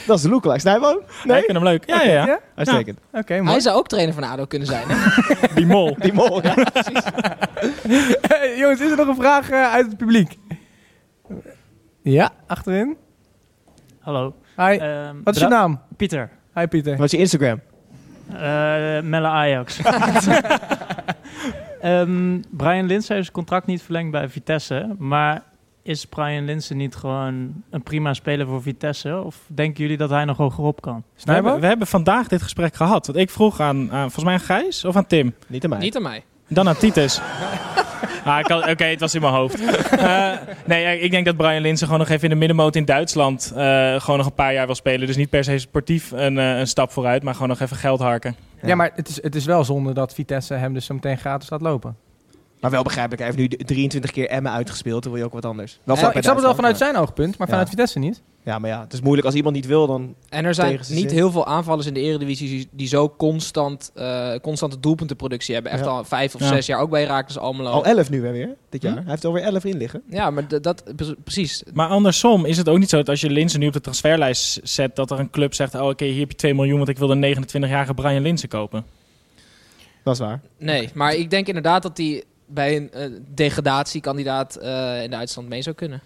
Dat 0.07 0.17
is 0.17 0.23
de 0.23 0.29
lookalike. 0.29 0.61
Snijboon? 0.61 1.01
Nee? 1.25 1.39
Ik 1.39 1.45
vind 1.45 1.57
hem 1.57 1.67
leuk. 1.67 1.83
Ja, 1.87 2.03
ja, 2.03 2.13
ja. 2.13 2.27
Ja? 2.27 2.39
Uitstekend. 2.55 2.99
Oké, 3.13 3.35
Hij 3.45 3.61
zou 3.61 3.77
ook 3.77 3.89
trainer 3.89 4.15
van 4.15 4.23
ADO 4.25 4.45
kunnen 4.47 4.69
zijn. 4.69 4.85
hè? 4.89 4.97
Die 5.55 5.67
mol. 5.67 5.97
Die 5.99 6.13
mol, 6.13 6.43
ja. 6.43 6.55
Jongens, 8.59 8.81
is 8.81 8.91
er 8.91 8.97
nog 8.97 9.09
een 9.09 9.17
vraag 9.17 9.51
eh, 9.51 9.73
uit 9.73 9.87
het 9.87 9.97
publiek? 9.97 10.39
Ja, 12.13 12.31
achterin. 12.47 12.97
Hallo. 14.01 14.35
Hi. 14.57 14.63
Ehm, 14.77 15.17
Wat 15.25 15.35
is 15.35 15.41
je 15.43 15.49
naam? 15.49 15.81
Pieter. 15.97 16.31
Hi 16.55 16.67
Pieter. 16.67 16.97
Wat 16.97 17.05
is 17.05 17.11
je 17.11 17.19
Instagram? 17.19 17.61
Eh, 18.33 18.39
Melle 19.01 19.27
Ajax. 19.27 19.81
Ehm, 21.81 22.41
Brian 22.51 22.87
Linsen 22.87 23.15
heeft 23.15 23.27
zijn 23.27 23.33
contract 23.33 23.67
niet 23.67 23.83
verlengd 23.83 24.11
bij 24.11 24.29
Vitesse. 24.29 24.95
Maar 24.99 25.43
is 25.83 26.05
Brian 26.07 26.45
Linsen 26.45 26.77
niet 26.77 26.95
gewoon 26.95 27.63
een 27.71 27.83
prima 27.83 28.15
speler 28.15 28.47
voor 28.47 28.63
Vitesse? 28.63 29.23
Of 29.25 29.37
denken 29.47 29.83
jullie 29.83 29.97
dat 29.97 30.11
hij 30.11 30.25
nog 30.25 30.37
hogerop 30.37 30.81
kan? 30.81 31.03
We 31.25 31.33
hebben, 31.33 31.61
we 31.61 31.67
hebben 31.67 31.87
vandaag 31.87 32.29
dit 32.29 32.43
gesprek 32.43 32.75
gehad. 32.75 33.07
Want 33.07 33.19
ik 33.19 33.31
vroeg 33.31 33.61
aan, 33.61 33.93
aan 33.93 34.01
volgens 34.11 34.25
mij 34.25 34.35
aan 34.35 34.41
Gijs 34.41 34.85
of 34.85 34.97
aan 34.97 35.07
Tim. 35.07 35.35
Niet 35.47 35.65
aan 35.65 35.71
mij. 35.71 35.79
Niet 35.79 35.97
aan 35.97 36.03
mij. 36.03 36.25
Dan 36.49 36.69
aan 36.69 36.77
Titus. 36.77 37.21
ah, 38.25 38.71
Oké, 38.71 38.85
het 38.85 39.01
was 39.01 39.15
in 39.15 39.21
mijn 39.21 39.33
hoofd. 39.33 39.61
Eh, 39.91 40.33
nee, 40.65 40.83
ja, 40.83 40.89
ik 40.89 41.11
denk 41.11 41.27
dat 41.27 41.37
Brian 41.37 41.63
Linsen 41.63 41.87
gewoon 41.87 42.01
nog 42.01 42.11
even 42.11 42.25
in 42.25 42.31
de 42.31 42.37
middenmoot 42.37 42.77
in 42.77 42.85
Duitsland 42.85 43.53
eh, 43.57 44.01
gewoon 44.01 44.17
nog 44.17 44.27
een 44.27 44.35
paar 44.35 44.53
jaar 44.53 44.67
wil 44.67 44.75
spelen. 44.75 45.07
Dus 45.07 45.17
niet 45.17 45.31
per 45.31 45.45
se 45.45 45.59
sportief 45.59 46.11
een, 46.11 46.39
eh, 46.39 46.59
een 46.59 46.67
stap 46.67 46.93
vooruit, 46.93 47.23
maar 47.23 47.33
gewoon 47.35 47.49
nog 47.49 47.61
even 47.61 47.77
geld 47.77 48.01
harken. 48.01 48.37
Ja, 48.63 48.75
maar 48.75 48.91
het 48.95 49.09
is, 49.09 49.23
het 49.23 49.35
is 49.35 49.45
wel 49.45 49.65
zonde 49.65 49.93
dat 49.93 50.15
Vitesse 50.15 50.55
hem 50.55 50.75
dus 50.75 50.85
zo 50.87 50.95
meteen 50.95 51.19
gratis 51.19 51.51
laat 51.51 51.61
lopen. 51.61 51.97
Maar 52.61 52.71
wel 52.71 52.83
begrijpelijk. 52.83 53.23
Hij 53.23 53.31
heeft 53.35 53.51
nu 53.59 53.65
23 53.65 54.11
keer 54.11 54.29
Emmen 54.29 54.53
uitgespeeld. 54.53 55.03
Dan 55.03 55.13
wil 55.13 55.21
je 55.21 55.27
ook 55.27 55.35
wat 55.35 55.45
anders. 55.45 55.79
Wel 55.85 55.97
Ja, 55.97 56.13
ik 56.13 56.23
snap 56.23 56.35
het 56.35 56.45
wel 56.45 56.55
vanuit 56.55 56.77
zijn 56.77 56.97
oogpunt, 56.97 57.39
maar 57.39 57.47
Ja. 57.47 57.53
vanuit 57.53 57.69
Vitesse 57.69 57.99
niet. 57.99 58.23
Ja, 58.47 58.59
maar 58.59 58.71
ja, 58.71 58.81
het 58.81 58.93
is 58.93 59.01
moeilijk. 59.01 59.27
Als 59.27 59.35
iemand 59.35 59.55
niet 59.55 59.67
wil, 59.67 59.87
dan... 59.87 60.15
En 60.29 60.45
er 60.45 60.55
zijn 60.55 60.71
Tegen 60.71 60.85
ze 60.85 60.93
niet 60.95 61.03
zin. 61.09 61.19
heel 61.19 61.31
veel 61.31 61.47
aanvallers 61.47 61.87
in 61.87 61.95
de 61.95 62.01
Eredivisie 62.01 62.69
die, 62.71 62.89
zo 62.89 63.15
constant, 63.17 63.91
eh, 63.95 64.35
constante 64.43 64.81
doelpuntenproductie 64.81 65.55
hebben. 65.55 65.73
Echt 65.73 65.85
Ja. 65.85 65.91
al 65.91 66.05
vijf 66.05 66.35
of 66.35 66.41
Ja. 66.41 66.47
zes 66.47 66.67
jaar, 66.67 66.81
ook 66.81 66.91
bij 66.91 67.05
Raakles 67.05 67.39
Almelo. 67.39 67.71
Al 67.71 67.85
11 67.85 68.11
nu 68.11 68.25
hè, 68.27 68.33
weer, 68.33 68.55
dit 68.69 68.83
jaar. 68.83 68.93
Hm? 68.93 68.99
Hij 69.01 69.11
heeft 69.11 69.25
alweer 69.25 69.43
11 69.43 69.65
in 69.65 69.77
liggen. 69.77 70.03
Ja, 70.11 70.31
maar 70.31 70.61
dat, 70.61 70.83
pre- 70.97 71.15
precies. 71.25 71.63
Maar 71.75 71.89
andersom 71.89 72.45
is 72.45 72.57
het 72.57 72.69
ook 72.69 72.79
niet 72.79 72.89
zo 72.89 72.97
dat 72.97 73.09
als 73.09 73.21
je 73.21 73.31
Linsen 73.31 73.61
nu 73.61 73.67
op 73.67 73.73
de 73.73 73.81
transferlijst 73.81 74.61
zet, 74.63 74.97
dat 74.97 75.11
er 75.11 75.19
een 75.19 75.31
club 75.31 75.55
zegt, 75.55 75.75
oh 75.75 75.89
oké, 75.89 76.05
hier 76.05 76.21
heb 76.21 76.31
je 76.31 76.37
2 76.37 76.55
miljoen, 76.55 76.77
want 76.77 76.89
ik 76.89 76.99
wil 76.99 77.09
de 77.09 77.35
29-jarige 77.37 77.95
Brian 77.95 78.23
Linsen 78.23 78.49
kopen. 78.49 78.85
Dat 80.03 80.15
is 80.15 80.21
waar. 80.21 80.41
Nee, 80.59 80.89
maar 80.95 81.15
ik 81.15 81.31
denk 81.31 81.47
inderdaad 81.47 81.83
dat 81.83 81.97
hij 81.97 82.25
bij 82.47 82.77
een 82.77 82.93
eh, 82.93 83.11
degradatiekandidaat 83.35 84.57
eh, 84.57 85.03
in 85.03 85.11
Duitsland 85.11 85.49
mee 85.49 85.63
zou 85.63 85.75
kunnen. 85.75 86.01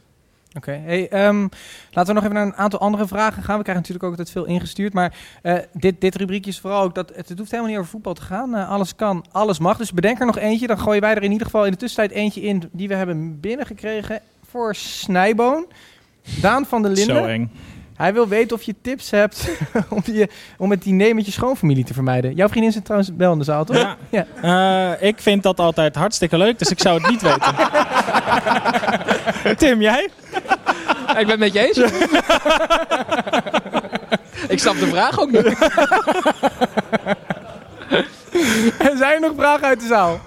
Oké, 0.56 0.80
hey, 0.84 1.08
ehm, 1.08 1.48
laten 1.90 2.14
we 2.14 2.20
nog 2.20 2.22
even 2.22 2.34
naar 2.34 2.46
een 2.46 2.54
aantal 2.54 2.80
andere 2.80 3.06
vragen 3.06 3.42
gaan. 3.42 3.56
We 3.56 3.62
krijgen 3.62 3.82
natuurlijk 3.82 4.04
ook 4.04 4.10
altijd 4.10 4.30
veel 4.30 4.44
ingestuurd. 4.44 4.92
Maar 4.92 5.14
eh, 5.42 5.54
dit, 5.72 6.00
dit 6.00 6.14
rubriekje 6.14 6.50
is 6.50 6.60
vooral 6.60 6.82
ook 6.82 6.94
dat 6.94 7.12
het, 7.14 7.32
hoeft 7.38 7.50
helemaal 7.50 7.70
niet 7.70 7.78
over 7.78 7.90
voetbal 7.90 8.14
te 8.14 8.22
gaan. 8.22 8.54
Eh, 8.54 8.70
alles 8.70 8.94
kan, 8.94 9.24
alles 9.32 9.58
mag. 9.58 9.76
Dus 9.76 9.92
bedenk 9.92 10.20
er 10.20 10.26
nog 10.26 10.38
eentje. 10.38 10.66
Dan 10.66 10.78
gooien 10.78 11.00
wij 11.00 11.14
er 11.14 11.22
in 11.22 11.32
ieder 11.32 11.46
geval 11.46 11.64
in 11.64 11.70
de 11.70 11.76
tussentijd 11.76 12.18
eentje 12.18 12.40
in 12.40 12.62
die 12.72 12.88
we 12.88 12.94
hebben 12.94 13.40
binnengekregen 13.40 14.20
voor 14.44 14.74
Snijboon. 14.74 15.66
Daan 16.40 16.66
van 16.66 16.82
der 16.82 16.96
Zo 16.96 17.04
Linden. 17.04 17.28
eng. 17.28 17.50
Hij 18.00 18.12
wil 18.12 18.28
weten 18.28 18.56
of 18.56 18.62
je 18.62 18.74
tips 18.82 19.10
hebt 19.10 19.48
om, 19.88 20.02
je, 20.04 20.28
om 20.58 20.70
het 20.70 20.82
diner 20.82 21.14
met 21.14 21.26
je 21.26 21.32
schoonfamilie 21.32 21.84
te 21.84 21.94
vermijden. 21.94 22.34
Jouw 22.34 22.48
vriendin 22.48 22.72
zit 22.72 22.84
trouwens 22.84 23.10
wel 23.16 23.32
in 23.32 23.38
de 23.38 23.44
zaal, 23.44 23.64
toch? 23.64 23.76
Ja. 23.76 23.96
ja. 24.42 24.96
Eh, 25.00 25.08
ik 25.08 25.18
vind 25.18 25.42
dat 25.42 25.60
altijd 25.60 25.94
hartstikke 25.94 26.36
leuk, 26.36 26.58
dus 26.58 26.68
ik 26.68 26.80
zou 26.80 27.00
het 27.00 27.10
niet 27.10 27.22
weten. 27.22 27.54
Tim, 29.58 29.80
jij? 29.80 30.10
ik 31.18 31.26
ben 31.26 31.28
het 31.28 31.38
met 31.38 31.52
je 31.52 31.60
eens. 31.60 31.78
ik 34.54 34.58
snap 34.58 34.78
de 34.78 34.86
vraag 34.86 35.20
ook 35.20 35.30
niet. 35.30 35.56
Zijn 38.98 39.12
er 39.12 39.20
nog 39.20 39.32
vragen 39.36 39.66
uit 39.66 39.80
de 39.80 39.86
zaal? 39.86 40.20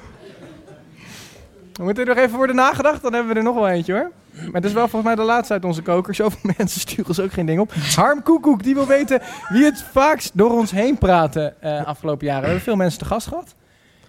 We 1.74 1.84
moeten 1.84 2.08
er 2.08 2.16
nog 2.16 2.24
even 2.24 2.38
worden 2.38 2.56
nagedacht, 2.56 3.02
dan 3.02 3.14
hebben 3.14 3.34
we 3.34 3.38
er 3.38 3.46
nog 3.46 3.56
wel 3.56 3.70
eentje 3.70 3.94
hoor. 3.94 4.12
Maar 4.36 4.54
het 4.54 4.66
is 4.66 4.74
wel 4.74 4.88
volgens 4.88 5.16
mij 5.16 5.26
de 5.26 5.32
laatste 5.32 5.54
uit 5.54 5.66
onze 5.66 5.82
koker. 5.82 6.16
Zoveel 6.16 6.52
mensen 6.58 6.80
sturen 6.80 7.08
ons 7.08 7.20
ook 7.20 7.34
geen 7.34 7.46
ding 7.46 7.60
op. 7.60 7.74
Harm 7.96 8.24
Koekoek, 8.24 8.64
die 8.64 8.74
wil 8.74 8.88
weten 8.88 9.22
wie 9.50 9.64
het 9.64 9.84
vaakst 9.92 10.32
door 10.34 10.52
ons 10.52 10.72
heen 10.72 10.98
praten 10.98 11.62
eh, 11.62 11.86
afgelopen 11.86 12.26
jaren. 12.26 12.42
We 12.42 12.48
hebben 12.48 12.64
veel 12.66 12.76
mensen 12.76 13.00
te 13.00 13.06
gast 13.06 13.28
gehad. 13.28 13.56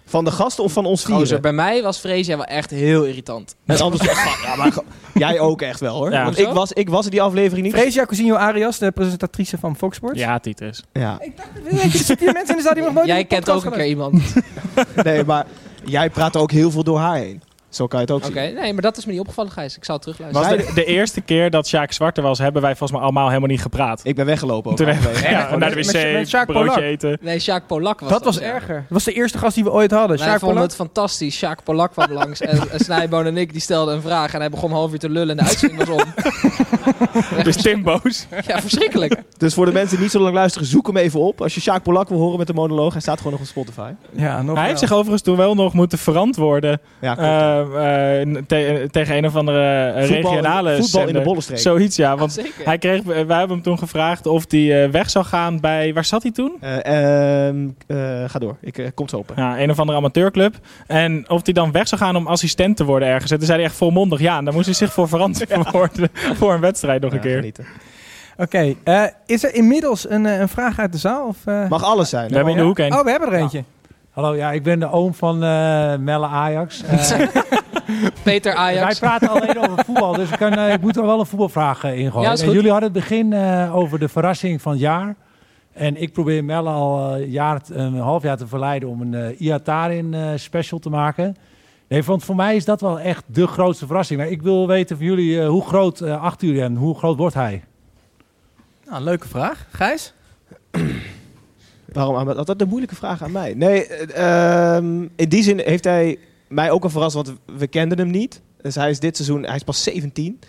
Van 0.07 0.25
de 0.25 0.31
gasten 0.31 0.63
of 0.63 0.71
van 0.71 0.85
ons 0.85 1.05
Gozer, 1.05 1.21
vieren? 1.21 1.41
bij 1.41 1.51
mij 1.53 1.81
was 1.81 1.97
Freesia 1.97 2.35
wel 2.35 2.45
echt 2.45 2.69
heel 2.69 3.03
irritant. 3.03 3.55
En 3.65 3.79
anders... 3.79 4.03
ja, 4.03 4.55
maar 4.55 4.73
jij 5.13 5.39
ook 5.39 5.61
echt 5.61 5.79
wel 5.79 5.95
hoor. 5.97 6.11
Ja. 6.11 6.23
Want 6.23 6.39
ik 6.39 6.47
was, 6.47 6.71
ik 6.71 6.89
was 6.89 7.05
er 7.05 7.11
die 7.11 7.21
aflevering 7.21 7.65
niet. 7.65 7.75
Fresia 7.75 8.05
Cousinho 8.05 8.35
Arias, 8.35 8.77
de 8.77 8.91
presentatrice 8.91 9.57
van 9.57 9.75
Fox 9.75 9.95
Sports. 9.95 10.19
Ja, 10.19 10.39
Titus. 10.39 10.83
Ja. 10.93 11.19
Er 11.71 11.89
zitten 11.89 12.17
hier 12.19 12.33
mensen 12.33 12.49
in 12.49 12.55
de 12.55 12.61
zaal 12.61 12.73
die 12.73 12.83
nog 12.83 12.93
nooit 12.93 13.07
Jij 13.07 13.25
kent 13.25 13.49
ook 13.49 13.65
een 13.65 13.71
keer 13.71 13.87
iemand. 13.87 14.21
Nee, 15.03 15.23
maar 15.23 15.45
jij 15.85 16.09
praat 16.09 16.37
ook 16.37 16.51
heel 16.51 16.71
veel 16.71 16.83
door 16.83 16.99
haar 16.99 17.17
heen. 17.17 17.41
Zo 17.75 17.87
kan 17.87 17.99
je 17.99 18.05
het 18.05 18.15
ook 18.15 18.25
Oké, 18.25 18.45
zien. 18.45 18.53
nee, 18.53 18.73
maar 18.73 18.81
dat 18.81 18.97
is 18.97 19.05
me 19.05 19.11
niet 19.11 19.19
opgevallen, 19.21 19.51
Gijs. 19.51 19.77
Ik 19.77 19.85
zou 19.85 19.97
het 19.97 20.07
Was 20.07 20.15
terugluisteren. 20.17 20.65
de, 20.75 20.81
de 20.81 20.85
eerste 20.85 21.21
keer 21.21 21.49
dat 21.49 21.67
Sjaak 21.67 21.91
Zwarte 21.91 22.21
was, 22.21 22.37
hebben 22.39 22.61
wij 22.61 22.69
volgens 22.75 22.91
mij 22.91 23.01
allemaal 23.01 23.27
helemaal 23.27 23.49
niet 23.49 23.61
gepraat. 23.61 23.99
Ik 24.03 24.15
ben 24.15 24.25
weggelopen 24.25 24.71
ook. 24.71 24.77
Toen 24.77 24.85
halverwege. 24.85 25.17
hebben 25.17 25.31
we 25.31 25.37
ja, 25.37 25.43
gewoon 25.45 25.59
naar 25.59 25.69
de 25.69 25.75
met- 25.75 25.85
met- 25.85 26.03
met 26.13 26.21
wc, 26.21 26.27
Sjaak 26.27 26.45
broodje 26.45 26.65
Polak. 26.69 26.83
eten. 26.83 27.17
Nee, 27.21 27.39
Sjaak 27.39 27.67
Polak 27.67 27.99
was 27.99 28.09
Dat 28.09 28.23
was 28.23 28.37
ja. 28.37 28.41
erger. 28.41 28.75
Dat 28.75 28.83
was 28.89 29.03
de 29.03 29.13
eerste 29.13 29.37
gast 29.37 29.55
die 29.55 29.63
we 29.63 29.71
ooit 29.71 29.91
hadden. 29.91 30.17
Wij 30.17 30.25
Sjaak 30.27 30.39
vonden 30.39 30.57
Polak. 30.57 30.71
het 30.71 30.75
fantastisch. 30.79 31.35
Sjaak 31.37 31.63
Polak 31.63 31.91
kwam 31.91 32.11
langs 32.11 32.39
en, 32.41 32.69
en 32.71 32.79
Snijboon 32.79 33.25
en 33.25 33.37
ik 33.37 33.51
die 33.51 33.61
stelden 33.61 33.95
een 33.95 34.01
vraag 34.01 34.33
en 34.33 34.39
hij 34.39 34.49
begon 34.49 34.69
een 34.69 34.75
half 34.75 34.91
uur 34.91 34.99
te 34.99 35.09
lullen 35.09 35.29
en 35.29 35.37
de 35.37 35.49
uitzending 35.49 35.83
was 35.85 36.03
om. 36.03 36.13
Dus 37.43 37.55
Tim 37.55 37.83
boos. 37.83 38.27
Ja, 38.47 38.61
verschrikkelijk. 38.61 39.21
Dus 39.37 39.53
voor 39.53 39.65
de 39.65 39.71
mensen 39.71 39.89
die 39.95 39.99
niet 40.03 40.11
zo 40.11 40.19
lang 40.19 40.33
luisteren, 40.35 40.67
zoek 40.67 40.87
hem 40.87 40.97
even 40.97 41.19
op. 41.19 41.41
Als 41.41 41.55
je 41.55 41.61
Sjaak 41.61 41.83
Polak 41.83 42.09
wil 42.09 42.17
horen 42.19 42.37
met 42.37 42.47
de 42.47 42.53
monoloog, 42.53 42.91
hij 42.91 43.01
staat 43.01 43.17
gewoon 43.17 43.31
nog 43.31 43.41
op 43.41 43.47
Spotify. 43.47 43.91
Ja, 44.11 44.35
nog 44.37 44.45
Hij 44.45 44.53
wel. 44.55 44.63
heeft 44.63 44.79
zich 44.79 44.91
overigens 44.91 45.21
toen 45.21 45.35
wel 45.37 45.55
nog 45.55 45.73
moeten 45.73 45.97
verantwoorden 45.97 46.81
Ja, 47.01 47.13
klopt. 47.13 47.29
eh, 47.29 47.59
eh, 47.59 47.64
te- 48.47 48.87
tegen 48.91 49.17
een 49.17 49.25
of 49.25 49.35
andere 49.35 49.87
eh, 49.91 50.03
Voetbal- 50.03 50.31
regionale 50.31 50.75
voetbal 50.75 51.07
in 51.07 51.13
de. 51.13 51.21
Bollenstreek. 51.21 51.59
Zoiets, 51.59 51.95
ja. 51.95 52.17
Want 52.17 52.39
hij 52.63 52.77
kreeg, 52.77 53.03
wij 53.03 53.15
hebben 53.15 53.49
hem 53.49 53.61
toen 53.61 53.77
gevraagd 53.77 54.25
of 54.25 54.45
hij 54.47 54.83
eh, 54.83 54.89
weg 54.89 55.09
zou 55.09 55.25
gaan 55.25 55.59
bij... 55.59 55.93
Waar 55.93 56.05
zat 56.05 56.21
hij 56.23 56.31
toen? 56.31 56.53
Eh, 56.61 57.47
ehm, 57.47 57.67
eh, 57.87 57.97
ga 58.27 58.39
door, 58.39 58.57
ik 58.61 58.77
eh, 58.77 58.85
kom 58.93 59.07
zo 59.09 59.17
open. 59.17 59.35
Ja, 59.37 59.59
een 59.59 59.69
of 59.69 59.79
andere 59.79 59.97
amateurclub. 59.97 60.55
En 60.87 61.25
of 61.29 61.41
hij 61.43 61.53
dan 61.53 61.71
weg 61.71 61.87
zou 61.87 62.01
gaan 62.01 62.15
om 62.15 62.27
assistent 62.27 62.77
te 62.77 62.83
worden 62.85 63.07
ergens. 63.07 63.31
En 63.31 63.37
toen 63.37 63.45
zei 63.45 63.57
hij 63.59 63.67
echt 63.67 63.77
volmondig 63.77 64.19
ja. 64.19 64.37
En 64.37 64.45
daar 64.45 64.53
moest 64.53 64.65
hij 64.65 64.75
zich 64.75 64.93
voor 64.93 65.07
verantwoorden 65.07 66.09
voor 66.39 66.53
een 66.53 66.59
wedstrijd 66.61 67.01
nog 67.01 67.13
een 67.13 67.19
keer. 67.19 67.51
Oké, 68.37 68.73
eh, 68.83 69.03
is 69.25 69.43
er 69.43 69.53
inmiddels 69.55 70.09
een, 70.09 70.25
eh, 70.25 70.39
een 70.39 70.49
vraag 70.49 70.79
uit 70.79 70.91
de 70.91 70.97
zaal? 70.97 71.27
Of, 71.27 71.37
eh? 71.45 71.69
Mag 71.69 71.83
alles 71.83 72.09
zijn. 72.09 72.29
We 72.29 72.35
hebben 72.35 72.53
in 72.53 72.59
de 72.59 72.65
hoek 72.65 72.79
een. 72.79 72.93
Oh, 72.93 73.03
we 73.03 73.09
hebben 73.09 73.31
er 73.31 73.39
eentje. 73.39 73.63
Hallo, 74.15 74.35
ja, 74.35 74.51
ik 74.51 74.63
ben 74.63 74.79
de 74.79 74.91
oom 74.91 75.13
van 75.13 75.43
eh, 75.43 75.95
Melle 75.97 76.25
Ajax. 76.27 76.83
Eh, 77.85 78.05
Peter 78.23 78.53
Ajax. 78.55 78.99
Wij 78.99 79.09
praten 79.09 79.29
alleen 79.29 79.59
over 79.69 79.85
voetbal, 79.85 80.13
dus 80.13 80.29
ik, 80.31 80.37
kan, 80.37 80.53
eh, 80.53 80.73
ik 80.73 80.81
moet 80.81 80.97
er 80.97 81.05
wel 81.05 81.19
een 81.19 81.25
voetbalvraag 81.25 81.83
eh, 81.83 81.97
ingooien. 81.99 82.27
Ja, 82.27 82.33
is 82.33 82.39
En 82.39 82.45
goed. 82.45 82.55
jullie 82.55 82.71
hadden 82.71 82.89
het 82.89 82.99
begin 82.99 83.33
eh, 83.33 83.75
over 83.75 83.99
de 83.99 84.07
verrassing 84.09 84.61
van 84.61 84.71
het 84.71 84.81
jaar. 84.81 85.15
En 85.73 86.01
ik 86.01 86.13
probeer 86.13 86.43
Melle 86.43 86.69
al 86.69 87.15
eh, 87.15 87.31
jaar, 87.31 87.61
een 87.71 87.95
half 87.99 88.23
jaar 88.23 88.37
te 88.37 88.47
verleiden 88.47 88.89
om 88.89 89.01
een 89.01 89.13
eh 89.13 89.41
Iatarin 89.41 90.13
eh 90.13 90.29
special 90.35 90.79
te 90.79 90.89
maken. 90.89 91.35
Nee, 91.87 92.03
want 92.03 92.23
voor 92.23 92.35
mij 92.35 92.55
is 92.55 92.65
dat 92.65 92.81
wel 92.81 92.99
echt 92.99 93.23
de 93.27 93.47
grootste 93.47 93.85
verrassing. 93.85 94.19
Maar 94.19 94.29
ik 94.29 94.41
wil 94.41 94.67
weten 94.67 94.97
van 94.97 95.05
jullie, 95.05 95.41
eh, 95.41 95.47
hoe 95.47 95.65
groot 95.65 96.01
achten 96.01 96.47
jullie 96.47 96.63
en 96.63 96.75
hoe 96.75 96.95
groot 96.97 97.17
wordt 97.17 97.35
hij? 97.35 97.63
Nou, 98.89 99.03
leuke 99.03 99.27
vraag. 99.27 99.67
Gijs? 99.71 100.13
Waarom 101.95 102.15
aan- 102.15 102.37
altijd 102.37 102.61
een 102.61 102.67
moeilijke 102.67 102.95
vraag 102.95 103.23
aan 103.23 103.31
mij? 103.31 103.53
Nee, 103.53 103.87
eh, 103.87 104.75
ehm, 104.75 105.07
in 105.15 105.29
die 105.29 105.43
zin 105.43 105.59
heeft 105.59 105.83
hij 105.83 106.17
mij 106.47 106.71
ook 106.71 106.83
al 106.83 106.89
verrast, 106.89 107.15
want 107.15 107.33
we 107.57 107.67
kenden 107.67 107.97
hem 107.97 108.09
niet. 108.09 108.41
Dus 108.61 108.75
hij 108.75 108.89
is 108.89 108.99
dit 108.99 109.15
seizoen, 109.15 109.45
hij 109.45 109.55
is 109.55 109.63
pas 109.63 109.83
17. 109.83 110.39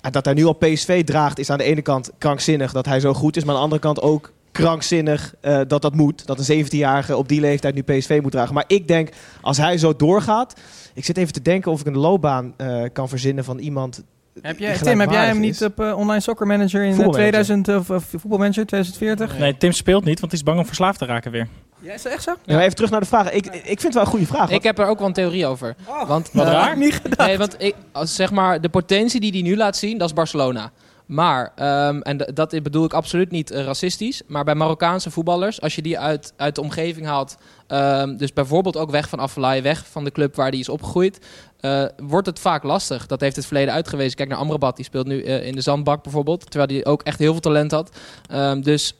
En 0.00 0.12
dat 0.12 0.24
hij 0.24 0.34
nu 0.34 0.44
al 0.44 0.52
PSV 0.52 1.04
draagt, 1.04 1.38
is 1.38 1.50
aan 1.50 1.58
de 1.58 1.64
ene 1.64 1.82
kant 1.82 2.10
krankzinnig 2.18 2.72
dat 2.72 2.86
hij 2.86 3.00
zo 3.00 3.14
goed 3.14 3.36
is. 3.36 3.44
Maar 3.44 3.54
aan 3.54 3.58
de 3.60 3.64
andere 3.64 3.80
kant 3.82 4.00
ook 4.00 4.32
krankzinnig 4.52 5.34
eh, 5.40 5.60
dat 5.68 5.82
dat 5.82 5.94
moet. 5.94 6.26
Dat 6.26 6.48
een 6.48 6.66
17-jarige 6.66 7.16
op 7.16 7.28
die 7.28 7.40
leeftijd 7.40 7.74
nu 7.74 7.82
PSV 7.82 8.18
moet 8.22 8.32
dragen. 8.32 8.54
Maar 8.54 8.64
ik 8.66 8.88
denk, 8.88 9.08
als 9.40 9.56
hij 9.56 9.78
zo 9.78 9.96
doorgaat... 9.96 10.54
Ik 10.94 11.04
zit 11.04 11.16
even 11.16 11.32
te 11.32 11.42
denken 11.42 11.72
of 11.72 11.80
ik 11.80 11.86
een 11.86 11.96
loopbaan 11.98 12.54
eh, 12.56 12.82
kan 12.92 13.08
verzinnen 13.08 13.44
van 13.44 13.58
iemand... 13.58 14.02
Heb 14.42 14.58
jij, 14.58 14.78
Tim, 14.78 15.00
heb 15.00 15.10
jij 15.10 15.26
hem 15.26 15.40
niet 15.40 15.64
op 15.64 15.80
eh, 15.80 15.98
online 15.98 16.20
soccer 16.20 16.46
manager 16.46 16.82
in 16.82 16.90
eh, 16.90 16.94
Voetbalmanager. 16.94 17.44
2000 17.44 17.68
of, 17.68 17.90
of 17.90 18.04
voetbalmanager 18.04 18.66
2040? 18.66 19.38
Nee, 19.38 19.56
Tim 19.56 19.72
speelt 19.72 20.04
niet, 20.04 20.20
want 20.20 20.32
hij 20.32 20.40
is 20.40 20.46
bang 20.46 20.58
om 20.58 20.66
verslaafd 20.66 20.98
te 20.98 21.04
raken 21.04 21.30
weer. 21.30 21.48
Ja, 21.80 21.92
is 21.92 22.02
dat 22.02 22.12
echt 22.12 22.22
zo? 22.22 22.34
Ja, 22.44 22.60
even 22.60 22.74
terug 22.74 22.90
naar 22.90 23.00
de 23.00 23.06
vraag. 23.06 23.30
Ik, 23.30 23.46
ik 23.46 23.80
vind 23.80 23.82
het 23.82 23.94
wel 23.94 24.02
een 24.02 24.08
goede 24.08 24.26
vraag. 24.26 24.50
Ik 24.50 24.62
heb 24.62 24.78
er 24.78 24.86
ook 24.86 24.98
wel 24.98 25.06
een 25.06 25.12
theorie 25.12 25.46
over. 25.46 25.74
want, 26.06 26.30
Wat 26.32 26.46
eh, 26.46 26.52
raar. 26.52 26.76
Niet 26.76 26.94
gedacht. 26.94 27.28
Nee, 27.28 27.38
want 27.38 27.54
ik, 27.58 27.74
als, 27.92 28.14
zeg 28.14 28.30
maar, 28.30 28.60
de 28.60 28.68
potentie 28.68 29.20
die 29.20 29.32
hij 29.32 29.42
nu 29.42 29.56
laat 29.56 29.76
zien, 29.76 29.98
dat 29.98 30.08
is 30.08 30.14
Barcelona. 30.14 30.70
Maar, 31.06 31.52
ehm, 31.56 32.00
en 32.00 32.16
dat 32.34 32.50
bedoel 32.62 32.84
ik 32.84 32.92
absoluut 32.92 33.30
niet 33.30 33.50
eh, 33.50 33.64
racistisch, 33.64 34.22
maar 34.26 34.44
bij 34.44 34.54
Marokkaanse 34.54 35.10
voetballers, 35.10 35.60
als 35.60 35.74
je 35.74 35.82
die 35.82 35.98
uit, 35.98 36.32
uit 36.36 36.54
de 36.54 36.60
omgeving 36.60 37.06
haalt, 37.06 37.36
ehm, 37.66 38.16
dus 38.16 38.32
bijvoorbeeld 38.32 38.76
ook 38.76 38.90
weg 38.90 39.08
van 39.08 39.18
Afellay, 39.18 39.62
weg 39.62 39.86
van 39.86 40.04
de 40.04 40.10
club 40.12 40.34
waar 40.34 40.50
die 40.50 40.60
is 40.60 40.68
opgegroeid, 40.68 41.18
eh, 41.60 41.84
wordt 41.96 42.26
het 42.26 42.38
vaak 42.38 42.62
lastig. 42.62 43.06
Dat 43.06 43.20
heeft 43.20 43.36
het 43.36 43.46
verleden 43.46 43.74
uitgewezen. 43.74 44.16
Kijk 44.16 44.28
naar 44.28 44.38
Amrabat, 44.38 44.76
die 44.76 44.84
speelt 44.84 45.06
nu 45.06 45.22
eh, 45.22 45.46
in 45.46 45.54
de 45.54 45.60
zandbak 45.60 46.02
bijvoorbeeld, 46.02 46.50
terwijl 46.50 46.70
hij 46.80 46.92
ook 46.92 47.02
echt 47.02 47.18
heel 47.18 47.32
veel 47.32 47.40
talent 47.40 47.70
had. 47.70 47.96
Ehm, 48.30 48.60
dus 48.60 48.94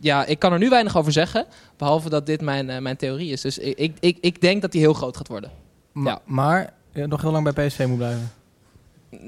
ja, 0.00 0.24
ik 0.24 0.38
kan 0.38 0.52
er 0.52 0.58
nu 0.58 0.68
weinig 0.68 0.96
over 0.96 1.12
zeggen, 1.12 1.46
behalve 1.76 2.08
dat 2.08 2.26
dit 2.26 2.40
mijn, 2.40 2.82
mijn 2.82 2.96
theorie 2.96 3.32
is. 3.32 3.40
Dus 3.40 3.58
ik, 3.58 3.78
ik, 3.78 3.96
ik, 4.00 4.18
ik 4.20 4.40
denk 4.40 4.62
dat 4.62 4.72
hij 4.72 4.82
heel 4.82 4.92
groot 4.94 5.16
gaat 5.16 5.28
worden. 5.28 5.50
Ma- 5.92 6.10
Ja. 6.10 6.20
Maar 6.24 6.72
nog 6.92 7.22
heel 7.22 7.30
lang 7.30 7.52
bij 7.52 7.66
PSV 7.66 7.84
moet 7.88 7.96
blijven. 7.96 8.32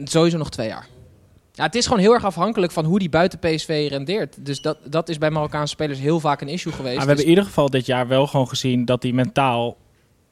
Sowieso 0.04 0.38
nog 0.38 0.50
twee 0.50 0.68
jaar. 0.68 0.86
Ja, 1.54 1.64
het 1.64 1.74
is 1.74 1.84
gewoon 1.86 2.00
heel 2.02 2.12
erg 2.12 2.24
afhankelijk 2.24 2.72
van 2.72 2.84
hoe 2.84 2.98
die 2.98 3.08
buiten 3.08 3.38
PSV 3.38 3.86
rendeert. 3.90 4.36
Dus 4.44 4.60
dat, 4.60 4.78
dat 4.84 5.08
is 5.08 5.18
bij 5.18 5.30
Marokkaanse 5.30 5.72
spelers 5.74 5.98
heel 5.98 6.20
vaak 6.20 6.40
een 6.40 6.48
issue 6.48 6.72
geweest. 6.72 6.96
Maar 6.96 7.06
we 7.06 7.12
hebben 7.12 7.14
Dus- 7.16 7.24
in 7.24 7.30
ieder 7.30 7.44
geval 7.44 7.70
dit 7.70 7.86
jaar 7.86 8.08
wel 8.08 8.26
gewoon 8.26 8.48
gezien 8.48 8.84
dat 8.84 9.02
hij 9.02 9.12
mentaal, 9.12 9.76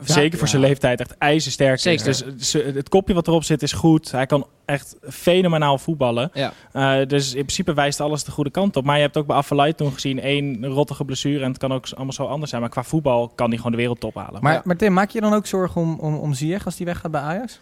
Ja, 0.04 0.12
zeker 0.12 0.38
voor 0.38 0.48
zijn 0.48 0.62
leeftijd, 0.62 1.00
echt 1.00 1.18
ijzersterk 1.18 1.78
Zeker. 1.78 2.08
is. 2.08 2.22
Dus 2.36 2.52
het 2.52 2.88
kopje 2.88 3.14
wat 3.14 3.26
erop 3.26 3.44
zit 3.44 3.62
is 3.62 3.72
goed. 3.72 4.10
Hij 4.10 4.26
kan 4.26 4.46
echt 4.64 4.96
fenomenaal 5.08 5.78
voetballen. 5.78 6.30
Ja. 6.34 6.52
Eh, 6.72 7.06
dus 7.06 7.28
in 7.28 7.40
principe 7.44 7.74
wijst 7.74 8.00
alles 8.00 8.24
de 8.24 8.30
goede 8.30 8.50
kant 8.50 8.76
op. 8.76 8.84
Maar 8.84 8.96
je 8.96 9.02
hebt 9.02 9.16
ook 9.16 9.26
bij 9.26 9.36
Afellay 9.36 9.72
toen 9.72 9.92
gezien 9.92 10.20
één 10.20 10.66
rottige 10.66 11.04
blessure. 11.04 11.42
En 11.44 11.48
het 11.48 11.58
kan 11.58 11.72
ook 11.72 11.86
allemaal 11.94 12.12
zo 12.12 12.24
anders 12.24 12.50
zijn. 12.50 12.62
Maar 12.62 12.70
qua 12.70 12.82
voetbal 12.84 13.28
kan 13.28 13.48
hij 13.48 13.56
gewoon 13.56 13.72
de 13.72 13.78
wereldtop 13.78 14.14
halen. 14.14 14.42
Maar, 14.42 14.60
maar 14.64 14.76
Tim, 14.76 14.92
maak 14.92 15.10
je 15.10 15.20
dan 15.20 15.32
ook 15.34 15.46
zorgen 15.46 15.80
om, 15.80 15.98
om, 15.98 16.14
om 16.14 16.34
Ziyech 16.34 16.64
als 16.64 16.76
die 16.76 16.86
weggaat 16.86 17.10
bij 17.10 17.20
Ajax? 17.20 17.60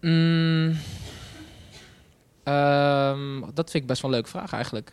Mm, 0.00 0.76
ehm, 2.46 3.40
dat 3.54 3.70
vind 3.70 3.82
ik 3.82 3.86
best 3.86 4.02
wel 4.02 4.10
een 4.10 4.16
leuke 4.16 4.30
vraag 4.30 4.52
eigenlijk. 4.52 4.92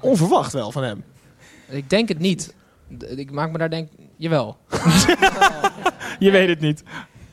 Onverwacht 0.00 0.52
wel 0.52 0.72
van 0.72 0.82
hem. 0.82 1.04
Ik 1.68 1.90
denk 1.90 2.08
het 2.08 2.18
niet. 2.18 2.54
Ik 2.98 3.30
maak 3.30 3.50
me 3.50 3.58
daar 3.58 3.70
denk... 3.70 3.88
Jawel. 4.16 4.56
Je 6.18 6.30
weet 6.30 6.48
het 6.48 6.60
niet. 6.60 6.82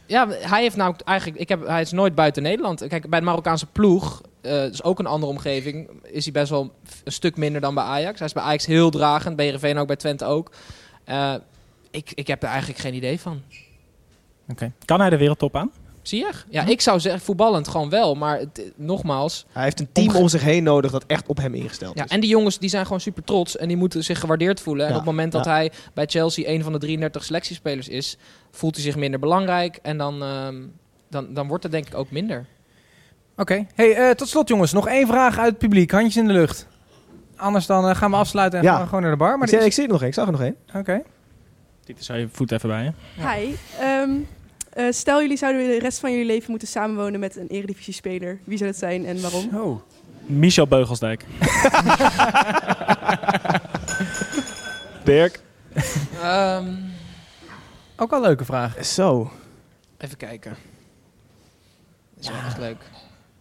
Ja, 0.06 0.28
hij 0.30 0.62
heeft 0.62 0.76
nou 0.76 0.96
eigenlijk... 1.06 1.40
Ik 1.40 1.50
heb, 1.50 1.68
hij 1.68 1.82
is 1.82 1.92
nooit 1.92 2.16
buiten 2.16 2.44
Nederland. 2.44 2.88
Kijk, 2.88 3.10
bij 3.10 3.20
de 3.20 3.26
Marokkaanse 3.26 3.66
ploeg... 3.66 4.22
eh 4.42 4.52
dus 4.52 4.84
ook 4.84 5.00
een 5.00 5.06
andere 5.06 5.32
omgeving... 5.32 5.90
is 6.04 6.24
hij 6.24 6.34
best 6.34 6.50
wel 6.50 6.74
een 7.04 7.12
stuk 7.12 7.38
minder 7.38 7.62
dan 7.62 7.76
bij 7.76 7.84
Ajax. 7.84 8.18
Hij 8.18 8.28
is 8.28 8.34
bij 8.34 8.44
Ajax 8.44 8.66
heel 8.66 8.90
dragend. 8.90 9.36
Bij 9.36 9.46
Heerenveen 9.46 9.78
ook, 9.78 9.88
bij 9.88 9.96
Twente 9.96 10.26
ook. 10.26 10.52
Eh, 11.04 11.36
ik, 11.92 12.12
ik 12.16 12.28
heb 12.28 12.44
er 12.44 12.50
eigenlijk 12.50 12.80
geen 12.80 12.94
idee 12.94 13.20
van. 13.20 13.42
Kan 14.86 15.00
hij 15.00 15.10
de 15.10 15.18
wereldtop 15.18 15.56
aan? 15.56 15.72
Zie 16.04 16.20
je? 16.20 16.32
Ja, 16.50 16.66
ik 16.66 16.82
zou 16.82 17.00
zeggen 17.00 17.22
voetballend 17.22 17.68
gewoon 17.68 17.90
wel. 17.90 18.16
Maar 18.16 18.40
het, 18.40 18.72
nogmaals... 18.76 19.46
Hij 19.52 19.64
heeft 19.64 19.80
een 19.80 19.90
team 19.92 20.16
om 20.16 20.28
zich 20.28 20.42
heen 20.42 20.64
nodig 20.64 20.92
dat 20.92 21.04
echt 21.08 21.28
op 21.28 21.38
hem 21.38 21.54
ingesteld 21.54 21.98
Ja, 21.98 22.04
is. 22.04 22.10
en 22.10 22.20
die 22.20 22.30
jongens 22.30 22.60
die 22.60 22.70
zijn 22.70 22.86
gewoon 22.86 23.00
super 23.02 23.24
trots 23.24 23.58
en 23.58 23.68
die 23.68 23.78
moeten 23.78 24.04
zich 24.04 24.20
gewaardeerd 24.20 24.60
voelen. 24.62 24.86
En 24.86 24.92
op 24.92 24.98
het 24.98 25.06
moment 25.06 25.32
dat 25.32 25.46
ja. 25.46 25.52
hij 25.52 25.72
bij 25.94 26.06
Chelsea 26.06 26.50
een 26.50 26.64
van 26.64 26.72
de 26.72 26.80
33 26.80 27.24
selectiespelers 27.24 27.88
is, 27.88 28.18
voelt 28.52 28.76
hij 28.76 28.84
zich 28.84 28.96
minder 28.96 29.20
belangrijk. 29.20 29.80
En 29.82 29.98
dan, 29.98 30.24
ehm, 30.24 30.56
dan, 31.10 31.34
dan 31.34 31.48
wordt 31.48 31.64
het 31.64 31.72
denk 31.72 31.88
ik 31.88 31.96
ook 31.96 32.12
minder. 32.12 32.46
Oké. 33.38 33.66
Hey, 33.76 33.94
eh, 33.96 34.10
tot 34.16 34.28
slot 34.28 34.48
jongens, 34.48 34.74
nog 34.74 34.88
één 34.88 35.08
vraag 35.08 35.38
uit 35.38 35.50
het 35.50 35.58
publiek. 35.58 35.92
Handjes 35.92 36.18
in 36.18 36.28
de 36.28 36.34
lucht. 36.34 36.68
Anders 37.36 37.66
dan 37.66 37.88
eh, 37.90 37.96
gaan 37.96 38.12
we 38.12 38.18
afsluiten 38.18 38.60
en 38.60 38.66
Ja. 38.66 38.72
gaan 38.72 38.82
we 38.82 38.88
gewoon 38.88 39.02
naar 39.02 39.12
de 39.12 39.18
bar. 39.18 39.38
Maar 39.38 39.48
ik, 39.48 39.50
dit 39.50 39.50
zie, 39.50 39.60
is- 39.60 39.66
ik 39.66 39.74
zie 39.74 39.84
er 39.84 39.90
nog 39.92 40.00
één, 40.00 40.10
ik 40.10 40.14
zag 40.16 40.26
er 40.26 40.32
nog 40.32 40.42
één. 40.42 40.56
Oké. 40.76 41.02
Dit 41.86 42.04
zou 42.04 42.20
je 42.20 42.28
voet 42.32 42.52
even 42.52 42.70
bij 42.70 42.84
je. 42.84 42.92
Hi. 43.28 43.56
Ehm, 43.80 44.10
eh, 44.74 44.86
stel 44.90 45.22
jullie 45.22 45.38
zouden 45.38 45.68
de 45.68 45.80
rest 45.80 46.00
van 46.00 46.12
jullie 46.12 46.26
leven 46.26 46.50
moeten 46.50 46.68
samenwonen 46.68 47.20
met 47.20 47.38
een 47.38 47.48
eredivisie-speler. 47.48 48.40
Wie 48.44 48.58
zou 48.58 48.70
dat 48.72 48.80
zijn 48.80 49.06
en 49.06 49.22
waarom? 49.22 49.82
Michel 50.26 50.68
Beugelsdijk. 50.68 51.26
Dirk. 55.04 55.42
Ehm, 56.22 56.68
Ook 57.96 58.10
wel 58.10 58.20
een 58.20 58.26
leuke 58.26 58.46
vraag. 58.46 58.86
Zo. 58.86 59.32
even 59.98 60.18
kijken. 60.18 60.56
Dat 62.16 62.24
is 62.24 62.30
wel 62.30 62.38
echt 62.48 62.58
leuk. 62.58 62.78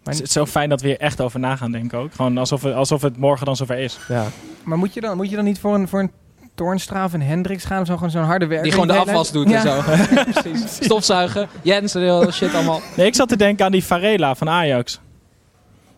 Het 0.03 0.20
is 0.22 0.33
zo 0.33 0.47
fijn 0.47 0.68
dat 0.68 0.80
we 0.80 0.87
hier 0.87 0.99
echt 1.01 1.20
over 1.20 1.41
na 1.41 1.57
gaan 1.57 1.72
denken 1.72 1.99
ook. 1.99 2.14
Gewoon 2.14 2.39
alsof, 2.39 2.62
het- 2.62 2.74
alsof 2.74 3.03
het 3.03 3.16
morgen 3.16 3.47
dan 3.47 3.57
zover 3.57 3.78
is. 3.78 3.99
Ja. 4.09 4.26
Maar 4.64 4.78
moet 4.78 4.95
je 4.95 5.01
dan, 5.01 5.16
moet 5.16 5.30
je 5.30 5.37
dan 5.37 5.45
niet 5.45 5.61
voor 5.61 5.74
een, 5.74 5.89
voor 5.89 6.01
een 6.01 6.12
Toornstra 6.55 7.05
of 7.05 7.13
een 7.13 7.23
Hendricks 7.23 7.65
gaan? 7.65 7.81
Of 7.81 7.87
zo, 7.87 7.95
gewoon 7.95 8.11
zo'n 8.11 8.23
harde 8.23 8.47
werker? 8.47 8.63
Die 8.65 8.73
gewoon 8.73 8.87
de 8.87 8.97
afwas 8.97 9.33
doet 9.33 9.49
Ja. 9.49 9.57
en 9.57 9.63
zo. 9.63 9.81
Precies. 10.43 10.75
Stofzuigen, 10.85 11.49
Jens 11.63 11.95
en 11.95 12.01
heel 12.03 12.31
shit 12.31 12.55
allemaal. 12.55 12.81
Nee, 12.97 13.07
ik 13.07 13.15
zat 13.15 13.29
te 13.29 13.37
denken 13.37 13.65
aan 13.65 13.73
die 13.73 13.85
Varela 13.85 14.35
van 14.35 14.49
Ajax. 14.49 15.01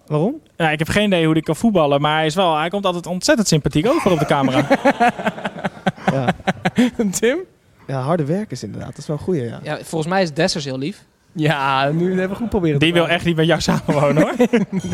Waarom? 0.06 0.40
Ja, 0.56 0.70
ik 0.70 0.78
heb 0.78 0.88
geen 0.88 1.06
idee 1.06 1.24
hoe 1.24 1.32
hij 1.32 1.42
kan 1.42 1.56
voetballen, 1.56 2.00
maar 2.00 2.16
hij, 2.16 2.26
is 2.26 2.34
wel, 2.34 2.56
hij 2.58 2.68
komt 2.68 2.86
altijd 2.86 3.06
ontzettend 3.06 3.48
sympathiek 3.48 3.86
over 3.86 4.10
op 4.12 4.18
de 4.18 4.26
camera. 4.26 4.66
Ja. 6.12 6.28
Tim? 7.20 7.38
ja, 7.86 8.00
harde 8.00 8.24
werkers 8.24 8.62
inderdaad. 8.62 8.88
Dat 8.88 8.98
is 8.98 9.06
wel 9.06 9.16
een 9.16 9.22
goeie, 9.22 9.42
ja. 9.42 9.60
Ja, 9.62 9.78
volgens 9.82 10.12
mij 10.12 10.22
is 10.22 10.32
Dessers 10.32 10.64
heel 10.64 10.78
lief. 10.78 11.04
Ja, 11.32 11.90
nu 11.90 12.08
hebben 12.08 12.28
we 12.28 12.34
goed 12.34 12.48
proberen 12.48 12.78
te 12.78 12.84
Die 12.84 12.94
wil 12.94 13.08
echt 13.08 13.24
niet 13.24 13.36
met 13.36 13.46
jou 13.46 13.60
samenwonen 13.60 14.22
hoor. 14.22 14.36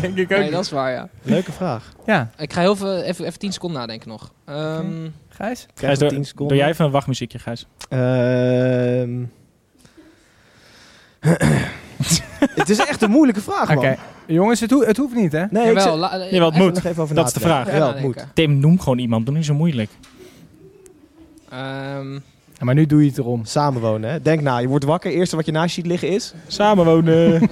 Denk 0.01 0.17
ik 0.17 0.31
ook. 0.31 0.37
Nee, 0.39 0.51
dat 0.51 0.63
is 0.63 0.71
waar, 0.71 0.91
ja. 0.91 1.09
Leuke 1.21 1.51
vraag. 1.51 1.93
Ja. 2.05 2.29
Ik 2.37 2.53
ga 2.53 2.61
heel 2.61 2.75
veel, 2.75 3.01
even, 3.01 3.25
even 3.25 3.39
10 3.39 3.53
seconden 3.53 3.79
nadenken 3.79 4.09
nog. 4.09 4.31
Ehm, 4.45 5.07
Gijs? 5.41 5.65
Krijg 5.73 5.97
Gijs, 5.97 5.99
doe, 5.99 6.09
10 6.09 6.25
seconden. 6.25 6.55
doe 6.55 6.63
jij 6.65 6.73
even 6.73 6.85
een 6.85 6.91
wachtmuziekje, 6.91 7.39
Gijs? 7.39 7.67
Ehm. 7.89 9.23
het 12.59 12.69
is 12.69 12.77
echt 12.79 13.01
een 13.01 13.09
moeilijke 13.11 13.41
vraag, 13.41 13.67
man. 13.67 13.77
Oké. 13.77 13.97
Jongens, 14.25 14.59
het, 14.59 14.71
ho- 14.71 14.85
het 14.85 14.97
hoeft 14.97 15.15
niet, 15.15 15.31
hè? 15.31 15.45
Nee, 15.49 15.69
ik 15.69 15.77
Jawel, 15.77 15.83
zit- 15.91 15.99
la- 15.99 16.07
Jawel, 16.25 16.45
het 16.45 16.53
even 16.53 16.65
moet. 16.65 16.73
nog 16.73 16.83
even 16.83 17.03
over 17.03 17.15
Dat 17.15 17.27
is 17.27 17.33
de 17.33 17.39
vraag. 17.39 17.65
Jawel, 17.65 17.87
Ja, 17.87 17.93
het 17.93 18.01
moet. 18.03 18.25
Tim, 18.33 18.59
noem 18.59 18.79
gewoon 18.79 18.97
iemand. 18.97 19.25
Doe 19.25 19.35
niet 19.35 19.45
zo 19.45 19.53
moeilijk. 19.53 19.89
ehm, 21.49 22.13
Ja, 22.13 22.19
maar 22.65 22.75
nu 22.75 22.85
doe 22.85 23.01
je 23.03 23.09
het 23.09 23.17
erom. 23.17 23.45
Samenwonen, 23.45 24.09
hè. 24.11 24.21
Denk 24.21 24.41
na. 24.41 24.57
Je 24.57 24.67
wordt 24.67 24.85
wakker. 24.85 25.11
Eerste 25.11 25.35
wat 25.35 25.45
je 25.45 25.51
naast 25.51 25.75
je 25.75 25.81
ziet 25.81 25.85
liggen 25.89 26.09
is... 26.09 26.33
Samenwonen. 26.47 27.49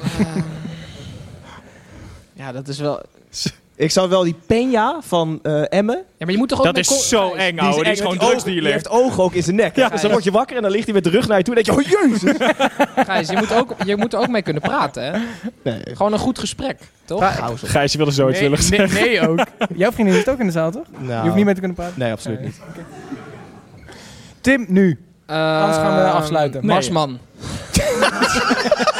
ja, 2.33 2.51
dat 2.51 2.67
is 2.67 2.79
wel... 2.79 3.01
Ik 3.79 3.91
zou 3.91 4.09
wel 4.09 4.23
die 4.23 4.35
Peña 4.53 5.05
van 5.05 5.39
eh 5.43 5.61
Emmen. 5.69 5.95
Ja, 5.95 6.03
maar 6.25 6.31
je 6.31 6.37
moet 6.37 6.49
toch 6.49 6.57
ook 6.59 6.65
Dat 6.65 6.75
met 6.75 6.89
is 6.89 7.07
zo 7.09 7.33
eng, 7.33 7.55
Die 7.55 7.59
is, 7.59 7.65
ouwe. 7.67 7.83
Die 7.83 7.91
is 7.91 7.97
gewoon 7.97 8.11
met 8.13 8.19
die 8.19 8.29
ogen- 8.29 8.39
drugsdealer. 8.39 8.61
Die 8.63 8.71
heeft 8.71 8.89
ogen 8.89 9.23
ook 9.23 9.33
in 9.33 9.43
zijn 9.43 9.55
nek. 9.55 9.75
Ja. 9.75 9.89
Dus 9.89 10.01
dan 10.01 10.11
word 10.11 10.23
je 10.23 10.31
wakker 10.31 10.55
en 10.55 10.61
dan 10.61 10.71
ligt 10.71 10.85
hij 10.85 10.93
met 10.93 11.03
de 11.03 11.09
rug 11.09 11.27
naar 11.27 11.37
je 11.37 11.43
toe. 11.43 11.55
En 11.55 11.63
denk 11.63 11.77
je, 11.79 11.83
oh 11.97 12.09
jezus. 12.09 12.31
Gijs, 13.05 13.29
je 13.29 13.37
moet, 13.37 13.53
ook, 13.53 13.75
je 13.85 13.95
moet 13.97 14.13
er 14.13 14.19
ook 14.19 14.27
mee 14.27 14.41
kunnen 14.41 14.61
praten, 14.61 15.03
hè? 15.03 15.19
Nee. 15.63 15.81
Gewoon 15.93 16.13
een 16.13 16.19
goed 16.19 16.39
gesprek, 16.39 16.77
toch? 17.05 17.35
Gijs, 17.63 17.91
je 17.91 17.97
wilde 17.97 18.13
zoiets 18.13 18.39
Nee, 18.39 18.49
willen 18.49 18.69
nee, 18.69 18.79
zeggen. 18.79 19.01
nee 19.09 19.27
ook. 19.29 19.39
Jouw 19.81 19.91
vriendin 19.91 20.15
zit 20.15 20.29
ook 20.29 20.39
in 20.39 20.45
de 20.45 20.51
zaal, 20.51 20.71
toch? 20.71 20.85
Nou. 20.97 21.13
Je 21.13 21.21
hoeft 21.21 21.35
niet 21.35 21.45
mee 21.45 21.53
te 21.53 21.59
kunnen 21.59 21.77
praten. 21.77 21.99
Nee, 21.99 22.11
absoluut 22.11 22.39
Nee. 22.39 22.47
niet. 22.47 22.85
Tim, 24.41 24.65
nu. 24.67 24.99
Eh, 25.25 25.59
Anders 25.61 25.77
gaan 25.77 25.95
we 25.95 26.09
afsluiten. 26.09 26.61
Nee. 26.65 26.71
Marsman. 26.71 27.19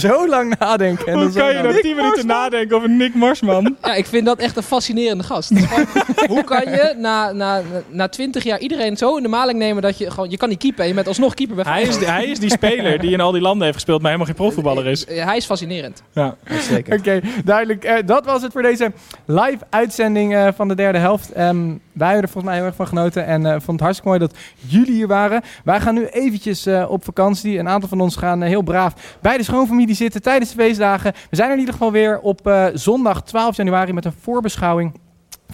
Zo 0.00 0.28
lang 0.28 0.54
nadenken. 0.58 1.06
en 1.06 1.12
Hoe 1.14 1.22
dan 1.22 1.32
kan 1.32 1.56
je 1.56 1.62
nou 1.62 1.80
10 1.80 1.96
minuten 1.96 2.26
nadenken 2.26 2.76
over 2.76 2.90
Nick 2.90 3.14
Marsman? 3.14 3.76
Ja, 3.82 3.94
ik 3.94 4.06
vind 4.06 4.26
dat 4.26 4.38
echt 4.38 4.56
een 4.56 4.62
fascinerende 4.62 5.24
gast. 5.24 5.50
Hoe 6.28 6.44
kan 6.44 6.60
je 6.60 6.94
na, 6.98 7.32
na, 7.32 7.60
na 7.88 8.08
20 8.08 8.44
jaar 8.44 8.58
iedereen 8.58 8.96
zo 8.96 9.16
in 9.16 9.22
de 9.22 9.28
maling 9.28 9.58
nemen 9.58 9.82
dat 9.82 9.98
je 9.98 10.10
gewoon... 10.10 10.30
Je 10.30 10.36
kan 10.36 10.48
niet 10.48 10.58
keeper 10.58 10.80
en 10.82 10.88
je 10.88 10.94
bent 10.94 11.06
alsnog 11.06 11.34
keeper 11.34 11.56
bij 11.56 11.64
Hij 11.64 11.82
is, 11.82 11.98
die- 11.98 12.06
hij 12.08 12.26
is 12.26 12.38
die 12.38 12.50
speler 12.50 12.98
die 13.00 13.10
in 13.10 13.20
al 13.20 13.32
die 13.32 13.40
landen 13.40 13.62
heeft 13.62 13.74
gespeeld, 13.74 14.02
maar 14.02 14.10
helemaal 14.12 14.34
geen 14.34 14.42
profvoetballer 14.44 14.86
is. 14.86 15.06
Hij 15.08 15.36
is 15.36 15.44
fascinerend. 15.44 16.02
Ja. 16.12 16.36
Zeker. 16.60 16.98
Oké, 16.98 17.20
duidelijk. 17.44 17.84
Eh, 17.84 17.96
dat 18.06 18.24
was 18.24 18.42
het 18.42 18.52
voor 18.52 18.62
deze 18.62 18.92
live 19.26 19.58
uitzending 19.70 20.34
eh, 20.34 20.48
van 20.54 20.68
de 20.68 20.74
derde 20.74 20.98
helft. 20.98 21.32
Ehm, 21.32 21.66
wij 21.92 22.06
hebben 22.08 22.22
er 22.26 22.32
volgens 22.32 22.44
mij 22.44 22.54
heel 22.54 22.64
erg 22.64 22.74
van 22.74 22.86
genoten 22.86 23.26
en 23.26 23.46
eh 23.46 23.50
vond 23.52 23.66
het 23.66 23.80
hartstikke 23.80 24.08
mooi 24.08 24.20
dat 24.20 24.34
jullie 24.66 24.94
hier 24.94 25.06
waren. 25.06 25.42
Wij 25.64 25.80
gaan 25.80 25.94
nu 25.94 26.06
eventjes 26.06 26.66
eh, 26.66 26.90
op 26.90 27.04
vakantie. 27.04 27.58
Een 27.58 27.68
aantal 27.68 27.88
van 27.88 28.00
ons 28.00 28.16
gaan 28.16 28.42
heel 28.42 28.62
braaf 28.62 28.92
bij 29.20 29.36
de 29.36 29.42
schoonfamilie 29.42 29.89
zitten 29.94 30.22
tijdens 30.22 30.50
de 30.54 30.56
feestdagen. 30.62 31.12
We 31.30 31.36
zijn 31.36 31.46
er 31.48 31.54
in 31.54 31.58
ieder 31.60 31.74
geval 31.74 31.92
weer 31.92 32.18
op 32.20 32.46
eh, 32.46 32.66
zondag 32.74 33.22
12 33.22 33.56
januari 33.56 33.92
met 33.92 34.04
een 34.04 34.14
voorbeschouwing. 34.20 34.98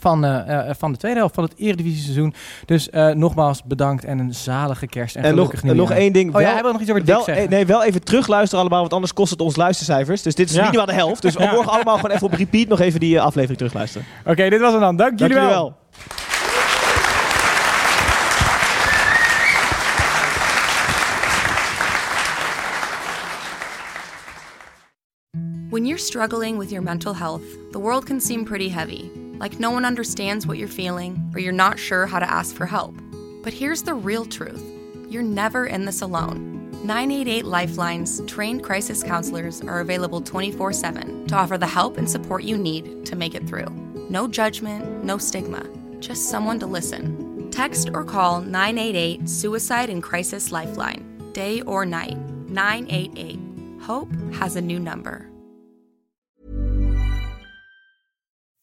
Van, 0.00 0.24
eh, 0.24 0.68
eh, 0.68 0.74
van 0.78 0.92
de 0.92 0.98
tweede 0.98 1.18
helft 1.18 1.34
van 1.34 1.44
het 1.44 1.52
Eredivisie 1.56 2.02
seizoen. 2.02 2.34
Dus 2.64 2.88
nogmaals 3.14 3.62
bedankt 3.64 4.04
en 4.04 4.18
een 4.18 4.34
zalige 4.34 4.86
kerst. 4.86 5.16
En, 5.16 5.22
En 5.22 5.34
nog, 5.34 5.52
en 5.52 5.76
nog 5.76 5.90
één 5.90 6.12
ding. 6.12 6.34
Oh 6.34 6.40
ja, 6.40 6.46
wel- 6.46 6.54
hij 6.54 6.62
wil 6.62 6.72
nog 6.72 6.80
iets 6.80 6.90
over 6.90 7.04
Dick 7.04 7.14
wel, 7.14 7.24
zeggen. 7.24 7.44
eh, 7.44 7.50
Nee, 7.50 7.66
wel 7.66 7.84
even 7.84 8.04
terugluisteren 8.04 8.60
allemaal, 8.60 8.80
want 8.80 8.92
anders 8.92 9.12
kost 9.12 9.30
het 9.30 9.40
ons 9.40 9.56
luistercijfers. 9.56 10.22
Dus 10.22 10.34
dit 10.34 10.48
is 10.48 10.54
Ja. 10.54 10.62
minimaal 10.62 10.86
de 10.86 10.92
helft. 10.92 11.22
Dus 11.22 11.34
Ja. 11.38 11.50
morgen 11.52 11.72
allemaal 11.72 11.96
gewoon 11.96 12.10
even 12.10 12.26
op 12.26 12.32
repeat 12.32 12.68
nog 12.68 12.80
even 12.80 13.00
die 13.00 13.20
aflevering 13.20 13.58
terugluisteren. 13.58 14.06
Oké, 14.24 14.48
dit 14.48 14.60
was 14.60 14.70
hem 14.72 14.80
dan. 14.80 14.96
Dank 14.96 15.18
Dank 15.18 15.32
jullie 15.32 15.48
wel. 15.48 15.76
When 25.68 25.84
you're 25.84 25.98
struggling 25.98 26.58
with 26.58 26.70
your 26.70 26.80
mental 26.80 27.12
health, 27.12 27.42
the 27.72 27.80
world 27.80 28.06
can 28.06 28.20
seem 28.20 28.44
pretty 28.44 28.68
heavy, 28.68 29.10
like 29.38 29.58
no 29.58 29.72
one 29.72 29.84
understands 29.84 30.46
what 30.46 30.58
you're 30.58 30.68
feeling 30.68 31.20
or 31.34 31.40
you're 31.40 31.52
not 31.52 31.76
sure 31.76 32.06
how 32.06 32.20
to 32.20 32.30
ask 32.30 32.54
for 32.54 32.66
help. 32.66 32.94
But 33.42 33.52
here's 33.52 33.82
the 33.82 33.94
real 33.94 34.24
truth 34.24 34.62
you're 35.08 35.24
never 35.24 35.66
in 35.66 35.84
this 35.84 36.02
alone. 36.02 36.70
988 36.84 37.44
Lifeline's 37.44 38.20
trained 38.26 38.62
crisis 38.62 39.02
counselors 39.02 39.60
are 39.62 39.80
available 39.80 40.20
24 40.20 40.72
7 40.72 41.26
to 41.26 41.34
offer 41.34 41.58
the 41.58 41.66
help 41.66 41.98
and 41.98 42.08
support 42.08 42.44
you 42.44 42.56
need 42.56 43.04
to 43.04 43.16
make 43.16 43.34
it 43.34 43.48
through. 43.48 43.68
No 44.08 44.28
judgment, 44.28 45.02
no 45.02 45.18
stigma, 45.18 45.66
just 45.98 46.28
someone 46.28 46.60
to 46.60 46.66
listen. 46.66 47.50
Text 47.50 47.90
or 47.92 48.04
call 48.04 48.40
988 48.40 49.28
Suicide 49.28 49.90
and 49.90 50.00
Crisis 50.00 50.52
Lifeline, 50.52 51.32
day 51.32 51.60
or 51.62 51.84
night. 51.84 52.16
988. 52.48 53.40
Hope 53.82 54.12
has 54.34 54.54
a 54.54 54.60
new 54.60 54.78
number. 54.78 55.28